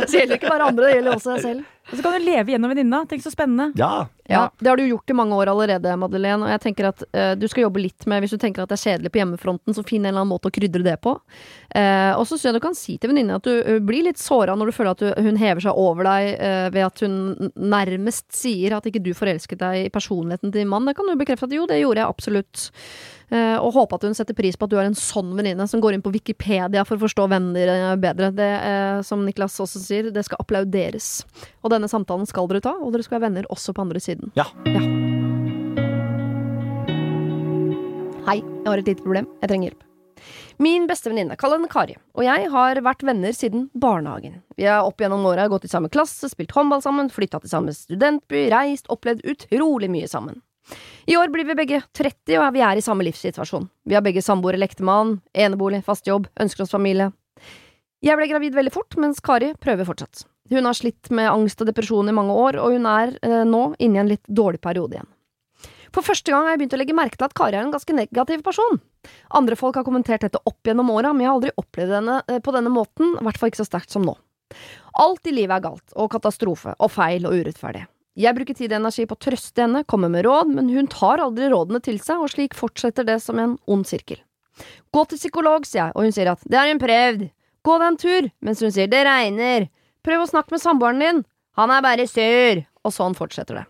det 0.06 0.20
gjelder 0.20 0.38
ikke 0.38 0.54
bare 0.54 0.68
andre, 0.70 0.86
det 0.86 1.00
gjelder 1.00 1.16
også 1.16 1.34
deg 1.34 1.42
selv. 1.48 1.66
Og 1.90 1.98
så 1.98 2.06
kan 2.06 2.16
du 2.16 2.26
leve 2.26 2.54
gjennom 2.54 2.72
venninna. 2.72 3.04
Tenk 3.10 3.24
så 3.26 3.34
spennende. 3.34 3.72
Ja. 3.80 4.08
Ja, 4.30 4.44
Det 4.60 4.70
har 4.70 4.78
du 4.78 4.84
gjort 4.86 5.10
i 5.10 5.16
mange 5.18 5.34
år 5.34 5.50
allerede, 5.50 5.96
Madeleine. 5.98 6.46
Og 6.46 6.52
jeg 6.54 6.62
tenker 6.62 6.90
at 6.92 7.02
uh, 7.02 7.34
du 7.34 7.48
skal 7.50 7.64
jobbe 7.66 7.82
litt 7.82 8.06
med 8.06 8.22
Hvis 8.22 8.36
du 8.36 8.38
tenker 8.42 8.62
at 8.62 8.70
det 8.70 8.78
er 8.78 8.84
kjedelig 8.84 9.12
på 9.14 9.22
hjemmefronten, 9.24 9.74
så 9.74 9.82
finn 9.82 10.04
en 10.04 10.12
eller 10.12 10.22
annen 10.22 10.34
måte 10.36 10.52
å 10.52 10.54
krydre 10.54 10.86
det 10.86 10.96
på. 11.02 11.16
Uh, 11.74 12.14
og 12.14 12.28
så 12.30 12.38
syns 12.38 12.50
jeg 12.50 12.58
du 12.60 12.62
kan 12.64 12.78
si 12.78 12.98
til 13.02 13.10
venninna 13.10 13.40
at 13.40 13.48
du 13.48 13.54
uh, 13.66 13.80
blir 13.82 14.06
litt 14.06 14.22
såra 14.22 14.54
når 14.58 14.70
du 14.70 14.76
føler 14.78 14.94
at 14.94 15.02
du, 15.02 15.10
hun 15.30 15.40
hever 15.42 15.66
seg 15.66 15.82
over 15.82 16.06
deg 16.06 16.30
eh, 16.36 16.68
ved 16.74 16.86
at 16.86 17.02
hun 17.04 17.52
nærmest 17.56 18.28
sier 18.36 18.76
at 18.78 18.86
ikke 18.90 19.02
du 19.04 19.12
forelsket 19.18 19.62
deg 19.62 19.88
i 19.88 19.94
personligheten 19.94 20.54
til 20.54 20.68
mannen. 20.68 20.86
mann. 20.86 20.92
Det 20.92 20.98
kan 21.00 21.10
du 21.10 21.18
bekrefte 21.20 21.50
at 21.50 21.56
jo, 21.56 21.66
det 21.70 21.82
gjorde 21.82 22.04
jeg 22.04 22.14
absolutt. 22.14 22.70
Eh, 23.30 23.58
og 23.62 23.76
håpe 23.76 23.98
at 23.98 24.06
hun 24.08 24.16
setter 24.18 24.34
pris 24.38 24.58
på 24.58 24.66
at 24.66 24.72
du 24.74 24.78
er 24.80 24.88
en 24.90 24.98
sånn 24.98 25.36
venninne 25.38 25.68
som 25.70 25.82
går 25.84 25.96
inn 25.96 26.06
på 26.06 26.14
Wikipedia 26.14 26.82
for 26.88 26.98
å 26.98 27.04
forstå 27.04 27.28
venner 27.30 27.74
eh, 27.76 27.96
bedre. 28.02 28.32
Det, 28.34 28.50
eh, 28.66 29.02
som 29.06 29.22
Niklas 29.26 29.60
også 29.62 29.82
sier, 29.84 30.10
det 30.14 30.26
skal 30.26 30.42
applauderes. 30.42 31.12
Og 31.62 31.74
denne 31.74 31.90
samtalen 31.92 32.26
skal 32.30 32.50
dere 32.50 32.64
ta, 32.66 32.74
og 32.80 32.96
dere 32.96 33.06
skal 33.06 33.20
være 33.20 33.28
venner 33.30 33.52
også 33.54 33.76
på 33.78 33.86
andre 33.86 34.02
siden. 34.02 34.34
Ja. 34.40 34.50
Hei, 38.26 38.42
jeg 38.42 38.66
har 38.68 38.82
et 38.82 38.90
lite 38.90 39.06
problem. 39.06 39.30
Jeg 39.44 39.54
trenger 39.54 39.72
hjelp. 39.72 39.86
Min 40.60 40.90
beste 40.90 41.08
venninne, 41.08 41.38
kall 41.40 41.54
henne 41.56 41.70
Kari, 41.72 41.94
og 42.18 42.26
jeg 42.26 42.50
har 42.52 42.82
vært 42.84 43.06
venner 43.08 43.32
siden 43.32 43.70
barnehagen. 43.72 44.42
Vi 44.60 44.66
har 44.68 44.84
opp 44.84 45.00
gjennom 45.00 45.24
åra 45.30 45.46
gått 45.48 45.70
i 45.70 45.72
samme 45.72 45.88
klasse, 45.94 46.28
spilt 46.28 46.52
håndball 46.52 46.84
sammen, 46.84 47.08
flytta 47.14 47.40
til 47.40 47.54
samme 47.54 47.72
studentby, 47.78 48.50
reist, 48.52 48.90
opplevd 48.92 49.24
utrolig 49.24 49.88
mye 49.94 50.10
sammen. 50.12 50.42
I 51.10 51.16
år 51.18 51.32
blir 51.34 51.48
vi 51.48 51.58
begge 51.58 51.82
30, 51.98 52.36
og 52.38 52.50
vi 52.54 52.62
er 52.62 52.78
i 52.78 52.84
samme 52.86 53.06
livssituasjon. 53.08 53.70
Vi 53.90 53.96
har 53.98 54.04
begge 54.06 54.22
samboer 54.22 54.58
eller 54.58 54.70
ektemann, 54.70 55.18
enebolig, 55.34 55.82
fast 55.88 56.08
jobb, 56.08 56.28
ønsker 56.40 56.66
oss 56.66 56.76
familie. 56.76 57.10
Jeg 58.06 58.16
ble 58.16 58.28
gravid 58.30 58.56
veldig 58.56 58.72
fort, 58.72 58.96
mens 59.02 59.20
Kari 59.24 59.56
prøver 59.60 59.88
fortsatt. 59.88 60.24
Hun 60.50 60.66
har 60.66 60.78
slitt 60.78 61.10
med 61.14 61.30
angst 61.30 61.62
og 61.62 61.68
depresjon 61.70 62.10
i 62.10 62.16
mange 62.16 62.36
år, 62.38 62.60
og 62.62 62.76
hun 62.78 62.86
er 62.90 63.16
eh, 63.26 63.42
nå 63.46 63.74
inne 63.78 64.00
i 64.00 64.04
en 64.04 64.12
litt 64.12 64.24
dårlig 64.26 64.62
periode 64.64 64.98
igjen. 64.98 65.10
For 65.94 66.06
første 66.06 66.32
gang 66.32 66.46
har 66.46 66.54
jeg 66.54 66.62
begynt 66.62 66.78
å 66.78 66.80
legge 66.80 66.96
merke 66.98 67.18
til 67.18 67.28
at 67.28 67.36
Kari 67.38 67.58
er 67.58 67.66
en 67.66 67.74
ganske 67.74 67.96
negativ 67.98 68.46
person. 68.46 68.80
Andre 69.36 69.58
folk 69.58 69.78
har 69.80 69.86
kommentert 69.88 70.24
dette 70.26 70.42
opp 70.46 70.70
gjennom 70.70 70.94
åra, 70.94 71.12
men 71.14 71.26
jeg 71.26 71.32
har 71.32 71.40
aldri 71.40 71.54
opplevd 71.58 71.96
henne 71.98 72.18
eh, 72.28 72.42
på 72.46 72.54
denne 72.56 72.74
måten, 72.74 73.16
i 73.18 73.26
hvert 73.26 73.42
fall 73.42 73.52
ikke 73.52 73.64
så 73.64 73.70
sterkt 73.72 73.94
som 73.94 74.06
nå. 74.06 74.16
Alt 75.02 75.30
i 75.30 75.34
livet 75.34 75.58
er 75.58 75.66
galt, 75.66 75.88
og 75.98 76.12
katastrofe, 76.14 76.78
og 76.78 76.94
feil 76.94 77.28
og 77.30 77.36
urettferdig. 77.36 77.88
Jeg 78.18 78.36
bruker 78.36 78.58
tid 78.58 78.74
og 78.74 78.80
energi 78.80 79.06
på 79.08 79.16
å 79.16 79.22
trøste 79.22 79.64
henne, 79.64 79.84
komme 79.88 80.10
med 80.12 80.26
råd, 80.26 80.50
men 80.56 80.72
hun 80.74 80.90
tar 80.92 81.22
aldri 81.24 81.50
rådene 81.52 81.82
til 81.86 82.00
seg, 82.02 82.24
og 82.24 82.32
slik 82.34 82.58
fortsetter 82.58 83.06
det 83.08 83.20
som 83.24 83.40
en 83.40 83.58
ond 83.70 83.86
sirkel. 83.88 84.20
Gå 84.92 85.06
til 85.08 85.22
psykolog, 85.22 85.68
sier 85.68 85.86
jeg, 85.86 85.96
og 85.96 86.08
hun 86.08 86.16
sier 86.16 86.32
at 86.34 86.44
det 86.50 86.60
har 86.60 86.72
hun 86.72 86.82
prøvd. 86.82 87.28
Gå 87.64 87.76
deg 87.80 87.88
en 87.88 88.00
tur, 88.02 88.30
mens 88.44 88.64
hun 88.64 88.74
sier 88.76 88.90
det 88.92 89.04
regner. 89.08 89.70
Prøv 90.06 90.24
å 90.24 90.30
snakke 90.32 90.56
med 90.56 90.64
samboeren 90.64 91.04
din. 91.04 91.26
Han 91.60 91.72
er 91.76 91.84
bare 91.86 92.08
sur. 92.10 92.64
Og 92.88 92.96
sånn 92.96 93.18
fortsetter 93.18 93.60
det. 93.60 93.66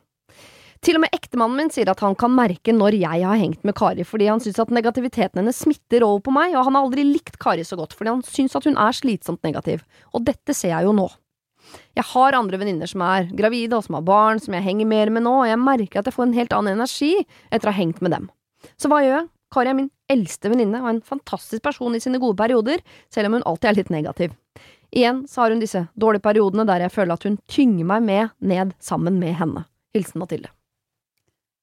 Til 0.85 0.95
og 0.95 1.03
med 1.03 1.15
ektemannen 1.15 1.57
min 1.59 1.71
sier 1.73 1.89
at 1.91 1.99
han 1.99 2.13
kan 2.15 2.31
merke 2.31 2.71
når 2.71 2.95
jeg 3.01 3.23
har 3.27 3.39
hengt 3.41 3.65
med 3.67 3.75
Kari, 3.75 4.05
fordi 4.07 4.29
han 4.31 4.39
syns 4.39 4.61
at 4.63 4.69
negativiteten 4.71 5.41
hennes 5.41 5.57
smitter 5.59 6.05
over 6.07 6.21
på 6.23 6.31
meg, 6.31 6.53
og 6.55 6.69
han 6.69 6.77
har 6.77 6.85
aldri 6.87 7.03
likt 7.03 7.35
Kari 7.41 7.65
så 7.67 7.75
godt, 7.79 7.97
fordi 7.97 8.13
han 8.13 8.23
syns 8.23 8.55
at 8.55 8.69
hun 8.69 8.79
er 8.79 8.95
slitsomt 8.95 9.43
negativ. 9.43 9.83
Og 10.15 10.23
dette 10.29 10.55
ser 10.55 10.71
jeg 10.71 10.87
jo 10.87 10.93
nå. 10.95 11.09
Jeg 11.97 12.07
har 12.11 12.37
andre 12.37 12.59
venninner 12.61 12.89
som 12.89 13.03
er 13.05 13.29
gravide, 13.35 13.77
og 13.77 13.85
som 13.85 13.97
har 13.99 14.05
barn, 14.07 14.41
som 14.43 14.55
jeg 14.55 14.65
henger 14.65 14.89
mer 14.89 15.11
med 15.13 15.25
nå, 15.25 15.35
og 15.43 15.49
jeg 15.49 15.61
merker 15.61 16.01
at 16.01 16.09
jeg 16.09 16.15
får 16.15 16.27
en 16.27 16.37
helt 16.37 16.55
annen 16.55 16.79
energi 16.79 17.13
etter 17.49 17.69
å 17.69 17.73
ha 17.73 17.79
hengt 17.79 18.01
med 18.05 18.15
dem. 18.15 18.29
Så 18.79 18.91
hva 18.91 19.01
gjør 19.03 19.15
jeg? 19.17 19.29
Kari 19.49 19.71
er 19.71 19.77
min 19.79 19.89
eldste 20.11 20.51
venninne 20.51 20.81
og 20.83 20.91
en 20.91 21.01
fantastisk 21.05 21.63
person 21.65 21.95
i 21.97 22.01
sine 22.03 22.21
gode 22.21 22.37
perioder, 22.37 22.83
selv 23.09 23.29
om 23.29 23.39
hun 23.39 23.47
alltid 23.49 23.71
er 23.71 23.79
litt 23.79 23.91
negativ. 23.93 24.35
Igjen 24.93 25.23
så 25.29 25.43
har 25.43 25.53
hun 25.53 25.61
disse 25.61 25.87
dårlige 25.97 26.25
periodene 26.25 26.65
der 26.69 26.85
jeg 26.85 26.93
føler 26.93 27.17
at 27.17 27.25
hun 27.25 27.39
tynger 27.49 27.89
meg 27.89 28.05
med 28.05 28.37
ned 28.53 28.77
sammen 28.81 29.17
med 29.21 29.37
henne. 29.41 29.65
Hilsen 29.93 30.21
Mathilde. 30.21 30.53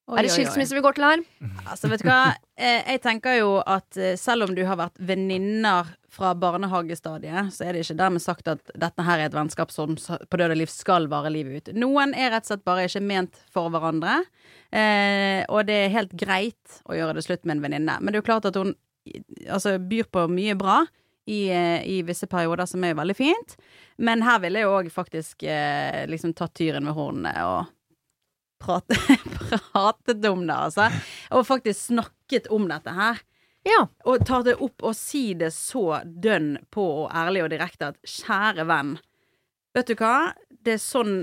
Oi, 0.07 0.17
Er 0.21 0.23
det 0.23 0.31
skilsmisse 0.31 0.75
vi 0.77 0.81
går 0.85 0.95
til 0.95 1.03
her? 1.03 1.21
Altså, 1.67 1.89
vet 1.91 1.99
du 1.99 2.07
hva? 2.07 2.33
Eh, 2.55 2.93
Jeg 2.93 3.01
tenker 3.03 3.39
jo 3.41 3.49
at 3.67 3.97
eh, 3.99 4.13
selv 4.15 4.45
om 4.47 4.53
du 4.55 4.61
har 4.65 4.77
vært 4.79 4.95
venninner 5.03 5.89
fra 6.17 6.31
barnehagestadiet, 6.33 7.51
så 7.53 7.65
er 7.67 7.75
det 7.75 7.81
ikke 7.83 7.97
dermed 7.99 8.23
sagt 8.23 8.47
at 8.47 8.71
dette 8.73 9.03
her 9.03 9.19
er 9.19 9.27
et 9.27 9.35
vennskap 9.35 9.69
som 9.75 9.97
på 9.99 10.39
død 10.39 10.53
og 10.55 10.57
liv 10.61 10.71
skal 10.71 11.09
vare 11.11 11.29
livet 11.33 11.67
ut. 11.67 11.73
Noen 11.75 12.15
er 12.15 12.31
rett 12.31 12.47
og 12.47 12.53
slett 12.53 12.63
bare 12.65 12.87
ikke 12.87 13.03
ment 13.03 13.35
for 13.51 13.67
hverandre, 13.73 14.21
eh, 14.71 15.43
og 15.51 15.67
det 15.67 15.75
er 15.83 15.95
helt 15.99 16.15
greit 16.15 16.79
å 16.87 16.95
gjøre 16.95 17.19
det 17.19 17.27
slutt 17.27 17.43
med 17.43 17.57
en 17.57 17.65
venninne. 17.67 17.99
Men 17.99 18.07
det 18.13 18.21
er 18.21 18.23
jo 18.23 18.29
klart 18.31 18.47
at 18.47 18.55
hun 18.55 18.73
altså, 19.51 19.75
byr 19.77 20.07
på 20.11 20.27
mye 20.31 20.55
bra. 20.55 20.85
I, 21.27 21.51
I 21.51 21.95
visse 22.07 22.23
perioder, 22.31 22.63
som 22.71 22.85
er 22.87 22.93
veldig 22.95 23.13
fint. 23.19 23.57
Men 23.99 24.21
her 24.23 24.37
ville 24.39 24.61
jeg 24.61 24.69
òg 24.71 24.87
faktisk 24.95 25.43
eh, 25.43 26.05
liksom 26.07 26.31
tatt 26.31 26.53
tyren 26.55 26.87
ved 26.87 26.95
hornene 26.95 27.33
og 27.43 27.65
prate, 28.59 28.95
pratet 29.71 30.25
om 30.29 30.45
det, 30.47 30.53
altså. 30.55 30.89
Og 31.31 31.47
faktisk 31.47 31.91
snakket 31.93 32.49
om 32.53 32.67
dette 32.71 32.93
her. 32.97 33.21
Ja. 33.67 33.85
Og 34.07 34.23
tar 34.25 34.45
det 34.47 34.57
opp 34.63 34.83
og 34.87 34.95
si 34.95 35.33
det 35.37 35.49
så 35.55 36.01
dønn 36.05 36.53
på 36.71 36.85
og 37.03 37.09
ærlig 37.15 37.43
og 37.45 37.49
direkte 37.51 37.89
at 37.91 37.97
kjære 38.07 38.63
venn, 38.69 38.93
vet 39.75 39.89
du 39.91 39.97
hva, 39.99 40.31
det 40.63 40.77
er 40.77 40.83
sånn 40.83 41.17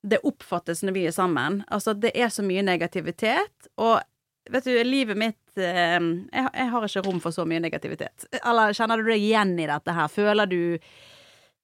det 0.00 0.22
oppfattes 0.24 0.80
når 0.82 0.94
vi 0.96 1.02
er 1.10 1.12
sammen. 1.12 1.58
Altså, 1.68 1.92
det 1.92 2.14
er 2.16 2.30
så 2.32 2.40
mye 2.46 2.62
negativitet, 2.64 3.68
og 3.76 3.98
vet 4.50 4.64
du, 4.64 4.72
livet 4.88 5.18
mitt 5.20 5.60
eh, 5.60 5.98
jeg, 6.00 6.46
jeg 6.56 6.68
har 6.72 6.86
ikke 6.86 7.02
rom 7.04 7.18
for 7.20 7.36
så 7.36 7.44
mye 7.44 7.60
negativitet. 7.60 8.24
Eller 8.40 8.72
kjenner 8.72 9.02
du 9.02 9.10
deg 9.12 9.20
igjen 9.20 9.52
i 9.60 9.68
dette 9.68 9.92
her? 9.96 10.08
Føler 10.12 10.48
du 10.48 10.60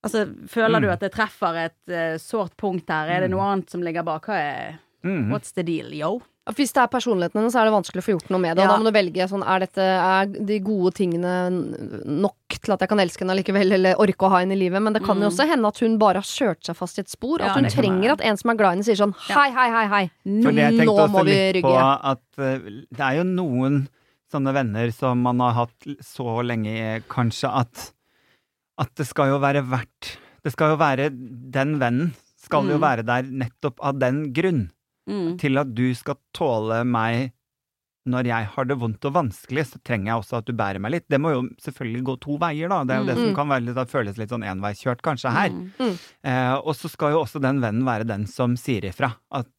Altså, 0.05 0.21
føler 0.53 0.79
du 0.79 0.87
Mm. 0.87 0.93
at 0.93 1.01
det 1.03 1.09
treffer 1.17 1.57
et 1.65 1.91
uh, 1.91 2.19
sårt 2.21 2.53
punkt 2.61 2.87
her? 2.93 3.09
Er 3.11 3.25
det 3.25 3.31
noe 3.33 3.43
annet 3.43 3.73
som 3.73 3.81
ligger 3.83 4.05
bak? 4.07 4.29
Hva 4.29 4.37
er 4.39 4.77
Mm. 5.05 5.29
What's 5.31 5.53
the 5.53 5.63
deal, 5.63 5.93
yo? 5.93 6.21
Hvis 6.55 6.71
det 6.73 6.79
er 6.79 6.87
personligheten 6.87 7.41
hennes, 7.41 7.53
så 7.53 7.59
er 7.59 7.65
det 7.67 7.75
vanskelig 7.75 8.03
å 8.03 8.07
få 8.07 8.13
gjort 8.15 8.29
noe 8.31 8.39
med 8.39 8.57
det. 8.57 8.63
Og 8.63 8.69
Ja. 8.71 8.77
da 8.77 8.79
må 8.79 8.85
du 8.87 8.95
velge 8.95 9.25
sånn, 9.29 9.43
er, 9.43 9.59
dette, 9.67 9.83
er 9.83 10.27
de 10.47 10.59
gode 10.63 10.93
tingene 10.95 11.33
nok 12.07 12.55
til 12.63 12.73
at 12.73 12.81
jeg 12.85 12.89
kan 12.89 12.99
elske 13.03 13.25
henne 13.25 13.35
allikevel, 13.35 13.73
eller 13.75 13.97
orke 13.99 14.27
å 14.27 14.31
ha 14.31 14.39
henne 14.45 14.55
i 14.55 14.61
livet? 14.61 14.81
Men 14.81 14.93
det 14.95 15.03
kan 15.03 15.17
jo 15.19 15.27
Mm. 15.27 15.33
også 15.33 15.47
hende 15.51 15.67
at 15.67 15.79
hun 15.81 15.99
bare 15.99 16.15
har 16.23 16.23
kjørt 16.23 16.63
seg 16.63 16.77
fast 16.77 16.99
i 16.99 17.03
et 17.03 17.09
spor. 17.11 17.41
Ja, 17.41 17.47
at 17.51 17.57
hun 17.57 17.65
trenger 17.65 18.13
at 18.13 18.21
en 18.21 18.37
som 18.37 18.51
er 18.51 18.55
glad 18.55 18.69
i 18.69 18.75
henne, 18.77 18.85
sier 18.87 18.95
sånn 18.95 19.15
hei, 19.27 19.51
hei, 19.51 19.71
hei, 19.71 19.87
hei. 19.89 20.11
Nå 20.25 21.09
må 21.11 21.25
vi 21.25 21.53
rygge. 21.59 21.63
på 21.63 21.75
at 21.75 22.23
uh, 22.39 22.59
det 22.95 23.01
er 23.01 23.17
jo 23.19 23.25
noen 23.25 23.89
sånne 24.33 24.53
venner 24.55 24.93
som 24.93 25.21
man 25.23 25.39
har 25.41 25.53
hatt 25.53 25.81
så 26.01 26.43
lenge, 26.47 27.03
kanskje, 27.09 27.51
at, 27.53 27.93
at 28.79 28.95
det 28.95 29.07
skal 29.07 29.29
jo 29.35 29.39
være 29.41 29.67
verdt 29.67 30.17
Det 30.45 30.53
skal 30.53 30.71
jo 30.71 30.77
være 30.77 31.11
Den 31.51 31.79
vennen 31.81 32.15
skal 32.39 32.63
jo 32.69 32.79
Mm. 32.79 32.81
være 32.81 33.03
der 33.05 33.23
nettopp 33.25 33.81
av 33.83 33.99
den 33.99 34.33
grunn. 34.33 34.71
Mm. 35.09 35.37
Til 35.39 35.59
at 35.59 35.75
du 35.75 35.87
skal 35.95 36.17
tåle 36.35 36.85
meg 36.85 37.33
når 38.07 38.27
jeg 38.31 38.47
har 38.55 38.65
det 38.71 38.77
vondt 38.79 39.05
og 39.09 39.15
vanskelig, 39.17 39.65
så 39.67 39.79
trenger 39.83 40.13
jeg 40.13 40.21
også 40.21 40.37
at 40.39 40.47
du 40.47 40.53
bærer 40.55 40.79
meg 40.79 40.93
litt. 40.95 41.07
Det 41.11 41.19
må 41.19 41.33
jo 41.35 41.41
selvfølgelig 41.59 42.03
gå 42.07 42.15
to 42.23 42.37
veier, 42.39 42.69
da. 42.71 42.85
Det 42.87 42.95
er 42.95 43.01
jo 43.01 43.07
det 43.09 43.17
Mm. 43.17 43.23
som 43.27 43.35
kan 43.35 43.49
være 43.51 43.65
litt, 43.67 43.91
føles 43.91 44.17
litt 44.19 44.31
sånn 44.31 44.45
enveiskjørt 44.47 45.03
kanskje 45.03 45.33
her. 45.35 45.51
Mm. 45.51 45.99
Eh, 46.23 46.55
og 46.55 46.75
så 46.79 46.89
skal 46.89 47.11
jo 47.17 47.25
også 47.25 47.41
den 47.43 47.59
vennen 47.61 47.83
være 47.85 48.07
den 48.07 48.27
som 48.31 48.55
sier 48.57 48.83
ifra 48.87 49.17
at 49.33 49.51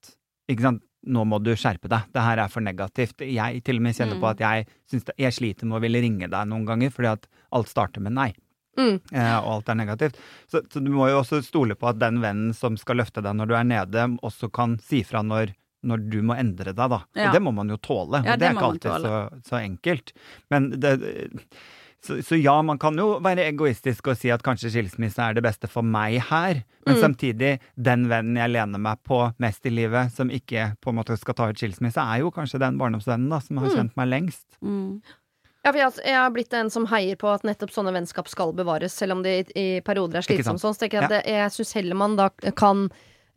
ikke 0.49 0.61
sant, 0.63 0.81
nå 1.05 1.25
må 1.27 1.41
du 1.43 1.51
skjerpe 1.55 1.87
deg, 1.91 2.07
det 2.13 2.21
her 2.23 2.37
er 2.39 2.47
for 2.47 2.61
negativt. 2.61 3.19
Jeg 3.19 3.63
til 3.63 3.75
og 3.77 3.81
med 3.81 3.95
kjenner 3.95 4.15
Mm. 4.15 4.21
på 4.21 4.29
at 4.31 4.39
jeg, 4.39 4.67
det, 4.91 5.11
jeg 5.17 5.31
sliter 5.33 5.65
med 5.67 5.77
å 5.77 5.81
ville 5.83 6.01
ringe 6.01 6.27
deg 6.31 6.47
noen 6.47 6.65
ganger, 6.65 6.89
fordi 6.89 7.11
at 7.11 7.27
alt 7.51 7.67
starter 7.67 7.99
med 8.01 8.13
nei. 8.13 8.33
Mm. 8.77 8.99
Eh, 9.11 9.37
og 9.39 9.51
alt 9.57 9.69
er 9.73 9.79
negativt. 9.79 10.17
Så, 10.51 10.61
så 10.71 10.79
du 10.83 10.91
må 10.93 11.07
jo 11.09 11.19
også 11.23 11.41
stole 11.45 11.75
på 11.75 11.89
at 11.89 11.99
den 11.99 12.19
vennen 12.21 12.53
som 12.53 12.77
skal 12.77 12.99
løfte 13.01 13.23
deg 13.25 13.35
når 13.39 13.49
du 13.49 13.55
er 13.57 13.63
nede, 13.65 14.07
også 14.21 14.51
kan 14.53 14.77
si 14.85 15.03
fra 15.07 15.23
når, 15.25 15.55
når 15.87 16.05
du 16.11 16.21
må 16.21 16.37
endre 16.37 16.73
deg, 16.73 16.89
da. 16.93 17.01
Ja. 17.17 17.29
Og 17.29 17.33
det 17.37 17.41
må 17.47 17.51
man 17.57 17.69
jo 17.73 17.77
tåle. 17.81 18.21
Ja, 18.25 18.35
det, 18.35 18.39
det 18.45 18.47
er 18.51 18.55
ikke 18.59 18.69
alltid 18.71 19.07
så, 19.07 19.17
så 19.49 19.59
enkelt. 19.63 20.13
Men 20.53 20.69
det 20.77 20.93
så, 22.05 22.19
så 22.23 22.37
ja, 22.37 22.53
man 22.61 22.77
kan 22.79 22.95
jo 23.01 23.15
være 23.25 23.47
egoistisk 23.49 24.11
og 24.11 24.19
si 24.19 24.29
at 24.31 24.43
kanskje 24.45 24.69
skilsmisse 24.69 25.17
er 25.19 25.33
det 25.33 25.41
beste 25.43 25.67
for 25.67 25.81
meg 25.83 26.19
her, 26.29 26.61
men 26.85 26.95
Mm. 26.95 27.01
samtidig, 27.01 27.49
den 27.75 28.05
vennen 28.07 28.37
jeg 28.39 28.51
lener 28.53 28.79
meg 28.79 29.01
på 29.03 29.17
mest 29.43 29.65
i 29.67 29.71
livet, 29.73 30.13
som 30.15 30.29
ikke 30.31 30.69
på 30.79 30.93
en 30.93 30.95
måte 31.01 31.17
skal 31.19 31.35
ta 31.35 31.49
ut 31.49 31.57
skilsmisse, 31.59 31.99
er 31.99 32.21
jo 32.21 32.29
kanskje 32.31 32.61
den 32.63 32.77
barndomsvennen 32.79 33.27
da, 33.33 33.41
som 33.43 33.57
har 33.59 33.67
Mm. 33.67 33.75
kjent 33.75 33.97
meg 33.99 34.07
lengst. 34.13 34.45
Mm. 34.61 35.01
Ja, 35.67 35.71
for 35.73 35.81
jeg, 35.81 35.93
jeg 36.07 36.15
har 36.15 36.29
blitt 36.31 36.53
en 36.55 36.69
som 36.71 36.85
heier 36.87 37.17
på 37.19 37.27
at 37.27 37.43
nettopp 37.43 37.73
sånne 37.75 37.91
vennskap 37.91 38.29
skal 38.31 38.53
bevares, 38.55 38.93
selv 38.95 39.17
om 39.17 39.23
det 39.25 39.33
i, 39.35 39.41
i 39.51 39.65
perioder 39.83 40.21
er 40.21 40.23
slitsomme? 40.23 40.61
Sånn, 40.61 40.75
så 40.77 40.85
tenker 40.85 41.01
jeg 41.01 41.09
at 41.09 41.15
det, 41.17 41.23
jeg 41.27 41.55
syns 41.57 41.73
heller 41.75 41.99
man 41.99 42.15
da 42.15 42.29
kan 42.55 42.85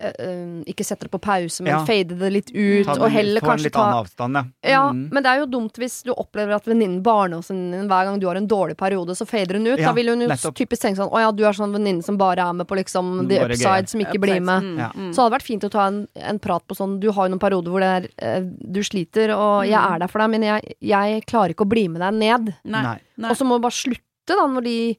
ikke 0.00 0.84
sette 0.86 1.06
det 1.06 1.10
på 1.12 1.20
pause, 1.20 1.60
men 1.62 1.72
Ja. 1.74 1.84
fade 1.84 2.16
det 2.18 2.30
litt 2.32 2.50
ut, 2.54 2.86
Ta 2.86 2.94
det 2.94 3.02
og 3.02 3.10
heller 3.10 3.40
få 3.40 3.44
en 3.44 3.50
kanskje 3.50 3.64
litt 3.64 3.72
ta 3.74 3.82
annen 3.84 4.04
avstand, 4.04 4.34
ja. 4.36 4.44
Ja, 4.70 4.90
Mm. 4.92 5.08
men 5.12 5.22
det 5.22 5.26
er 5.30 5.38
jo 5.40 5.46
dumt 5.46 5.72
hvis 5.76 6.02
du 6.04 6.12
opplever 6.12 6.54
at 6.56 6.64
venninnen, 6.64 7.02
barndomsvenninnen 7.02 7.80
din, 7.80 7.88
hver 7.88 8.04
gang 8.06 8.18
du 8.20 8.26
har 8.26 8.36
en 8.36 8.48
dårlig 8.48 8.76
periode, 8.76 9.10
så 9.14 9.26
fader 9.26 9.54
hun 9.58 9.66
ut. 9.66 9.78
Ja, 9.78 9.88
da 9.88 9.92
vil 9.92 10.08
hun 10.08 10.20
jo 10.20 10.28
typisk 10.28 10.80
tenke 10.82 10.96
sånn 10.96 11.10
Å 11.12 11.18
ja, 11.20 11.30
du 11.32 11.44
er 11.44 11.52
sånn 11.52 11.72
venninne 11.72 12.02
som 12.04 12.16
bare 12.16 12.38
er 12.38 12.52
med 12.54 12.66
på 12.66 12.76
liksom 12.76 13.28
the 13.28 13.38
Bare 13.38 13.50
upside, 13.50 13.84
greier. 13.84 13.88
som 13.88 14.00
ikke 14.00 14.20
blir 14.20 14.40
med. 14.40 14.62
Mm. 14.62 14.78
Ja. 14.78 14.90
Mm. 14.96 15.10
Så 15.12 15.16
hadde 15.22 15.30
det 15.30 15.40
vært 15.40 15.46
fint 15.46 15.64
å 15.64 15.70
ta 15.70 15.86
en, 15.88 16.08
en 16.16 16.38
prat 16.38 16.62
på 16.66 16.76
sånn 16.76 17.00
Du 17.00 17.10
har 17.12 17.28
jo 17.28 17.34
noen 17.36 17.40
perioder 17.40 17.70
hvor 17.70 17.80
det 17.80 18.10
er, 18.18 18.36
eh, 18.36 18.40
du 18.40 18.80
sliter, 18.82 19.30
og 19.36 19.66
jeg 19.66 19.78
Mm. 19.80 19.94
er 19.94 19.98
der 20.00 20.08
for 20.08 20.18
deg, 20.20 20.30
men 20.30 20.42
jeg, 20.42 20.74
jeg 20.80 21.26
klarer 21.26 21.50
ikke 21.54 21.64
å 21.66 21.68
bli 21.68 21.88
med 21.88 22.00
deg 22.00 22.14
ned. 22.14 22.54
Nei. 22.64 22.98
Nei. 23.18 23.30
Og 23.30 23.36
så 23.36 23.44
må 23.46 23.56
du 23.56 23.62
bare 23.62 23.72
slutte, 23.72 24.00
da, 24.26 24.46
når 24.46 24.62
de 24.64 24.96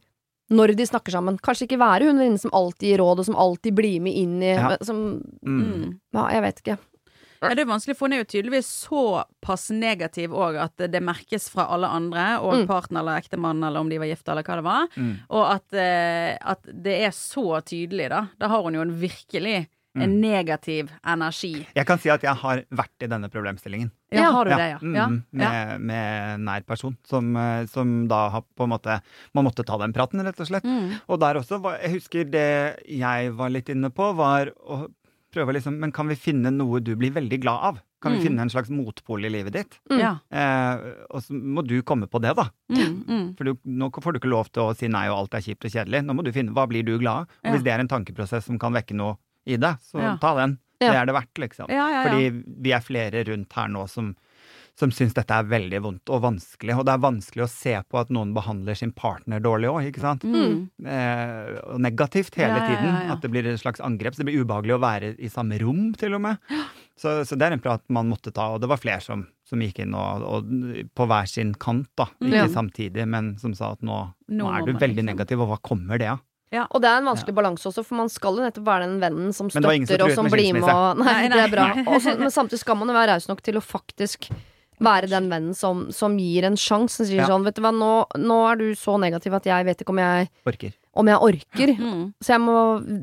når 0.52 0.76
de 0.76 0.86
snakker 0.90 1.12
sammen. 1.16 1.40
Kanskje 1.40 1.66
ikke 1.70 1.80
være 1.80 2.06
hun 2.10 2.18
venninnen 2.20 2.40
som 2.42 2.52
alltid 2.54 2.90
gir 2.92 3.02
råd, 3.02 3.20
og 3.24 3.26
som 3.30 3.36
alltid 3.40 3.76
blir 3.78 4.02
med 4.04 4.14
inn 4.20 4.38
i 4.44 4.54
Ja. 4.56 4.78
som, 4.84 5.22
Mm. 5.46 5.62
Mm. 5.64 6.00
Ja, 6.14 6.28
jeg 6.36 6.42
vet 6.44 6.62
ikke. 6.64 6.78
Ja, 7.42 7.56
det 7.56 7.64
er 7.64 7.72
vanskelig, 7.72 7.96
for 7.98 8.06
hun 8.06 8.14
er 8.14 8.20
jo 8.22 8.30
tydeligvis 8.30 8.68
såpass 8.86 9.72
negativ 9.74 10.30
òg 10.30 10.60
at 10.62 10.78
det 10.92 11.02
merkes 11.02 11.50
fra 11.50 11.66
alle 11.74 11.88
andre, 11.90 12.38
og 12.40 12.54
Mm. 12.54 12.68
partner 12.68 13.00
eller 13.02 13.18
ektemann, 13.18 13.64
eller 13.66 13.80
om 13.80 13.90
de 13.90 13.98
var 13.98 14.06
gifte, 14.06 14.30
eller 14.30 14.44
hva 14.44 14.56
det 14.60 14.64
var. 14.64 14.88
Mm. 14.96 15.18
Og 15.32 15.46
at, 15.56 15.74
eh, 15.74 16.38
at 16.40 16.62
det 16.84 17.02
er 17.02 17.10
så 17.10 17.62
tydelig, 17.66 18.10
da. 18.10 18.28
Da 18.38 18.48
har 18.48 18.62
hun 18.62 18.74
jo 18.76 18.82
en 18.82 18.94
virkelig 19.00 19.68
en 19.96 20.22
negativ 20.22 20.90
energi. 21.04 21.66
Jeg 21.76 21.86
kan 21.86 22.00
si 22.00 22.10
at 22.10 22.22
jeg 22.24 22.36
har 22.36 22.62
vært 22.72 23.04
i 23.04 23.08
denne 23.12 23.28
problemstillingen. 23.30 23.92
Ja, 24.12 24.22
Ja. 24.24 24.32
har 24.32 24.46
du 24.46 24.52
det, 24.52 24.70
ja? 24.72 24.78
mm, 24.82 24.96
ja. 24.96 25.08
Med, 25.32 25.82
med 25.82 26.40
nær 26.46 26.64
person, 26.68 26.98
som, 27.08 27.36
eh, 27.36 27.66
som 27.66 28.08
da 28.08 28.30
har 28.30 28.42
på 28.56 28.64
en 28.64 28.70
måte 28.70 29.02
Man 29.34 29.46
måtte 29.46 29.66
ta 29.66 29.78
den 29.78 29.94
praten, 29.94 30.24
rett 30.24 30.40
og 30.40 30.48
slett. 30.48 30.64
Mm. 30.64 31.00
Og 31.10 31.20
der 31.20 31.36
også, 31.40 31.62
jeg 31.82 31.92
husker 32.00 32.24
det 32.30 32.84
jeg 32.88 33.32
var 33.36 33.50
litt 33.50 33.70
inne 33.70 33.90
på, 33.90 34.14
var 34.16 34.52
å 34.68 34.88
prøve 35.32 35.54
liksom 35.56 35.78
Men 35.80 35.92
kan 35.92 36.08
vi 36.08 36.16
finne 36.16 36.52
noe 36.52 36.80
du 36.82 36.96
blir 36.96 37.12
veldig 37.12 37.40
glad 37.42 37.60
av? 37.72 37.82
Kan 38.02 38.14
vi 38.14 38.18
Mm. 38.20 38.24
finne 38.26 38.42
en 38.42 38.50
slags 38.50 38.70
motpol 38.70 39.24
i 39.26 39.30
livet 39.30 39.54
ditt? 39.54 39.80
Mm. 39.92 40.00
ja. 40.00 40.18
Eh, 40.32 41.06
og 41.12 41.22
så 41.22 41.32
må 41.38 41.62
du 41.66 41.82
komme 41.84 42.08
på 42.08 42.20
det, 42.20 42.36
da. 42.36 42.50
Mm. 42.72 43.06
Mm. 43.08 43.36
For 43.38 43.44
du, 43.46 43.54
nå 43.66 43.92
får 43.94 44.14
du 44.14 44.20
ikke 44.20 44.32
lov 44.32 44.50
til 44.52 44.64
å 44.64 44.76
si 44.76 44.88
nei, 44.88 45.08
og 45.10 45.18
alt 45.20 45.34
er 45.36 45.42
kjipt 45.46 45.66
og 45.66 45.72
kjedelig. 45.72 46.02
Nå 46.04 46.16
må 46.16 46.24
du 46.24 46.32
finne 46.32 46.52
hva 46.52 46.68
blir 46.68 46.84
du 46.84 46.98
glad 46.98 47.14
av. 47.16 47.28
Og 47.28 47.46
Ja. 47.46 47.52
hvis 47.52 47.64
det 47.64 47.72
er 47.74 47.80
en 47.80 47.88
tankeprosess 47.88 48.44
som 48.46 48.58
kan 48.58 48.74
vekke 48.74 48.96
noe 48.96 49.18
i 49.46 49.58
det, 49.58 49.76
så 49.82 50.00
Ja. 50.02 50.18
ta 50.22 50.36
den. 50.36 50.58
Ja. 50.82 50.92
Det 50.92 50.98
er 50.98 51.06
det 51.06 51.14
verdt, 51.14 51.38
liksom. 51.38 51.66
Ja, 51.70 51.90
ja, 51.90 52.04
ja. 52.04 52.10
Fordi 52.10 52.44
vi 52.66 52.72
er 52.74 52.80
flere 52.82 53.24
rundt 53.28 53.54
her 53.54 53.68
nå 53.70 53.88
som, 53.88 54.16
som 54.76 54.90
syns 54.90 55.14
dette 55.14 55.30
er 55.30 55.44
veldig 55.46 55.80
vondt 55.84 56.10
og 56.10 56.24
vanskelig. 56.24 56.74
Og 56.80 56.86
det 56.88 56.94
er 56.96 57.04
vanskelig 57.04 57.44
å 57.46 57.50
se 57.52 57.76
på 57.86 58.00
at 58.00 58.10
noen 58.10 58.34
behandler 58.34 58.74
sin 58.76 58.92
partner 58.92 59.40
dårlig 59.40 59.70
òg, 59.70 59.92
ikke 59.92 60.02
sant? 60.02 60.24
Mm. 60.26 60.70
Eh, 60.88 61.60
og 61.70 61.80
negativt 61.86 62.34
hele 62.40 62.56
Ja, 62.58 62.58
ja, 62.58 62.64
ja, 62.64 62.70
tiden. 62.82 62.96
ja. 63.08 63.14
At 63.14 63.22
det 63.22 63.30
blir 63.30 63.46
et 63.46 63.60
slags 63.62 63.80
angrep. 63.80 64.16
Så 64.16 64.24
det 64.24 64.32
blir 64.32 64.42
ubehagelig 64.44 64.74
å 64.74 64.82
være 64.82 65.12
i 65.22 65.30
samme 65.30 65.60
rom, 65.62 65.94
til 65.94 66.16
og 66.18 66.22
med. 66.22 66.38
Så, 66.98 67.22
så 67.30 67.38
det 67.38 67.46
er 67.48 67.52
en 67.54 67.62
prat 67.62 67.82
man 67.90 68.10
måtte 68.10 68.34
ta, 68.34 68.50
og 68.56 68.62
det 68.62 68.70
var 68.70 68.78
flere 68.82 69.02
som, 69.06 69.28
som 69.46 69.60
gikk 69.62 69.80
inn 69.86 69.94
og, 69.94 70.22
og 70.24 70.50
på 70.98 71.06
hver 71.10 71.30
sin 71.30 71.54
kant, 71.54 71.90
da. 71.98 72.06
Ikke 72.22 72.42
Ja. 72.42 72.48
samtidig, 72.48 73.06
men 73.08 73.38
som 73.38 73.54
sa 73.54 73.74
at 73.74 73.82
nå, 73.86 74.02
nå, 74.30 74.42
Nå 74.46 74.50
er 74.56 74.66
du 74.66 74.74
veldig 74.74 74.96
liksom- 74.98 75.06
negativ, 75.14 75.42
og 75.42 75.50
hva 75.50 75.62
kommer 75.62 75.98
det 76.02 76.10
av? 76.10 76.22
Og 76.52 76.82
det 76.84 76.90
er 76.92 76.98
en 77.00 77.06
vanskelig 77.08 77.34
balanse 77.38 77.64
også, 77.70 77.84
for 77.88 77.96
man 77.96 78.10
skal 78.12 78.36
jo 78.36 78.44
nettopp 78.44 78.66
være 78.68 78.88
den 78.90 79.00
vennen 79.00 79.34
som 79.34 79.48
Men 79.54 79.62
det 79.64 79.70
var 79.70 79.78
ingen 79.78 79.88
som 79.88 79.96
støtter 79.96 80.10
og 80.12 80.16
som 80.20 80.28
blir 80.34 80.54
med 80.54 80.64
og 80.68 80.98
Nei, 81.00 81.14
Nei, 81.14 81.28
det 81.32 81.44
er 81.46 81.54
bra. 81.54 81.68
Også, 81.96 82.18
men 82.20 82.30
samtidig 82.34 82.60
skal 82.60 82.76
man 82.76 82.92
jo 82.92 82.94
være 82.98 83.14
raus 83.16 83.28
nok 83.32 83.42
til 83.42 83.56
å 83.56 83.64
faktisk 83.64 84.28
være 84.82 85.08
den 85.08 85.30
vennen 85.32 85.54
som, 85.56 85.86
som 85.94 86.18
gir 86.18 86.44
en 86.50 86.58
sjanse. 86.60 86.98
Som 86.98 87.06
sier 87.08 87.22
Ja. 87.22 87.28
sånn, 87.30 87.46
vet 87.46 87.56
du 87.56 87.62
hva, 87.62 87.72
nå, 87.72 87.92
nå 88.20 88.38
er 88.52 88.56
du 88.58 88.68
så 88.76 88.98
negativ 89.00 89.34
at 89.38 89.46
jeg 89.46 89.66
vet 89.66 89.80
ikke 89.86 89.94
om 89.94 90.00
jeg, 90.02 90.28
Orker. 90.50 90.74
om 90.98 91.08
jeg 91.08 91.18
orker. 91.22 91.74
Mm. 91.78 92.14
Så 92.20 92.34
jeg 92.34 92.42
må, 92.42 92.58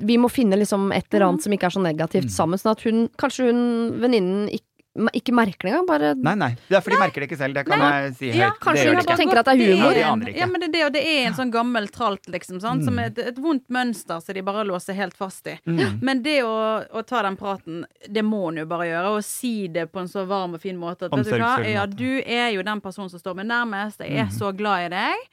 vi 0.04 0.16
må 0.18 0.28
finne 0.28 0.58
liksom 0.58 0.90
et 0.92 1.06
eller 1.14 1.28
annet 1.30 1.42
som 1.46 1.52
ikke 1.54 1.70
er 1.70 1.76
så 1.78 1.80
negativt 1.84 2.28
Mm. 2.28 2.34
sammen. 2.34 2.58
Sånn 2.58 2.72
at 2.76 2.82
hun, 2.84 3.08
kanskje 3.16 3.46
hun 3.48 3.62
venninnen 4.02 4.48
ikke, 4.50 4.67
ikke 5.14 5.34
merker 5.36 5.68
det 5.68 5.72
engang. 5.72 5.86
Bare 5.88 6.12
Nei, 6.18 6.34
nei. 6.38 6.50
Det 6.68 6.78
er 6.78 6.84
for 6.84 6.94
de 6.94 6.98
merker 7.00 7.22
det 7.22 7.28
ikke 7.30 7.38
selv, 7.40 7.54
det 7.58 7.64
kan 7.68 7.82
jeg 7.84 8.14
si 8.18 8.30
høyt. 8.32 8.38
Ja, 8.40 8.48
det 8.52 8.62
kanskje 8.64 8.84
gjør 8.84 8.98
de 8.98 9.04
ikke 9.04 9.18
tenker 9.22 9.40
at 9.42 9.50
det 9.50 9.54
er 9.54 9.62
humor. 9.62 9.92
Ja, 9.92 9.98
de 9.98 10.04
aner 10.12 10.32
ikke. 10.32 10.40
Ja, 10.42 10.48
men 10.50 10.64
det, 10.64 10.68
det, 10.74 10.82
det 10.98 11.02
er 11.12 11.20
en 11.28 11.36
sånn 11.38 11.52
gammel 11.54 11.88
tralt, 11.94 12.28
liksom, 12.32 12.60
som 12.64 12.78
Mm. 12.78 12.98
er 12.98 13.10
et, 13.10 13.18
et 13.32 13.38
vondt 13.42 13.66
mønster 13.68 14.20
som 14.24 14.34
de 14.34 14.42
bare 14.42 14.64
låser 14.64 14.96
helt 14.96 15.16
fast 15.16 15.46
i. 15.46 15.58
Mm. 15.68 15.98
Men 16.02 16.22
det 16.22 16.38
å, 16.46 16.54
å 16.90 17.02
ta 17.06 17.22
den 17.26 17.36
praten, 17.36 17.84
det 18.08 18.22
må 18.24 18.46
hun 18.46 18.62
jo 18.62 18.66
bare 18.70 18.88
gjøre, 18.88 19.12
og 19.18 19.24
si 19.26 19.68
det 19.68 19.88
på 19.92 20.00
en 20.00 20.08
så 20.08 20.24
varm 20.28 20.54
og 20.56 20.62
fin 20.62 20.78
måte. 20.78 21.06
At, 21.06 21.14
vet 21.18 21.30
du 21.30 21.36
hva, 21.42 21.54
ja, 21.66 21.84
du 21.86 22.22
er 22.24 22.50
jo 22.56 22.64
den 22.66 22.80
personen 22.84 23.10
som 23.12 23.20
står 23.20 23.38
meg 23.38 23.48
nærmest, 23.50 24.00
jeg 24.00 24.16
er 24.16 24.28
mm. 24.30 24.34
så 24.38 24.52
glad 24.56 24.88
i 24.88 24.92
deg. 24.96 25.28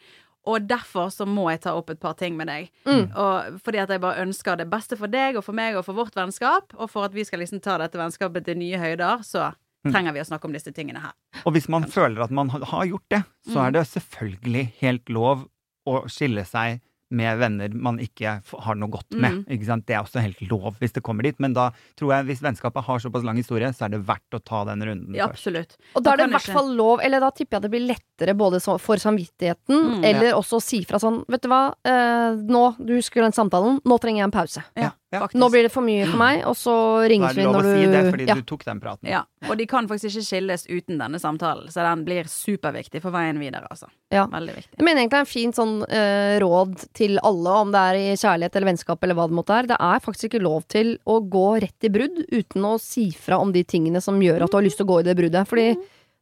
Og 0.45 0.67
derfor 0.69 1.09
så 1.09 1.25
må 1.25 1.47
jeg 1.49 1.61
ta 1.63 1.73
opp 1.73 1.89
et 1.89 1.99
par 1.99 2.13
ting 2.19 2.35
med 2.37 2.47
deg. 2.47 2.67
Mm. 2.85 3.07
Og 3.17 3.59
fordi 3.65 3.79
at 3.81 3.89
jeg 3.89 4.01
bare 4.03 4.21
ønsker 4.21 4.57
det 4.61 4.69
beste 4.69 4.97
for 4.99 5.07
deg 5.07 5.37
og 5.39 5.43
for 5.43 5.57
meg 5.57 5.75
og 5.79 5.85
for 5.87 5.97
vårt 5.97 6.13
vennskap. 6.15 6.75
Og 6.77 6.89
for 6.91 7.07
at 7.07 7.13
vi 7.17 7.23
skal 7.25 7.39
liksom 7.41 7.61
ta 7.65 7.77
dette 7.81 7.97
vennskapet 7.97 8.45
til 8.45 8.57
nye 8.61 8.77
høyder, 8.77 9.23
så 9.25 9.51
trenger 9.85 10.13
vi 10.13 10.21
å 10.21 10.25
snakke 10.25 10.45
om 10.49 10.53
disse 10.53 10.71
tingene 10.73 11.01
her. 11.01 11.13
Og 11.45 11.53
hvis 11.53 11.67
man 11.69 11.83
føler 11.89 12.23
at 12.25 12.31
man 12.33 12.49
har 12.49 12.85
gjort 12.89 13.09
det, 13.09 13.23
så 13.49 13.57
Mm. 13.59 13.65
er 13.67 13.71
det 13.71 13.83
selvfølgelig 13.87 14.65
helt 14.81 15.09
lov 15.09 15.47
å 15.87 15.99
skille 16.09 16.45
seg 16.45 16.79
med 17.11 17.37
venner 17.37 17.69
man 17.73 17.99
ikke 18.01 18.39
har 18.65 18.75
noe 18.75 18.89
godt 18.89 19.13
med. 19.13 19.31
Mm. 19.31 19.43
Ikke 19.53 19.65
sant? 19.67 19.85
Det 19.85 19.93
er 19.95 20.01
også 20.03 20.23
helt 20.23 20.41
lov 20.49 20.75
hvis 20.81 20.95
det 20.95 21.03
kommer 21.05 21.23
dit. 21.27 21.37
Men 21.39 21.53
da 21.53 21.69
tror 21.99 22.15
jeg 22.15 22.25
hvis 22.31 22.41
vennskapet 22.41 22.83
har 22.87 22.99
såpass 23.03 23.23
lang 23.27 23.37
historie, 23.37 23.69
så 23.77 23.85
er 23.85 23.93
det 23.93 24.01
verdt 24.07 24.33
å 24.33 24.41
ta 24.43 24.63
den 24.65 24.81
runden 24.83 25.13
Ja, 25.15 25.27
absolutt. 25.29 25.77
Og 25.93 26.03
da 26.03 26.13
er 26.15 26.17
det 26.23 26.29
i 26.31 26.33
hvert 26.35 26.49
fall 26.57 26.73
lov, 26.75 26.99
eller 27.05 27.19
da 27.23 27.29
tipper 27.35 27.59
jeg 27.59 27.67
det 27.67 27.71
blir 27.75 27.85
lettere 27.93 28.35
både 28.35 28.61
for 28.81 28.97
samvittigheten, 28.97 29.83
Mm. 29.95 30.03
eller 30.03 30.33
også 30.33 30.57
å 30.57 30.63
si 30.63 30.83
fra 30.83 30.97
sånn 30.99 31.23
Vet 31.29 31.41
du 31.41 31.49
hva, 31.49 31.73
eh, 31.85 32.35
nå, 32.41 32.63
du 32.83 32.95
husker 32.97 33.21
den 33.21 33.31
samtalen, 33.35 33.79
nå 33.85 33.99
trenger 34.01 34.23
jeg 34.23 34.27
en 34.31 34.31
pause. 34.31 34.63
Ja, 34.75 34.81
Ja. 34.89 34.91
Faktisk. 35.13 35.39
Nå 35.39 35.49
blir 35.53 35.65
det 35.67 35.71
for 35.73 35.85
mye 35.85 36.05
for 36.09 36.19
meg, 36.19 36.41
og 36.49 36.55
så 36.59 36.75
Da 37.03 37.09
ringes 37.11 37.31
er 37.31 37.37
vi 37.37 37.41
det 37.41 37.47
lov 37.47 37.55
når 37.55 37.65
å 37.65 37.65
du 37.65 37.75
si 37.75 37.89
det 37.91 38.01
fordi 38.09 38.27
ja. 38.29 38.35
du 38.35 38.45
tok 38.51 38.65
den 38.67 38.81
praten. 38.83 39.09
Ja, 39.11 39.21
og 39.47 39.59
de 39.59 39.67
kan 39.69 39.89
faktisk 39.89 40.09
ikke 40.09 40.25
skilles 40.27 40.65
uten 40.69 41.01
denne 41.01 41.21
samtalen, 41.21 41.69
så 41.73 41.85
den 41.85 42.03
blir 42.07 42.29
superviktig 42.31 43.01
for 43.03 43.15
veien 43.15 43.39
videre, 43.41 43.69
altså. 43.71 43.89
Ja. 44.13 44.25
Veldig 44.31 44.55
viktig. 44.57 44.73
Jeg 44.79 44.87
mener 44.87 45.03
egentlig 45.03 45.15
det 45.15 45.21
er 45.21 45.27
en 45.27 45.31
fin 45.31 45.55
sånn 45.55 45.75
uh, 45.85 46.35
råd 46.43 46.87
til 46.97 47.19
alle, 47.21 47.57
om 47.65 47.73
det 47.75 47.83
er 47.91 47.99
i 48.01 48.05
kjærlighet 48.13 48.59
eller 48.59 48.71
vennskap 48.71 49.05
eller 49.05 49.19
hva 49.19 49.27
det 49.29 49.39
måtte 49.39 49.57
være. 49.57 49.71
Det 49.73 49.81
er 49.89 50.05
faktisk 50.07 50.29
ikke 50.29 50.43
lov 50.45 50.65
til 50.71 50.95
å 51.05 51.19
gå 51.21 51.47
rett 51.65 51.87
i 51.89 51.93
brudd 51.93 52.23
uten 52.31 52.69
å 52.69 52.77
si 52.81 53.09
fra 53.13 53.39
om 53.41 53.53
de 53.55 53.65
tingene 53.67 54.01
som 54.03 54.19
gjør 54.21 54.45
at 54.45 54.51
du 54.51 54.59
har 54.59 54.65
lyst 54.65 54.81
til 54.81 54.87
å 54.87 54.93
gå 54.95 55.01
i 55.03 55.07
det 55.07 55.17
bruddet. 55.17 55.49
Fordi 55.49 55.69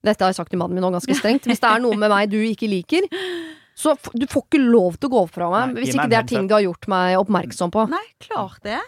dette 0.04 0.20
har 0.20 0.34
jeg 0.34 0.42
sagt 0.42 0.52
til 0.52 0.60
mannen 0.60 0.76
min 0.76 0.84
nå 0.84 0.92
ganske 0.94 1.16
strengt. 1.16 1.48
Hvis 1.48 1.62
det 1.64 1.70
er 1.70 1.84
noe 1.84 1.96
med 2.00 2.12
meg 2.12 2.32
du 2.32 2.40
ikke 2.44 2.68
liker, 2.68 3.08
så 3.76 3.96
f 3.98 4.10
du 4.14 4.26
får 4.30 4.46
ikke 4.48 4.62
lov 4.62 4.98
til 5.00 5.10
å 5.10 5.14
gå 5.16 5.24
fra 5.34 5.50
meg 5.54 5.74
Nei, 5.74 5.82
hvis 5.82 5.96
ikke 5.96 6.10
det 6.12 6.20
er 6.20 6.28
ting 6.30 6.50
du 6.50 6.54
har 6.58 6.66
gjort 6.66 6.90
meg 6.92 7.18
oppmerksom 7.22 7.74
på. 7.74 7.88
Nei, 7.94 8.04
klart 8.22 8.62
det. 8.66 8.82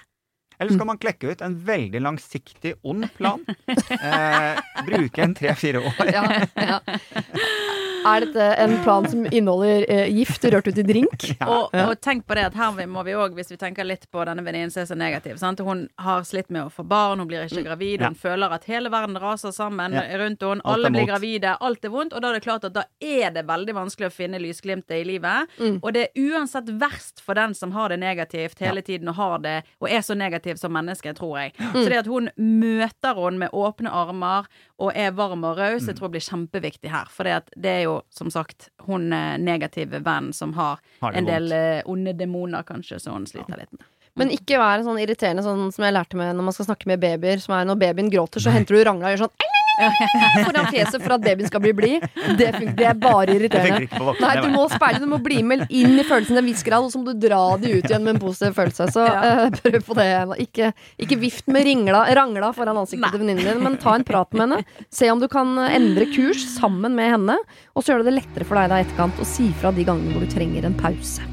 Eller 0.56 0.72
skal 0.72 0.88
man 0.88 1.00
klekke 1.02 1.34
ut 1.34 1.42
en 1.44 1.58
veldig 1.68 2.00
langsiktig, 2.06 2.78
ond 2.88 3.10
plan? 3.18 3.44
Eh, 3.96 4.60
bruke 4.86 5.24
en 5.24 5.34
tre-fire 5.36 5.82
år. 5.82 6.12
Ja, 6.14 6.24
ja. 6.56 6.80
Er 8.06 8.26
dette 8.26 8.46
en 8.62 8.76
plan 8.84 9.08
som 9.10 9.26
inneholder 9.26 9.86
eh, 9.90 10.10
gift 10.14 10.44
rørt 10.46 10.68
ut 10.70 10.78
i 10.78 10.84
drink? 10.86 11.26
Og, 11.46 11.74
og 11.74 11.94
tenk 12.02 12.26
på 12.28 12.36
det 12.38 12.46
at 12.52 12.56
her 12.58 12.86
må 12.88 13.04
vi 13.08 13.14
òg, 13.18 13.34
hvis 13.38 13.50
vi 13.52 13.58
tenker 13.58 13.84
litt 13.88 14.06
på 14.14 14.24
denne 14.28 14.44
venninnen 14.46 14.72
som 14.74 14.84
er 14.84 14.90
så 14.90 14.96
negativ 14.98 15.38
sant? 15.42 15.60
Hun 15.66 15.88
har 16.02 16.24
slitt 16.28 16.50
med 16.54 16.68
å 16.68 16.72
få 16.74 16.86
barn, 16.88 17.20
hun 17.20 17.28
blir 17.30 17.46
ikke 17.48 17.64
gravid, 17.66 18.02
Ja. 18.02 18.08
hun 18.12 18.16
føler 18.20 18.54
at 18.56 18.66
hele 18.70 18.90
verden 18.94 19.18
raser 19.22 19.52
sammen 19.56 19.94
Ja. 19.94 20.04
rundt 20.22 20.42
henne, 20.46 20.62
alle 20.66 20.90
blir 20.94 21.08
gravide, 21.10 21.56
alt 21.62 21.86
er 21.86 21.90
vondt, 21.94 22.14
og 22.14 22.22
da 22.22 22.30
er 22.30 22.40
det 22.40 22.44
klart 22.46 22.64
at 22.70 22.74
da 22.74 22.84
er 23.02 23.32
det 23.32 23.46
veldig 23.48 23.74
vanskelig 23.76 24.08
å 24.10 24.14
finne 24.14 24.40
lysglimtet 24.42 25.02
i 25.02 25.04
livet. 25.08 25.48
Mm. 25.60 25.80
Og 25.82 25.94
det 25.94 26.08
er 26.10 26.22
uansett 26.30 26.70
verst 26.80 27.22
for 27.26 27.34
den 27.36 27.54
som 27.58 27.72
har 27.72 27.90
det 27.90 28.00
negativt 28.00 28.60
hele 28.60 28.82
tiden 28.86 29.10
og 29.10 29.16
har 29.16 29.38
det, 29.40 29.56
og 29.82 29.90
er 29.90 30.02
så 30.06 30.16
negativ 30.18 30.58
som 30.62 30.74
menneske, 30.76 31.14
tror 31.18 31.38
jeg. 31.40 31.54
Så 31.74 31.86
det 31.90 31.98
at 32.04 32.08
hun 32.12 32.30
møter 32.38 33.16
henne 33.18 33.40
med 33.46 33.52
åpne 33.56 33.92
armer 33.92 34.46
og 34.80 34.92
er 34.96 35.12
varm 35.16 35.44
og 35.48 35.58
raus, 35.58 35.84
Mm. 35.86 35.88
jeg 35.88 35.96
tror 36.00 36.10
blir 36.12 36.22
kjempeviktig 36.26 36.90
her. 36.92 37.06
For 37.10 37.24
det 37.24 37.66
er 37.66 37.84
jo, 37.84 37.95
som 38.14 38.30
sagt, 38.34 38.70
hun 38.88 39.12
eh, 39.14 39.38
negative 39.38 40.00
venn 40.06 40.32
som 40.34 40.54
har 40.58 40.80
Har 41.02 41.14
en 41.14 41.26
del 41.26 41.50
vondt. 41.50 41.54
eh, 41.54 41.92
onde 41.92 42.14
demoner, 42.18 42.64
kanskje, 42.64 43.00
som 43.02 43.14
hun 43.18 43.26
sliter 43.30 43.58
litt 43.62 43.72
med. 43.72 43.84
Men 44.16 44.30
ikke 44.32 44.56
vær 44.62 44.80
sånn 44.86 45.00
irriterende 45.02 45.44
sånn 45.44 45.72
som 45.76 45.84
jeg 45.84 45.92
lærte 45.94 46.16
med 46.16 46.36
når 46.38 46.46
man 46.48 46.54
skal 46.56 46.70
snakke 46.70 46.88
med 46.88 47.02
babyer. 47.04 47.42
Som 47.44 47.56
er 47.58 47.66
når 47.68 47.76
babyen 47.82 48.10
gråter, 48.14 48.40
så 48.40 48.54
henter 48.56 48.78
du 48.78 48.84
rangla 48.88 49.10
og 49.10 49.18
gjør 49.18 49.26
sånn 49.26 49.36
foran 50.46 50.70
fjeset 50.72 51.02
for 51.04 51.16
at 51.18 51.26
babyen 51.26 51.50
skal 51.50 51.64
bli 51.64 51.74
blid. 51.78 52.06
Det, 52.40 52.50
det 52.78 52.88
er 52.90 52.98
bare 53.00 53.36
irriterende. 53.36 53.88
Nei, 54.22 54.34
du 54.42 54.50
må 54.54 54.66
speile, 54.72 55.02
du 55.04 55.10
må 55.10 55.20
bli 55.24 55.42
med 55.46 55.66
inn 55.70 55.98
i 56.00 56.06
følelsen 56.06 56.36
til 56.36 56.44
en 56.44 56.50
viss 56.50 56.64
grad, 56.66 56.88
og 56.88 56.94
så 56.94 57.02
må 57.02 57.12
du 57.12 57.28
dra 57.28 57.42
de 57.62 57.76
ut 57.78 57.90
igjen 57.90 58.06
med 58.06 58.16
en 58.16 58.22
positiv 58.24 58.56
følelse. 58.58 58.90
Så 58.96 59.06
uh, 59.06 59.46
prøv 59.60 59.80
på 59.90 59.98
det. 60.00 60.10
Ikke, 60.46 60.72
ikke 61.02 61.20
vift 61.22 61.50
med 61.52 61.68
ringla, 61.68 62.06
rangla 62.18 62.52
foran 62.56 62.82
ansiktet 62.84 63.14
til 63.14 63.24
venninnen 63.24 63.46
din, 63.46 63.64
men 63.66 63.80
ta 63.82 63.98
en 63.98 64.08
prat 64.08 64.32
med 64.34 64.48
henne. 64.48 64.82
Se 64.94 65.10
om 65.12 65.22
du 65.22 65.30
kan 65.32 65.56
endre 65.66 66.08
kurs 66.14 66.44
sammen 66.56 66.98
med 66.98 67.16
henne, 67.18 67.40
og 67.76 67.84
så 67.84 67.94
gjør 67.94 68.04
det 68.04 68.12
det 68.12 68.18
lettere 68.20 68.48
for 68.48 68.60
deg 68.60 68.72
da 68.72 68.80
i 68.80 68.86
etterkant 68.86 69.22
å 69.22 69.28
si 69.28 69.50
fra 69.62 69.74
de 69.76 69.86
gangene 69.88 70.16
hvor 70.16 70.26
du 70.26 70.32
trenger 70.32 70.68
en 70.68 70.78
pause. 70.80 71.26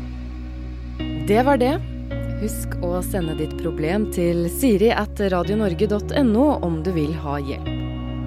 Det 1.29 1.43
var 1.47 1.61
det. 1.63 1.77
Husk 2.43 2.75
å 2.83 2.97
sende 3.07 3.37
ditt 3.39 3.55
problem 3.61 4.09
til 4.15 4.49
siri 4.51 4.91
at 4.91 5.21
radionorge.no 5.31 6.49
om 6.67 6.83
du 6.83 6.91
vil 6.97 7.15
ha 7.23 7.39
hjelp. 7.39 7.92